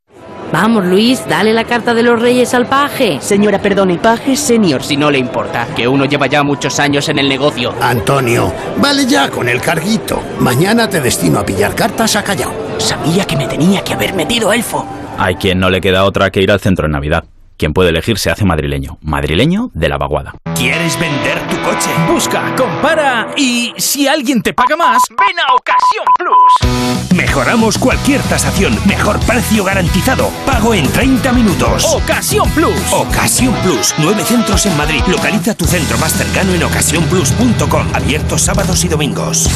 Vamos, 0.51 0.85
Luis, 0.85 1.23
dale 1.27 1.53
la 1.53 1.65
carta 1.65 1.93
de 1.93 2.03
los 2.03 2.21
reyes 2.21 2.53
al 2.53 2.67
paje. 2.67 3.19
Señora, 3.21 3.59
perdone, 3.59 3.97
paje 3.97 4.35
senior, 4.35 4.81
si 4.81 4.95
no 4.95 5.11
le 5.11 5.17
importa, 5.17 5.67
que 5.75 5.87
uno 5.87 6.05
lleva 6.05 6.27
ya 6.27 6.43
muchos 6.43 6.79
años 6.79 7.09
en 7.09 7.19
el 7.19 7.27
negocio. 7.27 7.73
Antonio, 7.81 8.53
vale 8.77 9.05
ya 9.05 9.29
con 9.29 9.49
el 9.49 9.59
carguito. 9.59 10.21
Mañana 10.39 10.89
te 10.89 11.01
destino 11.01 11.39
a 11.39 11.45
pillar 11.45 11.75
cartas 11.75 12.15
a 12.15 12.23
Callao. 12.23 12.53
Sabía 12.77 13.25
que 13.25 13.35
me 13.35 13.47
tenía 13.47 13.83
que 13.83 13.93
haber 13.93 14.13
metido 14.13 14.53
elfo. 14.53 14.87
Hay 15.17 15.35
quien 15.35 15.59
no 15.59 15.69
le 15.69 15.81
queda 15.81 16.05
otra 16.05 16.29
que 16.29 16.41
ir 16.41 16.51
al 16.51 16.59
centro 16.59 16.85
en 16.85 16.93
Navidad. 16.93 17.25
Quien 17.57 17.73
puede 17.73 17.89
elegir 17.89 18.19
se 18.19 18.29
hace 18.29 18.45
madrileño. 18.45 18.99
Madrileño 19.01 19.71
de 19.73 19.89
la 19.89 19.97
vaguada. 19.97 20.35
¿Quieres 20.55 20.99
vender 20.99 21.39
tu 21.47 21.59
coche? 21.63 21.89
Busca, 22.07 22.55
compara 22.55 23.33
y 23.35 23.73
si 23.77 24.07
alguien 24.07 24.43
te 24.43 24.53
paga 24.53 24.75
más, 24.75 25.01
ven 25.09 25.39
a 25.39 25.55
Ocasión 25.55 26.05
Plus. 26.19 27.17
Mejoramos 27.17 27.79
cualquier 27.79 28.21
tasación. 28.21 28.77
Mejor 28.85 29.19
precio 29.21 29.63
garantizado. 29.63 30.29
Pago 30.45 30.75
en 30.75 30.87
30 30.91 31.33
minutos. 31.33 31.85
Ocasión 31.95 32.47
Plus. 32.51 32.93
Ocasión 32.93 33.55
Plus. 33.63 33.95
Nueve 33.97 34.23
centros 34.23 34.65
en 34.67 34.77
Madrid. 34.77 35.01
Localiza 35.07 35.55
tu 35.55 35.65
centro 35.65 35.97
más 35.97 36.13
cercano 36.13 36.53
en 36.53 36.63
ocasiónplus.com. 36.63 37.87
Abiertos 37.95 38.41
sábados 38.43 38.83
y 38.85 38.87
domingos. 38.87 39.49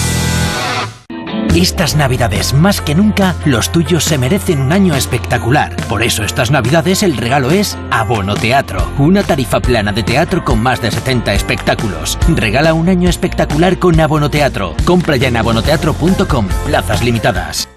Estas 1.56 1.98
navidades, 1.98 2.54
más 2.54 2.80
que 2.80 2.96
nunca, 2.96 3.36
los 3.46 3.72
tuyos 3.72 4.06
se 4.06 4.18
merecen 4.18 4.62
un 4.62 4.72
año 4.72 4.96
espectacular. 4.96 5.76
Por 5.90 6.02
eso 6.02 6.24
estas 6.24 6.50
navidades 6.50 7.04
el 7.04 7.18
regalo 7.18 7.52
es 7.52 7.78
Abono 7.92 8.36
Teatro, 8.36 8.90
una 8.98 9.22
tarifa 9.22 9.60
plana 9.60 9.92
de 9.92 10.04
teatro 10.04 10.46
con 10.46 10.64
más 10.64 10.82
de 10.82 10.92
70 10.92 11.34
espectáculos. 11.34 12.18
Regala 12.30 12.74
un 12.74 12.88
año 12.88 13.10
espectacular 13.10 13.80
con 13.80 14.00
Abono 14.00 14.30
Teatro. 14.32 14.76
Compra 14.86 15.18
ya 15.18 15.28
en 15.28 15.36
abonoteatro.com, 15.38 16.48
plazas 16.66 17.04
limitadas. 17.04 17.68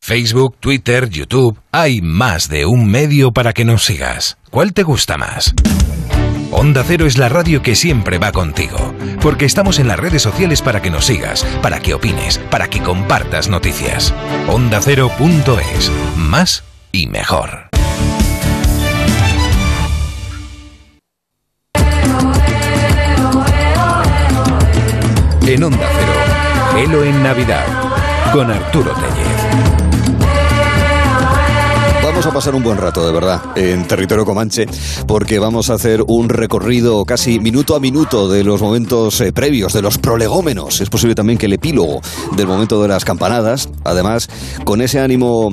Facebook, 0.00 0.54
Twitter, 0.60 1.10
YouTube, 1.10 1.58
hay 1.72 2.00
más 2.00 2.48
de 2.48 2.66
un 2.66 2.88
medio 2.88 3.32
para 3.32 3.52
que 3.52 3.64
nos 3.64 3.84
sigas. 3.84 4.38
¿Cuál 4.50 4.72
te 4.72 4.84
gusta 4.84 5.18
más? 5.18 5.52
Onda 6.52 6.82
Cero 6.84 7.06
es 7.06 7.16
la 7.16 7.28
radio 7.28 7.62
que 7.62 7.76
siempre 7.76 8.18
va 8.18 8.32
contigo, 8.32 8.92
porque 9.22 9.44
estamos 9.44 9.78
en 9.78 9.86
las 9.86 9.98
redes 9.98 10.22
sociales 10.22 10.62
para 10.62 10.82
que 10.82 10.90
nos 10.90 11.06
sigas, 11.06 11.44
para 11.62 11.78
que 11.78 11.94
opines, 11.94 12.38
para 12.38 12.68
que 12.68 12.80
compartas 12.80 13.48
noticias. 13.48 14.12
OndaCero.es, 14.48 15.92
más 16.16 16.64
y 16.90 17.06
mejor. 17.06 17.68
En 25.46 25.62
Onda 25.64 25.88
Cero, 25.92 26.12
Gelo 26.74 27.04
en 27.04 27.22
Navidad, 27.22 27.64
con 28.32 28.50
Arturo 28.50 28.92
Tellez. 28.92 29.89
Vamos 32.20 32.32
a 32.32 32.34
pasar 32.34 32.54
un 32.54 32.62
buen 32.62 32.76
rato, 32.76 33.06
de 33.06 33.14
verdad, 33.14 33.40
en 33.56 33.88
territorio 33.88 34.26
comanche, 34.26 34.66
porque 35.06 35.38
vamos 35.38 35.70
a 35.70 35.74
hacer 35.74 36.04
un 36.06 36.28
recorrido 36.28 37.06
casi 37.06 37.40
minuto 37.40 37.74
a 37.74 37.80
minuto 37.80 38.28
de 38.28 38.44
los 38.44 38.60
momentos 38.60 39.22
eh, 39.22 39.32
previos, 39.32 39.72
de 39.72 39.80
los 39.80 39.96
prolegómenos. 39.96 40.82
Es 40.82 40.90
posible 40.90 41.14
también 41.14 41.38
que 41.38 41.46
el 41.46 41.54
epílogo 41.54 42.02
del 42.36 42.46
momento 42.46 42.82
de 42.82 42.88
las 42.88 43.06
campanadas, 43.06 43.70
además, 43.84 44.28
con 44.66 44.82
ese 44.82 45.00
ánimo 45.00 45.48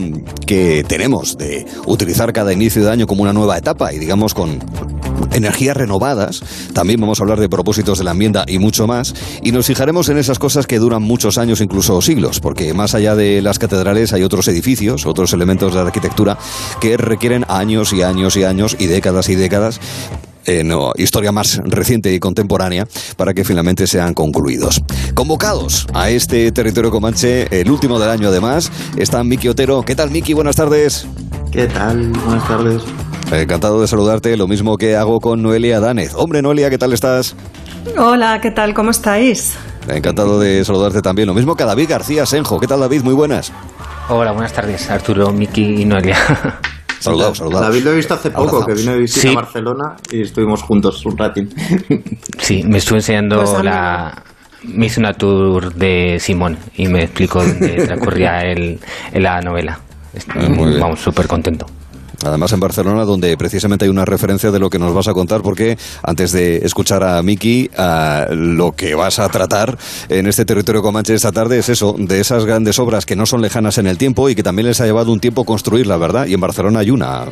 que 0.46 0.84
tenemos 0.86 1.38
de 1.38 1.66
utilizar 1.86 2.34
cada 2.34 2.52
inicio 2.52 2.84
de 2.84 2.92
año 2.92 3.08
como 3.08 3.22
una 3.22 3.32
nueva 3.32 3.58
etapa 3.58 3.94
y, 3.94 4.00
digamos, 4.00 4.34
con 4.34 4.60
energías 5.32 5.78
renovadas. 5.78 6.42
También 6.74 7.00
vamos 7.00 7.20
a 7.20 7.24
hablar 7.24 7.40
de 7.40 7.50
propósitos 7.50 7.98
de 7.98 8.04
la 8.04 8.12
enmienda 8.12 8.44
y 8.48 8.60
mucho 8.60 8.88
más. 8.88 9.14
Y 9.42 9.52
nos 9.52 9.68
fijaremos 9.68 10.10
en 10.10 10.18
esas 10.18 10.40
cosas 10.40 10.68
que 10.68 10.80
duran 10.80 11.02
muchos 11.02 11.38
años, 11.38 11.62
incluso 11.62 12.02
siglos, 12.02 12.40
porque 12.40 12.74
más 12.74 12.96
allá 12.96 13.16
de 13.16 13.42
las 13.42 13.60
catedrales 13.60 14.14
hay 14.14 14.24
otros 14.24 14.48
edificios, 14.48 15.06
otros 15.06 15.34
elementos 15.34 15.74
de 15.74 15.80
arquitectura 15.80 16.38
que 16.80 16.98
requieren 16.98 17.46
años 17.48 17.94
y 17.94 18.02
años 18.02 18.36
y 18.38 18.44
años 18.44 18.76
y 18.80 18.88
décadas 18.88 19.30
y 19.30 19.36
décadas 19.36 19.80
eh, 20.48 20.64
no, 20.64 20.94
historia 20.96 21.34
más 21.34 21.60
reciente 21.66 22.14
y 22.14 22.20
contemporánea 22.22 22.88
para 23.18 23.34
que 23.34 23.44
finalmente 23.44 23.86
sean 23.86 24.14
concluidos. 24.14 24.82
Convocados 25.14 25.86
a 25.94 26.10
este 26.10 26.50
territorio 26.54 26.90
comanche, 26.90 27.48
el 27.52 27.70
último 27.70 28.00
del 28.00 28.10
año 28.10 28.30
además, 28.30 28.72
está 28.96 29.22
Miki 29.26 29.50
Otero. 29.50 29.84
¿Qué 29.84 29.94
tal, 29.94 30.10
Miki? 30.10 30.32
Buenas 30.32 30.56
tardes. 30.56 31.06
¿Qué 31.52 31.68
tal? 31.68 32.12
Buenas 32.26 32.48
tardes. 32.48 32.82
Encantado 33.30 33.82
de 33.82 33.90
saludarte, 33.90 34.38
lo 34.38 34.48
mismo 34.48 34.78
que 34.78 34.96
hago 34.96 35.20
con 35.20 35.42
Noelia 35.42 35.82
Danez. 35.82 36.14
Hombre, 36.16 36.42
Noelia, 36.42 36.70
¿qué 36.70 36.78
tal 36.78 36.94
estás? 36.94 37.36
Hola, 37.98 38.40
¿qué 38.42 38.52
tal? 38.52 38.74
¿Cómo 38.74 38.92
estáis? 38.92 39.56
Encantado 39.90 40.40
de 40.40 40.64
saludarte 40.64 41.02
también. 41.02 41.28
Lo 41.28 41.34
mismo 41.34 41.58
que 41.58 41.64
a 41.64 41.66
David 41.66 41.90
García 41.90 42.26
Senjo. 42.26 42.58
¿Qué 42.58 42.68
tal, 42.68 42.80
David? 42.80 43.04
Muy 43.04 43.14
buenas. 43.14 43.52
Hola, 44.10 44.32
buenas 44.32 44.54
tardes, 44.54 44.90
Arturo, 44.90 45.32
Miki 45.32 45.82
y 45.82 45.86
Noelia. 45.86 46.18
Saludados, 47.00 47.38
saludados. 47.38 47.68
David 47.68 47.84
lo 47.84 47.92
he 47.92 47.96
visto 47.98 48.14
hace 48.16 48.32
poco, 48.32 48.66
que 48.66 48.74
vino 48.74 48.92
de 48.94 49.00
visita 49.00 49.22
Sí. 49.22 49.28
a 49.30 49.36
Barcelona 49.36 49.96
y 50.12 50.22
estuvimos 50.22 50.64
juntos 50.64 51.06
un 51.06 51.18
ratín. 51.18 51.54
Sí, 52.40 52.64
me 52.64 52.80
estuve 52.80 52.98
enseñando 53.00 53.44
Pues 53.44 53.64
la... 53.64 54.24
Me 54.64 54.88
hice 54.88 55.00
una 55.00 55.14
tour 55.14 55.74
de 55.76 56.18
Simón 56.20 56.58
y 56.76 56.88
me 56.88 57.04
explicó 57.04 57.44
dónde 57.44 57.70
transcurría 57.86 58.40
el, 58.40 58.80
la 59.14 59.40
novela. 59.42 59.80
Ah, 60.30 60.50
muy. 60.50 60.80
Vamos, 60.80 61.00
súper 61.00 61.28
contento. 61.28 61.68
Además 62.26 62.52
en 62.54 62.60
Barcelona, 62.60 63.06
donde 63.06 63.36
precisamente 63.38 63.86
hay 63.86 63.90
una 63.90 64.06
referencia 64.06 64.52
de 64.52 64.60
lo 64.60 64.70
que 64.70 64.80
nos 64.80 64.94
vas 64.94 65.08
a 65.08 65.14
contar, 65.14 65.42
porque 65.42 65.78
antes 66.04 66.32
de 66.32 66.58
escuchar 66.58 67.04
a 67.04 67.22
Miki, 67.22 67.70
a 67.78 68.28
lo 68.32 68.72
que 68.72 68.96
vas 68.96 69.20
a 69.20 69.30
tratar 69.30 69.78
en 70.10 70.28
este 70.28 70.46
territorio 70.46 70.82
comanche 70.82 71.14
esta 71.14 71.32
tarde 71.32 71.60
es 71.60 71.70
eso, 71.70 71.96
de 71.98 72.20
esas 72.20 72.46
grandes 72.46 72.80
obras 72.80 73.06
que 73.06 73.16
no 73.16 73.26
son 73.26 73.42
lejanas 73.42 73.78
en 73.78 73.88
el 73.88 73.98
tiempo 73.98 74.30
y 74.30 74.36
que 74.36 74.44
también 74.44 74.68
les 74.68 74.82
ha 74.82 74.86
llevado 74.86 75.12
un 75.12 75.20
tiempo 75.20 75.46
construirlas, 75.46 76.00
¿verdad? 76.00 76.26
Y 76.26 76.34
en 76.34 76.42
Barcelona 76.42 76.80
hay 76.80 76.90
una. 76.90 77.26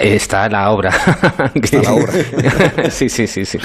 Está 0.00 0.48
la 0.48 0.70
obra. 0.70 0.90
Está 1.54 1.82
la 1.82 1.92
obra. 1.92 2.12
sí, 2.90 3.08
sí, 3.08 3.26
sí, 3.26 3.44
sí. 3.44 3.58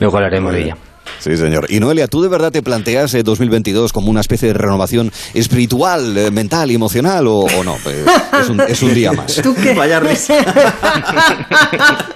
Luego 0.00 0.16
hablaremos 0.16 0.52
de 0.52 0.62
ella. 0.62 0.76
Sí, 1.18 1.36
señor. 1.36 1.66
Y 1.68 1.80
Noelia, 1.80 2.08
¿tú 2.08 2.22
de 2.22 2.28
verdad 2.28 2.52
te 2.52 2.62
planteas 2.62 3.16
2022 3.22 3.92
como 3.92 4.10
una 4.10 4.20
especie 4.20 4.48
de 4.48 4.54
renovación 4.54 5.12
espiritual, 5.32 6.32
mental 6.32 6.70
y 6.70 6.74
emocional 6.74 7.26
o, 7.26 7.46
no? 7.64 7.76
Es 8.40 8.48
un, 8.48 8.60
es 8.60 8.82
un, 8.82 8.94
día 8.94 9.12
más. 9.12 9.40
¿Tú 9.42 9.54
qué? 9.54 9.74
Vaya 9.74 10.00
risa. 10.00 10.34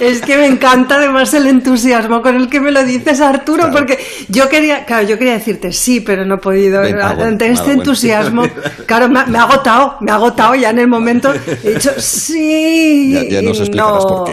es 0.00 0.20
que 0.22 0.36
me 0.36 0.46
encanta 0.46 0.96
además 0.96 1.32
el 1.34 1.46
entusiasmo 1.46 2.22
con 2.22 2.36
el 2.36 2.48
que 2.48 2.60
me 2.60 2.70
lo 2.70 2.84
dices, 2.84 3.20
Arturo, 3.20 3.70
porque 3.70 3.98
yo 4.28 4.48
quería, 4.48 4.84
claro, 4.84 5.06
yo 5.06 5.18
quería 5.18 5.34
decirte 5.34 5.72
sí, 5.72 6.00
pero 6.00 6.24
no 6.24 6.36
he 6.36 6.38
podido. 6.38 6.80
Ah, 6.80 7.16
ante 7.20 7.50
este 7.50 7.72
entusiasmo, 7.72 8.44
claro, 8.86 9.08
me, 9.08 9.38
ha 9.38 9.42
agotado, 9.42 9.96
me 10.00 10.10
ha 10.10 10.14
agotado 10.14 10.54
ya 10.54 10.70
en 10.70 10.78
el 10.78 10.88
momento. 10.88 11.32
He 11.62 11.74
dicho 11.74 11.90
sí. 11.98 13.28
Ya, 13.30 13.42
nos 13.42 13.60
explicarás 13.60 14.04
por 14.04 14.24
qué. 14.24 14.32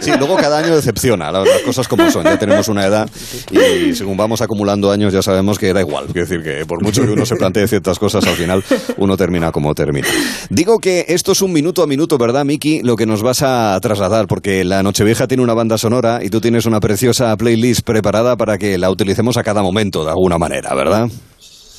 sí, 0.00 0.10
luego 0.18 0.36
cada 0.36 0.58
año 0.58 0.74
decepciona, 0.74 1.30
las 1.30 1.48
cosas 1.64 1.88
como 1.88 2.10
son. 2.10 2.24
Ya 2.24 2.38
tenemos 2.38 2.68
una 2.68 2.86
edad 2.86 3.10
y 3.50 3.94
según 3.94 4.16
vamos 4.16 4.40
acumulando 4.40 4.90
años 4.90 5.12
ya 5.12 5.22
sabemos 5.22 5.58
que 5.58 5.72
da 5.72 5.80
igual. 5.80 6.06
Es 6.08 6.14
decir, 6.14 6.42
que 6.42 6.64
por 6.66 6.82
mucho 6.82 7.02
que 7.04 7.10
uno 7.10 7.26
se 7.26 7.36
plantee 7.36 7.66
ciertas 7.66 7.98
cosas, 7.98 8.26
al 8.26 8.34
final 8.34 8.62
uno 8.98 9.16
termina 9.16 9.50
como 9.50 9.74
termina. 9.74 10.06
Digo 10.50 10.78
que 10.78 11.06
esto 11.08 11.32
es 11.32 11.42
un 11.42 11.52
minuto 11.52 11.82
a 11.82 11.86
minuto, 11.86 12.18
¿verdad, 12.18 12.44
Miki? 12.44 12.82
Lo 12.82 12.96
que 12.96 13.06
nos 13.06 13.22
vas 13.22 13.42
a 13.42 13.78
trasladar, 13.80 14.26
porque 14.26 14.64
la 14.64 14.82
Nochevieja 14.82 15.26
tiene 15.26 15.42
una 15.42 15.54
banda 15.54 15.78
sonora 15.78 16.20
y 16.22 16.30
tú 16.30 16.40
tienes 16.40 16.66
una 16.66 16.80
preciosa 16.80 17.36
playlist 17.36 17.82
preparada 17.82 18.36
para 18.36 18.58
que 18.58 18.78
la 18.78 18.90
utilicemos 18.90 19.36
a 19.36 19.42
cada 19.42 19.62
momento, 19.62 20.04
de 20.04 20.10
alguna 20.10 20.38
manera, 20.38 20.74
¿verdad? 20.74 21.08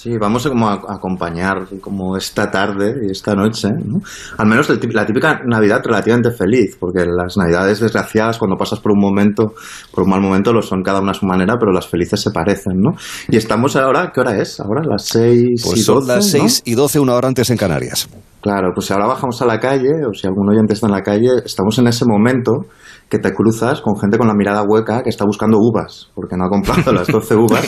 Sí, 0.05 0.19
vamos 0.19 0.45
a, 0.45 0.49
como 0.49 0.69
a, 0.69 0.73
acompañar 0.87 1.65
como 1.81 2.15
esta 2.15 2.51
tarde 2.51 2.93
y 3.07 3.11
esta 3.11 3.33
noche, 3.33 3.69
al 4.37 4.45
menos 4.45 4.69
la 4.69 5.03
típica 5.03 5.41
Navidad 5.47 5.81
relativamente 5.83 6.29
feliz, 6.29 6.77
porque 6.79 7.07
las 7.07 7.35
Navidades 7.37 7.79
desgraciadas 7.79 8.37
cuando 8.37 8.55
pasas 8.55 8.79
por 8.79 8.91
un 8.91 8.99
momento, 8.99 9.55
por 9.91 10.03
un 10.03 10.11
mal 10.11 10.21
momento, 10.21 10.53
lo 10.53 10.61
son 10.61 10.83
cada 10.83 11.01
una 11.01 11.09
a 11.09 11.15
su 11.15 11.25
manera, 11.25 11.55
pero 11.59 11.71
las 11.71 11.87
felices 11.87 12.21
se 12.21 12.29
parecen, 12.29 12.81
¿no? 12.81 12.91
Y 13.29 13.37
estamos 13.37 13.75
ahora, 13.77 14.11
¿qué 14.13 14.21
hora 14.21 14.39
es? 14.39 14.59
Ahora 14.59 14.83
las 14.87 15.05
seis 15.05 15.63
pues 15.65 15.79
y 15.79 15.81
son 15.81 16.05
las 16.05 16.29
seis 16.29 16.61
y 16.65 16.75
doce, 16.75 16.99
una 16.99 17.15
hora 17.15 17.27
antes 17.27 17.49
en 17.49 17.57
Canarias. 17.57 18.07
Claro, 18.45 18.73
pues 18.75 18.85
si 18.85 18.93
ahora 18.93 19.07
bajamos 19.07 19.41
a 19.41 19.47
la 19.47 19.59
calle, 19.59 20.05
o 20.07 20.13
si 20.13 20.27
algún 20.27 20.47
oyente 20.51 20.75
está 20.75 20.85
en 20.85 20.91
la 20.91 21.01
calle, 21.01 21.29
estamos 21.43 21.79
en 21.79 21.87
ese 21.87 22.05
momento 22.05 22.67
que 23.09 23.17
te 23.17 23.33
cruzas 23.33 23.81
con 23.81 23.97
gente 23.99 24.19
con 24.19 24.27
la 24.27 24.35
mirada 24.35 24.61
hueca 24.61 25.01
que 25.01 25.09
está 25.09 25.25
buscando 25.25 25.57
uvas, 25.57 26.11
porque 26.13 26.37
no 26.37 26.45
ha 26.45 26.49
comprado 26.49 26.93
las 26.93 27.07
12 27.07 27.35
uvas 27.37 27.67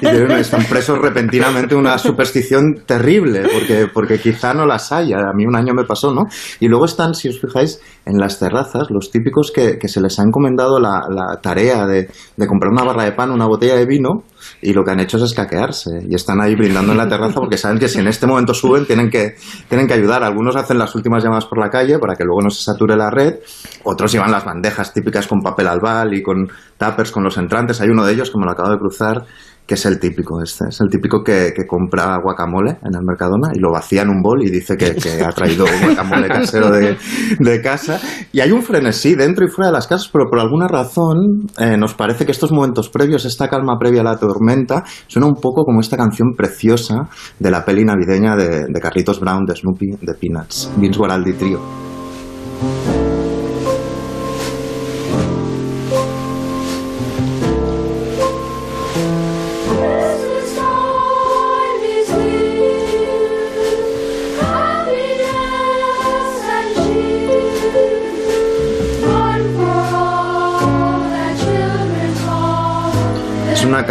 y 0.00 0.06
están 0.40 0.64
presos 0.70 0.98
repentinamente 1.02 1.74
una 1.74 1.98
superstición 1.98 2.76
terrible, 2.86 3.42
porque, 3.52 3.88
porque 3.92 4.18
quizá 4.18 4.54
no 4.54 4.64
las 4.64 4.90
haya. 4.90 5.18
A 5.18 5.34
mí 5.34 5.44
un 5.44 5.54
año 5.54 5.74
me 5.74 5.84
pasó, 5.84 6.14
¿no? 6.14 6.22
Y 6.60 6.68
luego 6.68 6.86
están, 6.86 7.12
si 7.12 7.28
os 7.28 7.38
fijáis, 7.38 7.78
en 8.06 8.16
las 8.16 8.38
terrazas, 8.38 8.86
los 8.88 9.10
típicos 9.10 9.52
que, 9.52 9.76
se 9.86 10.00
les 10.00 10.18
ha 10.18 10.22
encomendado 10.22 10.80
la, 10.80 11.02
la 11.10 11.42
tarea 11.42 11.84
de, 11.84 12.08
de 12.38 12.46
comprar 12.46 12.72
una 12.72 12.84
barra 12.84 13.04
de 13.04 13.12
pan, 13.12 13.30
una 13.32 13.46
botella 13.46 13.76
de 13.76 13.84
vino, 13.84 14.22
y 14.62 14.72
lo 14.72 14.84
que 14.84 14.90
han 14.90 15.00
hecho 15.00 15.16
es 15.16 15.24
escaquearse 15.24 15.90
y 16.08 16.14
están 16.14 16.40
ahí 16.40 16.54
brindando 16.54 16.92
en 16.92 16.98
la 16.98 17.08
terraza 17.08 17.40
porque 17.40 17.56
saben 17.58 17.78
que 17.78 17.88
si 17.88 17.98
en 17.98 18.08
este 18.08 18.26
momento 18.26 18.54
suben 18.54 18.86
tienen 18.86 19.10
que, 19.10 19.36
tienen 19.68 19.86
que 19.86 19.94
ayudar. 19.94 20.22
Algunos 20.22 20.56
hacen 20.56 20.78
las 20.78 20.94
últimas 20.94 21.22
llamadas 21.22 21.46
por 21.46 21.58
la 21.58 21.70
calle 21.70 21.98
para 21.98 22.14
que 22.14 22.24
luego 22.24 22.42
no 22.42 22.50
se 22.50 22.62
sature 22.62 22.96
la 22.96 23.10
red, 23.10 23.36
otros 23.84 24.12
llevan 24.12 24.30
las 24.30 24.44
bandejas 24.44 24.92
típicas 24.92 25.26
con 25.26 25.40
papel 25.40 25.68
albal 25.68 26.14
y 26.14 26.22
con 26.22 26.48
tuppers 26.78 27.10
con 27.10 27.22
los 27.22 27.36
entrantes. 27.38 27.80
Hay 27.80 27.88
uno 27.88 28.04
de 28.04 28.12
ellos 28.12 28.30
que 28.30 28.38
me 28.38 28.44
lo 28.44 28.52
acabo 28.52 28.70
de 28.70 28.78
cruzar 28.78 29.24
que 29.66 29.74
es 29.74 29.84
el 29.84 29.98
típico 29.98 30.40
este, 30.42 30.66
es 30.68 30.80
el 30.80 30.88
típico 30.88 31.22
que, 31.24 31.52
que, 31.54 31.66
compra 31.66 32.18
guacamole 32.22 32.78
en 32.82 32.94
el 32.94 33.02
Mercadona 33.04 33.50
y 33.52 33.58
lo 33.58 33.72
vacía 33.72 34.02
en 34.02 34.10
un 34.10 34.22
bol 34.22 34.42
y 34.44 34.50
dice 34.50 34.76
que, 34.76 34.94
que 34.94 35.24
ha 35.24 35.30
traído 35.30 35.66
guacamole 35.82 36.28
casero 36.28 36.70
de, 36.70 36.96
de, 37.40 37.60
casa. 37.60 38.00
Y 38.32 38.40
hay 38.40 38.52
un 38.52 38.62
frenesí 38.62 39.14
dentro 39.14 39.44
y 39.44 39.48
fuera 39.48 39.68
de 39.68 39.72
las 39.72 39.86
casas, 39.86 40.08
pero 40.12 40.26
por 40.30 40.38
alguna 40.38 40.68
razón 40.68 41.46
eh, 41.58 41.76
nos 41.76 41.94
parece 41.94 42.24
que 42.24 42.32
estos 42.32 42.52
momentos 42.52 42.88
previos, 42.90 43.24
esta 43.24 43.48
calma 43.48 43.76
previa 43.78 44.02
a 44.02 44.04
la 44.04 44.16
tormenta, 44.16 44.84
suena 45.08 45.26
un 45.26 45.34
poco 45.34 45.64
como 45.64 45.80
esta 45.80 45.96
canción 45.96 46.34
preciosa 46.36 47.08
de 47.38 47.50
la 47.50 47.64
peli 47.64 47.84
navideña 47.84 48.36
de, 48.36 48.66
de 48.68 48.80
Carlitos 48.80 49.18
Brown, 49.20 49.44
de 49.46 49.56
Snoopy, 49.56 49.98
de 50.00 50.14
Peanuts, 50.14 50.70
Vince 50.76 50.98
Guaraldi 50.98 51.32
Trio. 51.32 51.60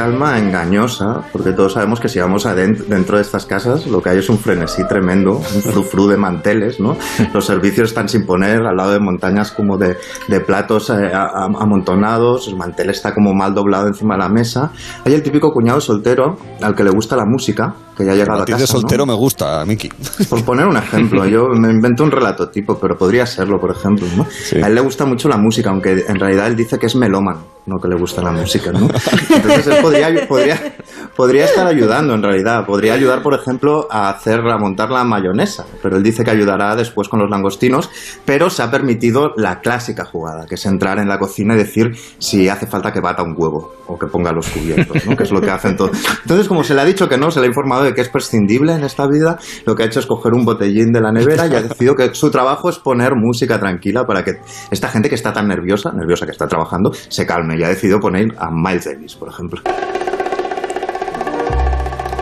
Calma 0.06 0.38
engañosa, 0.38 1.24
porque 1.32 1.52
todos 1.52 1.74
sabemos 1.74 2.00
que 2.00 2.08
si 2.10 2.20
vamos 2.20 2.46
adentro, 2.46 2.86
dentro 2.88 3.16
de 3.16 3.24
estas 3.24 3.48
casas, 3.48 3.88
lo 3.88 4.04
que 4.04 4.10
hay 4.10 4.20
es 4.20 4.30
un 4.30 4.38
frenesí 4.38 4.88
tremendo, 4.88 5.38
un 5.38 5.62
frufru 5.64 6.06
de 6.06 6.16
manteles, 6.16 6.80
¿no? 6.80 6.96
Los 7.34 7.46
servicios 7.46 7.90
están 7.90 8.08
sin 8.08 8.24
poner, 8.24 8.68
al 8.68 8.78
lado 8.78 8.92
de 8.92 9.00
montañas 9.00 9.52
como 9.52 9.80
de, 9.80 9.98
de 10.28 10.40
platos 10.42 10.92
eh, 10.92 11.12
amontonados, 11.12 12.48
el 12.48 12.56
mantel 12.56 12.92
está 12.92 13.16
como 13.16 13.34
mal 13.34 13.56
doblado 13.56 13.88
encima 13.88 14.14
de 14.14 14.20
la 14.20 14.30
mesa. 14.30 14.72
Hay 15.06 15.16
el 15.16 15.24
típico 15.24 15.52
cuñado 15.52 15.82
soltero 15.82 16.38
al 16.62 16.76
que 16.76 16.84
le 16.84 16.92
gusta 16.92 17.16
la 17.16 17.26
música, 17.26 17.74
que 17.96 18.06
ya 18.06 18.12
ha 18.12 18.16
llegado 18.16 18.42
a, 18.42 18.46
casa. 18.46 18.60
de 18.60 18.68
soltero 18.68 19.06
me 19.06 19.14
gusta, 19.14 19.64
Miki. 19.66 19.90
Por 20.30 20.44
poner 20.44 20.68
un 20.68 20.78
ejemplo, 20.78 21.26
yo 21.26 21.48
me 21.50 21.72
invento 21.72 22.04
un 22.04 22.12
relato 22.12 22.50
tipo, 22.50 22.78
pero 22.80 22.96
podría 22.98 23.26
serlo, 23.26 23.60
por 23.60 23.72
ejemplo, 23.72 24.08
¿no? 24.16 24.26
A 24.64 24.68
él 24.68 24.76
le 24.76 24.82
gusta 24.82 25.06
mucho 25.06 25.30
la 25.30 25.38
música, 25.38 25.70
aunque 25.70 26.06
en 26.08 26.20
realidad 26.20 26.48
él 26.48 26.56
dice 26.56 26.78
que 26.78 26.88
es 26.88 26.96
melómano, 26.96 27.46
no 27.66 27.78
que 27.82 27.88
le 27.88 27.96
gusta 27.96 28.22
la 28.22 28.32
música, 28.32 28.72
¿no? 28.72 28.88
Entonces 29.36 29.68
él 29.68 29.78
podría, 29.82 30.28
podría, 30.28 30.76
podría 31.16 31.46
estar 31.46 31.68
ayudando, 31.68 32.14
en 32.14 32.24
realidad. 32.24 32.66
Podría 32.66 32.94
ayudar, 32.94 33.22
por 33.22 33.34
ejemplo, 33.34 33.88
a 33.90 34.10
hacer, 34.10 34.40
a 34.42 34.58
montar 34.58 34.90
la 34.92 35.04
mayonesa, 35.04 35.66
pero 35.82 35.98
él 35.98 36.04
dice 36.04 36.24
que 36.24 36.32
ayudará 36.32 36.76
después 36.76 37.08
con 37.08 37.20
los 37.20 37.30
langostinos, 37.30 37.90
pero 38.26 38.50
se 38.50 38.64
ha 38.64 38.70
permitido 38.70 39.32
la 39.38 39.62
clásica 39.62 40.06
jugada, 40.06 40.46
que 40.46 40.56
es 40.56 40.66
entrar 40.66 41.00
en 41.00 41.08
la 41.08 41.18
cocina 41.18 41.56
y 41.56 41.58
decir 41.58 41.96
si 42.20 42.50
hace 42.50 42.68
falta 42.68 42.92
que 42.92 43.00
bata 43.00 43.24
un 43.24 43.36
huevo 43.38 43.74
o 43.88 43.98
que 43.98 44.08
ponga 44.08 44.32
los 44.32 44.48
cubiertos, 44.50 45.06
¿no? 45.06 45.16
Que 45.16 45.24
es 45.24 45.32
lo 45.32 45.42
que 45.42 45.52
hacen 45.52 45.76
todos. 45.76 45.92
Entonces, 46.22 46.48
como 46.48 46.64
se 46.64 46.74
le 46.74 46.82
ha 46.82 46.86
dicho 46.86 47.08
que 47.08 47.18
no, 47.18 47.32
se 47.32 47.40
le 47.40 47.46
ha 47.46 47.50
informado 47.50 47.85
de 47.86 47.94
que 47.94 48.02
es 48.02 48.10
prescindible 48.10 48.74
en 48.74 48.84
esta 48.84 49.08
vida, 49.08 49.38
lo 49.66 49.76
que 49.76 49.84
ha 49.84 49.86
hecho 49.86 50.00
es 50.00 50.06
coger 50.06 50.34
un 50.34 50.46
botellín 50.46 50.92
de 50.92 51.02
la 51.02 51.12
nevera 51.12 51.48
y 51.48 51.56
ha 51.56 51.62
decidido 51.62 51.96
que 51.96 52.14
su 52.14 52.32
trabajo 52.32 52.70
es 52.70 52.80
poner 52.80 53.16
música 53.16 53.60
tranquila 53.60 54.06
para 54.06 54.24
que 54.24 54.40
esta 54.72 54.90
gente 54.90 55.10
que 55.10 55.16
está 55.16 55.34
tan 55.34 55.48
nerviosa, 55.48 55.92
nerviosa 55.92 56.26
que 56.26 56.32
está 56.32 56.48
trabajando, 56.48 56.92
se 56.94 57.26
calme 57.26 57.58
y 57.58 57.64
ha 57.64 57.70
decidido 57.70 58.00
poner 58.00 58.36
a 58.38 58.50
Miles 58.52 58.86
Davis, 58.86 59.16
por 59.16 59.30
ejemplo. 59.30 59.62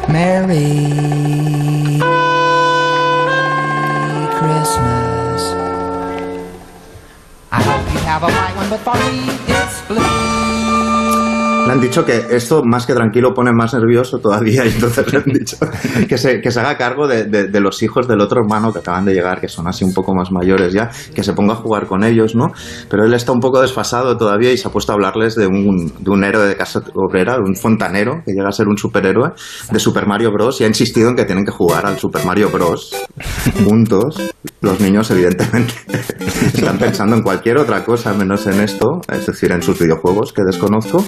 Merry 0.07 0.59
Christmas. 4.37 5.41
I 7.51 7.61
hope 7.61 7.93
you 7.93 7.99
have 7.99 8.23
a 8.23 8.27
white 8.27 8.55
one, 8.55 8.69
but 8.69 8.79
for 8.81 8.95
me 8.95 9.29
it's 9.47 9.81
blue. 9.87 10.32
Le 11.65 11.71
han 11.71 11.79
dicho 11.79 12.03
que 12.03 12.25
esto, 12.29 12.61
más 12.65 12.85
que 12.85 12.93
tranquilo, 12.93 13.33
pone 13.33 13.53
más 13.53 13.73
nervioso 13.73 14.19
todavía. 14.19 14.65
Y 14.65 14.69
entonces 14.69 15.11
le 15.11 15.19
han 15.19 15.25
dicho 15.25 15.57
que 16.09 16.17
se, 16.17 16.41
que 16.41 16.51
se 16.51 16.59
haga 16.59 16.77
cargo 16.77 17.07
de, 17.07 17.25
de, 17.25 17.59
los 17.61 17.81
hijos 17.83 18.07
del 18.07 18.19
otro 18.19 18.41
hermano 18.41 18.73
que 18.73 18.79
acaban 18.79 19.05
de 19.05 19.13
llegar, 19.13 19.39
que 19.39 19.47
son 19.47 19.67
así 19.67 19.85
un 19.85 19.93
poco 19.93 20.13
más 20.13 20.31
mayores 20.31 20.73
ya, 20.73 20.89
que 21.13 21.23
se 21.23 21.33
ponga 21.33 21.53
a 21.53 21.55
jugar 21.55 21.87
con 21.87 22.03
ellos, 22.03 22.35
¿no? 22.35 22.51
Pero 22.89 23.05
él 23.05 23.13
está 23.13 23.31
un 23.31 23.39
poco 23.39 23.61
desfasado 23.61 24.17
todavía 24.17 24.51
y 24.51 24.57
se 24.57 24.67
ha 24.67 24.71
puesto 24.71 24.91
a 24.91 24.95
hablarles 24.95 25.35
de 25.35 25.47
un, 25.47 25.93
de 25.99 26.11
un 26.11 26.23
héroe 26.23 26.45
de 26.45 26.57
casa 26.57 26.81
obrera, 26.93 27.37
un 27.37 27.55
fontanero, 27.55 28.21
que 28.25 28.33
llega 28.33 28.49
a 28.49 28.51
ser 28.51 28.67
un 28.67 28.77
superhéroe 28.77 29.31
de 29.71 29.79
Super 29.79 30.05
Mario 30.05 30.31
Bros. 30.31 30.59
Y 30.59 30.65
ha 30.65 30.67
insistido 30.67 31.09
en 31.09 31.15
que 31.15 31.25
tienen 31.25 31.45
que 31.45 31.51
jugar 31.51 31.85
al 31.85 31.97
Super 31.97 32.25
Mario 32.25 32.49
Bros. 32.49 32.93
juntos. 33.65 34.33
Los 34.63 34.79
niños, 34.79 35.11
evidentemente, 35.11 35.73
están 36.53 36.77
pensando 36.77 37.17
en 37.17 37.21
cualquier 37.21 37.57
otra 37.57 37.83
cosa 37.83 38.13
menos 38.13 38.47
en 38.47 38.61
esto, 38.61 39.01
es 39.11 39.25
decir, 39.25 39.51
en 39.51 39.61
sus 39.61 39.77
videojuegos 39.77 40.31
que 40.31 40.41
desconozco. 40.41 41.03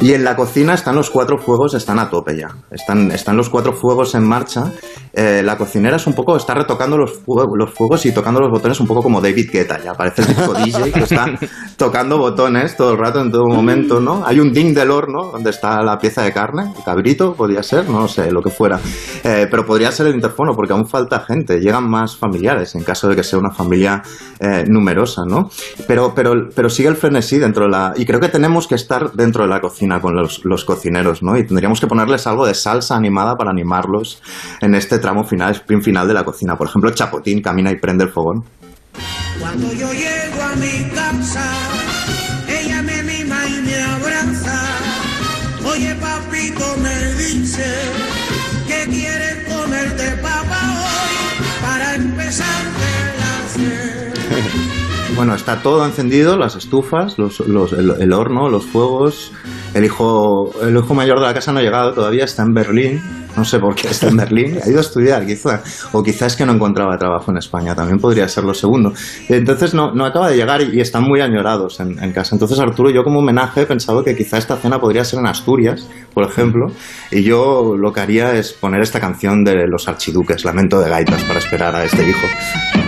Y 0.00 0.12
en 0.12 0.22
la 0.22 0.36
cocina 0.36 0.74
están 0.74 0.94
los 0.94 1.10
cuatro 1.10 1.36
fuegos, 1.36 1.74
están 1.74 1.98
a 1.98 2.08
tope 2.08 2.36
ya. 2.36 2.54
Están, 2.70 3.10
están 3.10 3.36
los 3.36 3.48
cuatro 3.48 3.72
fuegos 3.72 4.14
en 4.14 4.22
marcha. 4.22 4.70
Eh, 5.12 5.42
la 5.44 5.58
cocinera 5.58 5.96
es 5.96 6.06
un 6.06 6.14
poco, 6.14 6.36
está 6.36 6.54
retocando 6.54 6.96
los, 6.96 7.18
fuegos, 7.18 7.48
los 7.58 7.74
fuegos 7.74 8.06
y 8.06 8.12
tocando 8.12 8.38
los 8.38 8.50
botones 8.50 8.78
un 8.78 8.86
poco 8.86 9.02
como 9.02 9.20
David 9.20 9.50
Guetta. 9.52 9.82
Ya 9.82 9.94
parece 9.94 10.22
el 10.22 10.28
disco 10.28 10.54
DJ 10.54 10.92
que 10.92 11.00
está 11.00 11.26
tocando 11.76 12.18
botones 12.18 12.76
todo 12.76 12.92
el 12.92 12.98
rato, 12.98 13.20
en 13.20 13.32
todo 13.32 13.46
momento, 13.46 13.98
¿no? 13.98 14.24
Hay 14.24 14.38
un 14.38 14.52
ding 14.52 14.74
del 14.74 14.92
horno 14.92 15.32
donde 15.32 15.50
está 15.50 15.82
la 15.82 15.98
pieza 15.98 16.22
de 16.22 16.32
carne, 16.32 16.72
el 16.76 16.84
cabrito, 16.84 17.34
podría 17.34 17.64
ser, 17.64 17.90
no 17.90 18.06
sé, 18.06 18.30
lo 18.30 18.40
que 18.40 18.50
fuera. 18.50 18.78
Eh, 19.24 19.48
pero 19.50 19.66
podría 19.66 19.90
ser 19.90 20.06
el 20.06 20.14
interfono 20.14 20.52
porque 20.54 20.72
aún 20.72 20.86
falta 20.86 21.24
gente. 21.26 21.58
Llegan 21.58 21.90
más 21.90 22.16
familiares 22.16 22.76
en 22.76 22.84
caso 22.92 23.08
de 23.08 23.16
que 23.16 23.24
sea 23.24 23.38
una 23.38 23.50
familia 23.50 24.02
eh, 24.38 24.64
numerosa, 24.68 25.22
¿no? 25.26 25.48
Pero, 25.86 26.14
pero, 26.14 26.50
pero 26.54 26.68
sigue 26.68 26.90
el 26.90 26.96
frenesí 26.96 27.38
dentro 27.38 27.64
de 27.64 27.70
la... 27.70 27.94
Y 27.96 28.04
creo 28.04 28.20
que 28.20 28.28
tenemos 28.28 28.68
que 28.68 28.74
estar 28.74 29.12
dentro 29.12 29.44
de 29.44 29.48
la 29.48 29.60
cocina 29.60 29.98
con 29.98 30.14
los, 30.14 30.44
los, 30.44 30.64
cocineros, 30.66 31.22
¿no? 31.22 31.38
Y 31.38 31.46
tendríamos 31.46 31.80
que 31.80 31.86
ponerles 31.86 32.26
algo 32.26 32.46
de 32.46 32.52
salsa 32.52 32.94
animada 32.94 33.36
para 33.36 33.50
animarlos 33.50 34.22
en 34.60 34.74
este 34.74 34.98
tramo 34.98 35.24
final, 35.24 35.52
sprint 35.52 35.84
final 35.84 36.06
de 36.06 36.14
la 36.14 36.24
cocina. 36.24 36.56
Por 36.56 36.68
ejemplo, 36.68 36.90
Chapotín 36.90 37.40
camina 37.40 37.70
y 37.70 37.76
prende 37.76 38.04
el 38.04 38.10
fogón. 38.10 38.44
Cuando 39.40 39.72
yo 39.72 39.90
llego 39.92 40.42
a 40.42 40.54
mi 40.56 40.90
casa, 40.94 41.51
Bueno, 55.14 55.34
está 55.34 55.62
todo 55.62 55.84
encendido, 55.84 56.38
las 56.38 56.56
estufas, 56.56 57.16
el, 57.18 58.12
horno, 58.12 58.48
los 58.48 58.64
fuegos. 58.64 59.32
El 59.74 59.84
hijo, 59.84 60.50
el 60.62 60.76
hijo 60.76 60.94
mayor 60.94 61.20
de 61.20 61.26
la 61.26 61.34
casa 61.34 61.52
no 61.52 61.58
ha 61.58 61.62
llegado 61.62 61.92
todavía, 61.92 62.24
está 62.24 62.42
en 62.42 62.54
Berlín. 62.54 63.02
No 63.36 63.44
sé 63.44 63.58
por 63.58 63.74
qué 63.74 63.88
está 63.88 64.08
en 64.08 64.16
Berlín. 64.16 64.58
Ha 64.62 64.68
ido 64.68 64.78
a 64.78 64.80
estudiar, 64.80 65.26
quizá. 65.26 65.62
O 65.92 66.02
quizás 66.02 66.34
que 66.34 66.46
no 66.46 66.52
encontraba 66.52 66.96
trabajo 66.98 67.30
en 67.30 67.38
España. 67.38 67.74
También 67.74 67.98
podría 67.98 68.26
ser 68.28 68.44
lo 68.44 68.54
segundo. 68.54 68.92
Entonces 69.28 69.74
no, 69.74 69.92
no 69.94 70.04
acaba 70.04 70.28
de 70.30 70.36
llegar 70.36 70.62
y, 70.62 70.80
están 70.80 71.04
muy 71.04 71.20
añorados 71.20 71.80
en, 71.80 72.02
en, 72.02 72.12
casa. 72.12 72.34
Entonces 72.34 72.58
Arturo, 72.58 72.90
yo 72.90 73.04
como 73.04 73.20
homenaje 73.20 73.62
he 73.62 73.66
pensado 73.66 74.02
que 74.02 74.16
quizá 74.16 74.38
esta 74.38 74.56
cena 74.56 74.80
podría 74.80 75.04
ser 75.04 75.20
en 75.20 75.26
Asturias, 75.26 75.88
por 76.14 76.24
ejemplo. 76.24 76.72
Y 77.10 77.22
yo 77.22 77.76
lo 77.78 77.92
que 77.92 78.00
haría 78.00 78.34
es 78.34 78.52
poner 78.52 78.80
esta 78.80 79.00
canción 79.00 79.44
de 79.44 79.66
los 79.66 79.88
archiduques, 79.88 80.44
Lamento 80.44 80.80
de 80.80 80.90
Gaitas, 80.90 81.22
para 81.24 81.38
esperar 81.38 81.74
a 81.76 81.84
este 81.84 82.08
hijo. 82.08 82.81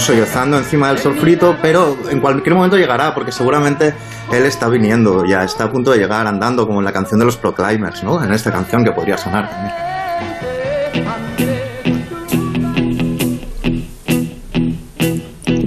Sollozando 0.00 0.58
encima 0.58 0.88
del 0.88 0.98
solfrito, 0.98 1.56
pero 1.60 1.96
en 2.10 2.20
cualquier 2.20 2.54
momento 2.54 2.76
llegará, 2.76 3.14
porque 3.14 3.32
seguramente 3.32 3.94
él 4.32 4.44
está 4.44 4.68
viniendo, 4.68 5.24
ya 5.24 5.44
está 5.44 5.64
a 5.64 5.70
punto 5.70 5.92
de 5.92 5.98
llegar 5.98 6.26
andando, 6.26 6.66
como 6.66 6.80
en 6.80 6.84
la 6.84 6.92
canción 6.92 7.20
de 7.20 7.26
los 7.26 7.36
Proclaimers, 7.36 8.02
¿no? 8.02 8.22
En 8.22 8.32
esta 8.32 8.50
canción 8.50 8.84
que 8.84 8.92
podría 8.92 9.16
sonar 9.16 9.48
también. 9.50 9.74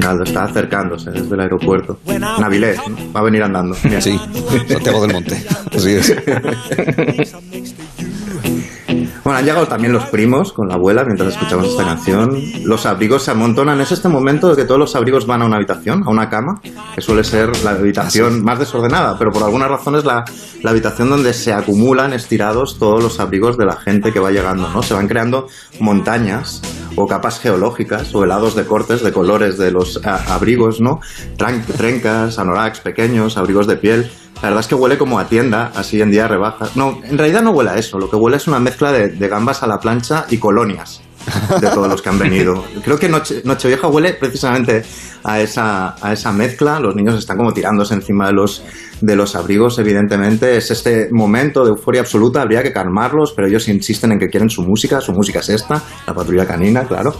Ronaldo 0.01 0.23
está 0.25 0.43
acercándose 0.43 1.11
desde 1.11 1.33
el 1.33 1.39
aeropuerto. 1.39 1.99
Navilés, 2.39 2.77
¿no? 2.87 3.13
va 3.13 3.21
a 3.21 3.23
venir 3.23 3.43
andando. 3.43 3.75
Sí, 3.75 4.19
Santiago 4.67 5.01
del 5.01 5.13
Monte. 5.13 5.41
Así 5.73 5.91
es. 5.91 6.13
Bueno, 9.23 9.39
han 9.39 9.45
llegado 9.45 9.67
también 9.67 9.93
los 9.93 10.03
primos 10.07 10.51
con 10.51 10.67
la 10.67 10.75
abuela 10.75 11.05
mientras 11.05 11.33
escuchamos 11.33 11.67
esta 11.67 11.85
canción. 11.85 12.37
Los 12.65 12.85
abrigos 12.85 13.23
se 13.23 13.31
amontonan. 13.31 13.79
Es 13.79 13.93
este 13.93 14.09
momento 14.09 14.49
de 14.49 14.57
que 14.57 14.65
todos 14.65 14.79
los 14.79 14.97
abrigos 14.97 15.25
van 15.25 15.41
a 15.41 15.45
una 15.45 15.55
habitación, 15.55 16.03
a 16.05 16.09
una 16.09 16.29
cama, 16.29 16.59
que 16.93 16.99
suele 16.99 17.23
ser 17.23 17.63
la 17.63 17.71
habitación 17.71 18.43
más 18.43 18.59
desordenada, 18.59 19.17
pero 19.17 19.31
por 19.31 19.43
alguna 19.43 19.69
razón 19.69 19.95
es 19.95 20.03
la, 20.03 20.25
habitación 20.65 21.09
donde 21.09 21.33
se 21.33 21.53
acumulan 21.53 22.11
estirados 22.11 22.77
todos 22.77 23.01
los 23.01 23.21
abrigos 23.21 23.57
de 23.57 23.65
la 23.65 23.77
gente 23.77 24.11
que 24.11 24.19
va 24.19 24.29
llegando, 24.29 24.69
¿no? 24.69 24.83
Se 24.83 24.93
van 24.93 25.07
creando 25.07 25.47
montañas 25.79 26.61
o 26.97 27.07
capas 27.07 27.39
geológicas 27.39 28.13
o 28.13 28.25
helados 28.25 28.55
de 28.55 28.65
cortes 28.65 29.03
de 29.03 29.13
colores 29.13 29.57
de 29.57 29.71
los 29.71 30.01
abrigos, 30.05 30.81
¿no? 30.81 30.99
Trencas, 31.37 32.39
anoraks 32.39 32.81
pequeños, 32.81 33.37
abrigos 33.37 33.67
de 33.67 33.77
piel. 33.77 34.11
La 34.43 34.49
verdad 34.49 34.59
es 34.59 34.67
que 34.67 34.75
huele 34.75 34.97
como 34.97 35.19
a 35.19 35.25
tienda, 35.25 35.71
así 35.73 36.01
en 36.01 36.11
día 36.11 36.27
rebajas. 36.27 36.75
No, 36.75 36.99
en 37.01 37.17
realidad 37.17 37.41
no 37.41 37.51
huele 37.51 37.69
a 37.69 37.77
eso. 37.77 37.97
Lo 37.97 38.09
que 38.09 38.17
huele 38.17 38.35
es 38.35 38.45
una 38.45 38.59
mezcla 38.59 38.91
de, 38.91 39.07
de 39.07 39.27
gambas 39.29 39.63
a 39.63 39.67
la 39.67 39.79
plancha 39.79 40.25
y 40.29 40.37
colonias 40.37 41.01
de 41.61 41.69
todos 41.69 41.87
los 41.87 42.01
que 42.01 42.09
han 42.09 42.19
venido. 42.19 42.61
Creo 42.83 42.99
que 42.99 43.07
Noche, 43.07 43.41
Nochevieja 43.45 43.87
huele 43.87 44.15
precisamente 44.15 44.83
a 45.23 45.39
esa, 45.39 45.95
a 46.01 46.11
esa 46.11 46.33
mezcla. 46.33 46.77
Los 46.81 46.93
niños 46.93 47.15
están 47.15 47.37
como 47.37 47.53
tirándose 47.53 47.93
encima 47.93 48.27
de 48.27 48.33
los, 48.33 48.61
de 48.99 49.15
los 49.15 49.33
abrigos, 49.37 49.79
evidentemente. 49.79 50.57
Es 50.57 50.71
este 50.71 51.07
momento 51.09 51.63
de 51.63 51.69
euforia 51.69 52.01
absoluta, 52.01 52.41
habría 52.41 52.61
que 52.63 52.73
calmarlos, 52.73 53.31
pero 53.31 53.47
ellos 53.47 53.69
insisten 53.69 54.11
en 54.11 54.19
que 54.19 54.27
quieren 54.27 54.49
su 54.49 54.63
música. 54.63 54.99
Su 54.99 55.13
música 55.13 55.39
es 55.39 55.47
esta, 55.47 55.81
la 56.05 56.13
patrulla 56.13 56.45
canina, 56.45 56.83
claro. 56.83 57.15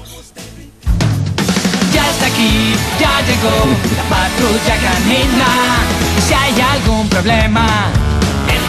Ya 1.93 2.09
está 2.09 2.25
aquí, 2.25 2.75
ya 2.99 3.21
llegó 3.21 3.65
la 3.95 4.09
patrulla 4.09 4.75
canina. 4.81 6.02
Si 6.27 6.33
hay 6.33 6.53
algún 6.61 7.09
problema, 7.09 7.91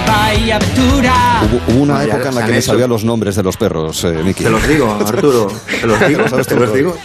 Aventura. 0.07 1.43
Hubo, 1.43 1.75
hubo 1.75 1.83
una 1.83 2.05
época 2.05 2.29
en 2.29 2.35
la 2.35 2.47
que 2.47 2.53
me 2.53 2.63
sabía 2.63 2.87
los 2.87 3.05
nombres 3.05 3.37
de 3.37 3.43
los 3.43 3.57
perros, 3.57 4.05
eh, 4.05 4.23
Miki. 4.25 4.45
Te 4.45 4.51
los 4.51 4.67
digo, 4.69 4.93
Arturo. 4.93 5.49
Te 5.81 5.87
los 5.87 6.09
digo, 6.09 6.29
¿Sabes 6.29 6.47
te 6.47 6.57
los 6.57 6.73
digo. 6.73 6.97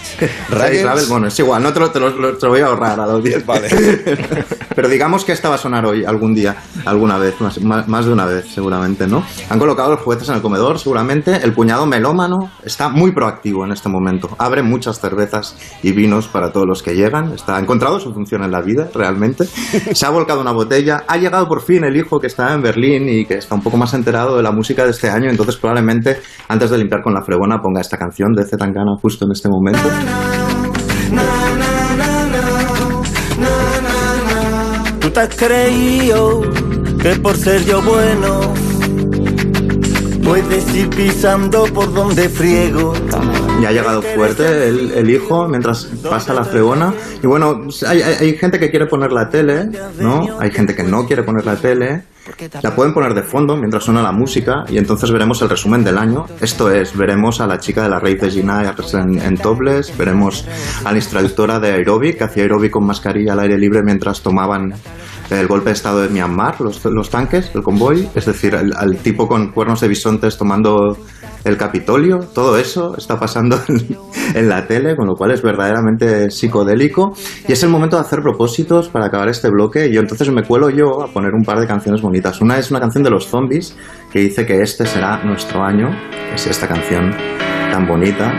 Bueno, 1.10 1.28
es 1.28 1.40
igual, 1.40 1.64
no 1.64 1.74
te 1.74 1.80
lo, 1.80 1.92
te, 1.92 2.00
lo, 2.00 2.12
te 2.38 2.46
lo 2.46 2.52
voy 2.52 2.62
a 2.62 2.68
ahorrar 2.68 3.00
a 3.00 3.06
los 3.08 3.24
10. 3.24 3.46
Vale. 3.46 3.70
Pero 4.76 4.88
digamos 4.88 5.26
que 5.26 5.32
esta 5.32 5.50
va 5.50 5.56
a 5.56 5.58
sonar 5.58 5.86
hoy, 5.86 6.06
algún 6.06 6.34
día, 6.34 6.56
alguna 6.86 7.18
vez, 7.18 7.40
más, 7.40 7.62
más, 7.62 7.88
más, 7.88 8.06
de 8.06 8.14
una 8.14 8.26
vez, 8.26 8.46
seguramente, 8.54 9.08
¿no? 9.08 9.24
Han 9.50 9.60
colocado 9.60 9.92
los 9.92 10.02
juguetes 10.02 10.28
en 10.30 10.36
el 10.36 10.42
comedor, 10.42 10.80
seguramente. 10.80 11.36
El 11.44 11.54
cuñado 11.54 11.86
melómano 11.86 12.52
está 12.64 12.90
muy 12.90 13.12
proactivo 13.12 13.66
en 13.66 13.72
este 13.72 13.90
momento. 13.90 14.30
Abre 14.38 14.64
muchas 14.64 15.00
cervezas 15.00 15.56
y 15.84 15.92
vinos 15.92 16.28
para 16.28 16.52
todos 16.52 16.66
los 16.68 16.84
que 16.84 16.96
llegan. 16.96 17.34
Está, 17.34 17.58
ha 17.58 17.60
encontrado 17.60 18.00
su 18.00 18.14
función 18.14 18.44
en 18.44 18.52
la 18.52 18.62
vida, 18.62 18.90
realmente. 18.94 19.46
Se 19.94 20.06
ha 20.06 20.10
volcado 20.10 20.42
una 20.42 20.52
botella. 20.52 21.04
Ha 21.08 21.18
llegado 21.18 21.48
por 21.48 21.62
fin 21.62 21.84
el 21.84 21.96
hijo 21.96 22.20
que 22.20 22.28
está 22.28 22.54
en 22.54 22.62
Berlín 22.62 22.89
y 22.90 23.26
que 23.26 23.36
está 23.36 23.56
un 23.56 23.62
poco 23.62 23.78
más 23.78 23.94
enterado 23.94 24.38
de 24.38 24.44
la 24.44 24.52
música 24.52 24.84
de 24.84 24.92
este 24.92 25.10
año, 25.10 25.30
entonces 25.30 25.58
probablemente 25.58 26.20
antes 26.48 26.70
de 26.72 26.78
limpiar 26.78 27.02
con 27.04 27.14
la 27.14 27.22
fregona 27.22 27.62
ponga 27.62 27.82
esta 27.82 27.98
canción 27.98 28.34
de 28.34 28.46
Zetangana 28.46 28.96
justo 29.02 29.26
en 29.26 29.32
este 29.32 29.50
momento. 29.50 29.82
Tú 35.00 35.10
te 35.12 35.20
has 35.20 35.36
creído 35.36 36.42
que 37.02 37.16
por 37.16 37.36
ser 37.36 37.64
yo 37.66 37.82
bueno 37.82 38.54
puedes 40.24 40.76
ir 40.76 40.90
pisando 40.90 41.66
por 41.66 41.94
donde 41.94 42.28
friego. 42.28 42.94
Ya 43.62 43.70
ha 43.70 43.72
llegado 43.72 44.02
fuerte 44.02 44.70
el, 44.70 44.92
el, 44.92 45.10
hijo 45.10 45.48
mientras 45.48 45.86
pasa 46.10 46.34
la 46.34 46.44
fregona. 46.44 46.94
Y 47.22 47.28
bueno, 47.28 47.62
hay, 47.88 48.02
hay, 48.02 48.14
hay, 48.20 48.38
gente 48.38 48.60
que 48.60 48.70
quiere 48.70 48.86
poner 48.86 49.12
la 49.12 49.30
tele, 49.30 49.70
¿no? 50.00 50.40
Hay 50.40 50.52
gente 50.52 50.76
que 50.76 50.84
no 50.84 51.06
quiere 51.06 51.24
poner 51.24 51.46
la 51.46 51.56
tele. 51.56 52.04
La 52.62 52.76
pueden 52.76 52.94
poner 52.94 53.14
de 53.14 53.24
fondo 53.24 53.56
mientras 53.58 53.84
suena 53.84 54.02
la 54.02 54.12
música 54.12 54.64
y 54.70 54.78
entonces 54.78 55.12
veremos 55.12 55.42
el 55.42 55.50
resumen 55.50 55.84
del 55.84 55.98
año. 55.98 56.26
Esto 56.40 56.72
es, 56.72 56.96
veremos 56.96 57.42
a 57.42 57.48
la 57.48 57.58
chica 57.58 57.84
de 57.84 57.90
la 57.90 58.00
raíz 58.00 58.22
de 58.22 58.30
Gina 58.30 58.76
en, 58.94 59.20
en 59.20 59.38
topless, 59.38 59.98
veremos 59.98 60.46
a 60.84 60.92
la 60.92 60.98
instructora 60.98 61.60
de 61.60 61.72
aeróbic, 61.72 62.18
que 62.18 62.24
hacía 62.26 62.44
aeróbic 62.44 62.72
con 62.72 62.86
mascarilla 62.86 63.34
al 63.34 63.40
aire 63.40 63.58
libre 63.58 63.82
mientras 63.84 64.22
tomaban 64.22 64.74
el 65.30 65.48
golpe 65.48 65.70
de 65.70 65.74
estado 65.74 66.02
de 66.02 66.10
Myanmar, 66.10 66.60
los, 66.62 66.84
los 66.86 67.10
tanques, 67.10 67.52
el 67.54 67.64
convoy, 67.64 68.08
es 68.16 68.26
decir, 68.26 68.56
al 68.56 68.98
tipo 68.98 69.28
con 69.28 69.52
cuernos 69.52 69.82
de 69.82 69.88
bisontes 69.88 70.38
tomando 70.38 70.98
el 71.44 71.58
Capitolio, 71.58 72.20
todo 72.34 72.58
eso 72.58 72.96
está 72.98 73.20
pasando 73.20 73.60
en, 74.36 74.50
la 74.50 74.68
tele, 74.68 74.96
con 74.96 75.08
lo 75.08 75.16
cual 75.16 75.32
es 75.32 75.42
verdaderamente 75.42 76.30
psicodélico. 76.30 77.14
Y 77.48 77.54
es 77.54 77.64
el 77.64 77.70
momento 77.70 77.96
de 77.96 78.02
hacer 78.02 78.22
propósitos 78.22 78.90
para 78.90 79.08
acabar 79.08 79.30
este 79.30 79.50
bloque. 79.50 79.88
Y 79.88 79.94
yo 79.94 80.02
entonces 80.02 80.30
me 80.32 80.44
cuelo 80.44 80.70
yo 80.70 81.02
a 81.02 81.08
poner 81.08 81.34
un 81.34 81.44
par 81.44 81.60
de 81.60 81.68
canciones 81.68 82.02
bonitas. 82.02 82.42
Una 82.42 82.58
es 82.58 82.72
una 82.72 82.80
canción 82.80 83.04
de 83.04 83.10
los 83.10 83.28
zombies 83.28 83.76
que 84.12 84.20
dice 84.20 84.46
que 84.46 84.62
este 84.62 84.86
será 84.86 85.24
nuestro 85.24 85.64
año. 85.64 85.90
Es 86.34 86.48
esta 86.48 86.68
canción 86.68 87.12
tan 87.72 87.88
bonita. 87.88 88.34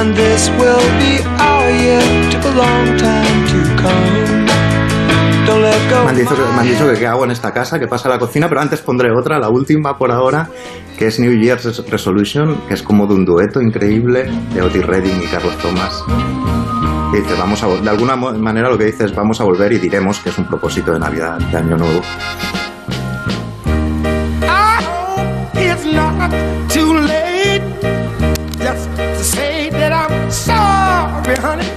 And 0.00 0.16
this 0.16 0.48
will 0.56 0.88
be 0.98 1.20
our 1.38 1.68
year 1.70 2.00
took 2.30 2.44
a 2.44 2.54
long 2.56 2.96
time 2.96 3.38
to 3.52 3.58
come 3.76 4.40
me 5.60 6.08
han, 6.08 6.16
dicho 6.16 6.34
que, 6.36 6.42
me 6.42 6.60
han 6.60 6.68
dicho 6.68 6.88
que 6.88 6.98
qué 6.98 7.06
hago 7.06 7.24
en 7.24 7.32
esta 7.32 7.52
casa, 7.52 7.78
que 7.78 7.88
pasa 7.88 8.08
a 8.08 8.12
la 8.12 8.18
cocina, 8.18 8.48
pero 8.48 8.60
antes 8.60 8.80
pondré 8.80 9.10
otra, 9.10 9.38
la 9.38 9.48
última 9.48 9.98
por 9.98 10.12
ahora, 10.12 10.48
que 10.96 11.08
es 11.08 11.18
New 11.18 11.32
Year's 11.32 11.84
Resolution, 11.88 12.62
que 12.68 12.74
es 12.74 12.82
como 12.82 13.06
de 13.08 13.14
un 13.14 13.24
dueto 13.24 13.60
increíble 13.60 14.30
de 14.54 14.62
Otis 14.62 14.86
Redding 14.86 15.20
y 15.22 15.26
Carlos 15.26 15.58
Thomas. 15.58 16.04
Dice, 17.12 17.34
vamos 17.36 17.62
a, 17.64 17.66
de 17.66 17.90
alguna 17.90 18.14
manera 18.14 18.70
lo 18.70 18.78
que 18.78 18.84
dice 18.84 19.06
es, 19.06 19.14
vamos 19.14 19.40
a 19.40 19.44
volver 19.44 19.72
y 19.72 19.78
diremos 19.78 20.20
que 20.20 20.30
es 20.30 20.38
un 20.38 20.46
propósito 20.46 20.92
de 20.92 21.00
Navidad, 21.00 21.38
de 21.38 21.56
Año 21.56 21.76
Nuevo. 21.76 22.00
It's 25.56 25.84
not 25.84 26.30
too 26.68 26.94
late 26.94 27.29
honey. 31.42 31.69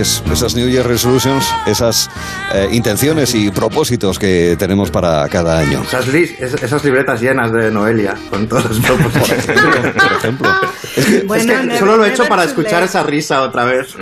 Es, 0.00 0.22
esas 0.32 0.54
New 0.54 0.68
Year 0.68 0.86
Resolutions, 0.86 1.44
esas 1.66 2.10
eh, 2.52 2.68
intenciones 2.72 3.34
y 3.34 3.50
propósitos 3.50 4.18
que 4.18 4.56
tenemos 4.58 4.90
para 4.90 5.28
cada 5.28 5.58
año. 5.58 5.82
Esas, 5.82 6.06
esas 6.62 6.84
libretas 6.84 7.20
llenas 7.20 7.52
de 7.52 7.70
Noelia, 7.70 8.14
con 8.28 8.48
todos 8.48 8.64
los 8.66 8.80
propósitos. 8.80 9.30
Por 10.02 10.12
ejemplo. 10.12 10.50
Es 10.96 11.06
que, 11.46 11.78
solo 11.78 11.96
lo 11.96 12.04
he 12.04 12.10
hecho 12.10 12.26
para 12.26 12.44
escuchar 12.44 12.82
esa 12.82 13.02
risa 13.02 13.42
otra 13.42 13.64
vez. 13.64 13.94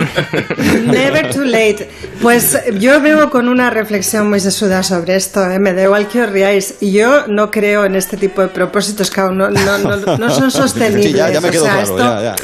Never 0.85 1.33
too 1.33 1.43
late. 1.43 1.89
Pues 2.21 2.57
yo 2.79 3.01
veo 3.01 3.29
con 3.29 3.47
una 3.47 3.69
reflexión 3.69 4.29
muy 4.29 4.39
sesuda 4.39 4.83
sobre 4.83 5.15
esto, 5.15 5.49
¿eh? 5.49 5.59
me 5.59 5.73
da 5.73 5.83
igual 5.83 6.07
que 6.07 6.21
os 6.21 6.29
riáis. 6.29 6.75
Yo 6.81 7.27
no 7.27 7.51
creo 7.51 7.85
en 7.85 7.95
este 7.95 8.17
tipo 8.17 8.41
de 8.41 8.47
propósitos 8.47 9.09
que 9.09 9.21
aún 9.21 9.37
no, 9.37 9.49
no, 9.49 9.77
no, 10.17 10.29
son 10.29 10.51
sostenibles. 10.51 11.13
ya, 11.13 11.41
me 11.41 11.49
quedo 11.49 11.65
claro, 11.65 12.35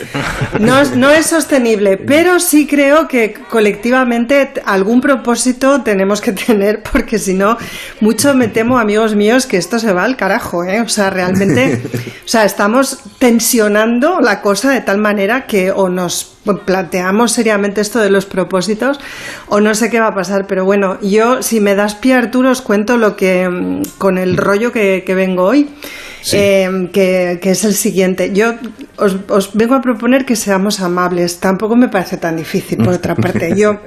No, 0.59 0.83
no 0.95 1.11
es 1.11 1.25
sostenible, 1.25 1.97
pero 1.97 2.39
sí 2.39 2.67
creo 2.67 3.07
que 3.07 3.33
colectivamente 3.49 4.53
algún 4.65 5.01
propósito 5.01 5.81
tenemos 5.81 6.21
que 6.21 6.31
tener, 6.47 6.83
porque 6.83 7.19
si 7.19 7.33
no, 7.33 7.57
mucho 7.99 8.33
me 8.33 8.47
temo, 8.47 8.77
amigos 8.77 9.15
míos, 9.15 9.45
que 9.45 9.57
esto 9.57 9.79
se 9.79 9.93
va 9.93 10.03
al 10.03 10.17
carajo, 10.17 10.63
¿eh? 10.63 10.81
O 10.81 10.89
sea, 10.89 11.09
realmente, 11.09 11.81
o 12.25 12.27
sea, 12.27 12.45
estamos 12.45 12.99
tensionando 13.19 14.19
la 14.21 14.41
cosa 14.41 14.71
de 14.71 14.81
tal 14.81 14.97
manera 14.97 15.45
que 15.45 15.71
o 15.71 15.89
nos 15.89 16.34
planteamos 16.65 17.31
seriamente 17.31 17.81
esto 17.81 17.99
de 17.99 18.09
los 18.09 18.25
propósitos 18.25 18.99
o 19.47 19.59
no 19.59 19.73
sé 19.75 19.89
qué 19.89 19.99
va 19.99 20.07
a 20.07 20.15
pasar, 20.15 20.47
pero 20.47 20.65
bueno, 20.65 20.97
yo 21.01 21.41
si 21.41 21.59
me 21.59 21.75
das 21.75 21.95
pie 21.95 22.13
Arturo 22.13 22.51
os 22.51 22.61
cuento 22.61 22.97
lo 22.97 23.15
que 23.15 23.49
mm, 23.49 23.81
con 23.97 24.17
el 24.17 24.37
rollo 24.37 24.71
que, 24.71 25.03
que 25.05 25.15
vengo 25.15 25.43
hoy. 25.43 25.69
Eh, 26.33 26.89
que, 26.91 27.39
es 27.43 27.63
el 27.65 27.75
siguiente. 27.75 28.31
Yo 28.33 28.53
os, 28.97 29.53
vengo 29.53 29.75
a 29.75 29.81
proponer 29.81 30.25
que 30.25 30.35
seamos 30.35 30.79
amables. 30.79 31.39
Tampoco 31.39 31.75
me 31.75 31.89
parece 31.89 32.17
tan 32.17 32.37
difícil, 32.37 32.79
por 32.79 32.93
otra 32.93 33.15
parte. 33.15 33.53
Yo 33.57 33.79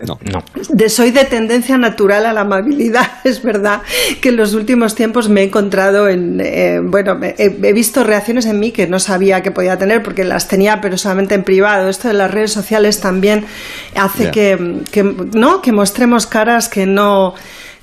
soy 0.89 1.10
de 1.10 1.24
tendencia 1.24 1.76
natural 1.78 2.26
a 2.26 2.32
la 2.32 2.43
amabilidad. 2.43 3.06
Es 3.28 3.43
verdad 3.43 3.82
que 4.20 4.30
en 4.30 4.36
los 4.36 4.55
últimos 4.55 4.94
tiempos 4.94 5.28
me 5.28 5.43
he 5.43 5.44
encontrado 5.44 6.09
en. 6.09 6.40
Eh, 6.40 6.80
bueno, 6.82 7.18
he, 7.20 7.72
visto 7.72 8.05
reacciones 8.05 8.47
en 8.47 8.59
mí 8.59 8.70
que 8.70 8.86
no 8.86 8.98
sabía 9.01 9.43
que 9.43 9.51
podía 9.51 9.76
tener 9.76 10.02
porque 10.02 10.24
las 10.24 10.48
tenía, 10.48 10.80
pero 10.80 10.97
solamente 10.97 11.35
en 11.35 11.43
privado. 11.43 11.89
Esto 11.89 12.09
de 12.09 12.14
las 12.14 12.30
redes 12.30 12.48
sociales 12.53 13.01
también 13.01 13.47
hace 13.95 14.31
que, 14.31 14.83
que, 14.91 15.03
¿no? 15.03 15.62
que 15.62 15.73
mostremos 15.73 16.27
caras 16.27 16.69
que 16.69 16.87
no 16.87 17.35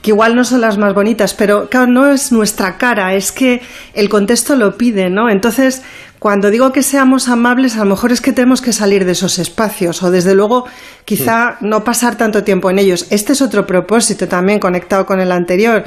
que 0.01 0.11
igual 0.11 0.35
no 0.35 0.43
son 0.43 0.61
las 0.61 0.77
más 0.77 0.93
bonitas, 0.93 1.33
pero 1.33 1.67
claro, 1.67 1.87
no 1.87 2.11
es 2.11 2.31
nuestra 2.31 2.77
cara, 2.77 3.15
es 3.15 3.31
que 3.31 3.63
el 3.95 4.07
contexto 4.07 4.55
lo 4.55 4.77
pide, 4.77 5.09
¿no? 5.09 5.31
Entonces, 5.31 5.81
cuando 6.25 6.49
digo 6.49 6.73
que 6.73 6.81
seamos 6.81 7.29
amables, 7.29 7.75
a 7.75 7.81
lo 7.81 7.91
mejor 7.91 8.11
es 8.11 8.19
que 8.19 8.33
tenemos 8.33 8.59
que 8.59 8.73
salir 8.73 9.05
de 9.05 9.11
esos 9.11 9.37
espacios 9.37 10.01
o 10.01 10.09
desde 10.09 10.33
luego 10.33 10.65
quizá 11.05 11.57
no 11.61 11.83
pasar 11.83 12.15
tanto 12.17 12.43
tiempo 12.43 12.71
en 12.71 12.79
ellos. 12.79 13.05
Este 13.11 13.33
es 13.33 13.43
otro 13.43 13.67
propósito 13.67 14.27
también 14.27 14.57
conectado 14.59 15.05
con 15.05 15.19
el 15.19 15.31
anterior. 15.31 15.83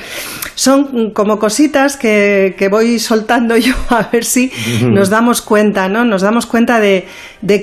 Son 0.55 1.11
como 1.11 1.41
cositas 1.41 1.97
que, 1.97 2.69
voy 2.71 3.01
soltando 3.01 3.57
yo 3.57 3.75
a 3.89 4.11
ver 4.13 4.25
si 4.25 4.53
nos 4.85 5.11
damos 5.11 5.43
cuenta, 5.43 5.89
¿no? 5.89 6.05
Nos 6.05 6.23
damos 6.23 6.47
cuenta 6.47 6.79
de, 6.79 7.09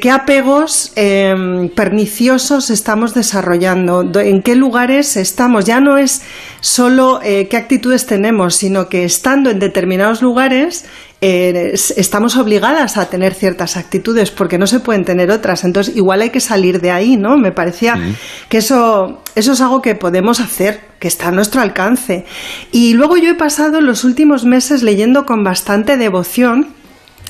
qué 0.01 0.11
apegos 0.11 0.91
em, 0.97 1.69
perniciosos 1.69 2.69
estamos 2.71 3.13
desarrollando, 3.13 4.19
en 4.19 4.41
qué 4.41 4.55
lugares 4.55 5.15
estamos. 5.15 5.63
Ya 5.63 5.79
no 5.79 5.97
es 5.97 6.23
solo 6.59 7.21
eh, 7.23 7.47
qué 7.47 7.55
actitudes 7.55 8.05
tenemos, 8.05 8.55
sino 8.55 8.89
que 8.89 9.05
estando 9.05 9.49
en 9.49 9.59
determinados 9.59 10.21
lugares 10.21 10.83
eh, 11.27 11.73
estamos 11.73 12.37
obligadas 12.37 12.97
a 12.97 13.09
tener 13.09 13.33
ciertas 13.33 13.77
actitudes 13.77 14.29
porque 14.29 14.59
no 14.59 14.67
se 14.67 14.79
pueden 14.79 15.05
tener 15.05 15.31
otras. 15.31 15.63
Entonces, 15.63 15.95
igual 15.95 16.21
hay 16.21 16.29
que 16.29 16.39
salir 16.39 16.79
de 16.79 16.91
ahí, 16.91 17.17
¿no? 17.17 17.35
Me 17.35 17.51
parecía 17.51 17.97
que 18.47 18.59
eso, 18.59 19.23
eso 19.33 19.53
es 19.53 19.61
algo 19.61 19.81
que 19.81 19.95
podemos 19.95 20.39
hacer, 20.39 20.81
que 20.99 21.07
está 21.07 21.29
a 21.29 21.31
nuestro 21.31 21.61
alcance. 21.61 22.25
Y 22.71 22.93
luego 22.93 23.17
yo 23.17 23.31
he 23.31 23.33
pasado 23.33 23.81
los 23.81 24.03
últimos 24.03 24.45
meses 24.45 24.83
leyendo 24.83 25.25
con 25.25 25.43
bastante 25.43 25.97
devoción 25.97 26.67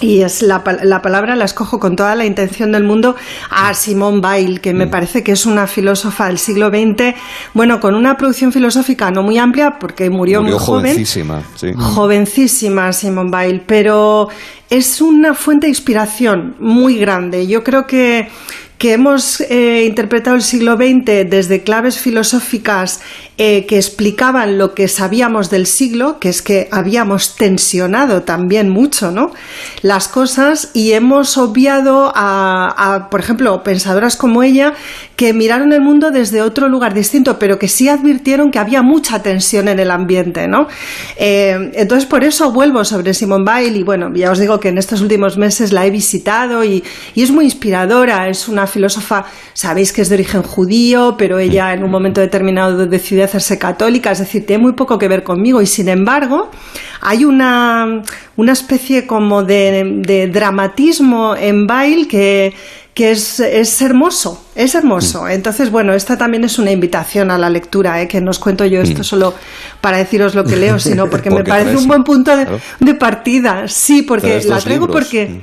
y 0.01 0.22
es 0.22 0.41
la, 0.41 0.63
la, 0.84 1.01
palabra 1.01 1.35
la 1.35 1.45
escojo 1.45 1.80
con 1.80 1.95
toda 1.95 2.15
la 2.15 2.26
intención 2.26 2.72
del 2.72 2.84
mundo 2.84 3.15
a 3.49 3.73
Simone 3.73 4.19
Weil, 4.19 4.61
que 4.61 4.73
me 4.73 4.88
mm. 4.88 4.89
parece 4.89 5.23
que 5.23 5.31
es 5.31 5.45
una 5.45 5.67
filósofa 5.67 6.27
del 6.27 6.38
siglo 6.38 6.69
XX, 6.69 7.15
bueno, 7.53 7.80
con 7.80 7.95
una 7.95 8.17
producción 8.17 8.51
filosófica 8.51 9.11
no 9.11 9.23
muy 9.23 9.38
amplia 9.38 9.80
porque 9.80 10.09
murió, 10.09 10.41
muy 10.41 10.51
jovencísima, 10.51 11.43
joven. 11.59 11.76
Jovencísima 11.77 12.93
Simone 12.93 13.31
Weil, 13.31 13.61
pero 13.65 14.27
es 14.69 15.01
una 15.01 15.34
fuente 15.34 15.67
de 15.67 15.69
inspiración 15.69 16.55
muy 16.59 16.97
grande. 16.97 17.47
Yo 17.47 17.63
creo 17.63 17.88
que 17.88 18.30
que 18.77 18.93
hemos 18.93 19.41
eh, 19.41 19.85
interpretado 19.85 20.35
el 20.35 20.41
siglo 20.41 20.76
XX 20.76 21.30
desde 21.30 21.64
claves 21.64 21.99
filosóficas 21.99 22.99
eh, 23.38 23.65
que 23.65 23.76
explicaban 23.77 24.57
lo 24.57 24.73
que 24.73 24.88
sabíamos 24.88 25.49
del 25.49 25.65
siglo, 25.65 26.19
que 26.19 26.30
es 26.30 26.41
que 26.41 26.68
habíamos 26.72 27.35
tensionado 27.35 28.23
también 28.23 28.69
mucho 28.69 29.11
¿no? 29.11 29.31
las 29.81 30.07
cosas 30.07 30.72
y 30.73 30.93
hemos 30.93 31.38
obviado 31.38 32.11
a, 32.15 33.07
por 33.11 33.19
ejemplo, 33.19 33.61
pensadoras 33.64 34.15
como 34.18 34.43
ella 34.43 34.73
que 35.15 35.34
miraron 35.34 35.72
el 35.72 35.81
mundo 35.81 36.11
desde 36.11 36.41
otro 36.41 36.68
lugar 36.68 36.93
distinto, 36.93 37.39
pero 37.39 37.60
que 37.60 37.68
sí 37.68 37.88
advirtieron 37.88 38.52
que 38.52 38.60
había 38.60 38.81
mucha 38.81 39.22
tensión 39.22 39.68
en 39.69 39.80
el 39.80 39.91
ambiente. 39.91 40.47
¿no? 40.47 40.68
Eh, 41.18 41.72
entonces, 41.73 42.06
por 42.06 42.23
eso 42.23 42.52
vuelvo 42.52 42.84
sobre 42.84 43.14
Simone 43.14 43.45
Weil 43.45 43.77
y 43.77 43.84
bueno, 43.84 44.14
ya 44.14 44.31
os 44.31 44.39
digo 44.39 44.60
que 44.60 44.69
en 44.69 44.77
estos 44.77 45.02
últimos 45.02 45.38
meses 45.38 45.72
la 45.72 45.85
he 45.85 45.91
visitado 45.91 46.64
y, 46.64 46.84
y 47.14 47.23
es 47.23 47.31
muy 47.31 47.45
inspiradora, 47.45 48.30
es 48.30 48.47
una 48.47 48.65
filósofa, 48.68 49.26
sabéis 49.54 49.92
que 49.94 50.02
es 50.02 50.10
de 50.10 50.16
origen 50.16 50.44
judío, 50.44 51.16
pero 51.18 51.40
ella 51.40 51.74
en 51.74 51.84
un 51.84 51.92
momento 51.92 52.22
determinado 52.22 52.86
decidió 52.86 53.26
hacerse 53.26 53.58
católica, 53.58 54.12
es 54.12 54.20
decir, 54.20 54.46
tiene 54.46 54.64
muy 54.64 54.74
poco 54.74 54.98
que 54.98 55.08
ver 55.08 55.24
conmigo 55.24 55.62
y 55.62 55.66
sin 55.66 55.90
embargo 55.90 56.50
hay 57.02 57.26
una, 57.26 58.02
una 58.36 58.52
especie 58.52 59.06
como 59.06 59.44
de, 59.44 60.30
dramatismo 60.32 61.36
en 61.36 61.68
Bail 61.68 62.08
que, 62.08 62.54
que 62.94 63.12
es, 63.12 63.40
es, 63.40 63.82
hermoso, 63.82 64.46
es 64.56 64.74
hermoso. 64.74 65.24
Mm. 65.24 65.32
Entonces, 65.32 65.70
bueno, 65.70 65.94
esta 65.94 66.18
también 66.18 66.44
es 66.44 66.58
una 66.58 66.72
invitación 66.72 67.30
a 67.30 67.38
la 67.38 67.50
lectura, 67.50 68.02
¿eh? 68.02 68.08
que 68.08 68.22
no 68.22 68.32
os 68.32 68.40
cuento 68.40 68.66
yo 68.66 68.82
esto 68.82 69.02
mm. 69.02 69.04
solo 69.04 69.34
para 69.82 69.98
deciros 69.98 70.34
lo 70.34 70.44
que 70.44 70.56
leo, 70.56 70.80
sino 70.80 71.10
porque, 71.10 71.30
me 71.30 71.44
parece 71.44 71.78
un 71.78 71.88
buen 71.88 72.04
punto 72.04 72.32
de, 72.36 72.94
partida. 72.96 73.68
Sí, 73.68 74.02
porque 74.02 74.42
la 74.46 74.60
traigo 74.60 74.88
porque... 74.88 75.42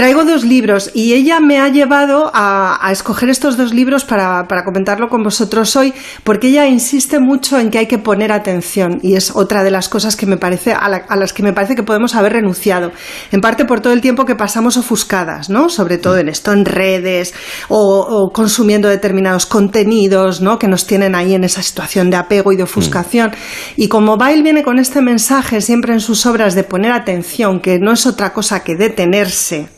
Traigo 0.00 0.24
dos 0.24 0.44
libros 0.44 0.90
y 0.94 1.12
ella 1.12 1.40
me 1.40 1.60
ha 1.60 1.68
llevado 1.68 2.30
a, 2.32 2.88
escoger 2.90 3.28
estos 3.28 3.58
dos 3.58 3.74
libros 3.74 4.06
para, 4.06 4.46
comentarlo 4.64 5.10
con 5.10 5.22
vosotros 5.22 5.76
hoy, 5.76 5.92
porque 6.24 6.48
ella 6.48 6.66
insiste 6.66 7.20
mucho 7.20 7.58
en 7.58 7.70
que 7.70 7.76
hay 7.76 7.86
que 7.86 7.98
poner 7.98 8.32
atención 8.32 9.00
y 9.02 9.16
es 9.16 9.30
otra 9.36 9.62
de 9.62 9.70
las 9.70 9.90
cosas 9.90 10.16
que 10.16 10.24
me 10.24 10.38
parece, 10.38 10.72
a, 10.72 10.88
las 10.88 11.34
que 11.34 11.42
me 11.42 11.52
parece 11.52 11.74
que 11.74 11.82
podemos 11.82 12.14
haber 12.14 12.32
renunciado, 12.32 12.92
en 13.30 13.42
parte 13.42 13.66
por 13.66 13.80
todo 13.80 13.92
el 13.92 14.00
tiempo 14.00 14.24
que 14.24 14.36
pasamos 14.36 14.78
ofuscadas, 14.78 15.50
¿no? 15.50 15.68
Sobre 15.68 15.98
todo 15.98 16.16
en 16.16 16.30
esto, 16.30 16.50
en 16.54 16.64
redes 16.64 17.34
o, 17.68 18.30
consumiendo 18.32 18.88
determinados 18.88 19.44
contenidos, 19.44 20.40
¿no? 20.40 20.58
Que 20.58 20.66
nos 20.66 20.86
tienen 20.86 21.14
ahí 21.14 21.34
en 21.34 21.44
esa 21.44 21.62
situación 21.62 22.08
de 22.08 22.16
apego 22.16 22.52
y 22.52 22.56
de 22.56 22.62
ofuscación. 22.62 23.32
Y 23.76 23.88
como 23.88 24.16
Bail 24.16 24.42
viene 24.42 24.62
con 24.62 24.78
este 24.78 25.02
mensaje 25.02 25.60
siempre 25.60 25.92
en 25.92 26.00
sus 26.00 26.24
obras 26.24 26.54
de 26.54 26.64
poner 26.64 26.90
atención, 26.90 27.60
que 27.60 27.78
no 27.78 27.92
es 27.92 28.06
otra 28.06 28.32
cosa 28.32 28.64
que 28.64 28.76
detenerse, 28.76 29.68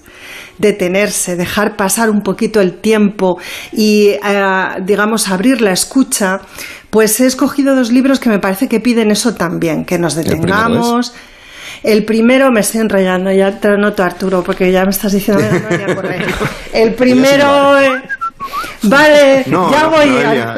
detenerse, 0.59 1.37
dejar 1.37 1.77
pasar 1.77 2.11
un 2.11 2.23
poquito 2.23 2.61
el 2.61 2.81
tiempo 2.81 3.39
y, 3.73 4.09
eh, 4.09 4.67
digamos, 4.85 5.29
abrir 5.29 5.61
la 5.61 5.73
escucha, 5.73 6.41
pues 6.91 7.21
he 7.21 7.27
escogido 7.27 7.75
dos 7.75 7.91
libros 7.91 8.21
que 8.21 8.29
me 8.29 8.39
parece 8.39 8.69
que 8.69 8.81
piden 8.81 9.11
eso 9.11 9.35
también, 9.35 9.85
que 9.85 9.99
nos 9.99 10.15
detengamos. 10.15 11.15
El 11.83 12.05
primero 12.05 12.51
me 12.53 12.61
estoy 12.61 12.83
enrollando, 12.83 13.33
ya 13.33 13.59
te 13.59 13.69
lo 13.69 13.77
noto 13.77 14.05
Arturo, 14.05 14.43
porque 14.43 14.71
ya 14.71 14.85
me 14.85 14.91
estás 14.91 15.13
diciendo, 15.13 15.43
El 16.73 16.95
primero... 16.95 17.77
Vale, 18.85 19.45
ya 19.47 19.87
voy. 19.87 20.09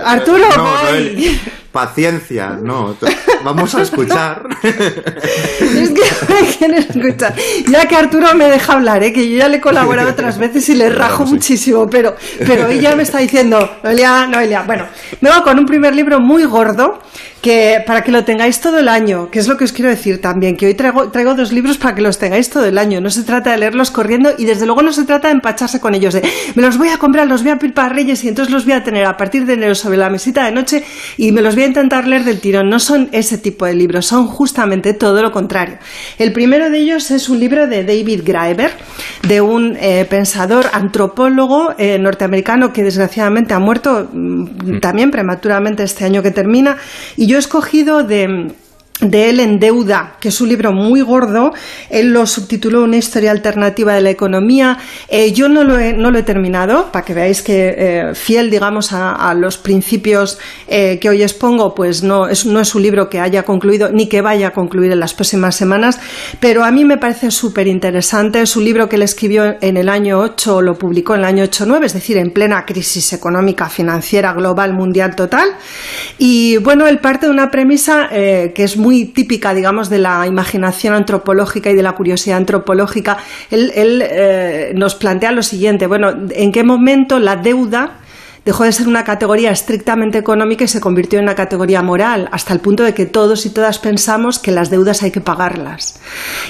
Arturo, 0.04 0.46
voy. 0.56 1.40
Paciencia, 1.70 2.56
no. 2.62 2.96
Vamos 3.44 3.74
a 3.74 3.82
escuchar. 3.82 4.48
es 4.62 5.90
que 5.90 6.56
quieren 6.58 6.78
escuchar. 6.78 7.34
Ya 7.70 7.86
que 7.86 7.96
Arturo 7.96 8.34
me 8.34 8.46
deja 8.46 8.72
hablar, 8.72 9.02
¿eh? 9.02 9.12
que 9.12 9.28
yo 9.28 9.36
ya 9.36 9.48
le 9.48 9.58
he 9.58 9.60
colaborado 9.60 10.10
otras 10.10 10.38
veces 10.38 10.68
y 10.70 10.74
le 10.74 10.88
rajo 10.88 11.26
muchísimo, 11.26 11.86
pero, 11.88 12.16
pero 12.38 12.68
ella 12.68 12.96
me 12.96 13.02
está 13.02 13.18
diciendo, 13.18 13.78
Noelia, 13.82 14.26
Noelia. 14.26 14.62
Bueno, 14.62 14.86
me 15.20 15.30
voy 15.30 15.42
con 15.42 15.58
un 15.58 15.66
primer 15.66 15.94
libro 15.94 16.20
muy 16.20 16.44
gordo 16.44 17.00
que 17.44 17.84
para 17.86 18.02
que 18.02 18.10
lo 18.10 18.24
tengáis 18.24 18.58
todo 18.58 18.78
el 18.78 18.88
año, 18.88 19.28
que 19.30 19.38
es 19.38 19.48
lo 19.48 19.58
que 19.58 19.64
os 19.64 19.72
quiero 19.72 19.90
decir 19.90 20.18
también, 20.18 20.56
que 20.56 20.64
hoy 20.64 20.72
traigo, 20.72 21.10
traigo 21.10 21.34
dos 21.34 21.52
libros 21.52 21.76
para 21.76 21.94
que 21.94 22.00
los 22.00 22.18
tengáis 22.18 22.48
todo 22.48 22.64
el 22.64 22.78
año. 22.78 23.02
No 23.02 23.10
se 23.10 23.22
trata 23.22 23.50
de 23.50 23.58
leerlos 23.58 23.90
corriendo 23.90 24.32
y 24.38 24.46
desde 24.46 24.64
luego 24.64 24.80
no 24.80 24.94
se 24.94 25.04
trata 25.04 25.28
de 25.28 25.34
empacharse 25.34 25.78
con 25.78 25.94
ellos, 25.94 26.14
de 26.14 26.22
me 26.54 26.62
los 26.62 26.78
voy 26.78 26.88
a 26.88 26.96
comprar, 26.96 27.26
los 27.26 27.42
voy 27.42 27.52
a 27.52 27.56
pedir 27.56 27.74
para 27.74 27.90
Reyes 27.90 28.24
y 28.24 28.28
entonces 28.28 28.50
los 28.50 28.64
voy 28.64 28.72
a 28.72 28.82
tener 28.82 29.04
a 29.04 29.18
partir 29.18 29.44
de 29.44 29.52
enero 29.52 29.74
sobre 29.74 29.98
la 29.98 30.08
mesita 30.08 30.46
de 30.46 30.52
noche 30.52 30.84
y 31.18 31.32
me 31.32 31.42
los 31.42 31.54
voy 31.54 31.64
a 31.64 31.66
intentar 31.66 32.08
leer 32.08 32.24
del 32.24 32.40
tirón. 32.40 32.70
No 32.70 32.78
son 32.78 33.10
ese 33.12 33.34
tipo 33.39 33.66
de 33.66 33.74
libros, 33.74 34.06
son 34.06 34.27
justamente 34.27 34.94
todo 34.94 35.23
lo 35.23 35.32
contrario. 35.32 35.78
El 36.19 36.32
primero 36.32 36.70
de 36.70 36.78
ellos 36.78 37.11
es 37.11 37.28
un 37.28 37.40
libro 37.40 37.66
de 37.66 37.85
David 37.85 38.23
Graeber, 38.24 38.73
de 39.27 39.40
un 39.40 39.77
eh, 39.81 40.06
pensador 40.09 40.66
antropólogo 40.73 41.74
eh, 41.78 41.98
norteamericano 41.98 42.73
que 42.73 42.82
desgraciadamente 42.82 43.55
ha 43.55 43.59
muerto 43.59 44.09
mm, 44.12 44.81
también 44.81 45.11
prematuramente 45.11 45.82
este 45.82 46.05
año 46.05 46.23
que 46.23 46.31
termina. 46.31 46.77
Y 47.16 47.27
yo 47.27 47.36
he 47.36 47.40
escogido 47.40 48.02
de 48.02 48.52
de 49.00 49.28
él 49.28 49.40
en 49.40 49.58
Deuda, 49.58 50.16
que 50.20 50.28
es 50.28 50.40
un 50.40 50.48
libro 50.48 50.72
muy 50.72 51.00
gordo. 51.00 51.52
Él 51.90 52.12
lo 52.12 52.26
subtituló 52.26 52.84
Una 52.84 52.96
historia 52.96 53.32
alternativa 53.32 53.92
de 53.94 54.00
la 54.00 54.10
economía. 54.10 54.78
Eh, 55.08 55.32
yo 55.32 55.48
no 55.48 55.64
lo, 55.64 55.78
he, 55.78 55.92
no 55.92 56.10
lo 56.10 56.18
he 56.18 56.22
terminado, 56.22 56.92
para 56.92 57.04
que 57.04 57.12
veáis 57.12 57.42
que 57.42 57.74
eh, 57.76 58.14
fiel, 58.14 58.50
digamos, 58.50 58.92
a, 58.92 59.34
los 59.34 59.58
principios 59.58 60.38
eh, 60.68 60.98
que 61.00 61.08
hoy 61.08 61.22
expongo, 61.22 61.74
pues 61.74 62.04
no 62.04 62.28
es, 62.28 62.46
no 62.46 62.60
es 62.60 62.74
un 62.74 62.82
libro 62.82 63.08
que 63.08 63.18
haya 63.18 63.42
concluido 63.42 63.90
ni 63.90 64.06
que 64.08 64.20
vaya 64.20 64.48
a 64.48 64.50
concluir 64.52 64.92
en 64.92 65.00
las 65.00 65.12
próximas 65.12 65.56
semanas, 65.56 65.98
pero 66.38 66.62
a 66.62 66.70
mí 66.70 66.84
me 66.84 66.96
parece 66.96 67.32
súper 67.32 67.66
interesante. 67.66 68.40
Es 68.40 68.56
un 68.56 68.64
libro 68.64 68.88
que 68.88 68.96
él 68.96 69.02
escribió 69.02 69.56
en 69.60 69.76
el 69.76 69.88
año 69.88 70.20
8, 70.20 70.62
lo 70.62 70.78
publicó 70.78 71.14
en 71.14 71.20
el 71.20 71.26
año 71.26 71.44
8-9, 71.44 71.86
es 71.86 71.94
decir, 71.94 72.16
en 72.16 72.30
plena 72.30 72.64
crisis 72.64 73.12
económica, 73.12 73.68
financiera, 73.68 74.32
global, 74.34 74.72
mundial, 74.72 75.16
total. 75.16 75.48
Y 76.18 76.58
bueno, 76.58 76.86
él 76.86 77.00
parte 77.00 77.26
de 77.26 77.32
una 77.32 77.50
premisa 77.50 78.08
que 78.10 78.52
es 78.56 78.76
típica, 79.15 79.55
digamos, 79.55 79.89
de 79.90 79.98
la 79.98 80.27
imaginación 80.27 80.94
antropológica 80.94 81.70
y 81.70 81.74
de 81.74 81.82
la 81.82 81.93
curiosidad 81.93 82.39
antropológica, 82.39 83.19
él, 83.51 83.73
eh, 83.74 84.73
nos 84.74 84.94
plantea 84.94 85.32
lo 85.32 85.43
siguiente, 85.43 85.86
bueno, 85.86 86.12
¿en 86.31 86.52
qué 86.52 86.65
momento 86.65 87.19
la 87.19 87.36
deuda 87.36 88.01
dejó 88.44 88.65
de 88.65 88.73
ser 88.73 88.89
una 88.89 89.05
categoría 89.05 89.51
estrictamente 89.51 90.19
económica 90.19 90.65
y 90.65 90.69
se 90.69 90.81
convirtió 90.81 91.19
en 91.19 91.24
una 91.24 91.35
categoría 91.35 91.82
moral, 91.82 92.28
hasta 92.31 92.52
el 92.52 92.61
punto 92.61 92.82
de 92.82 92.93
que 92.93 93.06
todos 93.06 93.47
y 93.47 93.51
todas 93.51 93.78
pensamos 93.78 94.39
que 94.39 94.52
las 94.52 94.70
deudas 94.70 95.02
hay 95.02 95.11
que 95.11 95.20
pagarlas. 95.20 96.01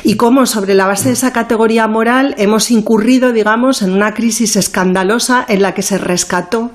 Y 0.03 0.17
cómo 0.17 0.47
sobre 0.47 0.75
la 0.75 0.87
base 0.87 1.09
de 1.09 1.15
esa 1.15 1.33
categoría 1.33 1.87
moral 1.87 2.35
hemos 2.39 2.71
incurrido, 2.71 3.33
digamos, 3.33 3.83
en 3.83 3.93
una 3.93 4.13
crisis 4.13 4.57
escandalosa 4.57 5.45
en 5.49 5.63
la 5.63 5.73
que 5.73 5.83
se 5.83 5.99
rescató 5.99 6.73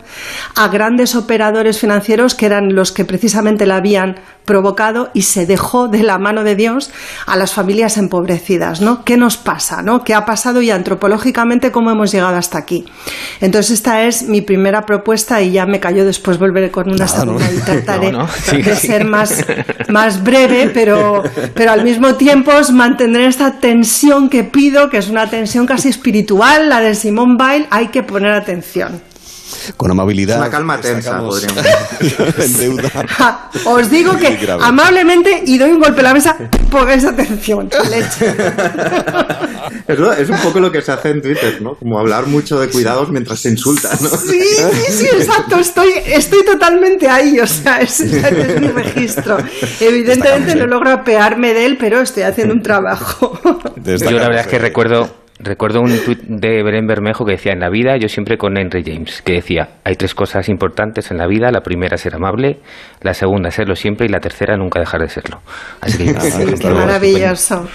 a 0.56 0.68
grandes 0.70 1.16
operadores 1.16 1.80
financieros 1.80 2.36
que 2.36 2.46
eran 2.46 2.74
los 2.74 2.92
que 2.92 3.06
precisamente 3.06 3.66
la 3.66 3.78
habían 3.78 4.16
provocado 4.50 5.12
y 5.14 5.22
se 5.22 5.46
dejó 5.46 5.90
de 5.90 6.02
la 6.02 6.18
mano 6.18 6.44
de 6.44 6.56
Dios 6.56 6.90
a 7.28 7.38
las 7.38 7.54
familias 7.54 7.98
empobrecidas, 7.98 8.82
¿no? 8.82 9.06
¿Qué 9.06 9.16
nos 9.16 9.38
pasa, 9.38 9.84
no? 9.84 10.04
¿Qué 10.04 10.16
ha 10.16 10.26
pasado 10.26 10.64
y 10.64 10.72
antropológicamente 10.72 11.72
cómo 11.72 11.92
hemos 11.92 12.12
llegado 12.12 12.36
hasta 12.36 12.58
aquí? 12.58 12.84
Entonces 13.42 13.74
esta 13.74 14.06
es 14.08 14.24
mi 14.24 14.42
primera 14.42 14.88
propuesta 14.88 15.40
y 15.44 15.52
ya 15.52 15.68
me 15.68 15.80
cayó 15.80 16.04
después 16.04 16.40
volveré 16.40 16.72
con 16.72 16.90
una 16.90 17.08
segunda 17.08 17.46
y 17.52 17.58
trataré 17.60 18.12
de 18.64 18.76
ser 18.76 19.06
más, 19.06 19.46
más 19.88 20.24
breve, 20.24 20.72
pero, 20.74 21.22
pero 21.54 21.72
al 21.72 21.84
mismo 21.84 22.16
tiempo 22.16 22.52
os 22.52 22.72
mantendré 22.72 23.28
esta 23.28 23.60
tensión 23.60 24.30
que 24.30 24.44
pido, 24.44 24.90
que 24.90 24.98
es 24.98 25.10
una 25.10 25.30
tensión 25.30 25.68
casi 25.68 25.90
espiritual, 25.90 26.70
la 26.70 26.80
de 26.80 26.96
Simón 26.96 27.38
Weil, 27.40 27.68
hay 27.70 27.90
que 27.90 28.02
poner 28.02 28.32
atención 28.32 29.09
con 29.78 29.92
amabilidad. 29.92 30.38
Una 30.38 30.50
calma 30.50 30.80
tensa, 30.80 31.20
podríamos 31.20 31.64
Os 33.66 33.90
digo 33.90 34.16
que 34.18 34.38
amablemente 34.62 35.44
y 35.46 35.58
doy 35.58 35.72
un 35.72 35.80
golpe 35.80 36.02
a 36.02 36.04
la 36.04 36.14
mesa 36.14 36.36
por 36.70 36.90
esa 36.90 37.10
atención. 37.10 37.70
Leche. 37.90 38.36
es, 39.88 40.30
un 40.30 40.38
poco 40.40 40.60
lo 40.60 40.72
que 40.72 40.82
se 40.82 40.92
hace 40.92 41.10
en 41.10 41.22
Twitter, 41.22 41.62
¿no? 41.62 41.76
Como 41.76 42.00
hablar 42.00 42.28
mucho 42.28 42.60
de 42.60 42.70
cuidados 42.70 43.10
mientras 43.10 43.40
se 43.40 43.50
insulta, 43.50 43.90
¿no? 44.02 44.10
Sí, 44.10 44.42
sí, 44.42 44.92
sí, 44.92 45.06
exacto. 45.06 45.58
Estoy, 45.58 45.90
estoy 46.06 46.46
totalmente 46.46 47.08
ahí. 47.08 47.40
O 47.40 47.48
sea, 47.48 47.82
ese, 47.82 48.06
es 48.06 48.62
mi 48.62 48.68
registro. 48.68 49.38
Evidentemente 49.80 50.56
no 50.56 50.68
logro 50.68 50.92
apearme 50.92 51.54
de 51.54 51.66
él, 51.66 51.78
pero 51.80 52.02
estoy 52.02 52.24
haciendo 52.24 52.54
un 52.54 52.62
trabajo. 52.62 53.40
Yo 53.84 54.12
la 54.12 54.28
verdad 54.28 54.42
es 54.42 54.48
que 54.48 54.60
recuerdo 54.60 55.19
Recuerdo 55.42 55.80
un 55.80 55.98
tuit 56.04 56.20
de 56.24 56.64
Belén 56.64 56.86
Bermejo 56.86 57.24
que 57.24 57.32
decía, 57.32 57.54
en 57.54 57.62
la 57.62 57.70
vida, 57.70 57.96
yo 57.98 58.10
siempre 58.10 58.38
con 58.38 58.58
Henry 58.58 58.84
James, 58.86 59.22
que 59.22 59.36
decía, 59.36 59.70
hay 59.86 59.96
tres 59.96 60.14
cosas 60.14 60.50
importantes 60.50 61.12
en 61.12 61.18
la 61.18 61.28
vida, 61.28 61.50
la 61.50 61.62
primera 61.62 61.98
ser 61.98 62.16
amable, 62.16 62.60
la 63.02 63.14
segunda 63.14 63.50
serlo 63.50 63.74
siempre 63.74 64.06
y 64.06 64.10
la 64.10 64.20
tercera 64.20 64.58
nunca 64.58 64.82
dejar 64.82 65.00
de 65.00 65.08
serlo. 65.08 65.40
Así 65.80 65.98
que, 66.00 66.14
Qué 66.60 66.70
maravilloso. 66.70 67.70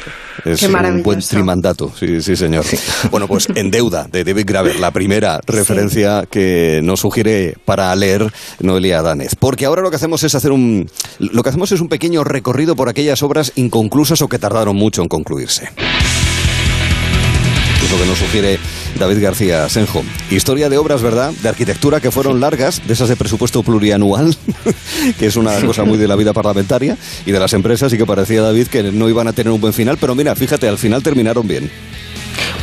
Es 0.44 0.62
un 0.62 1.02
buen 1.02 1.20
trimandato, 1.20 1.90
sí, 1.96 2.20
sí 2.20 2.36
señor. 2.36 2.66
Bueno, 3.10 3.26
pues 3.26 3.48
En 3.54 3.70
Deuda, 3.70 4.08
de 4.12 4.24
David 4.24 4.44
Graver, 4.46 4.78
la 4.78 4.90
primera 4.90 5.40
referencia 5.46 6.24
que 6.30 6.80
nos 6.82 7.00
sugiere 7.00 7.54
para 7.64 7.96
leer 7.96 8.30
Noelia 8.60 9.00
Danez. 9.00 9.36
Porque 9.36 9.64
ahora 9.64 9.80
lo 9.80 9.88
que 9.88 9.96
hacemos 9.96 10.22
es 10.22 10.34
hacer 10.34 10.52
un... 10.52 10.90
Lo 11.18 11.42
que 11.42 11.48
hacemos 11.48 11.72
es 11.72 11.80
un 11.80 11.88
pequeño 11.88 12.24
recorrido 12.24 12.76
por 12.76 12.90
aquellas 12.90 13.22
obras 13.22 13.52
inconclusas 13.56 14.20
o 14.20 14.28
que 14.28 14.38
tardaron 14.38 14.76
mucho 14.76 15.00
en 15.00 15.08
concluirse 15.08 15.70
es 17.85 17.90
lo 17.90 17.98
que 17.98 18.06
nos 18.06 18.19
sugiere 18.19 18.59
David 18.98 19.23
García 19.23 19.69
Senjo. 19.69 20.02
Historia 20.31 20.69
de 20.69 20.78
obras, 20.78 21.02
¿verdad? 21.02 21.32
De 21.43 21.48
arquitectura 21.48 22.01
que 22.01 22.11
fueron 22.11 22.40
largas, 22.40 22.82
de 22.86 22.93
esas 22.93 23.09
de 23.09 23.16
presupuesto 23.16 23.62
plurianual, 23.62 24.36
que 25.19 25.27
es 25.27 25.36
una 25.36 25.61
cosa 25.61 25.85
muy 25.85 25.98
de 25.98 26.09
la 26.09 26.16
vida 26.16 26.32
parlamentaria, 26.32 26.97
y 27.27 27.32
de 27.32 27.39
las 27.39 27.52
empresas, 27.52 27.93
y 27.93 27.98
que 27.98 28.06
parecía, 28.06 28.43
David, 28.43 28.69
que 28.69 28.82
no 28.85 29.09
iban 29.09 29.28
a 29.28 29.32
tener 29.32 29.52
un 29.52 29.61
buen 29.61 29.73
final, 29.73 29.98
pero 30.01 30.15
mira, 30.15 30.35
fíjate, 30.35 30.69
al 30.69 30.78
final 30.78 31.02
terminaron 31.02 31.47
bien. 31.47 31.70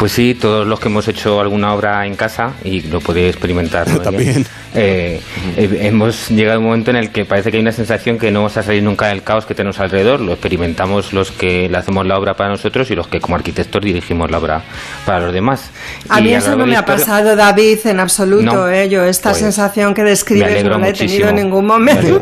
Pues 0.01 0.13
sí, 0.13 0.33
todos 0.33 0.65
los 0.65 0.79
que 0.79 0.87
hemos 0.87 1.07
hecho 1.07 1.39
alguna 1.39 1.75
obra 1.75 2.07
en 2.07 2.15
casa, 2.15 2.53
y 2.63 2.81
lo 2.81 3.01
puede 3.01 3.29
experimentar 3.29 3.85
también, 4.03 4.47
eh, 4.73 5.21
eh, 5.55 5.77
hemos 5.83 6.29
llegado 6.29 6.55
a 6.55 6.59
un 6.59 6.65
momento 6.65 6.89
en 6.89 6.97
el 6.97 7.11
que 7.11 7.23
parece 7.23 7.51
que 7.51 7.57
hay 7.57 7.61
una 7.61 7.71
sensación 7.71 8.17
que 8.17 8.31
no 8.31 8.39
vamos 8.39 8.57
a 8.57 8.63
salir 8.63 8.81
nunca 8.81 9.09
del 9.09 9.21
caos 9.21 9.45
que 9.45 9.53
tenemos 9.53 9.79
alrededor. 9.79 10.19
Lo 10.19 10.31
experimentamos 10.31 11.13
los 11.13 11.29
que 11.29 11.69
le 11.69 11.77
hacemos 11.77 12.07
la 12.07 12.17
obra 12.17 12.33
para 12.33 12.49
nosotros 12.49 12.89
y 12.89 12.95
los 12.95 13.07
que 13.09 13.21
como 13.21 13.35
arquitectos 13.35 13.79
dirigimos 13.79 14.31
la 14.31 14.39
obra 14.39 14.63
para 15.05 15.19
los 15.19 15.33
demás. 15.33 15.69
A 16.09 16.19
mí 16.19 16.33
eso 16.33 16.55
no 16.55 16.65
me 16.65 16.77
ha 16.77 16.83
pasado, 16.83 17.35
David, 17.35 17.85
en 17.85 17.99
absoluto. 17.99 18.67
¿eh? 18.71 18.89
Yo 18.89 19.03
esta 19.03 19.29
pues, 19.29 19.43
sensación 19.43 19.93
que 19.93 20.01
describes 20.01 20.63
no 20.63 20.79
la 20.79 20.89
he 20.89 20.93
tenido 20.93 21.29
en 21.29 21.35
ningún 21.35 21.67
momento. 21.67 22.19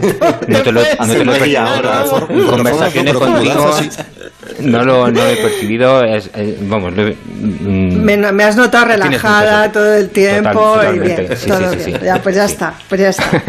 no 0.47 0.61
te 0.61 0.71
lo, 0.73 0.81
he 0.81 0.97
Conversaciones 2.45 3.13
contigo 3.13 3.73
no 4.61 4.83
lo, 4.83 5.07
he 5.07 5.35
percibido. 5.37 6.01
vamos, 6.61 6.93
me, 6.93 8.43
has 8.43 8.55
notado 8.55 8.85
relajada 8.85 9.71
todo 9.71 9.95
el 9.95 10.09
tiempo 10.09 10.75
y 10.93 10.99
bien. 10.99 11.27
todo 11.47 11.71
bien. 11.75 11.99
Ya, 12.03 12.21
pues 12.21 12.35
ya 12.35 12.45
está, 12.45 12.73
pues 12.87 13.01
ya 13.01 13.09
está. 13.09 13.43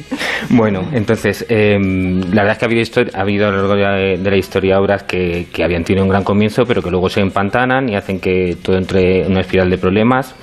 bueno, 0.50 0.88
entonces, 0.92 1.44
em, 1.48 2.20
la 2.32 2.42
verdad 2.42 2.52
es 2.52 2.58
que 2.58 2.64
ha 2.64 2.68
habido, 2.68 3.10
ha 3.14 3.20
habido 3.20 3.48
a 3.48 3.50
lo 3.50 3.56
largo 3.68 3.74
de, 3.74 4.18
la 4.18 4.36
historia 4.36 4.80
obras 4.80 5.02
que, 5.04 5.46
que 5.52 5.64
habían 5.64 5.84
tenido 5.84 6.04
un 6.04 6.10
gran 6.10 6.24
comienzo, 6.24 6.64
pero 6.66 6.82
que 6.82 6.90
luego 6.90 7.08
se 7.08 7.20
empantanan 7.20 7.88
y 7.88 7.96
hacen 7.96 8.20
que 8.20 8.56
todo 8.62 8.76
entre 8.76 9.24
en 9.24 9.32
una 9.32 9.40
espiral 9.40 9.70
de 9.70 9.78
problemas 9.78 10.34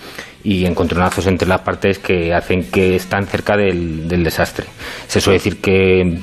y 0.44 0.66
encontronazos 0.66 1.26
entre 1.28 1.48
las 1.48 1.62
partes 1.62 2.00
que 2.00 2.34
hacen 2.34 2.66
que 2.66 2.96
están 2.96 3.28
cerca 3.28 3.56
del, 3.56 4.08
del 4.08 4.24
desastre. 4.24 4.66
Se 5.08 5.22
suele 5.22 5.38
decir 5.38 5.62
que 5.62 6.20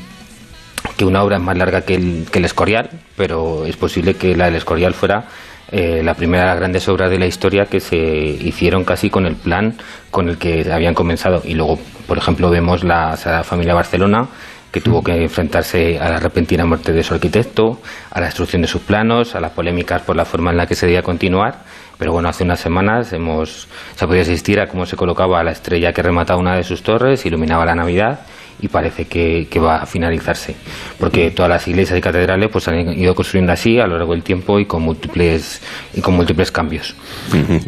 que 1.01 1.07
una 1.07 1.23
obra 1.23 1.37
es 1.37 1.43
más 1.43 1.57
larga 1.57 1.81
que 1.81 1.95
el, 1.95 2.27
que 2.31 2.41
el 2.41 2.45
Escorial, 2.45 2.91
pero 3.17 3.65
es 3.65 3.75
posible 3.75 4.17
que 4.17 4.37
la 4.37 4.45
del 4.45 4.57
Escorial 4.57 4.93
fuera 4.93 5.25
eh, 5.73 6.03
la 6.05 6.13
primera 6.13 6.43
de 6.43 6.51
las 6.51 6.59
grandes 6.59 6.87
obras 6.91 7.09
de 7.09 7.19
la 7.19 7.25
historia 7.25 7.65
que 7.65 7.81
se 7.81 7.97
hicieron 7.97 8.85
casi 8.85 9.09
con 9.09 9.25
el 9.25 9.35
plan 9.35 9.77
con 10.11 10.29
el 10.29 10.37
que 10.37 10.71
habían 10.71 10.93
comenzado. 10.93 11.41
Y 11.43 11.55
luego, 11.55 11.79
por 12.07 12.19
ejemplo, 12.19 12.51
vemos 12.51 12.85
la 12.85 13.17
Familia 13.45 13.73
Barcelona, 13.73 14.29
que 14.71 14.83
tuvo 14.83 15.03
que 15.03 15.13
enfrentarse 15.13 15.99
a 15.99 16.11
la 16.11 16.19
repentina 16.19 16.67
muerte 16.67 16.93
de 16.93 17.03
su 17.03 17.15
arquitecto, 17.15 17.81
a 18.11 18.21
la 18.21 18.27
destrucción 18.27 18.61
de 18.61 18.69
sus 18.69 18.83
planos, 18.83 19.35
a 19.35 19.41
las 19.41 19.53
polémicas 19.53 20.03
por 20.03 20.17
la 20.17 20.27
forma 20.27 20.51
en 20.51 20.59
la 20.59 20.67
que 20.67 20.75
se 20.75 20.85
debía 20.85 21.03
continuar. 21.03 21.61
Pero 21.97 22.13
bueno, 22.13 22.29
hace 22.29 22.45
unas 22.45 22.61
semanas 22.61 23.11
hemos, 23.15 23.69
se 23.97 24.05
ha 24.05 24.07
podido 24.07 24.21
asistir 24.21 24.61
a 24.61 24.67
cómo 24.67 24.85
se 24.85 24.97
colocaba 24.97 25.43
la 25.43 25.53
estrella 25.53 25.95
que 25.95 26.03
remataba 26.03 26.39
una 26.39 26.57
de 26.57 26.63
sus 26.63 26.83
torres, 26.83 27.25
iluminaba 27.25 27.65
la 27.65 27.75
Navidad 27.75 28.21
y 28.61 28.69
parece 28.69 29.07
que, 29.07 29.49
va 29.61 29.77
a 29.83 29.87
finalizarse, 29.87 30.55
porque 30.99 31.31
todas 31.31 31.49
las 31.49 31.67
iglesias 31.69 31.99
y 31.99 32.01
catedrales 32.01 32.49
pues 32.51 32.67
han 32.69 32.99
ido 32.99 33.15
construyendo 33.15 33.53
así 33.53 33.79
a 33.79 33.87
lo 33.87 33.99
largo 33.99 34.13
del 34.13 34.23
tiempo 34.23 34.59
y 34.59 34.67
con 34.67 34.83
múltiples 34.83 35.61
y 35.95 36.01
con 36.01 36.15
múltiples 36.15 36.51
cambios. 36.51 36.95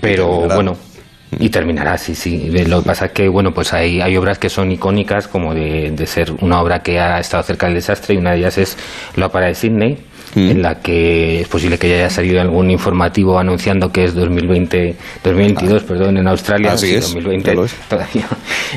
Pero 0.01 0.49
bueno, 0.49 0.77
y 1.39 1.49
terminará 1.51 1.99
sí 1.99 2.15
sí. 2.15 2.51
Lo 2.67 2.83
que 2.83 2.87
pasa 2.87 3.07
es 3.07 3.13
que 3.13 3.29
bueno 3.29 3.53
pues 3.53 3.73
hay, 3.73 4.01
hay 4.01 4.17
obras 4.17 4.39
que 4.39 4.49
son 4.49 4.71
icónicas 4.73 5.29
como 5.29 5.55
de, 5.55 5.91
de, 5.91 6.07
ser 6.07 6.33
una 6.41 6.61
obra 6.61 6.83
que 6.83 7.01
ha 7.01 7.19
estado 7.21 7.43
cerca 7.43 7.67
del 7.67 7.77
desastre 7.77 8.15
y 8.15 8.19
una 8.19 8.33
de 8.33 8.39
ellas 8.39 8.59
es 8.59 8.77
la 9.17 9.27
ópera 9.27 9.47
de 9.47 9.55
Sydney 9.55 9.99
Mm. 10.35 10.51
en 10.51 10.63
la 10.63 10.77
que 10.77 11.43
es 11.43 11.49
posible 11.49 11.79
que 11.79 11.91
ya 11.91 11.97
haya 11.97 12.11
salido 12.11 12.41
algún 12.41 12.71
informativo 12.71 13.39
anunciando 13.39 13.93
que 13.93 14.05
es 14.05 14.15
2020, 14.15 14.97
2022, 15.23 15.83
perdón, 15.83 16.17
en 16.17 16.27
Australia, 16.27 16.73
Así 16.73 16.95
es, 16.95 17.13
2020 17.13 17.55
todavía. 17.89 18.29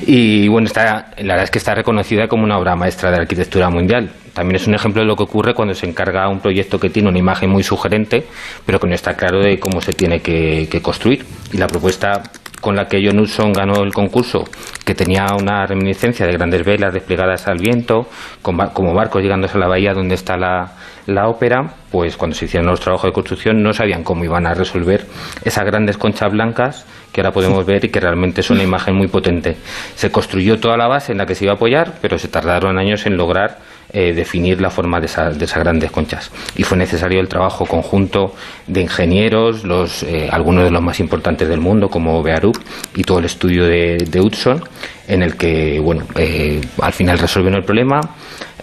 Y 0.06 0.50
bueno, 0.50 0.68
está, 0.68 1.12
la 1.18 1.34
verdad 1.34 1.44
es 1.46 1.52
que 1.52 1.60
está 1.60 1.74
reconocida 1.74 2.28
como 2.28 2.44
una 2.44 2.58
obra 2.58 2.76
maestra 2.76 3.10
de 3.10 3.18
arquitectura 3.18 3.70
mundial. 3.70 4.10
También 4.36 4.58
es 4.58 4.68
un 4.68 4.76
ejemplo 4.76 5.02
de 5.02 5.08
lo 5.08 5.16
que 5.16 5.24
ocurre 5.24 5.54
cuando 5.54 5.74
se 5.74 5.88
encarga 5.88 6.28
un 6.28 6.42
proyecto 6.42 6.78
que 6.78 6.90
tiene 6.90 7.08
una 7.08 7.18
imagen 7.18 7.50
muy 7.50 7.64
sugerente, 7.64 8.28
pero 8.66 8.82
que 8.82 8.88
no 8.88 8.94
está 8.94 9.14
claro 9.14 9.40
de 9.40 9.58
cómo 9.58 9.80
se 9.80 9.94
tiene 9.94 10.20
que, 10.20 10.68
construir. 10.82 11.26
Y 11.54 11.58
la 11.58 11.68
propuesta 11.68 12.22
con 12.60 12.76
la 12.76 12.86
que 12.86 13.02
John 13.02 13.18
Hudson 13.18 13.54
ganó 13.54 13.82
el 13.82 13.94
concurso, 13.94 14.44
que 14.84 14.94
tenía 14.94 15.28
una 15.40 15.66
reminiscencia 15.66 16.26
de 16.26 16.34
grandes 16.34 16.66
velas 16.66 16.94
desplegadas 16.94 17.48
al 17.48 17.60
viento, 17.60 18.10
como 18.42 18.94
barcos 18.94 19.24
llegándose 19.24 19.56
a 19.56 19.62
la 19.62 19.68
bahía 19.68 19.94
donde 19.94 20.16
está 20.16 20.36
la, 20.36 20.74
la 21.08 21.28
ópera, 21.28 21.76
pues 21.92 22.18
cuando 22.18 22.36
se 22.36 22.46
hicieron 22.46 22.68
los 22.68 22.80
trabajos 22.80 23.10
de 23.10 23.14
construcción 23.14 23.62
no 23.62 23.74
sabían 23.74 24.04
cómo 24.04 24.26
iban 24.26 24.48
a 24.48 24.54
resolver 24.54 25.06
esas 25.44 25.66
grandes 25.66 25.98
conchas 25.98 26.32
blancas 26.32 26.86
que 27.12 27.22
ahora 27.22 27.32
podemos 27.32 27.66
ver 27.66 27.86
y 27.86 27.90
que 27.90 28.00
realmente 28.00 28.42
es 28.42 28.50
una 28.50 28.64
imagen 28.64 28.96
muy 28.96 29.08
potente. 29.08 29.56
Se 29.96 30.12
construyó 30.12 30.60
toda 30.60 30.78
la 30.78 30.88
base 30.88 31.12
en 31.12 31.20
la 31.20 31.26
que 31.26 31.36
se 31.36 31.46
iba 31.46 31.54
a 31.54 31.56
apoyar, 31.56 31.94
pero 32.02 32.18
se 32.18 32.28
tardaron 32.28 32.78
años 32.78 33.06
en 33.06 33.16
lograr 33.16 33.60
eh, 33.98 34.14
definir 34.14 34.60
la 34.60 34.70
forma 34.70 35.00
de, 35.00 35.06
esas 35.06 35.56
grandes 35.56 35.90
conchas. 35.90 36.30
Y 36.58 36.64
fue 36.64 36.78
necesario 36.78 37.22
el 37.22 37.30
trabajo 37.30 37.66
conjunto 37.66 38.36
de 38.68 38.82
ingenieros, 38.82 39.64
los, 39.64 40.04
eh, 40.04 40.28
algunos 40.30 40.66
de 40.66 40.72
los 40.72 40.82
más 40.82 41.00
importantes 41.00 41.48
del 41.48 41.62
mundo, 41.62 41.88
como 41.88 42.22
Bearup, 42.22 42.58
y 42.94 43.04
todo 43.04 43.20
el 43.20 43.26
estudio 43.26 43.64
de, 43.64 44.06
de 44.06 44.20
Hudson, 44.20 44.62
en 45.08 45.24
el 45.24 45.38
que, 45.38 45.80
bueno, 45.80 46.04
eh, 46.16 46.60
al 46.82 46.92
final 46.92 47.20
resolvieron 47.20 47.60
el 47.60 47.64
problema 47.64 48.02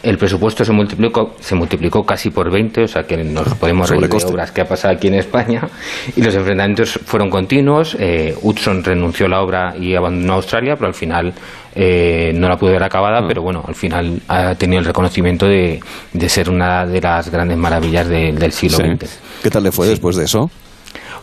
el 0.02 0.18
presupuesto 0.18 0.64
se 0.64 0.72
multiplicó, 0.72 1.34
se 1.40 1.54
multiplicó 1.54 2.04
casi 2.04 2.30
por 2.30 2.50
20, 2.50 2.84
o 2.84 2.88
sea 2.88 3.04
que 3.04 3.16
nos 3.22 3.54
podemos 3.54 3.88
reír 3.88 4.08
de 4.08 4.24
obras 4.24 4.50
que 4.50 4.60
ha 4.60 4.64
pasado 4.64 4.94
aquí 4.94 5.08
en 5.08 5.14
España. 5.14 5.68
Y 6.16 6.22
los 6.22 6.34
enfrentamientos 6.34 6.98
fueron 7.04 7.30
continuos. 7.30 7.96
Eh, 7.98 8.34
Hudson 8.42 8.82
renunció 8.82 9.26
a 9.26 9.28
la 9.28 9.40
obra 9.42 9.74
y 9.78 9.94
abandonó 9.94 10.34
Australia, 10.34 10.74
pero 10.74 10.88
al 10.88 10.94
final 10.94 11.32
eh, 11.74 12.32
no 12.34 12.48
la 12.48 12.56
pudo 12.56 12.72
ver 12.72 12.82
acabada, 12.82 13.22
mm. 13.22 13.28
pero 13.28 13.42
bueno, 13.42 13.64
al 13.66 13.74
final 13.74 14.20
ha 14.28 14.54
tenido 14.56 14.80
el 14.80 14.86
reconocimiento 14.86 15.46
de, 15.46 15.80
ser 16.28 16.50
una 16.50 16.84
de 16.84 17.00
las 17.00 17.30
grandes 17.30 17.56
maravillas 17.56 18.08
del 18.08 18.52
siglo 18.52 18.78
XX. 18.78 19.18
¿Qué 19.42 19.50
tal 19.50 19.62
le 19.62 19.72
fue 19.72 19.86
después 19.86 20.16
de 20.16 20.24
eso? 20.24 20.50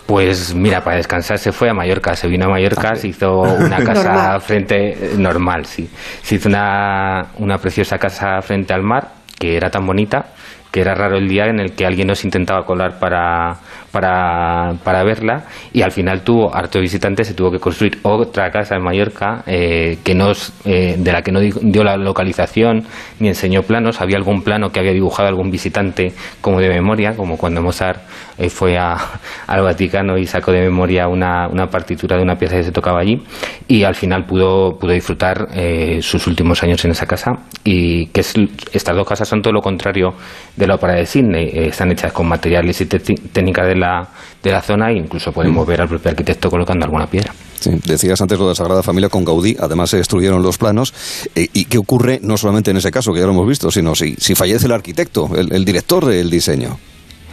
Pues 0.09 0.55
mira, 0.55 0.83
para 0.83 0.97
descansar 0.97 1.37
se 1.37 1.51
fue 1.51 1.69
a 1.69 1.73
Mallorca, 1.75 2.15
se 2.15 2.27
vino 2.27 2.45
a 2.45 2.49
Mallorca, 2.49 2.95
se 2.95 3.09
hizo 3.09 3.41
una 3.41 3.77
casa 3.83 4.39
frente, 4.39 5.11
normal, 5.15 5.67
sí, 5.67 5.87
se 6.23 6.33
hizo 6.33 6.49
una, 6.49 7.27
una 7.37 7.59
preciosa 7.59 7.99
casa 7.99 8.41
frente 8.41 8.73
al 8.73 8.81
mar, 8.81 9.09
que 9.37 9.55
era 9.55 9.69
tan 9.69 9.85
bonita, 9.85 10.33
que 10.71 10.81
era 10.81 10.95
raro 10.95 11.17
el 11.17 11.27
día 11.27 11.45
en 11.45 11.59
el 11.59 11.73
que 11.73 11.85
alguien 11.85 12.07
nos 12.07 12.23
intentaba 12.23 12.65
colar 12.65 12.99
para, 12.99 13.57
para, 13.91 14.73
para 14.83 15.03
verla 15.03 15.45
y 15.73 15.81
al 15.81 15.91
final 15.91 16.21
tuvo 16.21 16.55
harto 16.55 16.79
visitante, 16.79 17.23
se 17.23 17.33
tuvo 17.33 17.51
que 17.51 17.59
construir 17.59 17.99
otra 18.03 18.51
casa 18.51 18.75
en 18.75 18.83
Mallorca 18.83 19.43
eh, 19.47 19.97
que 20.03 20.13
nos, 20.13 20.53
eh, 20.65 20.95
de 20.97 21.11
la 21.11 21.21
que 21.21 21.31
no 21.31 21.39
dio 21.39 21.83
la 21.83 21.97
localización 21.97 22.83
ni 23.19 23.29
enseñó 23.29 23.63
planos. 23.63 24.01
Había 24.01 24.17
algún 24.17 24.43
plano 24.43 24.71
que 24.71 24.79
había 24.79 24.93
dibujado 24.93 25.27
algún 25.27 25.49
visitante 25.49 26.13
como 26.41 26.59
de 26.59 26.69
memoria, 26.69 27.15
como 27.15 27.37
cuando 27.37 27.61
Mozart 27.61 28.01
eh, 28.39 28.49
fue 28.49 28.77
a, 28.77 28.97
al 29.47 29.61
Vaticano 29.61 30.17
y 30.17 30.25
sacó 30.25 30.51
de 30.51 30.61
memoria 30.61 31.07
una, 31.07 31.47
una, 31.47 31.67
partitura 31.67 32.17
de 32.17 32.23
una 32.23 32.35
pieza 32.35 32.55
que 32.55 32.63
se 32.63 32.71
tocaba 32.71 33.01
allí 33.01 33.21
y 33.67 33.83
al 33.83 33.95
final 33.95 34.25
pudo, 34.25 34.77
pudo 34.79 34.91
disfrutar 34.91 35.49
sus 36.01 36.25
últimos 36.27 36.63
años 36.63 36.83
en 36.85 36.91
esa 36.91 37.05
casa 37.05 37.31
y 37.63 38.07
que 38.07 38.21
estas 38.21 38.95
dos 38.95 39.07
casas 39.07 39.27
son 39.27 39.41
todo 39.41 39.53
lo 39.53 39.61
contrario 39.61 40.13
de 40.55 40.67
la 40.67 40.75
ópera 40.75 40.95
de 40.95 41.05
Sydney. 41.05 41.51
están 41.53 41.91
hechas 41.91 42.11
con 42.11 42.27
materiales 42.27 42.81
y 42.81 42.85
técnicas 42.85 43.67
de 43.67 43.75
la, 43.75 44.07
de 44.41 44.51
la 44.51 44.61
zona 44.61 44.91
e 44.91 44.97
incluso 44.97 45.31
podemos 45.31 45.65
mm. 45.65 45.69
ver 45.69 45.81
al 45.81 45.87
propio 45.87 46.11
arquitecto 46.11 46.49
colocando 46.49 46.85
alguna 46.85 47.07
piedra. 47.07 47.33
decías 47.85 48.21
antes 48.21 48.37
lo 48.37 48.45
de 48.45 48.51
la 48.51 48.55
Sagrada 48.55 48.83
Familia 48.83 49.09
con 49.09 49.25
Gaudí, 49.25 49.55
además 49.59 49.89
se 49.89 49.97
destruyeron 49.97 50.41
los 50.41 50.57
planos. 50.57 50.93
Eh, 51.35 51.47
¿Y 51.53 51.65
qué 51.65 51.77
ocurre 51.77 52.19
no 52.21 52.37
solamente 52.37 52.71
en 52.71 52.77
ese 52.77 52.91
caso, 52.91 53.13
que 53.13 53.19
ya 53.19 53.25
lo 53.25 53.33
hemos 53.33 53.47
visto, 53.47 53.71
sino 53.71 53.95
si, 53.95 54.15
si 54.15 54.35
fallece 54.35 54.65
el 54.65 54.71
arquitecto, 54.71 55.29
el, 55.35 55.65
director 55.65 56.05
del 56.05 56.29
diseño? 56.29 56.77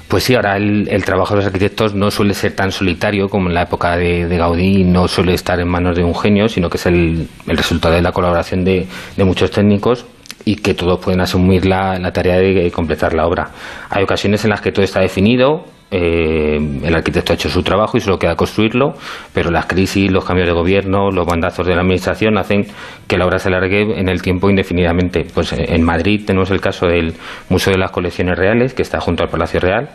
Pues 0.08 0.22
sí, 0.22 0.36
ahora 0.36 0.56
el, 0.56 1.04
trabajo 1.04 1.34
de 1.34 1.38
los 1.38 1.46
arquitectos 1.46 1.94
no 1.94 2.12
suele 2.12 2.32
ser 2.32 2.54
tan 2.54 2.70
solitario 2.70 3.28
como 3.28 3.48
en 3.48 3.54
la 3.54 3.62
época 3.62 3.96
de, 3.96 4.28
Gaudí, 4.28 4.84
no 4.84 5.08
suele 5.08 5.34
estar 5.34 5.58
en 5.58 5.66
manos 5.66 5.96
de 5.96 6.04
un 6.04 6.14
genio, 6.14 6.48
sino 6.48 6.70
que 6.70 6.76
es 6.76 6.86
el, 6.86 7.28
el 7.48 7.56
resultado 7.56 7.94
de 7.94 8.02
la 8.02 8.12
colaboración 8.12 8.64
de, 8.64 8.86
de, 9.16 9.24
muchos 9.24 9.50
técnicos 9.50 10.06
y 10.44 10.56
que 10.56 10.74
todos 10.74 11.00
pueden 11.00 11.20
asumir 11.20 11.66
la, 11.66 11.98
la 11.98 12.12
tarea 12.12 12.36
de 12.36 12.70
completar 12.70 13.14
la 13.14 13.26
obra. 13.26 13.50
Hay 13.90 14.04
ocasiones 14.04 14.44
en 14.44 14.50
las 14.50 14.60
que 14.60 14.70
todo 14.70 14.84
está 14.84 15.00
definido, 15.00 15.64
eh, 15.90 16.56
el 16.56 16.94
arquitecto 16.94 17.32
ha 17.32 17.36
hecho 17.36 17.48
su 17.48 17.62
trabajo 17.62 17.96
y 17.96 18.00
solo 18.00 18.18
queda 18.18 18.34
construirlo, 18.34 18.94
pero 19.32 19.50
las 19.50 19.66
crisis, 19.66 20.10
los 20.10 20.24
cambios 20.24 20.48
de 20.48 20.54
gobierno, 20.54 21.10
los 21.10 21.24
bandazos 21.24 21.66
de 21.66 21.74
la 21.74 21.82
administración 21.82 22.38
hacen 22.38 22.66
que 23.06 23.16
la 23.16 23.24
obra 23.24 23.38
se 23.38 23.48
alargue 23.48 23.98
en 23.98 24.08
el 24.08 24.20
tiempo 24.20 24.50
indefinidamente. 24.50 25.24
Pues 25.32 25.52
eh, 25.52 25.66
en 25.68 25.82
Madrid 25.82 26.24
tenemos 26.26 26.50
el 26.50 26.60
caso 26.60 26.86
del 26.86 27.14
Museo 27.48 27.72
de 27.72 27.78
las 27.78 27.92
Colecciones 27.92 28.36
Reales, 28.36 28.74
que 28.74 28.82
está 28.82 29.00
junto 29.00 29.22
al 29.22 29.28
Palacio 29.28 29.60
Real, 29.60 29.90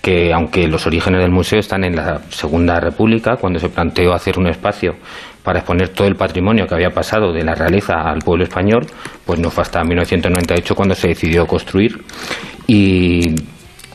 que 0.00 0.32
aunque 0.32 0.68
los 0.68 0.86
orígenes 0.86 1.20
del 1.20 1.32
museo 1.32 1.58
están 1.58 1.84
en 1.84 1.96
la 1.96 2.20
Segunda 2.30 2.80
República, 2.80 3.36
cuando 3.36 3.58
se 3.58 3.68
planteó 3.68 4.14
hacer 4.14 4.38
un 4.38 4.46
espacio 4.46 4.94
para 5.42 5.58
exponer 5.58 5.90
todo 5.90 6.08
el 6.08 6.16
patrimonio 6.16 6.66
que 6.66 6.74
había 6.74 6.90
pasado 6.90 7.32
de 7.32 7.44
la 7.44 7.54
realeza 7.54 7.94
al 8.02 8.20
pueblo 8.20 8.44
español, 8.44 8.86
pues 9.24 9.38
no 9.38 9.50
fue 9.50 9.62
hasta 9.62 9.82
1998 9.84 10.74
cuando 10.74 10.94
se 10.94 11.08
decidió 11.08 11.46
construir 11.46 12.00
y 12.66 13.34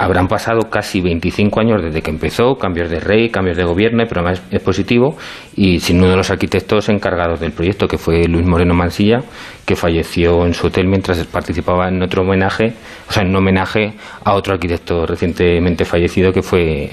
habrán 0.02 0.28
pasado 0.28 0.70
casi 0.70 1.00
25 1.00 1.60
años 1.60 1.84
desde 1.84 2.02
que 2.02 2.10
empezó, 2.10 2.58
cambios 2.58 2.90
de 2.90 3.00
rey, 3.00 3.30
cambios 3.30 3.56
de 3.56 3.64
gobierno, 3.64 4.04
pero 4.08 4.22
además 4.22 4.42
es 4.50 4.60
positivo, 4.60 5.16
y 5.56 5.80
sin 5.80 6.00
uno 6.00 6.10
de 6.10 6.18
los 6.18 6.32
arquitectos 6.32 6.90
encargados 6.90 7.40
del 7.40 7.52
proyecto, 7.52 7.88
que 7.88 7.98
fue 7.98 8.28
Luis 8.28 8.46
Moreno 8.46 8.74
Mansilla, 8.74 9.22
que 9.66 9.76
falleció 9.76 10.46
en 10.46 10.54
su 10.54 10.68
hotel 10.68 10.88
mientras 10.88 11.24
participaba 11.26 11.88
en 11.88 12.02
otro 12.02 12.24
homenaje, 12.24 12.74
o 13.08 13.14
sea, 13.14 13.22
en 13.22 13.30
un 13.30 13.36
homenaje 13.36 13.94
a 14.24 14.34
otro 14.34 14.54
arquitecto 14.54 15.06
recientemente 15.06 15.86
fallecido, 15.86 16.34
que 16.34 16.42
fue, 16.42 16.90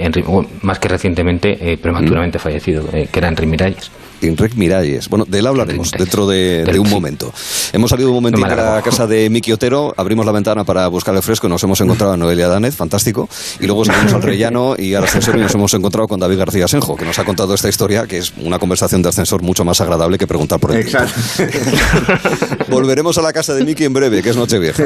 más 0.63 0.79
que 0.79 0.89
recientemente, 0.89 1.73
eh, 1.73 1.79
prematuramente 1.79 2.39
mm. 2.39 2.41
fallecido, 2.41 2.85
eh, 2.93 3.09
que 3.11 3.19
era 3.19 3.29
Enrique 3.29 3.51
Miralles. 3.51 3.91
Enrique 4.23 4.57
Miralles. 4.57 5.09
Bueno, 5.09 5.25
de 5.27 5.39
él 5.39 5.47
hablaremos 5.47 5.91
dentro 5.93 6.27
de, 6.27 6.79
un 6.79 6.91
momento. 6.91 7.33
Hemos 7.73 7.91
salido 7.91 8.11
un 8.11 8.17
momentito 8.17 8.47
a 8.47 8.55
la 8.55 8.83
casa 8.83 9.07
de 9.07 9.29
Miki 9.31 9.53
Otero, 9.53 9.95
abrimos 9.97 10.25
la 10.27 10.33
ventana 10.33 10.65
para 10.65 10.87
buscar 10.89 11.15
el 11.15 11.23
fresco, 11.23 11.49
nos 11.49 11.63
hemos 11.63 11.81
encontrado 11.81 12.13
a 12.13 12.17
Noelia 12.17 12.49
Danez, 12.49 12.75
fantástico, 12.75 13.29
y 13.61 13.67
luego 13.67 13.85
salimos 13.85 14.13
al 14.13 14.23
rellano 14.23 14.75
y 14.79 14.95
al 14.95 15.05
ascensor 15.05 15.37
y 15.37 15.41
nos 15.41 15.55
hemos 15.55 15.73
encontrado 15.75 16.09
con 16.09 16.21
David 16.21 16.39
García 16.39 16.69
Senjo, 16.69 16.97
que 16.97 17.05
nos 17.05 17.19
ha 17.19 17.25
contado 17.25 17.55
esta 17.55 17.69
historia, 17.69 18.07
que 18.07 18.19
es 18.19 18.33
una 18.39 18.59
conversación 18.59 19.03
de 19.03 19.09
ascensor 19.09 19.43
mucho 19.43 19.65
más 19.65 19.81
agradable 19.81 20.19
que 20.19 20.27
preguntar 20.27 20.61
por 20.61 20.73
el 20.73 20.79
Exacto. 20.79 21.19
Volveremos 22.69 23.19
a 23.19 23.23
la 23.23 23.33
casa 23.33 23.55
de 23.55 23.65
Miki 23.65 23.85
en 23.85 23.93
breve, 23.93 24.23
que 24.23 24.31
es 24.31 24.37
Nochevieja. 24.37 24.83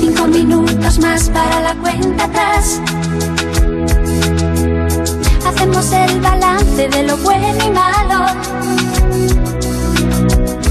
Cinco 0.00 0.26
minutos 0.26 0.98
más 0.98 1.28
para 1.30 1.60
la 1.60 1.74
cuenta 1.76 2.24
atrás. 2.24 2.80
Hacemos 5.44 5.92
el 5.92 6.20
balance 6.20 6.45
de 6.76 7.02
lo 7.04 7.16
bueno 7.16 7.56
y 7.64 7.70
malo. 7.70 8.26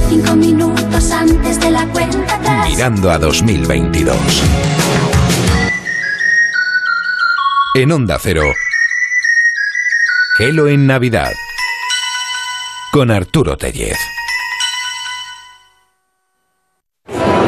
Cinco 0.08 0.36
minutos 0.36 1.12
antes 1.12 1.60
de 1.60 1.72
la 1.72 1.88
cuenta 1.88 2.36
atrás. 2.36 2.70
Mirando 2.70 3.10
a 3.10 3.18
2022. 3.18 4.16
En 7.74 7.92
Onda 7.92 8.20
Cero. 8.22 8.44
Gelo 10.38 10.68
en 10.68 10.86
Navidad. 10.86 11.32
Con 12.92 13.10
Arturo 13.10 13.58
Tellez. 13.58 13.98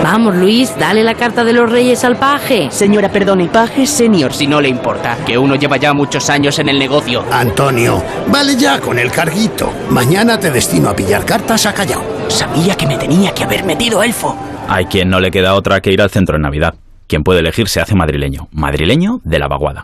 Vamos, 0.09 0.37
Luis, 0.37 0.73
dale 0.79 1.03
la 1.03 1.15
carta 1.15 1.43
de 1.43 1.51
los 1.51 1.69
reyes 1.69 2.05
al 2.05 2.15
paje. 2.15 2.71
Señora, 2.71 3.11
perdone, 3.11 3.49
paje 3.49 3.85
senior, 3.85 4.31
si 4.31 4.47
no 4.47 4.61
le 4.61 4.69
importa, 4.69 5.17
que 5.25 5.37
uno 5.37 5.55
lleva 5.55 5.75
ya 5.75 5.91
muchos 5.93 6.29
años 6.29 6.57
en 6.59 6.69
el 6.69 6.79
negocio. 6.79 7.25
Antonio, 7.29 8.01
vale 8.29 8.55
ya 8.55 8.79
con 8.79 8.97
el 8.99 9.11
carguito. 9.11 9.69
Mañana 9.89 10.39
te 10.39 10.49
destino 10.49 10.87
a 10.87 10.95
pillar 10.95 11.25
cartas 11.25 11.65
a 11.65 11.73
Callao. 11.73 12.05
Sabía 12.29 12.75
que 12.75 12.87
me 12.87 12.97
tenía 12.97 13.33
que 13.33 13.43
haber 13.43 13.65
metido 13.65 14.01
elfo. 14.01 14.37
Hay 14.69 14.85
quien 14.85 15.09
no 15.09 15.19
le 15.19 15.29
queda 15.29 15.55
otra 15.55 15.81
que 15.81 15.91
ir 15.91 16.01
al 16.01 16.09
centro 16.09 16.37
en 16.37 16.43
Navidad. 16.43 16.75
Quien 17.07 17.23
puede 17.23 17.41
elegir 17.41 17.67
se 17.67 17.81
hace 17.81 17.93
madrileño. 17.93 18.47
Madrileño 18.53 19.19
de 19.25 19.39
la 19.39 19.49
vaguada. 19.49 19.83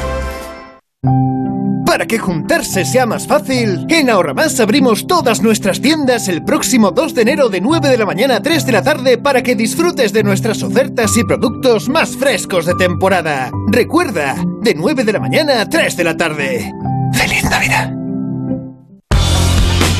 Que 2.11 2.19
juntarse 2.19 2.83
sea 2.83 3.05
más 3.05 3.25
fácil, 3.25 3.85
en 3.87 4.09
Ahorramás 4.09 4.59
abrimos 4.59 5.07
todas 5.07 5.41
nuestras 5.41 5.79
tiendas 5.79 6.27
el 6.27 6.43
próximo 6.43 6.91
2 6.91 7.15
de 7.15 7.21
enero 7.21 7.47
de 7.47 7.61
9 7.61 7.87
de 7.87 7.97
la 7.97 8.05
mañana 8.05 8.35
a 8.35 8.41
3 8.41 8.65
de 8.65 8.71
la 8.73 8.83
tarde 8.83 9.17
para 9.17 9.41
que 9.41 9.55
disfrutes 9.55 10.11
de 10.11 10.21
nuestras 10.21 10.61
ofertas 10.61 11.15
y 11.15 11.23
productos 11.23 11.87
más 11.87 12.17
frescos 12.17 12.65
de 12.65 12.75
temporada. 12.75 13.49
Recuerda, 13.69 14.35
de 14.61 14.75
9 14.75 15.05
de 15.05 15.13
la 15.13 15.21
mañana 15.21 15.61
a 15.61 15.69
3 15.69 15.95
de 15.95 16.03
la 16.03 16.17
tarde. 16.17 16.69
¡Feliz 17.13 17.45
Navidad! 17.45 18.00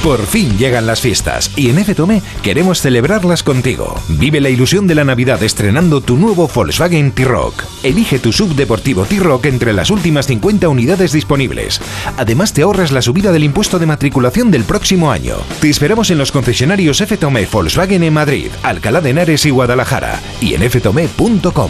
Por 0.04 0.26
fin 0.26 0.58
llegan 0.58 0.88
las 0.88 1.00
fiestas 1.00 1.52
y 1.56 1.70
en 1.70 1.78
FTOME 1.78 2.24
queremos 2.42 2.82
celebrarlas 2.82 3.44
contigo. 3.44 3.94
Vive 4.10 4.42
la 4.42 4.50
ilusión 4.50 4.88
de 4.88 4.96
la 4.96 5.04
Navidad 5.04 5.44
estrenando 5.44 6.02
tu 6.02 6.18
nuevo 6.18 6.48
Volkswagen 6.48 7.12
T-Rock. 7.12 7.64
Elige 7.84 8.18
tu 8.18 8.32
subdeportivo 8.32 9.06
T-Rock 9.06 9.46
entre 9.46 9.74
las 9.74 9.92
últimas 9.92 10.26
50 10.26 10.70
unidades 10.70 11.12
disponibles. 11.12 11.80
Además 12.18 12.52
te 12.52 12.64
ahorras 12.64 12.92
la 12.92 13.04
subida 13.04 13.32
del 13.32 13.44
impuesto 13.44 13.78
de 13.78 13.86
matriculación 13.86 14.50
del 14.50 14.64
próximo 14.64 15.12
año. 15.12 15.36
Te 15.60 15.70
esperamos 15.70 16.10
en 16.10 16.18
los 16.18 16.32
concesionarios 16.32 16.98
FTOME 16.98 17.46
Volkswagen 17.52 18.02
en 18.02 18.14
Madrid, 18.14 18.48
Alcalá 18.64 19.02
de 19.02 19.12
Henares 19.12 19.46
y 19.46 19.52
Guadalajara 19.52 20.20
y 20.42 20.56
en 20.56 20.68
ftome.com. 20.68 21.70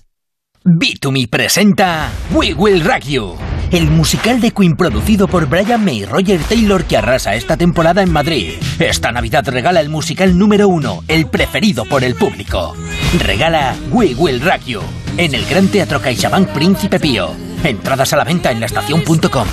Bitumi 0.63 1.25
presenta 1.25 2.11
We 2.31 2.53
Will 2.53 2.83
Rock 2.83 3.05
You, 3.05 3.35
el 3.71 3.89
musical 3.89 4.39
de 4.39 4.51
Queen 4.51 4.75
producido 4.75 5.27
por 5.27 5.47
Brian 5.47 5.83
May 5.83 6.03
y 6.03 6.05
Roger 6.05 6.39
Taylor 6.43 6.83
que 6.83 6.97
arrasa 6.97 7.33
esta 7.33 7.57
temporada 7.57 8.03
en 8.03 8.11
Madrid. 8.11 8.53
Esta 8.77 9.11
Navidad 9.11 9.43
regala 9.49 9.79
el 9.79 9.89
musical 9.89 10.37
número 10.37 10.67
uno, 10.67 11.03
el 11.07 11.25
preferido 11.25 11.85
por 11.85 12.03
el 12.03 12.13
público. 12.13 12.75
Regala 13.17 13.75
We 13.89 14.13
Will 14.13 14.39
Rock 14.39 14.65
You 14.67 14.81
en 15.17 15.33
el 15.33 15.47
Gran 15.47 15.67
Teatro 15.67 15.99
CaixaBank 15.99 16.49
Príncipe 16.49 16.99
Pío. 16.99 17.31
Entradas 17.63 18.13
a 18.13 18.17
la 18.17 18.23
venta 18.23 18.51
en 18.51 18.59
laestacion.com. 18.59 19.47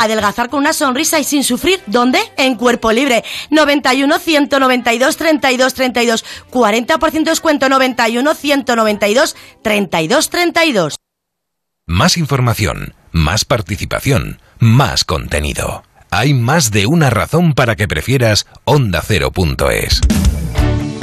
Adelgazar 0.00 0.48
con 0.48 0.60
una 0.60 0.72
sonrisa 0.72 1.20
y 1.20 1.24
sin 1.24 1.44
sufrir. 1.44 1.80
¿Dónde? 1.86 2.18
En 2.38 2.54
Cuerpo 2.54 2.90
Libre. 2.90 3.22
91 3.50 4.18
192 4.18 5.16
32 5.16 5.74
32. 5.74 6.24
40% 6.50 7.24
descuento 7.24 7.68
91 7.68 8.34
192 8.34 9.36
32 9.62 10.30
32. 10.30 10.96
Más 11.86 12.16
información, 12.16 12.94
más 13.12 13.44
participación, 13.44 14.40
más 14.58 15.04
contenido. 15.04 15.82
Hay 16.10 16.34
más 16.34 16.70
de 16.70 16.86
una 16.86 17.10
razón 17.10 17.52
para 17.52 17.76
que 17.76 17.86
prefieras 17.86 18.46
ondacero.es. 18.64 20.00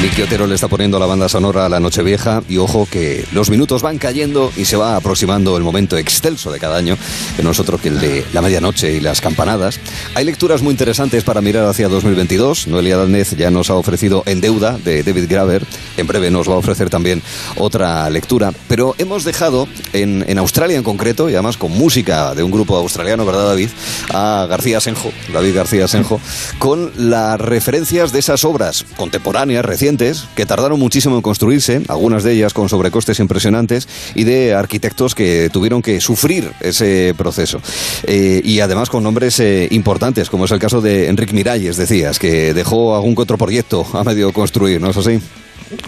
Miki 0.00 0.22
Otero 0.22 0.46
le 0.46 0.54
está 0.54 0.68
poniendo 0.68 1.00
la 1.00 1.06
banda 1.06 1.28
sonora 1.28 1.66
a 1.66 1.68
la 1.68 1.80
Nochevieja 1.80 2.44
y 2.48 2.58
ojo 2.58 2.86
que 2.88 3.24
los 3.32 3.50
minutos 3.50 3.82
van 3.82 3.98
cayendo 3.98 4.52
y 4.56 4.64
se 4.64 4.76
va 4.76 4.94
aproximando 4.94 5.56
el 5.56 5.64
momento 5.64 5.98
excelso 5.98 6.52
de 6.52 6.60
cada 6.60 6.76
año, 6.76 6.96
que 7.36 7.42
no 7.42 7.50
es 7.50 7.58
otro 7.58 7.78
que 7.78 7.88
el 7.88 7.98
de 7.98 8.24
la 8.32 8.40
medianoche 8.40 8.92
y 8.92 9.00
las 9.00 9.20
campanadas. 9.20 9.80
Hay 10.14 10.24
lecturas 10.24 10.62
muy 10.62 10.70
interesantes 10.70 11.24
para 11.24 11.40
mirar 11.40 11.64
hacia 11.64 11.88
2022. 11.88 12.68
Noelia 12.68 12.96
Danez 12.96 13.32
ya 13.36 13.50
nos 13.50 13.70
ha 13.70 13.74
ofrecido 13.74 14.22
En 14.26 14.40
Deuda 14.40 14.78
de 14.78 15.02
David 15.02 15.26
Graver. 15.28 15.66
En 15.96 16.06
breve 16.06 16.30
nos 16.30 16.48
va 16.48 16.54
a 16.54 16.58
ofrecer 16.58 16.90
también 16.90 17.20
otra 17.56 18.08
lectura. 18.08 18.52
Pero 18.68 18.94
hemos 18.98 19.24
dejado 19.24 19.66
en, 19.92 20.24
en 20.28 20.38
Australia 20.38 20.76
en 20.76 20.84
concreto, 20.84 21.28
y 21.28 21.32
además 21.32 21.56
con 21.56 21.72
música 21.72 22.36
de 22.36 22.44
un 22.44 22.52
grupo 22.52 22.76
australiano, 22.76 23.26
¿verdad 23.26 23.48
David? 23.48 23.70
A 24.14 24.46
García 24.48 24.80
Senjo, 24.80 25.10
David 25.32 25.56
García 25.56 25.88
Senjo, 25.88 26.20
con 26.60 26.92
las 26.96 27.40
referencias 27.40 28.12
de 28.12 28.20
esas 28.20 28.44
obras 28.44 28.84
contemporáneas, 28.96 29.64
recientes, 29.64 29.87
que 29.96 30.46
tardaron 30.46 30.78
muchísimo 30.78 31.16
en 31.16 31.22
construirse, 31.22 31.82
algunas 31.88 32.24
de 32.24 32.32
ellas 32.32 32.52
con 32.52 32.68
sobrecostes 32.68 33.20
impresionantes, 33.20 33.88
y 34.14 34.24
de 34.24 34.54
arquitectos 34.54 35.14
que 35.14 35.48
tuvieron 35.52 35.82
que 35.82 36.00
sufrir 36.00 36.52
ese 36.60 37.14
proceso. 37.16 37.60
Eh, 38.04 38.40
y 38.44 38.60
además 38.60 38.90
con 38.90 39.02
nombres 39.02 39.40
eh, 39.40 39.68
importantes, 39.70 40.28
como 40.30 40.44
es 40.44 40.50
el 40.50 40.58
caso 40.58 40.80
de 40.80 41.08
Enrique 41.08 41.32
Miralles, 41.32 41.76
decías, 41.76 42.18
que 42.18 42.52
dejó 42.52 42.94
algún 42.94 43.14
otro 43.16 43.38
proyecto 43.38 43.86
a 43.94 44.04
medio 44.04 44.32
construir, 44.32 44.80
¿no 44.80 44.90
es 44.90 44.96
así? 44.96 45.20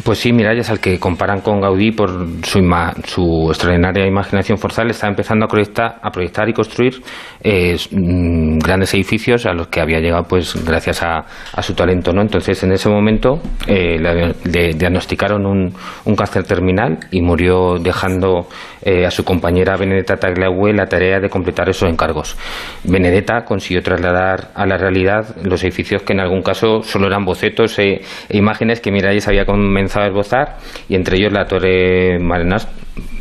Pues 0.05 0.19
sí, 0.19 0.31
Miralles, 0.32 0.69
al 0.69 0.78
que 0.78 0.98
comparan 0.98 1.40
con 1.40 1.61
Gaudí 1.61 1.93
por 1.93 2.11
su, 2.43 2.59
ima- 2.59 2.93
su 3.05 3.47
extraordinaria 3.48 4.07
imaginación 4.07 4.59
forzal, 4.59 4.90
está 4.90 5.09
empezando 5.09 5.47
a 5.47 5.48
proyectar, 5.48 5.98
a 6.02 6.11
proyectar 6.11 6.48
y 6.48 6.52
construir 6.52 7.01
eh, 7.43 7.77
grandes 7.90 8.93
edificios 8.93 9.47
a 9.47 9.55
los 9.55 9.69
que 9.69 9.81
había 9.81 9.98
llegado 10.01 10.24
pues 10.24 10.55
gracias 10.66 11.02
a, 11.02 11.24
a 11.55 11.62
su 11.62 11.73
talento. 11.74 12.12
¿no? 12.12 12.20
Entonces, 12.20 12.62
en 12.62 12.73
ese 12.73 12.90
momento 12.90 13.40
eh, 13.66 13.98
le, 13.98 14.35
le 14.44 14.74
diagnosticaron 14.74 15.47
un, 15.47 15.73
un 16.05 16.16
cáncer 16.16 16.44
terminal 16.44 16.98
y 17.11 17.23
murió 17.23 17.78
dejando 17.78 18.48
eh, 18.82 19.07
a 19.07 19.11
su 19.11 19.24
compañera 19.24 19.77
Benedetta 19.77 20.16
Tagliabue 20.16 20.74
la 20.74 20.86
tarea 20.86 21.20
de 21.20 21.28
completar 21.31 21.70
esos 21.70 21.89
encargos. 21.89 22.36
Benedetta 22.85 23.44
consiguió 23.44 23.82
trasladar 23.82 24.51
a 24.55 24.66
la 24.66 24.77
realidad 24.77 25.36
los 25.43 25.62
edificios 25.65 26.02
que 26.02 26.12
en 26.12 26.20
algún 26.20 26.43
caso 26.43 26.82
solo 26.82 27.07
eran 27.07 27.24
bocetos 27.24 27.78
e, 27.78 28.02
e 28.28 28.36
imágenes 28.36 28.81
que 28.81 28.90
Miralles 28.90 29.27
había 29.28 29.44
comenzado 29.70 30.05
a 30.05 30.09
esbozar 30.09 30.56
y 30.88 30.97
entre 30.97 31.16
ellos 31.16 31.32
la 31.32 31.47
torre 31.47 32.18
Marenas 32.18 32.66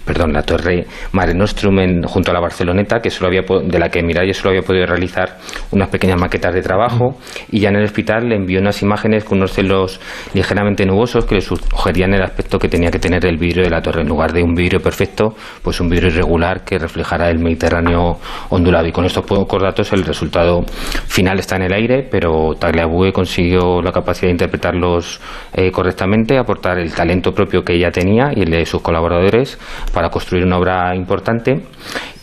perdón, 0.06 0.34
la 0.34 0.42
torre 0.44 0.86
Mare 1.12 1.34
Nostrum 1.34 1.80
en- 1.80 2.04
junto 2.04 2.32
a 2.32 2.34
la 2.34 2.40
Barceloneta, 2.40 3.00
que 3.00 3.10
solo 3.10 3.28
había 3.28 3.42
de 3.42 3.80
la 3.80 3.90
que 3.90 4.02
Miralles 4.02 4.38
solo 4.38 4.50
había 4.52 4.62
podido 4.62 4.86
realizar 4.86 5.38
unas 5.72 5.90
pequeñas 5.90 6.20
maquetas 6.20 6.54
de 6.54 6.62
trabajo, 6.62 7.18
y 7.52 7.60
ya 7.60 7.70
en 7.70 7.76
el 7.78 7.84
hospital 7.86 8.28
le 8.30 8.36
envió 8.36 8.60
unas 8.60 8.82
imágenes 8.82 9.24
con 9.24 9.38
unos 9.40 9.54
celos 9.54 10.00
ligeramente 10.34 10.86
nubosos 10.86 11.26
que 11.26 11.36
le 11.36 11.42
sugerían 11.42 12.14
el 12.14 12.22
aspecto 12.24 12.58
que 12.58 12.68
tenía 12.68 12.92
que 12.92 13.00
tener 13.00 13.26
el 13.26 13.38
vidrio 13.38 13.64
de 13.64 13.70
la 13.70 13.82
torre. 13.82 14.02
En 14.02 14.08
lugar 14.08 14.34
de 14.34 14.42
un 14.44 14.54
vidrio 14.54 14.80
perfecto, 14.80 15.36
pues 15.62 15.80
un 15.80 15.90
vidrio 15.90 16.10
irregular 16.10 16.64
que 16.64 16.78
reflejara 16.78 17.30
el 17.30 17.40
Mediterráneo 17.40 18.18
ondulado. 18.50 18.88
Y 18.88 18.92
con 18.92 19.06
estos 19.06 19.26
pocos 19.26 19.62
datos 19.62 19.92
el 19.94 20.04
resultado 20.04 20.64
final 21.08 21.40
está 21.40 21.56
en 21.56 21.64
el 21.64 21.74
aire, 21.74 22.08
pero 22.10 22.54
Tagliabue 22.60 23.12
consiguió 23.12 23.82
la 23.82 23.92
capacidad 23.92 24.28
de 24.28 24.32
interpretarlos 24.32 25.20
eh, 25.54 25.72
correctamente, 25.72 26.38
aportar 26.38 26.80
el 26.80 26.94
talento 26.94 27.32
propio 27.32 27.64
que 27.64 27.74
ella 27.76 27.92
tenía 27.92 28.32
y 28.36 28.42
el 28.42 28.50
de 28.50 28.66
sus 28.66 28.82
colaboradores 28.82 29.58
para 29.94 30.10
construir 30.10 30.46
una 30.46 30.58
obra 30.58 30.96
importante 30.96 31.64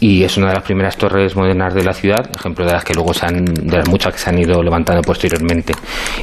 y 0.01 0.23
es 0.23 0.37
una 0.37 0.49
de 0.49 0.55
las 0.55 0.63
primeras 0.63 0.97
torres 0.97 1.35
modernas 1.37 1.75
de 1.75 1.83
la 1.83 1.93
ciudad, 1.93 2.29
ejemplo 2.35 2.67
de 2.67 2.73
las 2.73 2.85
que 2.85 2.95
luego 2.95 3.15
se 3.15 3.27
han, 3.27 3.45
de 3.45 3.79
las 3.79 3.89
muchas 3.89 4.13
que 4.13 4.19
se 4.19 4.31
han 4.31 4.39
ido 4.39 4.63
levantando 4.63 5.01
posteriormente. 5.03 5.73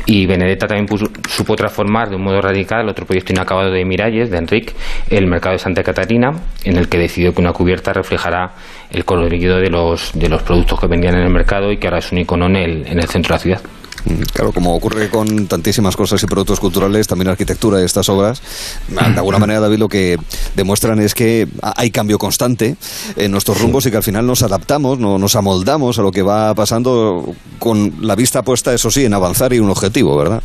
Y 0.06 0.26
Benedetta 0.26 0.68
también 0.68 0.88
supo 1.28 1.56
transformar 1.56 2.10
de 2.10 2.16
un 2.16 2.24
modo 2.24 2.40
radical 2.42 2.88
otro 2.88 3.06
proyecto 3.06 3.34
inacabado 3.34 3.72
de 3.72 3.84
Miralles, 3.84 4.30
de 4.30 4.38
Enric, 4.38 4.74
el 5.10 5.28
mercado 5.28 5.54
de 5.54 5.60
Santa 5.60 5.82
Catarina, 5.82 6.32
en 6.64 6.78
el 6.78 6.88
que 6.88 7.00
decidió 7.00 7.34
que 7.34 7.42
una 7.42 7.54
cubierta 7.54 7.94
reflejará 7.94 8.54
el 8.92 9.06
colorido 9.06 9.58
de 9.58 9.70
los, 9.70 10.12
de 10.14 10.30
los 10.30 10.44
productos 10.44 10.80
que 10.80 10.88
vendían 10.88 11.16
en 11.16 11.24
el 11.24 11.32
mercado 11.32 11.72
y 11.72 11.78
que 11.78 11.88
ahora 11.88 12.00
es 12.00 12.12
un 12.12 12.20
icono 12.20 12.46
en 12.46 12.56
el, 12.56 12.88
en 12.88 13.00
el 13.00 13.08
centro 13.08 13.34
de 13.34 13.36
la 13.36 13.40
ciudad. 13.40 13.62
Mm, 14.06 14.24
Claro, 14.34 14.52
como 14.52 14.76
ocurre 14.76 15.10
con 15.10 15.48
tantísimas 15.48 15.96
cosas 15.96 16.22
y 16.24 16.26
productos 16.26 16.60
culturales, 16.60 17.08
también 17.08 17.30
arquitectura 17.30 17.78
de 17.78 17.86
estas 17.86 18.10
obras, 18.10 18.42
de 18.90 19.00
alguna 19.00 19.40
manera, 19.40 19.60
David, 19.60 19.78
lo 19.78 19.88
que 19.90 20.18
demuestran 20.56 21.00
es 21.00 21.14
que 21.16 21.48
ha- 21.62 21.74
hay 21.78 21.92
cambio 21.92 22.18
constante 22.18 22.76
en 23.16 23.32
nuestros 23.32 23.62
rumbos 23.62 23.86
y 23.86 23.92
que 23.92 23.98
al 23.98 24.04
final 24.04 24.26
nos 24.26 24.44
adaptamos, 24.44 25.00
no, 25.00 25.18
nos 25.18 25.36
amoldamos 25.36 26.00
a 26.00 26.02
lo 26.02 26.12
que 26.12 26.22
va 26.22 26.54
pasando 26.56 27.34
con 27.60 27.94
la 28.02 28.16
vista 28.16 28.42
puesta, 28.44 28.74
eso 28.74 28.92
sí, 28.92 29.06
en 29.06 29.14
avanzar 29.14 29.54
y 29.54 29.60
un 29.60 29.70
objetivo, 29.70 30.18
¿verdad? 30.18 30.42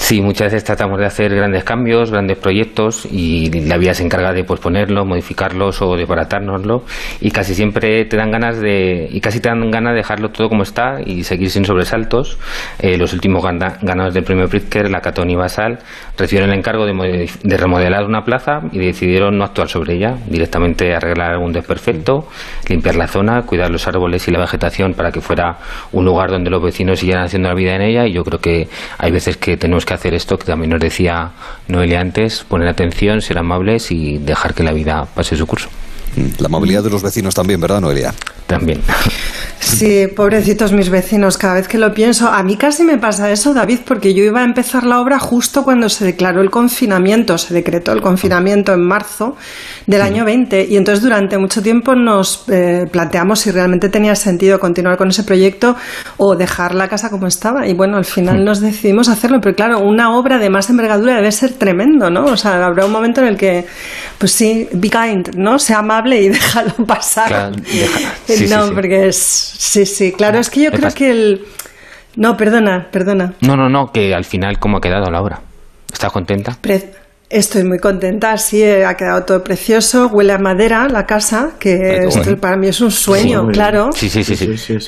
Sí, 0.00 0.20
muchas 0.22 0.46
veces 0.46 0.64
tratamos 0.64 0.98
de 0.98 1.06
hacer 1.06 1.32
grandes 1.32 1.62
cambios, 1.62 2.10
grandes 2.10 2.36
proyectos 2.38 3.06
y 3.12 3.48
la 3.68 3.76
vida 3.76 3.94
se 3.94 4.02
encarga 4.02 4.32
de 4.32 4.42
posponerlos, 4.42 5.06
modificarlos 5.06 5.80
o 5.82 5.94
desbaratárnoslo 5.94 6.84
y 7.20 7.30
casi 7.30 7.54
siempre 7.54 8.06
te 8.06 8.16
dan 8.16 8.32
ganas 8.32 8.58
de 8.58 9.08
y 9.08 9.20
casi 9.20 9.38
te 9.40 9.50
dan 9.50 9.70
ganas 9.70 9.92
de 9.92 9.98
dejarlo 9.98 10.30
todo 10.30 10.48
como 10.48 10.64
está 10.64 10.96
y 11.04 11.22
seguir 11.22 11.50
sin 11.50 11.64
sobresaltos. 11.64 12.38
Eh, 12.80 12.96
los 12.96 13.12
últimos 13.12 13.44
ganadores 13.44 14.14
del 14.14 14.24
premio 14.24 14.48
Pritzker, 14.48 14.90
la 14.90 15.00
Catón 15.00 15.30
y 15.30 15.36
Basal, 15.36 15.78
recibieron 16.18 16.50
el 16.50 16.58
encargo 16.58 16.86
de, 16.86 17.30
de, 17.44 17.56
remodelar 17.56 18.04
una 18.04 18.24
plaza 18.24 18.62
y 18.72 18.78
decidieron 18.78 19.38
no 19.38 19.44
actuar 19.44 19.68
sobre 19.68 19.94
ella, 19.94 20.16
directamente 20.26 20.92
arreglar 20.92 21.32
algún 21.32 21.52
desperfecto, 21.52 22.26
limpiar 22.68 22.96
la 22.96 23.06
zona, 23.06 23.42
cuidar 23.42 23.70
los 23.70 23.86
árboles 23.86 24.26
y 24.26 24.32
la 24.32 24.40
vegetación 24.40 24.94
para 24.94 25.12
que 25.12 25.20
fuera 25.20 25.58
un 25.92 26.04
lugar 26.04 26.30
donde 26.30 26.50
los 26.50 26.62
vecinos 26.62 26.98
siguieran 26.98 27.26
haciendo 27.26 27.48
la 27.48 27.54
vida 27.54 27.76
en 27.76 27.82
ella 27.82 28.06
y 28.06 28.12
yo 28.14 28.24
creo 28.24 28.40
que 28.40 28.66
hay 28.98 29.12
veces 29.12 29.36
que 29.36 29.56
tenemos 29.56 29.84
que 29.84 29.89
hacer 29.94 30.14
esto, 30.14 30.38
que 30.38 30.44
también 30.44 30.70
nos 30.70 30.80
decía 30.80 31.30
Noelia 31.68 32.00
antes, 32.00 32.44
poner 32.44 32.68
atención, 32.68 33.22
ser 33.22 33.38
amables 33.38 33.90
y 33.90 34.18
dejar 34.18 34.54
que 34.54 34.62
la 34.62 34.72
vida 34.72 35.06
pase 35.14 35.36
su 35.36 35.46
curso. 35.46 35.68
La 36.38 36.48
movilidad 36.48 36.82
de 36.82 36.90
los 36.90 37.02
vecinos 37.02 37.34
también, 37.34 37.60
¿verdad, 37.60 37.80
Noelia? 37.80 38.14
También. 38.50 38.80
Sí, 39.60 40.06
pobrecitos 40.08 40.72
mis 40.72 40.88
vecinos, 40.88 41.36
cada 41.36 41.54
vez 41.54 41.68
que 41.68 41.78
lo 41.78 41.92
pienso. 41.92 42.28
A 42.28 42.42
mí 42.42 42.56
casi 42.56 42.82
me 42.82 42.96
pasa 42.96 43.30
eso, 43.30 43.52
David, 43.52 43.80
porque 43.84 44.14
yo 44.14 44.24
iba 44.24 44.40
a 44.40 44.44
empezar 44.44 44.84
la 44.84 45.00
obra 45.00 45.18
justo 45.18 45.62
cuando 45.62 45.88
se 45.90 46.06
declaró 46.06 46.40
el 46.40 46.50
confinamiento, 46.50 47.36
se 47.36 47.52
decretó 47.52 47.92
el 47.92 48.00
confinamiento 48.00 48.72
en 48.72 48.82
marzo 48.82 49.36
del 49.86 50.00
año 50.00 50.24
20. 50.24 50.66
Y 50.68 50.76
entonces 50.76 51.04
durante 51.04 51.36
mucho 51.36 51.62
tiempo 51.62 51.94
nos 51.94 52.44
eh, 52.48 52.88
planteamos 52.90 53.40
si 53.40 53.50
realmente 53.50 53.90
tenía 53.90 54.16
sentido 54.16 54.58
continuar 54.58 54.96
con 54.96 55.10
ese 55.10 55.24
proyecto 55.24 55.76
o 56.16 56.34
dejar 56.36 56.74
la 56.74 56.88
casa 56.88 57.10
como 57.10 57.26
estaba. 57.26 57.66
Y 57.66 57.74
bueno, 57.74 57.98
al 57.98 58.06
final 58.06 58.44
nos 58.44 58.60
decidimos 58.60 59.08
hacerlo. 59.08 59.40
Pero 59.42 59.54
claro, 59.54 59.80
una 59.80 60.16
obra 60.16 60.38
de 60.38 60.48
más 60.48 60.70
envergadura 60.70 61.16
debe 61.16 61.32
ser 61.32 61.52
tremendo, 61.52 62.10
¿no? 62.10 62.24
O 62.24 62.36
sea, 62.36 62.64
habrá 62.64 62.86
un 62.86 62.92
momento 62.92 63.20
en 63.20 63.28
el 63.28 63.36
que, 63.36 63.66
pues 64.16 64.32
sí, 64.32 64.68
be 64.72 64.88
kind, 64.88 65.36
¿no? 65.36 65.58
Sea 65.58 65.78
amable 65.80 66.20
y 66.20 66.28
déjalo 66.30 66.74
pasar. 66.86 67.52
No, 68.48 68.74
porque 68.74 69.08
es. 69.08 69.16
Sí, 69.16 69.86
sí, 69.86 70.12
claro, 70.12 70.38
es 70.38 70.50
que 70.50 70.62
yo 70.62 70.70
creo 70.70 70.92
que 70.92 71.10
el. 71.10 71.44
No, 72.16 72.36
perdona, 72.36 72.88
perdona. 72.90 73.34
No, 73.40 73.56
no, 73.56 73.68
no, 73.68 73.92
que 73.92 74.14
al 74.14 74.24
final, 74.24 74.58
¿cómo 74.58 74.78
ha 74.78 74.80
quedado 74.80 75.10
la 75.10 75.22
obra? 75.22 75.40
¿Estás 75.92 76.12
contenta? 76.12 76.58
Estoy 77.28 77.62
muy 77.62 77.78
contenta, 77.78 78.36
sí, 78.38 78.64
ha 78.64 78.94
quedado 78.94 79.22
todo 79.24 79.44
precioso, 79.44 80.08
huele 80.08 80.32
a 80.32 80.38
madera 80.38 80.88
la 80.88 81.06
casa, 81.06 81.52
que 81.60 82.08
para 82.40 82.56
mí 82.56 82.66
es 82.66 82.80
un 82.80 82.90
sueño, 82.90 83.46
claro. 83.48 83.90
Sí, 83.94 84.10
sí, 84.10 84.24
sí, 84.24 84.36
sí. 84.36 84.56
sí, 84.58 84.78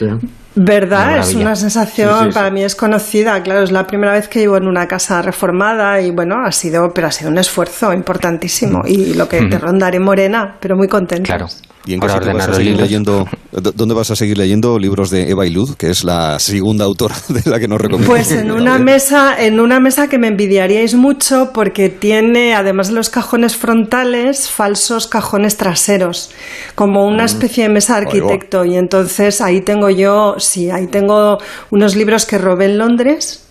¿Verdad? 0.54 1.18
es 1.18 1.34
una 1.34 1.56
sensación, 1.56 2.30
para 2.32 2.50
mí 2.50 2.62
es 2.62 2.74
conocida, 2.74 3.42
claro, 3.42 3.62
es 3.62 3.72
la 3.72 3.86
primera 3.86 4.12
vez 4.12 4.28
que 4.28 4.40
vivo 4.40 4.56
en 4.56 4.66
una 4.66 4.86
casa 4.86 5.22
reformada 5.22 6.00
y 6.00 6.10
bueno, 6.10 6.36
ha 6.44 6.52
sido, 6.52 6.92
pero 6.94 7.06
ha 7.06 7.12
sido 7.12 7.30
un 7.30 7.38
esfuerzo 7.38 7.92
importantísimo 7.92 8.82
y 8.86 9.14
lo 9.14 9.28
que 9.28 9.42
te 9.46 9.58
rondaré 9.58 9.98
morena, 9.98 10.56
pero 10.60 10.76
muy 10.76 10.88
contenta. 10.88 11.24
Claro. 11.24 11.46
¿Y 11.84 11.94
en 11.94 12.00
qué 12.00 12.06
vas 12.06 12.48
a 12.48 12.54
seguir 12.54 12.76
leyendo? 12.76 13.26
¿Dónde 13.50 13.94
vas 13.94 14.10
a 14.10 14.16
seguir 14.16 14.38
leyendo 14.38 14.78
libros 14.78 15.10
de 15.10 15.28
Eva 15.28 15.46
Ilud, 15.46 15.74
que 15.74 15.90
es 15.90 16.04
la 16.04 16.38
segunda 16.38 16.84
autora 16.84 17.16
de 17.28 17.50
la 17.50 17.58
que 17.58 17.66
nos 17.66 17.80
recomiendas? 17.80 18.08
Pues 18.08 18.30
en 18.30 18.52
una 18.52 18.78
mesa, 18.78 19.42
en 19.42 19.58
una 19.58 19.80
mesa 19.80 20.08
que 20.08 20.16
me 20.18 20.28
envidiaríais 20.28 20.94
mucho 20.94 21.50
porque 21.52 21.88
tiene, 21.88 22.54
además 22.54 22.88
de 22.88 22.94
los 22.94 23.10
cajones 23.10 23.56
frontales, 23.56 24.48
falsos 24.48 25.08
cajones 25.08 25.56
traseros, 25.56 26.30
como 26.76 27.04
una 27.04 27.24
mm. 27.24 27.26
especie 27.26 27.64
de 27.64 27.70
mesa 27.70 27.96
de 27.96 28.06
arquitecto. 28.06 28.64
Y 28.64 28.76
entonces 28.76 29.40
ahí 29.40 29.60
tengo 29.60 29.90
yo, 29.90 30.36
sí, 30.44 30.70
ahí 30.70 30.86
tengo 30.86 31.38
unos 31.70 31.96
libros 31.96 32.26
que 32.26 32.38
robé 32.38 32.66
en 32.66 32.78
Londres 32.78 33.42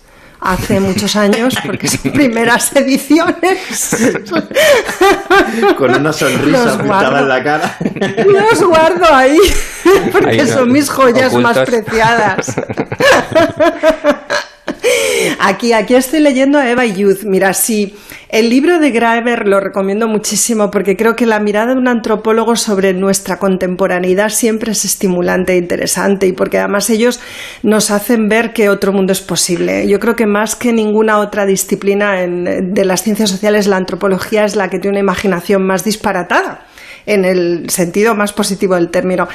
hace 0.42 0.80
muchos 0.80 1.14
años, 1.16 1.54
porque 1.64 1.88
son 1.88 2.12
primeras 2.14 2.74
ediciones. 2.74 3.96
Con 5.78 5.94
una 5.94 6.12
sonrisa 6.12 6.78
pintada 6.78 7.20
en 7.20 7.28
la 7.28 7.42
cara. 7.42 7.76
Los 8.26 8.62
guardo 8.62 9.06
ahí, 9.14 9.38
porque 10.10 10.46
son 10.46 10.70
mis 10.72 10.90
joyas 10.90 11.32
más 11.34 11.58
preciadas. 11.58 12.56
Aquí, 15.38 15.72
aquí 15.72 15.94
estoy 15.94 16.20
leyendo 16.20 16.58
a 16.58 16.68
Eva 16.68 16.84
Youth. 16.84 17.24
Mira, 17.24 17.52
sí, 17.52 17.94
el 18.28 18.48
libro 18.48 18.78
de 18.78 18.90
Graeber 18.90 19.46
lo 19.46 19.60
recomiendo 19.60 20.08
muchísimo 20.08 20.70
porque 20.70 20.96
creo 20.96 21.16
que 21.16 21.26
la 21.26 21.40
mirada 21.40 21.74
de 21.74 21.80
un 21.80 21.88
antropólogo 21.88 22.56
sobre 22.56 22.94
nuestra 22.94 23.38
contemporaneidad 23.38 24.30
siempre 24.30 24.72
es 24.72 24.84
estimulante 24.84 25.52
e 25.52 25.56
interesante 25.58 26.26
y 26.26 26.32
porque 26.32 26.58
además 26.58 26.90
ellos 26.90 27.20
nos 27.62 27.90
hacen 27.90 28.28
ver 28.28 28.52
que 28.52 28.68
otro 28.68 28.92
mundo 28.92 29.12
es 29.12 29.20
posible. 29.20 29.86
Yo 29.88 29.98
creo 30.00 30.16
que 30.16 30.26
más 30.26 30.56
que 30.56 30.72
ninguna 30.72 31.18
otra 31.18 31.46
disciplina 31.46 32.14
de 32.14 32.84
las 32.84 33.02
ciencias 33.02 33.30
sociales, 33.30 33.66
la 33.66 33.76
antropología 33.76 34.44
es 34.44 34.56
la 34.56 34.68
que 34.68 34.78
tiene 34.78 34.96
una 34.96 35.00
imaginación 35.00 35.66
más 35.66 35.84
disparatada 35.84 36.66
en 37.06 37.24
el 37.24 37.70
sentido 37.70 38.14
más 38.14 38.32
positivo 38.32 38.74
del 38.74 38.90
término. 38.90 39.28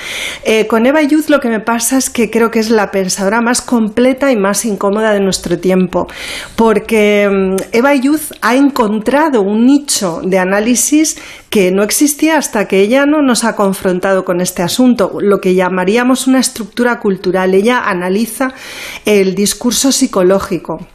Eh, 0.44 0.68
con 0.68 0.86
Eva 0.86 1.02
Youth 1.02 1.30
lo 1.30 1.40
que 1.40 1.50
me 1.50 1.60
pasa 1.60 1.98
es 1.98 2.10
que 2.10 2.30
creo 2.30 2.52
que 2.52 2.60
es 2.60 2.70
la 2.70 2.92
pensadora 2.92 3.42
más 3.42 3.62
completa 3.62 4.32
y 4.32 4.36
más 4.36 4.66
incómoda 4.66 5.14
de 5.14 5.20
nuestro 5.20 5.60
tiempo, 5.60 6.08
porque 6.56 7.28
mm, 7.30 7.56
Eva 7.72 7.96
Youth 7.96 8.34
ha 8.42 8.56
encontrado 8.56 9.42
un 9.42 9.66
nicho 9.66 10.22
de 10.24 10.40
análisis 10.40 11.18
que 11.50 11.72
no 11.72 11.84
existía 11.84 12.38
hasta 12.38 12.68
que 12.68 12.82
ella 12.82 13.06
no 13.06 13.22
nos 13.22 13.44
ha 13.44 13.56
confrontado 13.56 14.26
con 14.26 14.42
este 14.42 14.64
asunto, 14.64 15.18
lo 15.20 15.40
que 15.40 15.56
llamaríamos 15.56 16.28
una 16.28 16.40
estructura 16.40 17.00
cultural. 17.00 17.54
Ella 17.54 17.80
analiza 17.86 18.54
el 19.06 19.36
discurso 19.36 19.92
psicológico 19.92 20.88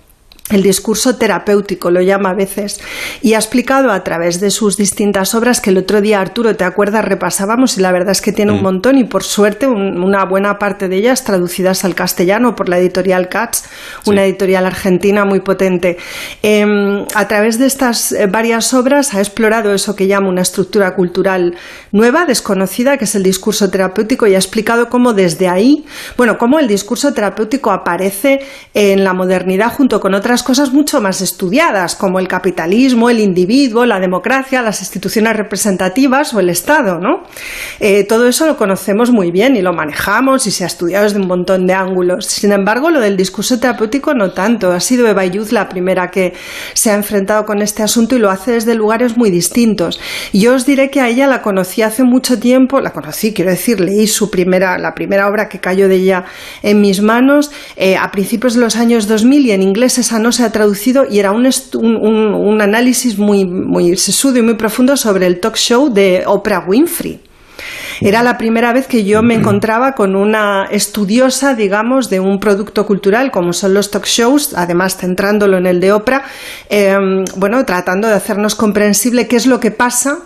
el 0.53 0.63
discurso 0.63 1.17
terapéutico, 1.17 1.91
lo 1.91 2.01
llama 2.01 2.31
a 2.31 2.35
veces, 2.35 2.81
y 3.21 3.35
ha 3.35 3.39
explicado 3.39 3.91
a 3.91 4.05
través 4.05 4.41
de 4.41 4.51
sus 4.51 4.77
distintas 4.77 5.35
obras 5.35 5.61
que 5.61 5.71
el 5.71 5.79
otro 5.79 6.01
día, 6.01 6.21
Arturo, 6.21 6.55
¿te 6.57 6.65
acuerdas? 6.65 7.05
Repasábamos 7.05 7.79
y 7.79 7.81
la 7.81 7.93
verdad 7.93 8.13
es 8.13 8.21
que 8.21 8.33
tiene 8.33 8.53
un 8.53 8.61
mm. 8.61 8.63
montón 8.63 8.99
y 8.99 9.05
por 9.05 9.25
suerte 9.25 9.67
una 9.67 10.25
buena 10.25 10.59
parte 10.59 10.89
de 10.89 10.97
ellas 10.97 11.25
traducidas 11.25 11.85
al 11.85 11.95
castellano 11.95 12.55
por 12.55 12.69
la 12.69 12.79
editorial 12.79 13.29
Katz, 13.29 13.65
una 14.07 14.25
editorial 14.25 14.67
argentina 14.67 15.25
muy 15.25 15.41
potente. 15.41 15.97
Em, 16.43 17.05
a 17.15 17.29
través 17.29 17.59
de 17.59 17.67
estas 17.67 18.13
eh, 18.13 18.27
varias 18.27 18.75
obras 18.75 19.15
ha 19.15 19.21
explorado 19.21 19.73
eso 19.73 19.97
que 19.97 20.07
llama 20.07 20.29
una 20.29 20.43
estructura 20.43 20.95
cultural 20.95 21.55
nueva, 21.91 22.25
desconocida, 22.25 22.97
que 22.97 23.05
es 23.05 23.15
el 23.15 23.23
discurso 23.23 23.71
terapéutico 23.71 24.27
y 24.27 24.35
ha 24.35 24.39
explicado 24.39 24.89
cómo 24.89 25.13
desde 25.13 25.49
ahí, 25.49 25.85
bueno, 26.17 26.39
cómo 26.39 26.59
el 26.59 26.69
discurso 26.69 27.13
terapéutico 27.13 27.71
aparece 27.71 28.41
en 28.75 29.05
la 29.05 29.15
modernidad 29.15 29.73
junto 29.73 30.01
con 30.01 30.15
otras 30.15 30.42
cosas 30.43 30.73
mucho 30.73 31.01
más 31.01 31.21
estudiadas, 31.21 31.95
como 31.95 32.19
el 32.19 32.29
capitalismo, 32.29 33.11
el 33.11 33.21
individuo, 33.21 33.87
la 33.87 34.01
democracia, 34.01 34.63
las 34.63 34.81
instituciones 34.81 35.37
representativas 35.37 36.35
o 36.35 36.41
el 36.41 36.51
Estado, 36.51 36.99
¿no? 36.99 37.25
Eh, 37.81 38.05
todo 38.05 38.27
eso 38.29 38.47
lo 38.47 38.57
conocemos 38.57 39.11
muy 39.11 39.31
bien 39.31 39.57
y 39.57 39.63
lo 39.63 39.73
manejamos 39.73 40.47
y 40.47 40.51
se 40.51 40.65
ha 40.65 40.67
estudiado 40.67 41.05
desde 41.05 41.21
un 41.21 41.27
montón 41.27 41.67
de 41.67 41.75
ángulos. 41.75 42.27
Sin 42.27 42.53
embargo, 42.53 42.91
lo 42.91 43.01
del 43.01 43.17
discurso 43.17 43.59
terapéutico 43.59 44.15
no 44.15 44.33
tanto. 44.33 44.73
Ha 44.73 44.81
sido 44.81 45.07
Eva 45.07 45.25
Yuz 45.25 45.53
la 45.53 45.69
primera 45.69 46.11
que 46.11 46.33
se 46.75 46.91
ha 46.91 46.95
enfrentado 46.95 47.45
con 47.45 47.63
este 47.63 47.83
asunto 47.83 48.17
y 48.17 48.19
lo 48.19 48.31
hace 48.31 48.53
desde 48.53 48.75
lugares 48.75 49.17
muy 49.17 49.31
distintos. 49.31 50.01
Yo 50.33 50.55
os 50.55 50.67
diré 50.67 50.91
que 50.91 51.01
a 51.01 51.09
ella 51.09 51.27
la 51.27 51.43
conocí 51.43 51.83
hace 51.83 52.05
mucho 52.05 52.39
tiempo, 52.39 52.81
la 52.81 52.93
conocí, 52.93 53.33
quiero 53.33 53.51
decir, 53.51 53.81
leí 53.81 54.07
su 54.07 54.31
primera, 54.31 54.79
la 54.79 54.95
primera 54.95 55.29
obra 55.29 55.49
que 55.49 55.61
cayó 55.61 55.89
de 55.89 55.97
ella 55.97 56.25
en 56.63 56.81
mis 56.81 57.03
manos 57.03 57.51
eh, 57.77 57.97
a 57.97 58.11
principios 58.11 58.55
de 58.55 58.61
los 58.61 58.77
años 58.77 59.07
2000 59.09 59.47
y 59.47 59.51
en 59.53 59.63
inglés 59.63 59.99
esa 59.99 60.19
no 60.23 60.33
se 60.33 60.45
ha 60.45 60.53
traducido 60.53 61.05
y 61.09 61.19
era 61.19 61.33
un, 61.33 61.47
un, 61.75 62.61
análisis 62.61 63.19
muy, 63.19 63.45
muy 63.45 63.97
sesudo 63.97 64.39
y 64.39 64.43
muy 64.43 64.55
profundo 64.55 64.97
sobre 64.97 65.27
el 65.27 65.41
talk 65.41 65.57
show 65.57 65.93
de 65.93 66.23
Oprah 66.27 66.65
Winfrey. 66.67 67.21
Era 68.01 68.23
la 68.23 68.39
primera 68.39 68.73
vez 68.73 68.87
que 68.87 69.05
yo 69.05 69.23
me 69.23 69.35
encontraba 69.35 69.93
con 69.93 70.17
una 70.17 70.67
estudiosa, 70.71 71.55
digamos, 71.55 72.11
de 72.11 72.19
un 72.19 72.41
producto 72.41 72.87
cultural 72.87 73.31
como 73.31 73.53
son 73.53 73.75
los 73.75 73.91
talk 73.91 74.07
shows, 74.07 74.55
además 74.57 74.97
centrándolo 74.97 75.59
en 75.59 75.67
el 75.67 75.81
de 75.81 75.93
Oprah, 75.93 76.25
em, 76.69 77.25
bueno, 77.37 77.65
tratando 77.65 78.09
de 78.09 78.15
hacernos 78.15 78.55
comprensible 78.55 79.29
qué 79.29 79.37
es 79.37 79.47
lo 79.47 79.61
que 79.61 79.71
pasa 79.71 80.19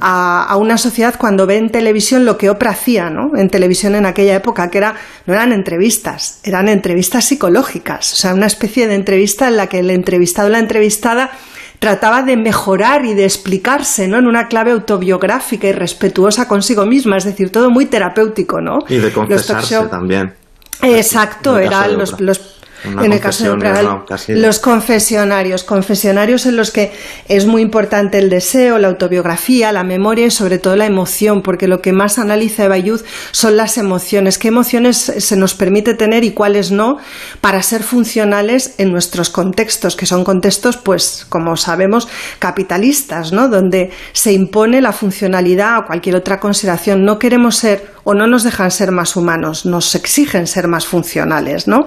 a, 0.00 0.56
una 0.56 0.78
sociedad 0.78 1.14
cuando 1.18 1.46
ve 1.46 1.56
en 1.56 1.70
televisión 1.70 2.24
lo 2.24 2.38
que 2.38 2.50
Oprah 2.50 2.70
hacía, 2.70 3.10
¿no? 3.10 3.36
En 3.36 3.48
televisión 3.50 3.94
en 3.94 4.06
aquella 4.06 4.36
época, 4.36 4.70
que 4.70 4.78
era, 4.78 4.94
no 5.26 5.34
eran 5.34 5.52
entrevistas, 5.52 6.40
eran 6.44 6.68
entrevistas 6.68 7.24
psicológicas, 7.24 8.12
o 8.12 8.16
sea, 8.16 8.34
una 8.34 8.46
especie 8.46 8.86
de 8.86 8.94
entrevista 8.94 9.48
en 9.48 9.56
la 9.56 9.66
que 9.66 9.80
el 9.80 9.90
entrevistado 9.90 10.48
o 10.48 10.50
la 10.50 10.58
entrevistada 10.58 11.30
trataba 11.78 12.22
de 12.22 12.36
mejorar 12.36 13.04
y 13.04 13.14
de 13.14 13.24
explicarse, 13.24 14.08
¿no? 14.08 14.18
En 14.18 14.26
una 14.26 14.48
clave 14.48 14.72
autobiográfica 14.72 15.68
y 15.68 15.72
respetuosa 15.72 16.48
consigo 16.48 16.86
misma, 16.86 17.16
es 17.16 17.24
decir, 17.24 17.50
todo 17.50 17.70
muy 17.70 17.86
terapéutico, 17.86 18.60
¿no? 18.60 18.78
Y 18.88 18.96
de 18.96 19.12
confesarse 19.12 19.78
también. 19.88 20.34
Exacto, 20.82 21.58
eran 21.58 21.98
los, 21.98 22.20
los 22.20 22.57
en 22.84 23.12
el 23.12 23.20
caso 23.20 23.56
de 23.56 24.36
los 24.36 24.58
confesionarios, 24.58 25.64
confesionarios 25.64 26.46
en 26.46 26.56
los 26.56 26.70
que 26.70 26.92
es 27.28 27.46
muy 27.46 27.62
importante 27.62 28.18
el 28.18 28.30
deseo, 28.30 28.78
la 28.78 28.88
autobiografía, 28.88 29.72
la 29.72 29.84
memoria 29.84 30.26
y 30.26 30.30
sobre 30.30 30.58
todo 30.58 30.76
la 30.76 30.86
emoción, 30.86 31.42
porque 31.42 31.68
lo 31.68 31.80
que 31.80 31.92
más 31.92 32.18
analiza 32.18 32.64
Eva 32.64 32.78
Yuz 32.78 33.04
son 33.32 33.56
las 33.56 33.78
emociones, 33.78 34.38
qué 34.38 34.48
emociones 34.48 34.96
se 34.96 35.36
nos 35.36 35.54
permite 35.54 35.94
tener 35.94 36.24
y 36.24 36.32
cuáles 36.32 36.70
no 36.70 36.98
para 37.40 37.62
ser 37.62 37.82
funcionales 37.82 38.74
en 38.78 38.92
nuestros 38.92 39.30
contextos, 39.30 39.96
que 39.96 40.06
son 40.06 40.24
contextos, 40.24 40.76
pues, 40.76 41.26
como 41.28 41.56
sabemos, 41.56 42.08
capitalistas, 42.38 43.32
¿no? 43.32 43.48
Donde 43.48 43.90
se 44.12 44.32
impone 44.32 44.80
la 44.80 44.92
funcionalidad 44.92 45.78
o 45.78 45.86
cualquier 45.86 46.16
otra 46.16 46.40
consideración. 46.40 47.04
No 47.04 47.18
queremos 47.18 47.56
ser 47.56 47.98
o 48.04 48.14
no 48.14 48.26
nos 48.26 48.42
dejan 48.42 48.70
ser 48.70 48.90
más 48.90 49.16
humanos, 49.16 49.66
nos 49.66 49.94
exigen 49.94 50.46
ser 50.46 50.66
más 50.66 50.86
funcionales, 50.86 51.68
¿no? 51.68 51.86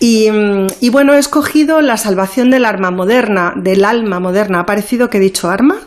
Y 0.00 0.21
Y, 0.22 0.30
mm, 0.30 0.66
y 0.80 0.90
bueno, 0.90 1.14
he 1.14 1.18
escogido 1.18 1.80
La 1.80 1.96
salvación 1.96 2.50
del 2.50 2.64
arma 2.64 2.90
moderna, 2.90 3.54
del 3.56 3.84
alma 3.84 4.20
moderna. 4.20 4.60
¿Ha 4.60 4.66
parecido 4.66 5.10
que 5.10 5.18
he 5.18 5.20
dicho 5.20 5.50
arma? 5.50 5.80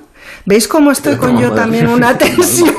¿Veis 0.47 0.67
cómo 0.67 0.91
estoy 0.91 1.15
con 1.15 1.39
yo 1.39 1.51
también 1.53 1.87
una 1.87 2.15
tensión? 2.17 2.75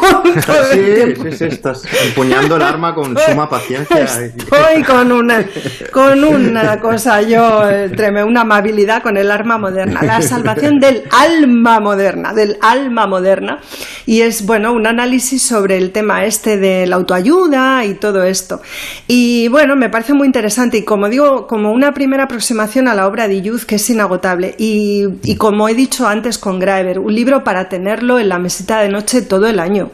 Sí, 0.73 1.15
sí, 1.21 1.33
sí, 1.33 1.45
estás 1.47 1.83
empuñando 2.05 2.55
el 2.55 2.63
arma 2.63 2.95
con 2.95 3.17
suma 3.19 3.49
paciencia. 3.49 4.05
Estoy 4.05 4.85
con 4.85 5.11
una, 5.11 5.45
con 5.91 6.23
una 6.23 6.79
cosa 6.79 7.23
yo, 7.23 7.69
eh, 7.69 7.89
treme, 7.89 8.23
una 8.23 8.43
amabilidad 8.43 9.03
con 9.03 9.17
el 9.17 9.33
arma 9.33 9.59
moderna. 9.59 10.01
La 10.03 10.23
salvación 10.23 10.79
del 10.79 11.03
alma 11.11 11.81
moderna, 11.81 12.33
del 12.33 12.57
alma 12.61 13.09
moderna. 13.09 13.59
Y 14.07 14.21
es, 14.21 14.47
bueno, 14.47 14.73
un 14.73 14.87
análisis 14.87 15.43
sobre 15.43 15.77
el 15.77 15.91
tema 15.91 16.25
este 16.25 16.59
de 16.59 16.87
la 16.87 16.95
autoayuda 16.97 17.85
y 17.85 17.95
todo 17.95 18.23
esto. 18.23 18.63
Y 19.09 19.49
bueno, 19.49 19.75
me 19.75 19.91
parece 19.91 20.15
muy 20.15 20.27
interesante 20.27 20.79
y 20.79 20.85
como 20.85 21.09
digo, 21.09 21.49
como 21.49 21.73
una 21.73 21.93
primera 21.93 22.25
aproximación 22.25 22.87
a 22.87 22.95
la 22.95 23.09
obra 23.09 23.27
de 23.27 23.43
Youth 23.43 23.63
que 23.63 23.75
es 23.75 23.91
inagotable. 23.91 24.55
Y, 24.57 25.05
y 25.25 25.35
como 25.35 25.69
he 25.69 25.75
dicho 25.75 26.07
antes 26.07 26.39
con 26.39 26.61
Graeber, 26.61 27.01
un 27.01 27.13
libro 27.13 27.43
para 27.43 27.56
tenerlo 27.65 28.19
en 28.19 28.29
la 28.29 28.39
mesita 28.39 28.81
de 28.81 28.89
noche 28.89 29.23
todo 29.23 29.47
el 29.47 29.59
año, 29.59 29.91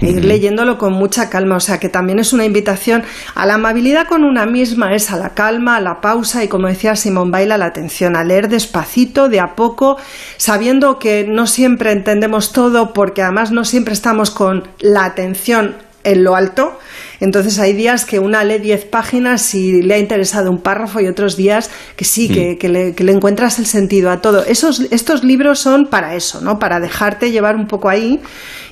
e 0.00 0.10
ir 0.10 0.24
leyéndolo 0.24 0.78
con 0.78 0.92
mucha 0.92 1.28
calma. 1.28 1.56
O 1.56 1.60
sea 1.60 1.78
que 1.78 1.88
también 1.88 2.18
es 2.18 2.32
una 2.32 2.44
invitación 2.44 3.02
a 3.34 3.46
la 3.46 3.54
amabilidad 3.54 4.06
con 4.06 4.24
una 4.24 4.46
misma, 4.46 4.94
es 4.94 5.10
a 5.10 5.16
la 5.16 5.30
calma, 5.30 5.76
a 5.76 5.80
la 5.80 6.00
pausa 6.00 6.44
y 6.44 6.48
como 6.48 6.68
decía 6.68 6.96
Simón 6.96 7.30
Baila, 7.30 7.58
la 7.58 7.66
atención, 7.66 8.16
a 8.16 8.24
leer 8.24 8.48
despacito, 8.48 9.28
de 9.28 9.40
a 9.40 9.54
poco, 9.56 9.96
sabiendo 10.36 10.98
que 10.98 11.24
no 11.26 11.46
siempre 11.46 11.92
entendemos 11.92 12.52
todo 12.52 12.92
porque 12.92 13.22
además 13.22 13.50
no 13.50 13.64
siempre 13.64 13.94
estamos 13.94 14.30
con 14.30 14.68
la 14.80 15.04
atención 15.04 15.85
en 16.06 16.24
lo 16.24 16.34
alto. 16.36 16.78
Entonces 17.20 17.58
hay 17.58 17.72
días 17.72 18.04
que 18.04 18.18
una 18.18 18.44
lee 18.44 18.58
10 18.58 18.84
páginas 18.86 19.54
y 19.54 19.80
le 19.82 19.94
ha 19.94 19.98
interesado 19.98 20.50
un 20.50 20.60
párrafo 20.60 21.00
y 21.00 21.06
otros 21.06 21.36
días 21.36 21.70
que 21.96 22.04
sí, 22.04 22.28
que, 22.28 22.58
que 22.58 22.68
le, 22.68 22.94
que 22.94 23.04
le 23.04 23.12
encuentras 23.12 23.58
el 23.58 23.64
sentido 23.66 24.10
a 24.10 24.20
todo. 24.20 24.44
Esos, 24.44 24.80
estos 24.90 25.24
libros 25.24 25.58
son 25.58 25.86
para 25.86 26.14
eso, 26.14 26.40
¿no? 26.42 26.58
Para 26.58 26.78
dejarte 26.78 27.30
llevar 27.30 27.56
un 27.56 27.66
poco 27.66 27.88
ahí 27.88 28.20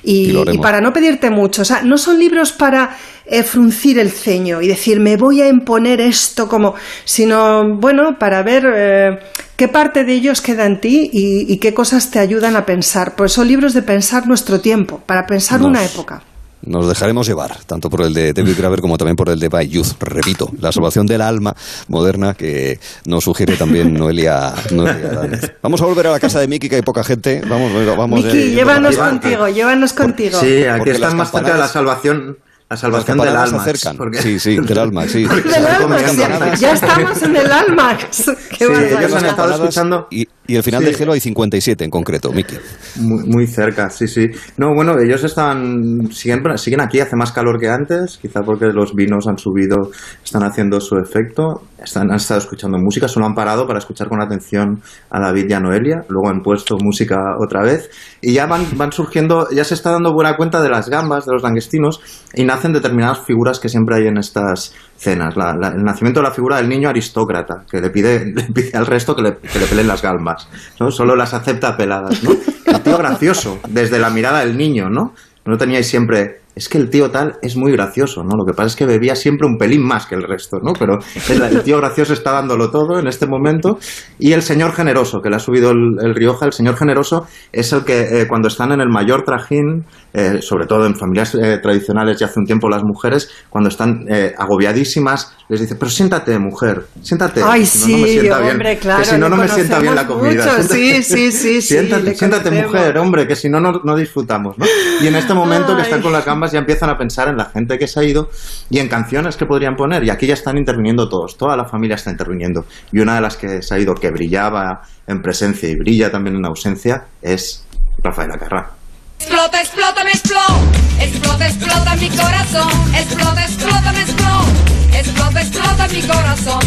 y, 0.03 0.57
para 0.59 0.79
no 0.81 0.93
pedirte 0.93 1.31
mucho. 1.31 1.63
O 1.63 1.65
sea, 1.65 1.81
no 1.81 1.97
son 1.97 2.19
libros 2.19 2.51
para 2.51 2.95
eh, 3.25 3.41
fruncir 3.41 3.97
el 3.97 4.11
ceño 4.11 4.61
y 4.61 4.67
decir 4.67 4.99
me 4.99 5.17
voy 5.17 5.41
a 5.41 5.47
imponer 5.47 5.99
esto 5.99 6.47
como, 6.47 6.75
sino 7.03 7.77
bueno, 7.79 8.19
para 8.19 8.43
ver 8.43 8.63
eh, 8.75 9.19
qué 9.55 9.67
parte 9.67 10.03
de 10.03 10.13
ellos 10.13 10.41
queda 10.41 10.67
en 10.67 10.79
ti 10.79 11.09
y, 11.11 11.51
y 11.51 11.57
qué 11.57 11.73
cosas 11.73 12.11
te 12.11 12.19
ayudan 12.19 12.55
a 12.55 12.63
pensar. 12.65 13.15
Pues 13.15 13.31
son 13.33 13.47
libros 13.47 13.73
de 13.73 13.81
pensar 13.81 14.27
nuestro 14.27 14.61
tiempo, 14.61 15.01
para 15.03 15.25
pensar 15.25 15.59
Nos- 15.59 15.69
una 15.69 15.83
época. 15.83 16.21
Nos 16.61 16.87
dejaremos 16.87 17.27
llevar, 17.27 17.55
tanto 17.67 17.91
por 17.91 18.01
el 18.01 18.13
de 18.13 18.33
David 18.33 18.55
Graver 18.57 18.81
como 18.81 18.97
también 18.97 19.15
por 19.15 19.29
el 19.29 19.39
de 19.39 19.49
By 19.49 19.67
Youth. 19.67 19.93
Repito, 19.99 20.49
la 20.59 20.71
salvación 20.71 21.05
del 21.05 21.21
alma 21.21 21.55
moderna 21.89 22.33
que 22.33 22.79
nos 23.05 23.23
sugiere 23.23 23.55
también 23.55 23.93
Noelia, 23.97 24.51
Noelia 24.71 25.09
Danez. 25.09 25.51
Vamos 25.61 25.81
a 25.81 25.85
volver 25.85 26.07
a 26.07 26.11
la 26.11 26.19
casa 26.19 26.39
de 26.39 26.47
Miki, 26.47 26.67
que 26.67 26.77
hay 26.77 26.81
poca 26.81 27.03
gente. 27.03 27.41
Vamos, 27.47 27.71
vamos. 27.95 28.23
Miki, 28.23 28.37
eh, 28.37 28.51
llévanos 28.51 28.97
contigo, 28.97 29.47
llévanos 29.47 29.93
contigo. 29.93 30.39
Sí, 30.39 30.63
aquí 30.65 30.89
están 30.89 31.15
más 31.17 31.29
cerca 31.31 31.53
de 31.53 31.59
la 31.59 31.67
salvación, 31.67 32.39
la 32.67 32.77
salvación 32.77 33.19
del 33.19 33.35
alma. 33.35 33.61
acercan. 33.61 33.95
porque- 33.97 34.21
Sí, 34.23 34.39
sí, 34.39 34.57
del 34.57 34.79
alma, 34.79 35.07
sí. 35.07 35.23
Del 35.23 35.67
alma, 35.67 36.55
ya 36.55 36.71
estamos 36.73 37.21
en 37.21 37.35
el 37.35 37.51
alma. 37.51 37.95
Qué 37.97 38.07
Sí, 38.11 38.71
ellos 38.97 39.13
han 39.13 39.25
estado 39.25 39.53
escuchando. 39.53 40.07
Y, 40.09 40.27
y 40.47 40.55
el 40.55 40.63
final 40.63 40.81
Sí. 40.83 40.87
de 40.89 40.93
Gelo 40.95 41.13
hay 41.13 41.19
57 41.19 41.83
en 41.83 41.89
concreto, 41.89 42.31
Miki. 42.31 42.55
Muy, 42.99 43.23
muy 43.27 43.47
cerca, 43.47 43.89
sí, 43.89 44.07
sí. 44.07 44.27
No, 44.57 44.73
bueno, 44.75 44.93
ellos 44.99 45.23
están 45.23 46.09
siguen, 46.11 46.41
siguen 46.57 46.81
aquí, 46.81 46.99
hace 46.99 47.15
más 47.15 47.31
calor 47.31 47.59
que 47.59 47.69
antes, 47.69 48.17
quizá 48.21 48.41
porque 48.41 48.67
los 48.67 48.93
vinos 48.93 49.27
han 49.27 49.37
subido, 49.37 49.91
están 50.23 50.43
haciendo 50.43 50.79
su 50.79 50.97
efecto. 50.97 51.61
Están, 51.83 52.09
han 52.09 52.15
estado 52.15 52.39
escuchando 52.39 52.77
música, 52.79 53.07
solo 53.07 53.25
han 53.27 53.35
parado 53.35 53.67
para 53.67 53.77
escuchar 53.79 54.07
con 54.07 54.21
atención 54.21 54.81
a 55.11 55.19
David 55.19 55.45
y 55.49 55.53
a 55.53 55.59
Noelia, 55.59 56.03
luego 56.09 56.29
han 56.29 56.41
puesto 56.41 56.77
música 56.81 57.15
otra 57.39 57.61
vez 57.61 57.89
y 58.21 58.33
ya 58.33 58.47
van, 58.47 58.65
van 58.75 58.91
surgiendo, 58.91 59.47
ya 59.51 59.63
se 59.63 59.75
está 59.75 59.91
dando 59.91 60.11
buena 60.13 60.35
cuenta 60.35 60.61
de 60.63 60.69
las 60.69 60.89
gambas, 60.89 61.25
de 61.25 61.33
los 61.33 61.43
languestinos 61.43 61.99
y 62.33 62.43
nacen 62.43 62.73
determinadas 62.73 63.19
figuras 63.25 63.59
que 63.59 63.69
siempre 63.69 63.97
hay 63.97 64.07
en 64.07 64.17
estas 64.17 64.73
cenas. 64.97 65.35
La- 65.35 65.55
la- 65.55 65.69
el 65.69 65.83
nacimiento 65.83 66.19
de 66.21 66.27
la 66.27 66.33
figura 66.33 66.57
del 66.57 66.69
niño 66.69 66.89
aristócrata, 66.89 67.63
que 67.69 67.81
le 67.81 67.89
pide, 67.89 68.25
le 68.35 68.43
pide 68.43 68.71
al 68.77 68.85
resto 68.85 69.15
que 69.15 69.21
le, 69.21 69.37
que 69.37 69.59
le 69.59 69.65
pelen 69.65 69.87
las 69.87 70.01
gambas, 70.01 70.47
¿no? 70.79 70.91
Solo 70.91 71.15
las 71.15 71.33
acepta 71.33 71.75
peladas, 71.77 72.23
¿no? 72.23 72.31
El 72.65 72.81
tío 72.81 72.97
gracioso, 72.97 73.59
desde 73.67 73.99
la 73.99 74.09
mirada 74.09 74.39
del 74.39 74.57
niño, 74.57 74.89
¿no? 74.89 75.13
No 75.45 75.57
teníais 75.57 75.87
siempre, 75.87 76.41
es 76.55 76.69
que 76.69 76.77
el 76.77 76.89
tío 76.89 77.11
tal 77.11 77.33
es 77.41 77.57
muy 77.57 77.71
gracioso, 77.73 78.23
¿no? 78.23 78.37
Lo 78.37 78.45
que 78.45 78.53
pasa 78.53 78.67
es 78.67 78.75
que 78.75 78.85
bebía 78.85 79.15
siempre 79.15 79.45
un 79.47 79.57
pelín 79.57 79.83
más 79.85 80.05
que 80.05 80.15
el 80.15 80.23
resto, 80.23 80.57
¿no? 80.63 80.71
Pero 80.73 80.99
el, 81.29 81.41
el 81.41 81.63
tío 81.63 81.77
gracioso 81.77 82.13
está 82.13 82.31
dándolo 82.31 82.71
todo 82.71 82.97
en 82.97 83.07
este 83.07 83.27
momento. 83.27 83.77
Y 84.19 84.31
el 84.31 84.41
señor 84.41 84.73
generoso, 84.73 85.21
que 85.21 85.29
le 85.29 85.35
ha 85.35 85.39
subido 85.39 85.71
el, 85.71 85.97
el 86.01 86.15
Rioja, 86.15 86.45
el 86.45 86.53
señor 86.53 86.77
generoso 86.77 87.27
es 87.51 87.73
el 87.73 87.83
que 87.83 88.21
eh, 88.21 88.27
cuando 88.27 88.47
están 88.47 88.71
en 88.71 88.79
el 88.79 88.89
mayor 88.89 89.23
trajín, 89.23 89.85
eh, 90.13 90.41
sobre 90.41 90.65
todo 90.65 90.85
en 90.85 90.95
familias 90.95 91.35
eh, 91.35 91.59
tradicionales 91.61 92.17
ya 92.17 92.27
hace 92.27 92.39
un 92.39 92.45
tiempo 92.45 92.69
las 92.69 92.83
mujeres, 92.83 93.29
cuando 93.49 93.67
están 93.69 94.05
eh, 94.09 94.33
agobiadísimas, 94.37 95.35
les 95.49 95.59
dice, 95.59 95.75
pero 95.75 95.91
siéntate, 95.91 96.39
mujer, 96.39 96.85
siéntate. 97.01 97.41
Ay, 97.43 97.61
que 97.61 97.65
si 97.65 97.91
no, 97.91 97.97
no 97.97 98.01
me 98.01 98.07
sí, 98.07 98.19
bien, 98.21 98.33
hombre, 98.33 98.77
claro, 98.77 98.99
Que 98.99 99.05
si 99.05 99.17
no, 99.17 99.29
no 99.29 99.35
me 99.35 99.47
sienta 99.49 99.79
bien 99.79 99.95
la 99.95 100.07
comida. 100.07 100.45
mucho, 100.45 100.63
sí, 100.63 101.03
sí, 101.03 101.31
sí, 101.31 101.31
sí, 101.31 101.61
Siéntate, 101.61 102.03
le 102.03 102.15
siéntate 102.15 102.49
mujer, 102.49 102.97
hombre, 102.97 103.27
que 103.27 103.35
si 103.35 103.49
no, 103.49 103.59
no, 103.59 103.81
no 103.83 103.95
disfrutamos, 103.95 104.57
¿no? 104.57 104.65
Y 105.01 105.07
en 105.07 105.15
este 105.15 105.33
momento 105.33 105.75
que 105.75 105.81
Ay. 105.81 105.87
están 105.89 106.01
con 106.01 106.13
las 106.13 106.23
gambas 106.45 106.51
ya 106.51 106.59
empiezan 106.59 106.89
a 106.89 106.97
pensar 106.97 107.27
en 107.27 107.37
la 107.37 107.45
gente 107.45 107.77
que 107.77 107.87
se 107.87 107.99
ha 107.99 108.03
ido 108.03 108.29
y 108.69 108.79
en 108.79 108.87
canciones 108.87 109.37
que 109.37 109.45
podrían 109.45 109.75
poner. 109.75 110.03
Y 110.03 110.09
aquí 110.09 110.27
ya 110.27 110.33
están 110.33 110.57
interviniendo 110.57 111.09
todos, 111.09 111.37
toda 111.37 111.55
la 111.57 111.65
familia 111.65 111.95
está 111.95 112.11
interviniendo. 112.11 112.65
Y 112.91 112.99
una 112.99 113.15
de 113.15 113.21
las 113.21 113.37
que 113.37 113.61
se 113.61 113.75
ha 113.75 113.79
ido, 113.79 113.95
que 113.95 114.11
brillaba 114.11 114.81
en 115.07 115.21
presencia 115.21 115.69
y 115.69 115.75
brilla 115.75 116.11
también 116.11 116.35
en 116.35 116.45
ausencia, 116.45 117.05
es 117.21 117.65
Rafael 118.03 118.31
Acarrá. 118.31 118.71
Explota, 119.19 119.61
explota, 119.61 120.03
me 120.03 120.11
explota. 120.11 120.55
Explota, 120.99 121.47
explota 121.47 121.95
mi 121.95 122.09
corazón. 122.09 122.71
Explota, 122.95 123.43
explota, 123.43 123.91
me 123.93 124.01
explota. 124.01 124.45
Explota, 124.93 125.41
explota 125.41 125.87
mi 125.87 126.01
corazón. 126.01 126.59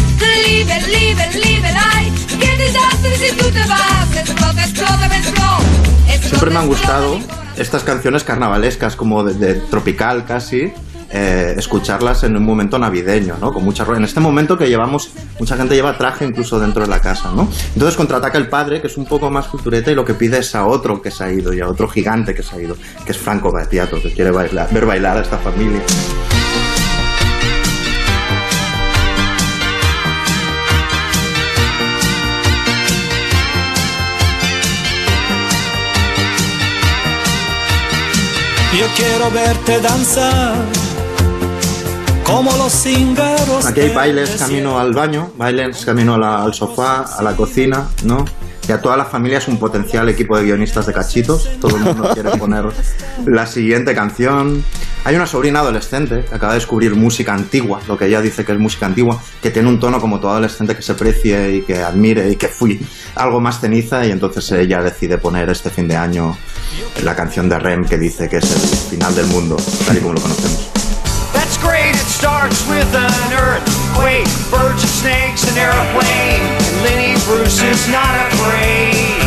Liebe, 0.45 0.81
liebe, 0.87 1.29
liebe, 1.33 1.69
ay. 1.93 2.11
Qué 2.39 2.57
desastre 2.57 3.15
si 3.17 3.35
tú 3.35 3.45
te 3.51 3.67
vas. 3.67 4.15
Explota, 4.15 4.61
explota, 4.61 5.07
me 5.09 5.17
explota. 5.17 5.88
Siempre 6.21 6.49
me 6.49 6.57
han 6.57 6.67
gustado 6.67 7.19
estas 7.57 7.83
canciones 7.83 8.23
carnavalescas, 8.23 8.95
como 8.95 9.23
de, 9.23 9.55
tropical 9.55 10.25
casi, 10.25 10.71
eh, 11.11 11.55
escucharlas 11.57 12.23
en 12.23 12.37
un 12.37 12.43
momento 12.43 12.77
navideño, 12.79 13.35
¿no? 13.39 13.51
Con 13.51 13.63
mucha 13.63 13.85
En 13.95 14.03
este 14.03 14.19
momento 14.19 14.57
que 14.57 14.67
llevamos, 14.67 15.11
mucha 15.39 15.57
gente 15.57 15.75
lleva 15.75 15.97
traje 15.97 16.25
incluso 16.25 16.59
dentro 16.59 16.83
de 16.83 16.87
la 16.87 17.01
casa, 17.01 17.31
¿no? 17.35 17.47
Entonces 17.73 17.97
contraataca 17.97 18.37
el 18.37 18.47
padre, 18.47 18.81
que 18.81 18.87
es 18.87 18.97
un 18.97 19.05
poco 19.05 19.29
más 19.29 19.47
cultureta, 19.47 19.91
y 19.91 19.95
lo 19.95 20.05
que 20.05 20.13
pide 20.13 20.39
es 20.39 20.55
a 20.55 20.65
otro 20.65 21.01
que 21.01 21.11
se 21.11 21.23
ha 21.23 21.31
ido, 21.31 21.53
y 21.53 21.59
a 21.59 21.67
otro 21.67 21.87
gigante 21.87 22.33
que 22.33 22.43
se 22.43 22.55
ha 22.55 22.61
ido, 22.61 22.75
que 23.05 23.11
es 23.11 23.17
Franco 23.17 23.51
Battiato, 23.51 24.01
que 24.01 24.13
quiere 24.13 24.31
bailar, 24.31 24.71
ver 24.71 24.85
bailar 24.85 25.17
a 25.17 25.21
esta 25.21 25.37
familia. 25.37 25.81
Yo 38.77 38.85
quiero 38.95 39.31
verte 39.31 39.79
danzar 39.81 40.53
como 42.23 42.55
los 42.57 42.71
cíngaros. 42.71 43.65
Aquí 43.65 43.81
hay 43.81 43.89
bailes 43.93 44.35
camino 44.37 44.79
al 44.79 44.93
baño, 44.93 45.31
bailes 45.37 45.83
camino 45.83 46.17
la- 46.17 46.43
al 46.43 46.53
sofá, 46.53 47.01
a 47.17 47.23
la 47.23 47.35
cocina, 47.35 47.87
¿no? 48.03 48.25
Y 48.69 48.71
a 48.71 48.79
toda 48.79 48.95
la 48.95 49.05
familia 49.05 49.39
es 49.39 49.47
un 49.47 49.57
potencial 49.57 50.07
equipo 50.09 50.37
de 50.37 50.43
guionistas 50.43 50.85
de 50.85 50.93
cachitos. 50.93 51.49
Todo 51.59 51.75
el 51.77 51.81
mundo 51.81 52.11
quiere 52.13 52.29
poner 52.37 52.65
la 53.25 53.47
siguiente 53.47 53.95
canción. 53.95 54.63
Hay 55.05 55.15
una 55.15 55.25
sobrina 55.25 55.61
adolescente 55.61 56.23
que 56.29 56.35
acaba 56.35 56.53
de 56.53 56.59
descubrir 56.59 56.93
música 56.93 57.33
antigua, 57.33 57.81
lo 57.87 57.97
que 57.97 58.05
ella 58.05 58.21
dice 58.21 58.45
que 58.45 58.51
es 58.51 58.59
música 58.59 58.85
antigua, 58.85 59.19
que 59.41 59.49
tiene 59.49 59.69
un 59.69 59.79
tono 59.79 59.99
como 59.99 60.19
todo 60.19 60.31
adolescente 60.31 60.75
que 60.75 60.83
se 60.83 60.93
precie 60.93 61.55
y 61.55 61.61
que 61.63 61.81
admire 61.81 62.29
y 62.29 62.35
que 62.35 62.47
fui 62.47 62.79
algo 63.15 63.41
más 63.41 63.59
ceniza 63.59 64.05
y 64.05 64.11
entonces 64.11 64.51
ella 64.51 64.83
decide 64.83 65.17
poner 65.17 65.49
este 65.49 65.71
fin 65.71 65.87
de 65.87 65.97
año 65.97 66.37
la 67.03 67.15
canción 67.15 67.49
de 67.49 67.57
Rem 67.57 67.85
que 67.85 67.97
dice 67.97 68.29
que 68.29 68.37
es 68.37 68.51
el 68.51 68.99
final 68.99 69.15
del 69.15 69.25
mundo, 69.27 69.57
tal 69.87 69.97
y 69.97 69.99
como 69.99 70.13
lo 70.13 70.21
conocemos. 70.21 70.68
Great, 71.59 71.91
it 71.91 72.07
starts 72.07 72.63
with 72.71 72.87
an 72.95 73.29
earthquake, 73.35 74.27
birds 74.47 74.79
and 74.79 74.95
snakes, 74.95 75.43
an 75.43 75.59
airplane. 75.59 76.39
And 76.39 76.75
Lenny 76.87 77.13
Bruce 77.27 77.59
is 77.59 77.83
not 77.91 78.15
afraid. 78.31 79.19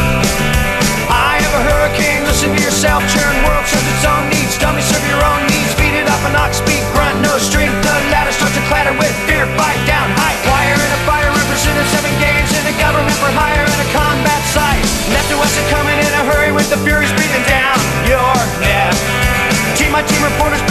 I 1.12 1.44
have 1.44 1.54
a 1.60 1.62
hurricane, 1.68 2.24
listen 2.24 2.56
to 2.56 2.60
yourself, 2.60 3.04
churn 3.12 3.36
world 3.44 3.68
serves 3.68 3.84
its 3.84 4.04
own 4.08 4.24
needs. 4.32 4.56
Dummy 4.56 4.80
serve 4.80 5.04
your 5.12 5.20
own 5.20 5.44
needs, 5.52 5.76
beat 5.76 5.92
it 5.92 6.08
up 6.08 6.24
an 6.24 6.32
ox 6.40 6.64
beat, 6.64 6.80
grunt, 6.96 7.20
no 7.20 7.36
strength. 7.36 7.76
The 7.84 7.92
ladder 8.08 8.32
starts 8.32 8.56
to 8.56 8.64
clatter 8.64 8.96
with 8.96 9.12
fear, 9.28 9.44
fight 9.60 9.80
down, 9.84 10.08
high 10.16 10.40
wire 10.48 10.80
in 10.80 10.90
a 10.96 11.00
fire, 11.04 11.28
represented 11.36 11.84
seven 11.92 12.12
games 12.16 12.48
in 12.56 12.64
a 12.64 12.74
government 12.80 13.16
for 13.20 13.28
hire 13.36 13.60
and 13.60 13.80
a 13.84 13.88
combat 13.92 14.40
site. 14.48 14.80
Left 15.12 15.28
to 15.28 15.36
us 15.36 15.52
are 15.60 15.68
coming 15.68 16.00
in 16.00 16.12
a 16.16 16.24
hurry 16.32 16.48
with 16.48 16.72
the 16.72 16.80
furies 16.80 17.12
breathing 17.12 17.44
down 17.44 17.76
your 18.08 18.32
neck. 18.64 18.96
Team 19.76 19.92
my 19.92 20.00
team 20.08 20.24
reporters 20.24 20.64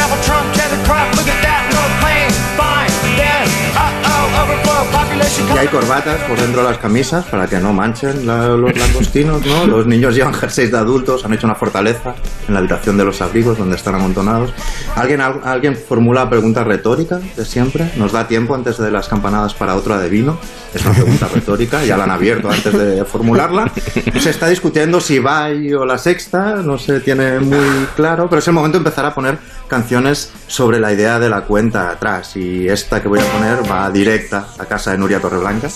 Y 5.54 5.58
hay 5.58 5.68
corbatas 5.68 6.20
por 6.22 6.40
dentro 6.40 6.64
de 6.64 6.70
las 6.70 6.78
camisas 6.78 7.26
para 7.26 7.46
que 7.48 7.60
no 7.60 7.74
manchen 7.74 8.26
la- 8.26 8.48
los 8.50 8.76
langostinos, 8.78 9.46
¿no? 9.46 9.66
Los 9.68 9.86
niños 9.86 10.16
llevan 10.16 10.34
jerseys 10.34 10.72
de 10.72 10.78
adultos, 10.78 11.26
han 11.26 11.34
hecho 11.34 11.46
una 11.46 11.56
fortaleza 11.56 12.16
en 12.48 12.54
la 12.54 12.60
habitación 12.62 12.98
de 12.98 13.04
los 13.06 13.22
abrigos 13.22 13.58
donde 13.58 13.76
están 13.76 13.96
amontonados. 13.96 14.54
¿Alguien, 14.96 15.20
al- 15.22 15.42
alguien 15.44 15.76
formula 15.76 16.30
pregunta 16.30 16.64
retórica 16.64 17.20
de 17.36 17.46
siempre? 17.46 17.92
¿Nos 17.98 18.12
da 18.14 18.28
tiempo 18.28 18.56
antes 18.56 18.78
de 18.78 18.90
las 18.92 19.08
campanadas 19.08 19.54
para 19.54 19.76
otra 19.76 20.00
de 20.00 20.10
vino? 20.10 20.38
Es 20.74 20.86
una 20.86 20.94
pregunta 20.96 21.28
retórica, 21.34 21.84
ya 21.84 21.98
la 21.98 22.06
han 22.06 22.12
abierto 22.12 22.50
antes 22.50 22.72
de 22.78 23.04
formularla. 23.06 23.72
Se 24.20 24.30
está 24.30 24.48
discutiendo 24.48 25.02
si 25.02 25.20
va 25.20 25.48
o 25.78 25.86
la 25.86 25.98
sexta, 25.98 26.56
no 26.64 26.78
se 26.78 27.02
tiene 27.02 27.40
muy 27.40 27.88
claro, 27.96 28.28
pero 28.30 28.40
es 28.40 28.48
el 28.48 28.54
momento 28.54 28.78
de 28.78 28.84
empezar 28.84 29.06
a 29.06 29.14
poner 29.14 29.38
canciones 29.72 30.34
sobre 30.48 30.82
la 30.82 30.92
idea 30.92 31.18
de 31.18 31.30
la 31.30 31.46
cuenta 31.46 31.90
atrás. 31.90 32.36
Y 32.36 32.68
esta 32.68 33.02
que 33.02 33.08
voy 33.08 33.22
a 33.22 33.24
poner 33.24 33.72
va 33.72 33.90
directa 33.90 34.48
a 34.60 34.66
casa 34.66 34.92
de 34.92 34.98
Nuria 34.98 35.22
Torreblanca. 35.22 35.70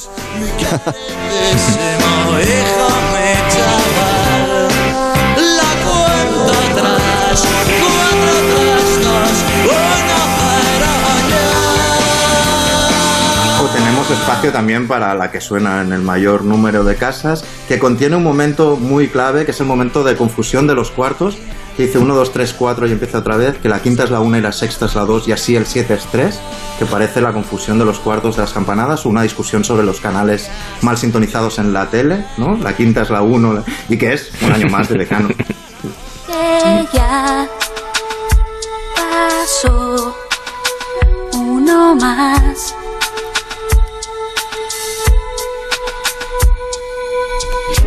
Tenemos 13.73 14.09
espacio 14.09 14.51
también 14.51 14.87
para 14.87 15.15
la 15.15 15.31
que 15.31 15.41
suena 15.41 15.81
en 15.81 15.91
el 15.93 16.01
mayor 16.01 16.43
número 16.43 16.83
de 16.83 16.95
casas, 16.95 17.43
que 17.67 17.79
contiene 17.79 18.15
un 18.15 18.23
momento 18.23 18.77
muy 18.77 19.07
clave, 19.07 19.45
que 19.45 19.51
es 19.51 19.59
el 19.59 19.67
momento 19.67 20.03
de 20.03 20.15
confusión 20.15 20.67
de 20.67 20.75
los 20.75 20.91
cuartos, 20.91 21.37
que 21.75 21.87
dice 21.87 21.97
1, 21.97 22.15
2, 22.15 22.31
3, 22.31 22.53
4 22.53 22.87
y 22.87 22.91
empieza 22.91 23.19
otra 23.19 23.37
vez, 23.37 23.57
que 23.57 23.67
la 23.69 23.81
quinta 23.81 24.03
es 24.03 24.11
la 24.11 24.19
1 24.21 24.37
y 24.37 24.41
la 24.41 24.51
sexta 24.51 24.85
es 24.85 24.95
la 24.95 25.05
2 25.05 25.27
y 25.27 25.31
así 25.33 25.55
el 25.55 25.65
7 25.65 25.93
es 25.93 26.05
3, 26.05 26.39
que 26.79 26.85
parece 26.85 27.21
la 27.21 27.33
confusión 27.33 27.77
de 27.79 27.85
los 27.85 27.99
cuartos 27.99 28.35
de 28.35 28.43
las 28.43 28.53
campanadas, 28.53 29.05
una 29.05 29.23
discusión 29.23 29.63
sobre 29.63 29.83
los 29.83 29.99
canales 29.99 30.49
mal 30.81 30.97
sintonizados 30.97 31.59
en 31.59 31.73
la 31.73 31.89
tele, 31.89 32.25
¿no? 32.37 32.57
La 32.57 32.75
quinta 32.75 33.01
es 33.01 33.09
la 33.09 33.21
1 33.21 33.63
y 33.89 33.97
que 33.97 34.13
es 34.13 34.31
un 34.41 34.51
año 34.51 34.67
más 34.69 34.87
de 34.89 34.97
decano. 34.97 35.29
Ya 36.93 37.47
pasó 38.95 40.15
uno 41.33 41.95
más. 41.95 42.75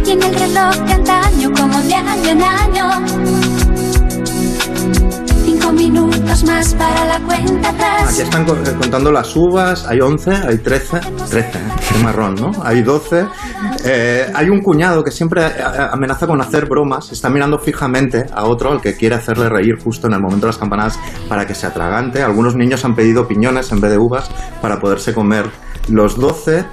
Y 0.04 0.10
en 0.12 0.22
el 0.22 0.34
reloj 0.34 0.74
de 0.76 0.92
antaño, 0.94 1.52
como 1.52 1.80
de 1.82 1.94
año 1.94 2.30
en 2.30 2.42
año. 2.42 3.27
Minutos 5.88 6.44
más 6.44 6.74
para 6.74 7.06
la 7.06 7.18
cuenta 7.20 7.70
atrás. 7.70 8.12
Aquí 8.12 8.20
están 8.20 8.42
eh, 8.42 8.74
contando 8.78 9.10
las 9.10 9.34
uvas, 9.34 9.86
hay 9.86 10.00
11, 10.00 10.30
hay 10.30 10.58
13, 10.58 11.00
13, 11.30 11.38
¿eh? 11.38 11.50
qué 11.90 12.04
marrón, 12.04 12.34
¿no? 12.34 12.50
Hay 12.62 12.82
12. 12.82 13.26
Eh, 13.86 14.30
hay 14.34 14.50
un 14.50 14.60
cuñado 14.60 15.02
que 15.02 15.10
siempre 15.10 15.46
eh, 15.46 15.52
amenaza 15.90 16.26
con 16.26 16.42
hacer 16.42 16.66
bromas, 16.66 17.10
está 17.10 17.30
mirando 17.30 17.58
fijamente 17.58 18.26
a 18.34 18.44
otro 18.44 18.70
al 18.70 18.82
que 18.82 18.96
quiere 18.96 19.14
hacerle 19.14 19.48
reír 19.48 19.78
justo 19.82 20.08
en 20.08 20.12
el 20.12 20.20
momento 20.20 20.44
de 20.44 20.50
las 20.50 20.58
campanadas 20.58 20.98
para 21.26 21.46
que 21.46 21.54
se 21.54 21.66
atragante. 21.66 22.22
Algunos 22.22 22.54
niños 22.54 22.84
han 22.84 22.94
pedido 22.94 23.26
piñones 23.26 23.72
en 23.72 23.80
vez 23.80 23.90
de 23.90 23.96
uvas 23.96 24.30
para 24.60 24.80
poderse 24.80 25.14
comer 25.14 25.46
los 25.88 26.18
12 26.18 26.66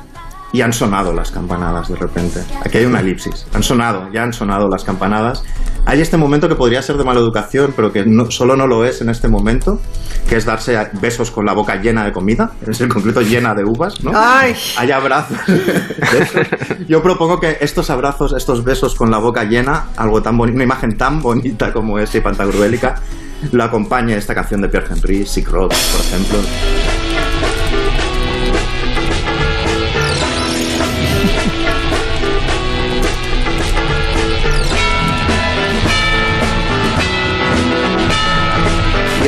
y 0.56 0.62
han 0.62 0.72
sonado 0.72 1.12
las 1.12 1.32
campanadas 1.32 1.90
de 1.90 1.96
repente. 1.98 2.40
Aquí 2.64 2.78
hay 2.78 2.86
una 2.86 3.02
elipsis. 3.02 3.46
Han 3.54 3.62
sonado, 3.62 4.10
ya 4.14 4.24
han 4.24 4.32
sonado 4.32 4.70
las 4.70 4.86
campanadas. 4.86 5.44
Hay 5.86 6.00
este 6.00 6.16
momento 6.16 6.48
que 6.48 6.56
podría 6.56 6.82
ser 6.82 6.96
de 6.98 7.04
mala 7.04 7.20
educación, 7.20 7.74
pero 7.76 7.92
que 7.92 8.06
no- 8.06 8.32
solo 8.32 8.56
no 8.56 8.66
lo 8.66 8.86
es 8.86 9.02
en 9.02 9.10
este 9.10 9.28
momento, 9.28 9.82
que 10.30 10.38
es 10.38 10.46
darse 10.46 10.78
besos 11.02 11.30
con 11.30 11.46
la 11.46 11.52
boca 11.52 11.76
llena 11.76 12.06
de 12.06 12.14
comida, 12.14 12.52
es 12.68 12.80
en 12.80 12.88
concreto 12.88 13.20
llena 13.22 13.54
de 13.54 13.66
uvas, 13.66 14.02
¿no? 14.02 14.12
Ay. 14.16 14.56
Hay 14.78 14.92
abrazos. 14.92 15.38
Yo 16.88 17.04
propongo 17.04 17.40
que 17.42 17.58
estos 17.60 17.90
abrazos, 17.90 18.34
estos 18.34 18.64
besos 18.64 18.96
con 18.96 19.12
la 19.12 19.18
boca 19.18 19.44
llena, 19.44 19.88
algo 19.98 20.22
tan 20.22 20.38
bonito, 20.38 20.56
una 20.56 20.64
imagen 20.64 20.98
tan 20.98 21.22
bonita 21.22 21.74
como 21.74 22.00
es 22.00 22.16
y 22.16 22.22
pantagruélica, 22.22 22.96
lo 23.52 23.64
acompañe 23.64 24.16
esta 24.16 24.34
canción 24.34 24.62
de 24.62 24.70
Pierre 24.70 24.88
Henry, 24.96 25.26
Sick 25.26 25.50
Road, 25.50 25.68
por 25.70 26.02
ejemplo. 26.02 26.40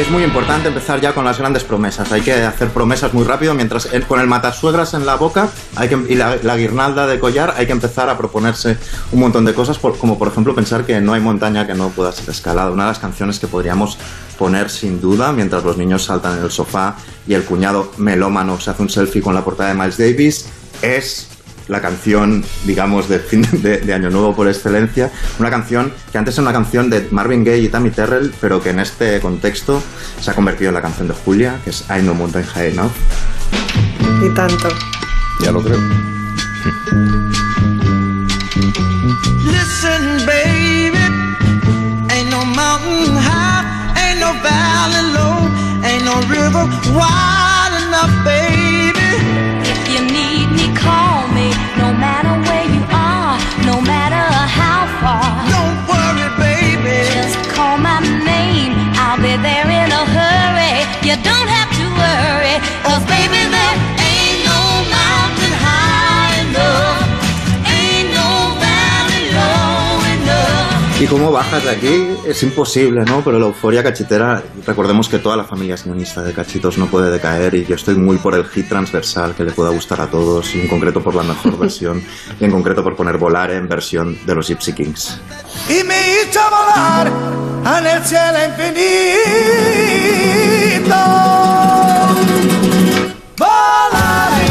Es 0.07 0.13
muy 0.13 0.23
importante 0.23 0.69
empezar 0.69 1.01
ya 1.01 1.13
con 1.13 1.25
las 1.25 1.37
grandes 1.37 1.65
promesas. 1.65 2.13
Hay 2.13 2.21
que 2.21 2.31
hacer 2.31 2.69
promesas 2.69 3.13
muy 3.13 3.25
rápido, 3.25 3.53
mientras 3.53 3.89
con 4.07 4.21
el 4.21 4.27
matasuegras 4.27 4.93
en 4.93 5.05
la 5.05 5.15
boca 5.15 5.49
hay 5.75 5.89
que, 5.89 5.99
y 6.07 6.15
la, 6.15 6.37
guirnalda 6.55 7.05
de 7.07 7.19
collar 7.19 7.55
hay 7.57 7.65
que 7.65 7.73
empezar 7.73 8.09
a 8.09 8.17
proponerse 8.17 8.77
un 9.11 9.19
montón 9.19 9.43
de 9.43 9.53
cosas, 9.53 9.77
como 9.79 10.17
por 10.17 10.29
ejemplo 10.29 10.55
pensar 10.55 10.85
que 10.85 11.01
no 11.01 11.11
hay 11.11 11.19
montaña 11.19 11.67
que 11.67 11.73
no 11.73 11.89
pueda 11.89 12.13
ser 12.13 12.29
escalada. 12.29 12.71
Una 12.71 12.83
de 12.83 12.91
las 12.91 12.99
canciones 12.99 13.37
que 13.37 13.47
podríamos 13.47 13.97
poner 14.39 14.69
sin 14.69 15.01
duda 15.01 15.33
mientras 15.33 15.65
los 15.65 15.75
niños 15.75 16.05
saltan 16.05 16.37
en 16.37 16.43
el 16.45 16.51
sofá 16.51 16.95
y 17.27 17.33
el 17.33 17.43
cuñado 17.43 17.91
melómano 17.97 18.61
se 18.61 18.69
hace 18.69 18.83
un 18.83 18.89
selfie 18.89 19.21
con 19.21 19.35
la 19.35 19.43
portada 19.43 19.73
de 19.73 19.75
Miles 19.75 19.97
Davis 19.97 20.47
es 20.81 21.27
la 21.67 21.81
canción, 21.81 22.43
digamos, 22.65 23.09
de 23.09 23.19
fin 23.19 23.47
de, 23.51 23.79
de 23.79 23.93
Año 23.93 24.09
Nuevo 24.09 24.35
por 24.35 24.47
excelencia. 24.47 25.11
Una 25.39 25.49
canción 25.49 25.91
que 26.11 26.17
antes 26.17 26.35
era 26.35 26.43
una 26.43 26.53
canción 26.53 26.89
de 26.89 27.07
Marvin 27.11 27.43
Gaye 27.43 27.63
y 27.63 27.69
Tammy 27.69 27.89
Terrell, 27.89 28.33
pero 28.39 28.61
que 28.61 28.69
en 28.69 28.79
este 28.79 29.19
contexto 29.19 29.81
se 30.21 30.31
ha 30.31 30.33
convertido 30.33 30.69
en 30.69 30.75
la 30.75 30.81
canción 30.81 31.07
de 31.07 31.13
Julia, 31.13 31.59
que 31.63 31.71
es 31.71 31.85
I 31.89 32.01
Know 32.01 32.15
Mountain 32.15 32.45
High 32.45 32.71
Enough. 32.71 32.91
Y 34.23 34.29
tanto. 34.33 34.69
Ya 35.41 35.51
lo 35.51 35.61
creo. 35.61 35.77
Listen, 39.45 40.25
baby, 40.25 40.97
ain't 42.09 42.29
no 42.31 42.43
mountain 42.43 43.15
high, 43.15 43.63
ain't 43.95 44.19
no 44.19 44.33
valley 44.41 45.13
low, 45.13 45.37
ain't 45.83 46.03
no 46.03 46.19
river 46.27 46.65
wide 46.97 47.73
enough, 47.85 48.11
baby. 48.25 49.09
If 49.69 49.79
you 49.93 50.01
need 50.11 50.49
me, 50.51 50.73
call 50.75 51.16
cómo 71.09 71.31
bajas 71.31 71.63
de 71.63 71.69
aquí 71.69 72.07
es 72.25 72.43
imposible, 72.43 73.03
¿no? 73.05 73.23
Pero 73.23 73.39
la 73.39 73.45
euforia 73.47 73.81
cachitera, 73.83 74.43
recordemos 74.65 75.07
que 75.07 75.19
toda 75.19 75.37
la 75.37 75.43
familia 75.43 75.75
es 75.75 75.85
guionista 75.85 76.21
de 76.21 76.33
cachitos 76.33 76.77
no 76.77 76.87
puede 76.87 77.09
decaer 77.09 77.53
y 77.55 77.65
yo 77.65 77.75
estoy 77.75 77.95
muy 77.95 78.17
por 78.17 78.35
el 78.35 78.45
hit 78.45 78.67
transversal 78.67 79.33
que 79.33 79.43
le 79.43 79.51
pueda 79.51 79.69
gustar 79.69 80.01
a 80.01 80.07
todos 80.07 80.53
y 80.55 80.61
en 80.61 80.67
concreto 80.67 81.01
por 81.01 81.15
la 81.15 81.23
mejor 81.23 81.57
versión 81.59 82.03
y 82.39 82.45
en 82.45 82.51
concreto 82.51 82.83
por 82.83 82.95
poner 82.95 83.17
volar 83.17 83.51
en 83.51 83.67
versión 83.67 84.17
de 84.25 84.35
los 84.35 84.47
Gypsy 84.47 84.73
Kings. 84.73 85.19
Y 85.69 85.83
me 85.83 85.95
hizo 86.21 86.39
volar 86.49 87.11
en 87.77 87.87
el 87.87 88.03
cielo 88.03 88.37
infinito. 88.45 88.87
Volaré, 93.37 94.46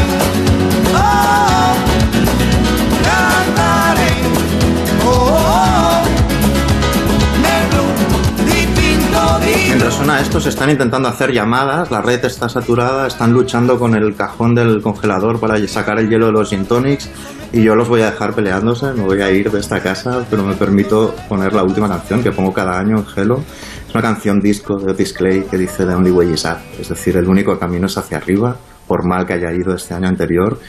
Mientras 9.97 10.15
suena 10.15 10.27
esto, 10.27 10.39
se 10.39 10.49
están 10.49 10.69
intentando 10.69 11.09
hacer 11.09 11.31
llamadas, 11.31 11.89
la 11.89 12.03
red 12.03 12.23
está 12.23 12.47
saturada, 12.47 13.07
están 13.07 13.33
luchando 13.33 13.79
con 13.79 13.95
el 13.95 14.15
cajón 14.15 14.53
del 14.53 14.79
congelador 14.79 15.39
para 15.39 15.57
sacar 15.67 15.97
el 15.97 16.07
hielo 16.07 16.27
de 16.27 16.33
los 16.33 16.49
gin 16.51 16.67
tonics 16.67 17.09
y 17.51 17.63
yo 17.63 17.75
los 17.75 17.89
voy 17.89 18.01
a 18.01 18.11
dejar 18.11 18.35
peleándose, 18.35 18.93
me 18.93 19.01
voy 19.01 19.21
a 19.21 19.31
ir 19.31 19.49
de 19.49 19.59
esta 19.59 19.81
casa, 19.81 20.23
pero 20.29 20.43
me 20.43 20.53
permito 20.53 21.15
poner 21.27 21.51
la 21.53 21.63
última 21.63 21.87
canción 21.89 22.21
que 22.21 22.31
pongo 22.31 22.53
cada 22.53 22.77
año 22.77 22.97
en 22.97 23.05
Hello. 23.15 23.39
Es 23.87 23.93
una 23.95 24.03
canción 24.03 24.39
disco 24.39 24.77
de 24.77 24.91
Otis 24.91 25.13
Clay 25.13 25.45
que 25.49 25.57
dice 25.57 25.83
The 25.83 25.95
Only 25.95 26.11
Way 26.11 26.33
is 26.33 26.45
Up, 26.45 26.57
es 26.79 26.89
decir, 26.89 27.17
el 27.17 27.27
único 27.27 27.57
camino 27.57 27.87
es 27.87 27.97
hacia 27.97 28.17
arriba, 28.17 28.55
por 28.85 29.03
mal 29.03 29.25
que 29.25 29.33
haya 29.33 29.51
ido 29.51 29.73
este 29.73 29.95
año 29.95 30.09
anterior. 30.09 30.59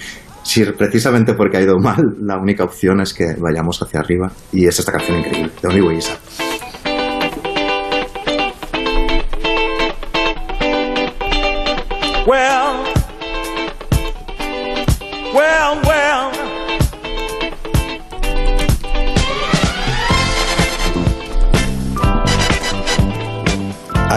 Si 0.43 0.65
precisamente 0.65 1.35
porque 1.35 1.59
ha 1.59 1.61
ido 1.61 1.77
mal, 1.79 2.03
la 2.23 2.39
única 2.39 2.65
opción 2.65 3.03
es 3.03 3.13
que 3.13 3.27
vayamos 3.39 3.79
hacia 3.83 4.01
arriba 4.01 4.33
y 4.53 4.67
es 4.67 4.79
esta 4.79 4.93
canción 4.93 5.19
increíble, 5.19 5.53
The 5.61 5.69
Only 5.69 5.83
Way 5.83 5.97
is 5.99 6.11
Up. 6.11 6.48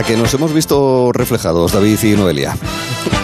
Que 0.06 0.18
nos 0.18 0.34
hemos 0.34 0.52
visto 0.52 1.12
reflejados, 1.14 1.74
David 1.74 2.00
y 2.04 2.16
Noelia. 2.16 2.58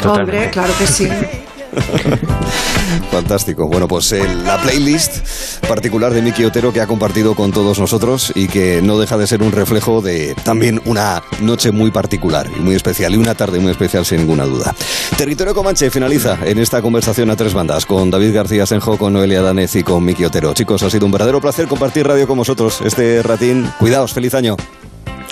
Hombre, 0.05 0.49
claro 0.51 0.71
que 0.77 0.85
sí. 0.85 1.07
Fantástico. 3.11 3.67
Bueno, 3.67 3.87
pues 3.87 4.11
eh, 4.11 4.23
la 4.45 4.61
playlist 4.61 5.59
particular 5.67 6.13
de 6.13 6.21
Miki 6.21 6.45
Otero 6.45 6.71
que 6.71 6.81
ha 6.81 6.87
compartido 6.87 7.35
con 7.35 7.51
todos 7.51 7.79
nosotros 7.79 8.31
y 8.35 8.47
que 8.47 8.81
no 8.81 8.99
deja 8.99 9.17
de 9.17 9.25
ser 9.25 9.41
un 9.41 9.51
reflejo 9.51 10.01
de 10.01 10.35
también 10.43 10.81
una 10.85 11.23
noche 11.41 11.71
muy 11.71 11.89
particular 11.89 12.47
y 12.55 12.59
muy 12.59 12.75
especial 12.75 13.15
y 13.15 13.17
una 13.17 13.33
tarde 13.33 13.59
muy 13.59 13.71
especial 13.71 14.05
sin 14.05 14.19
ninguna 14.19 14.45
duda. 14.45 14.75
Territorio 15.17 15.55
Comanche 15.55 15.89
finaliza 15.89 16.37
en 16.45 16.59
esta 16.59 16.81
conversación 16.81 17.31
a 17.31 17.35
tres 17.35 17.53
bandas 17.53 17.85
con 17.85 18.11
David 18.11 18.35
García 18.35 18.65
Senjo, 18.65 18.97
con 18.97 19.13
Noelia 19.13 19.41
Danez 19.41 19.75
y 19.75 19.83
con 19.83 20.05
Miki 20.05 20.25
Otero. 20.25 20.53
Chicos, 20.53 20.83
ha 20.83 20.89
sido 20.89 21.05
un 21.05 21.11
verdadero 21.11 21.41
placer 21.41 21.67
compartir 21.67 22.07
radio 22.07 22.27
con 22.27 22.37
vosotros 22.37 22.81
este 22.85 23.23
ratín. 23.23 23.69
Cuidaos, 23.79 24.13
feliz 24.13 24.35
año. 24.35 24.55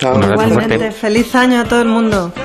Igualmente, 0.00 0.92
feliz 0.92 1.34
año 1.34 1.60
a 1.60 1.64
todo 1.64 1.80
el 1.80 1.88
mundo. 1.88 2.32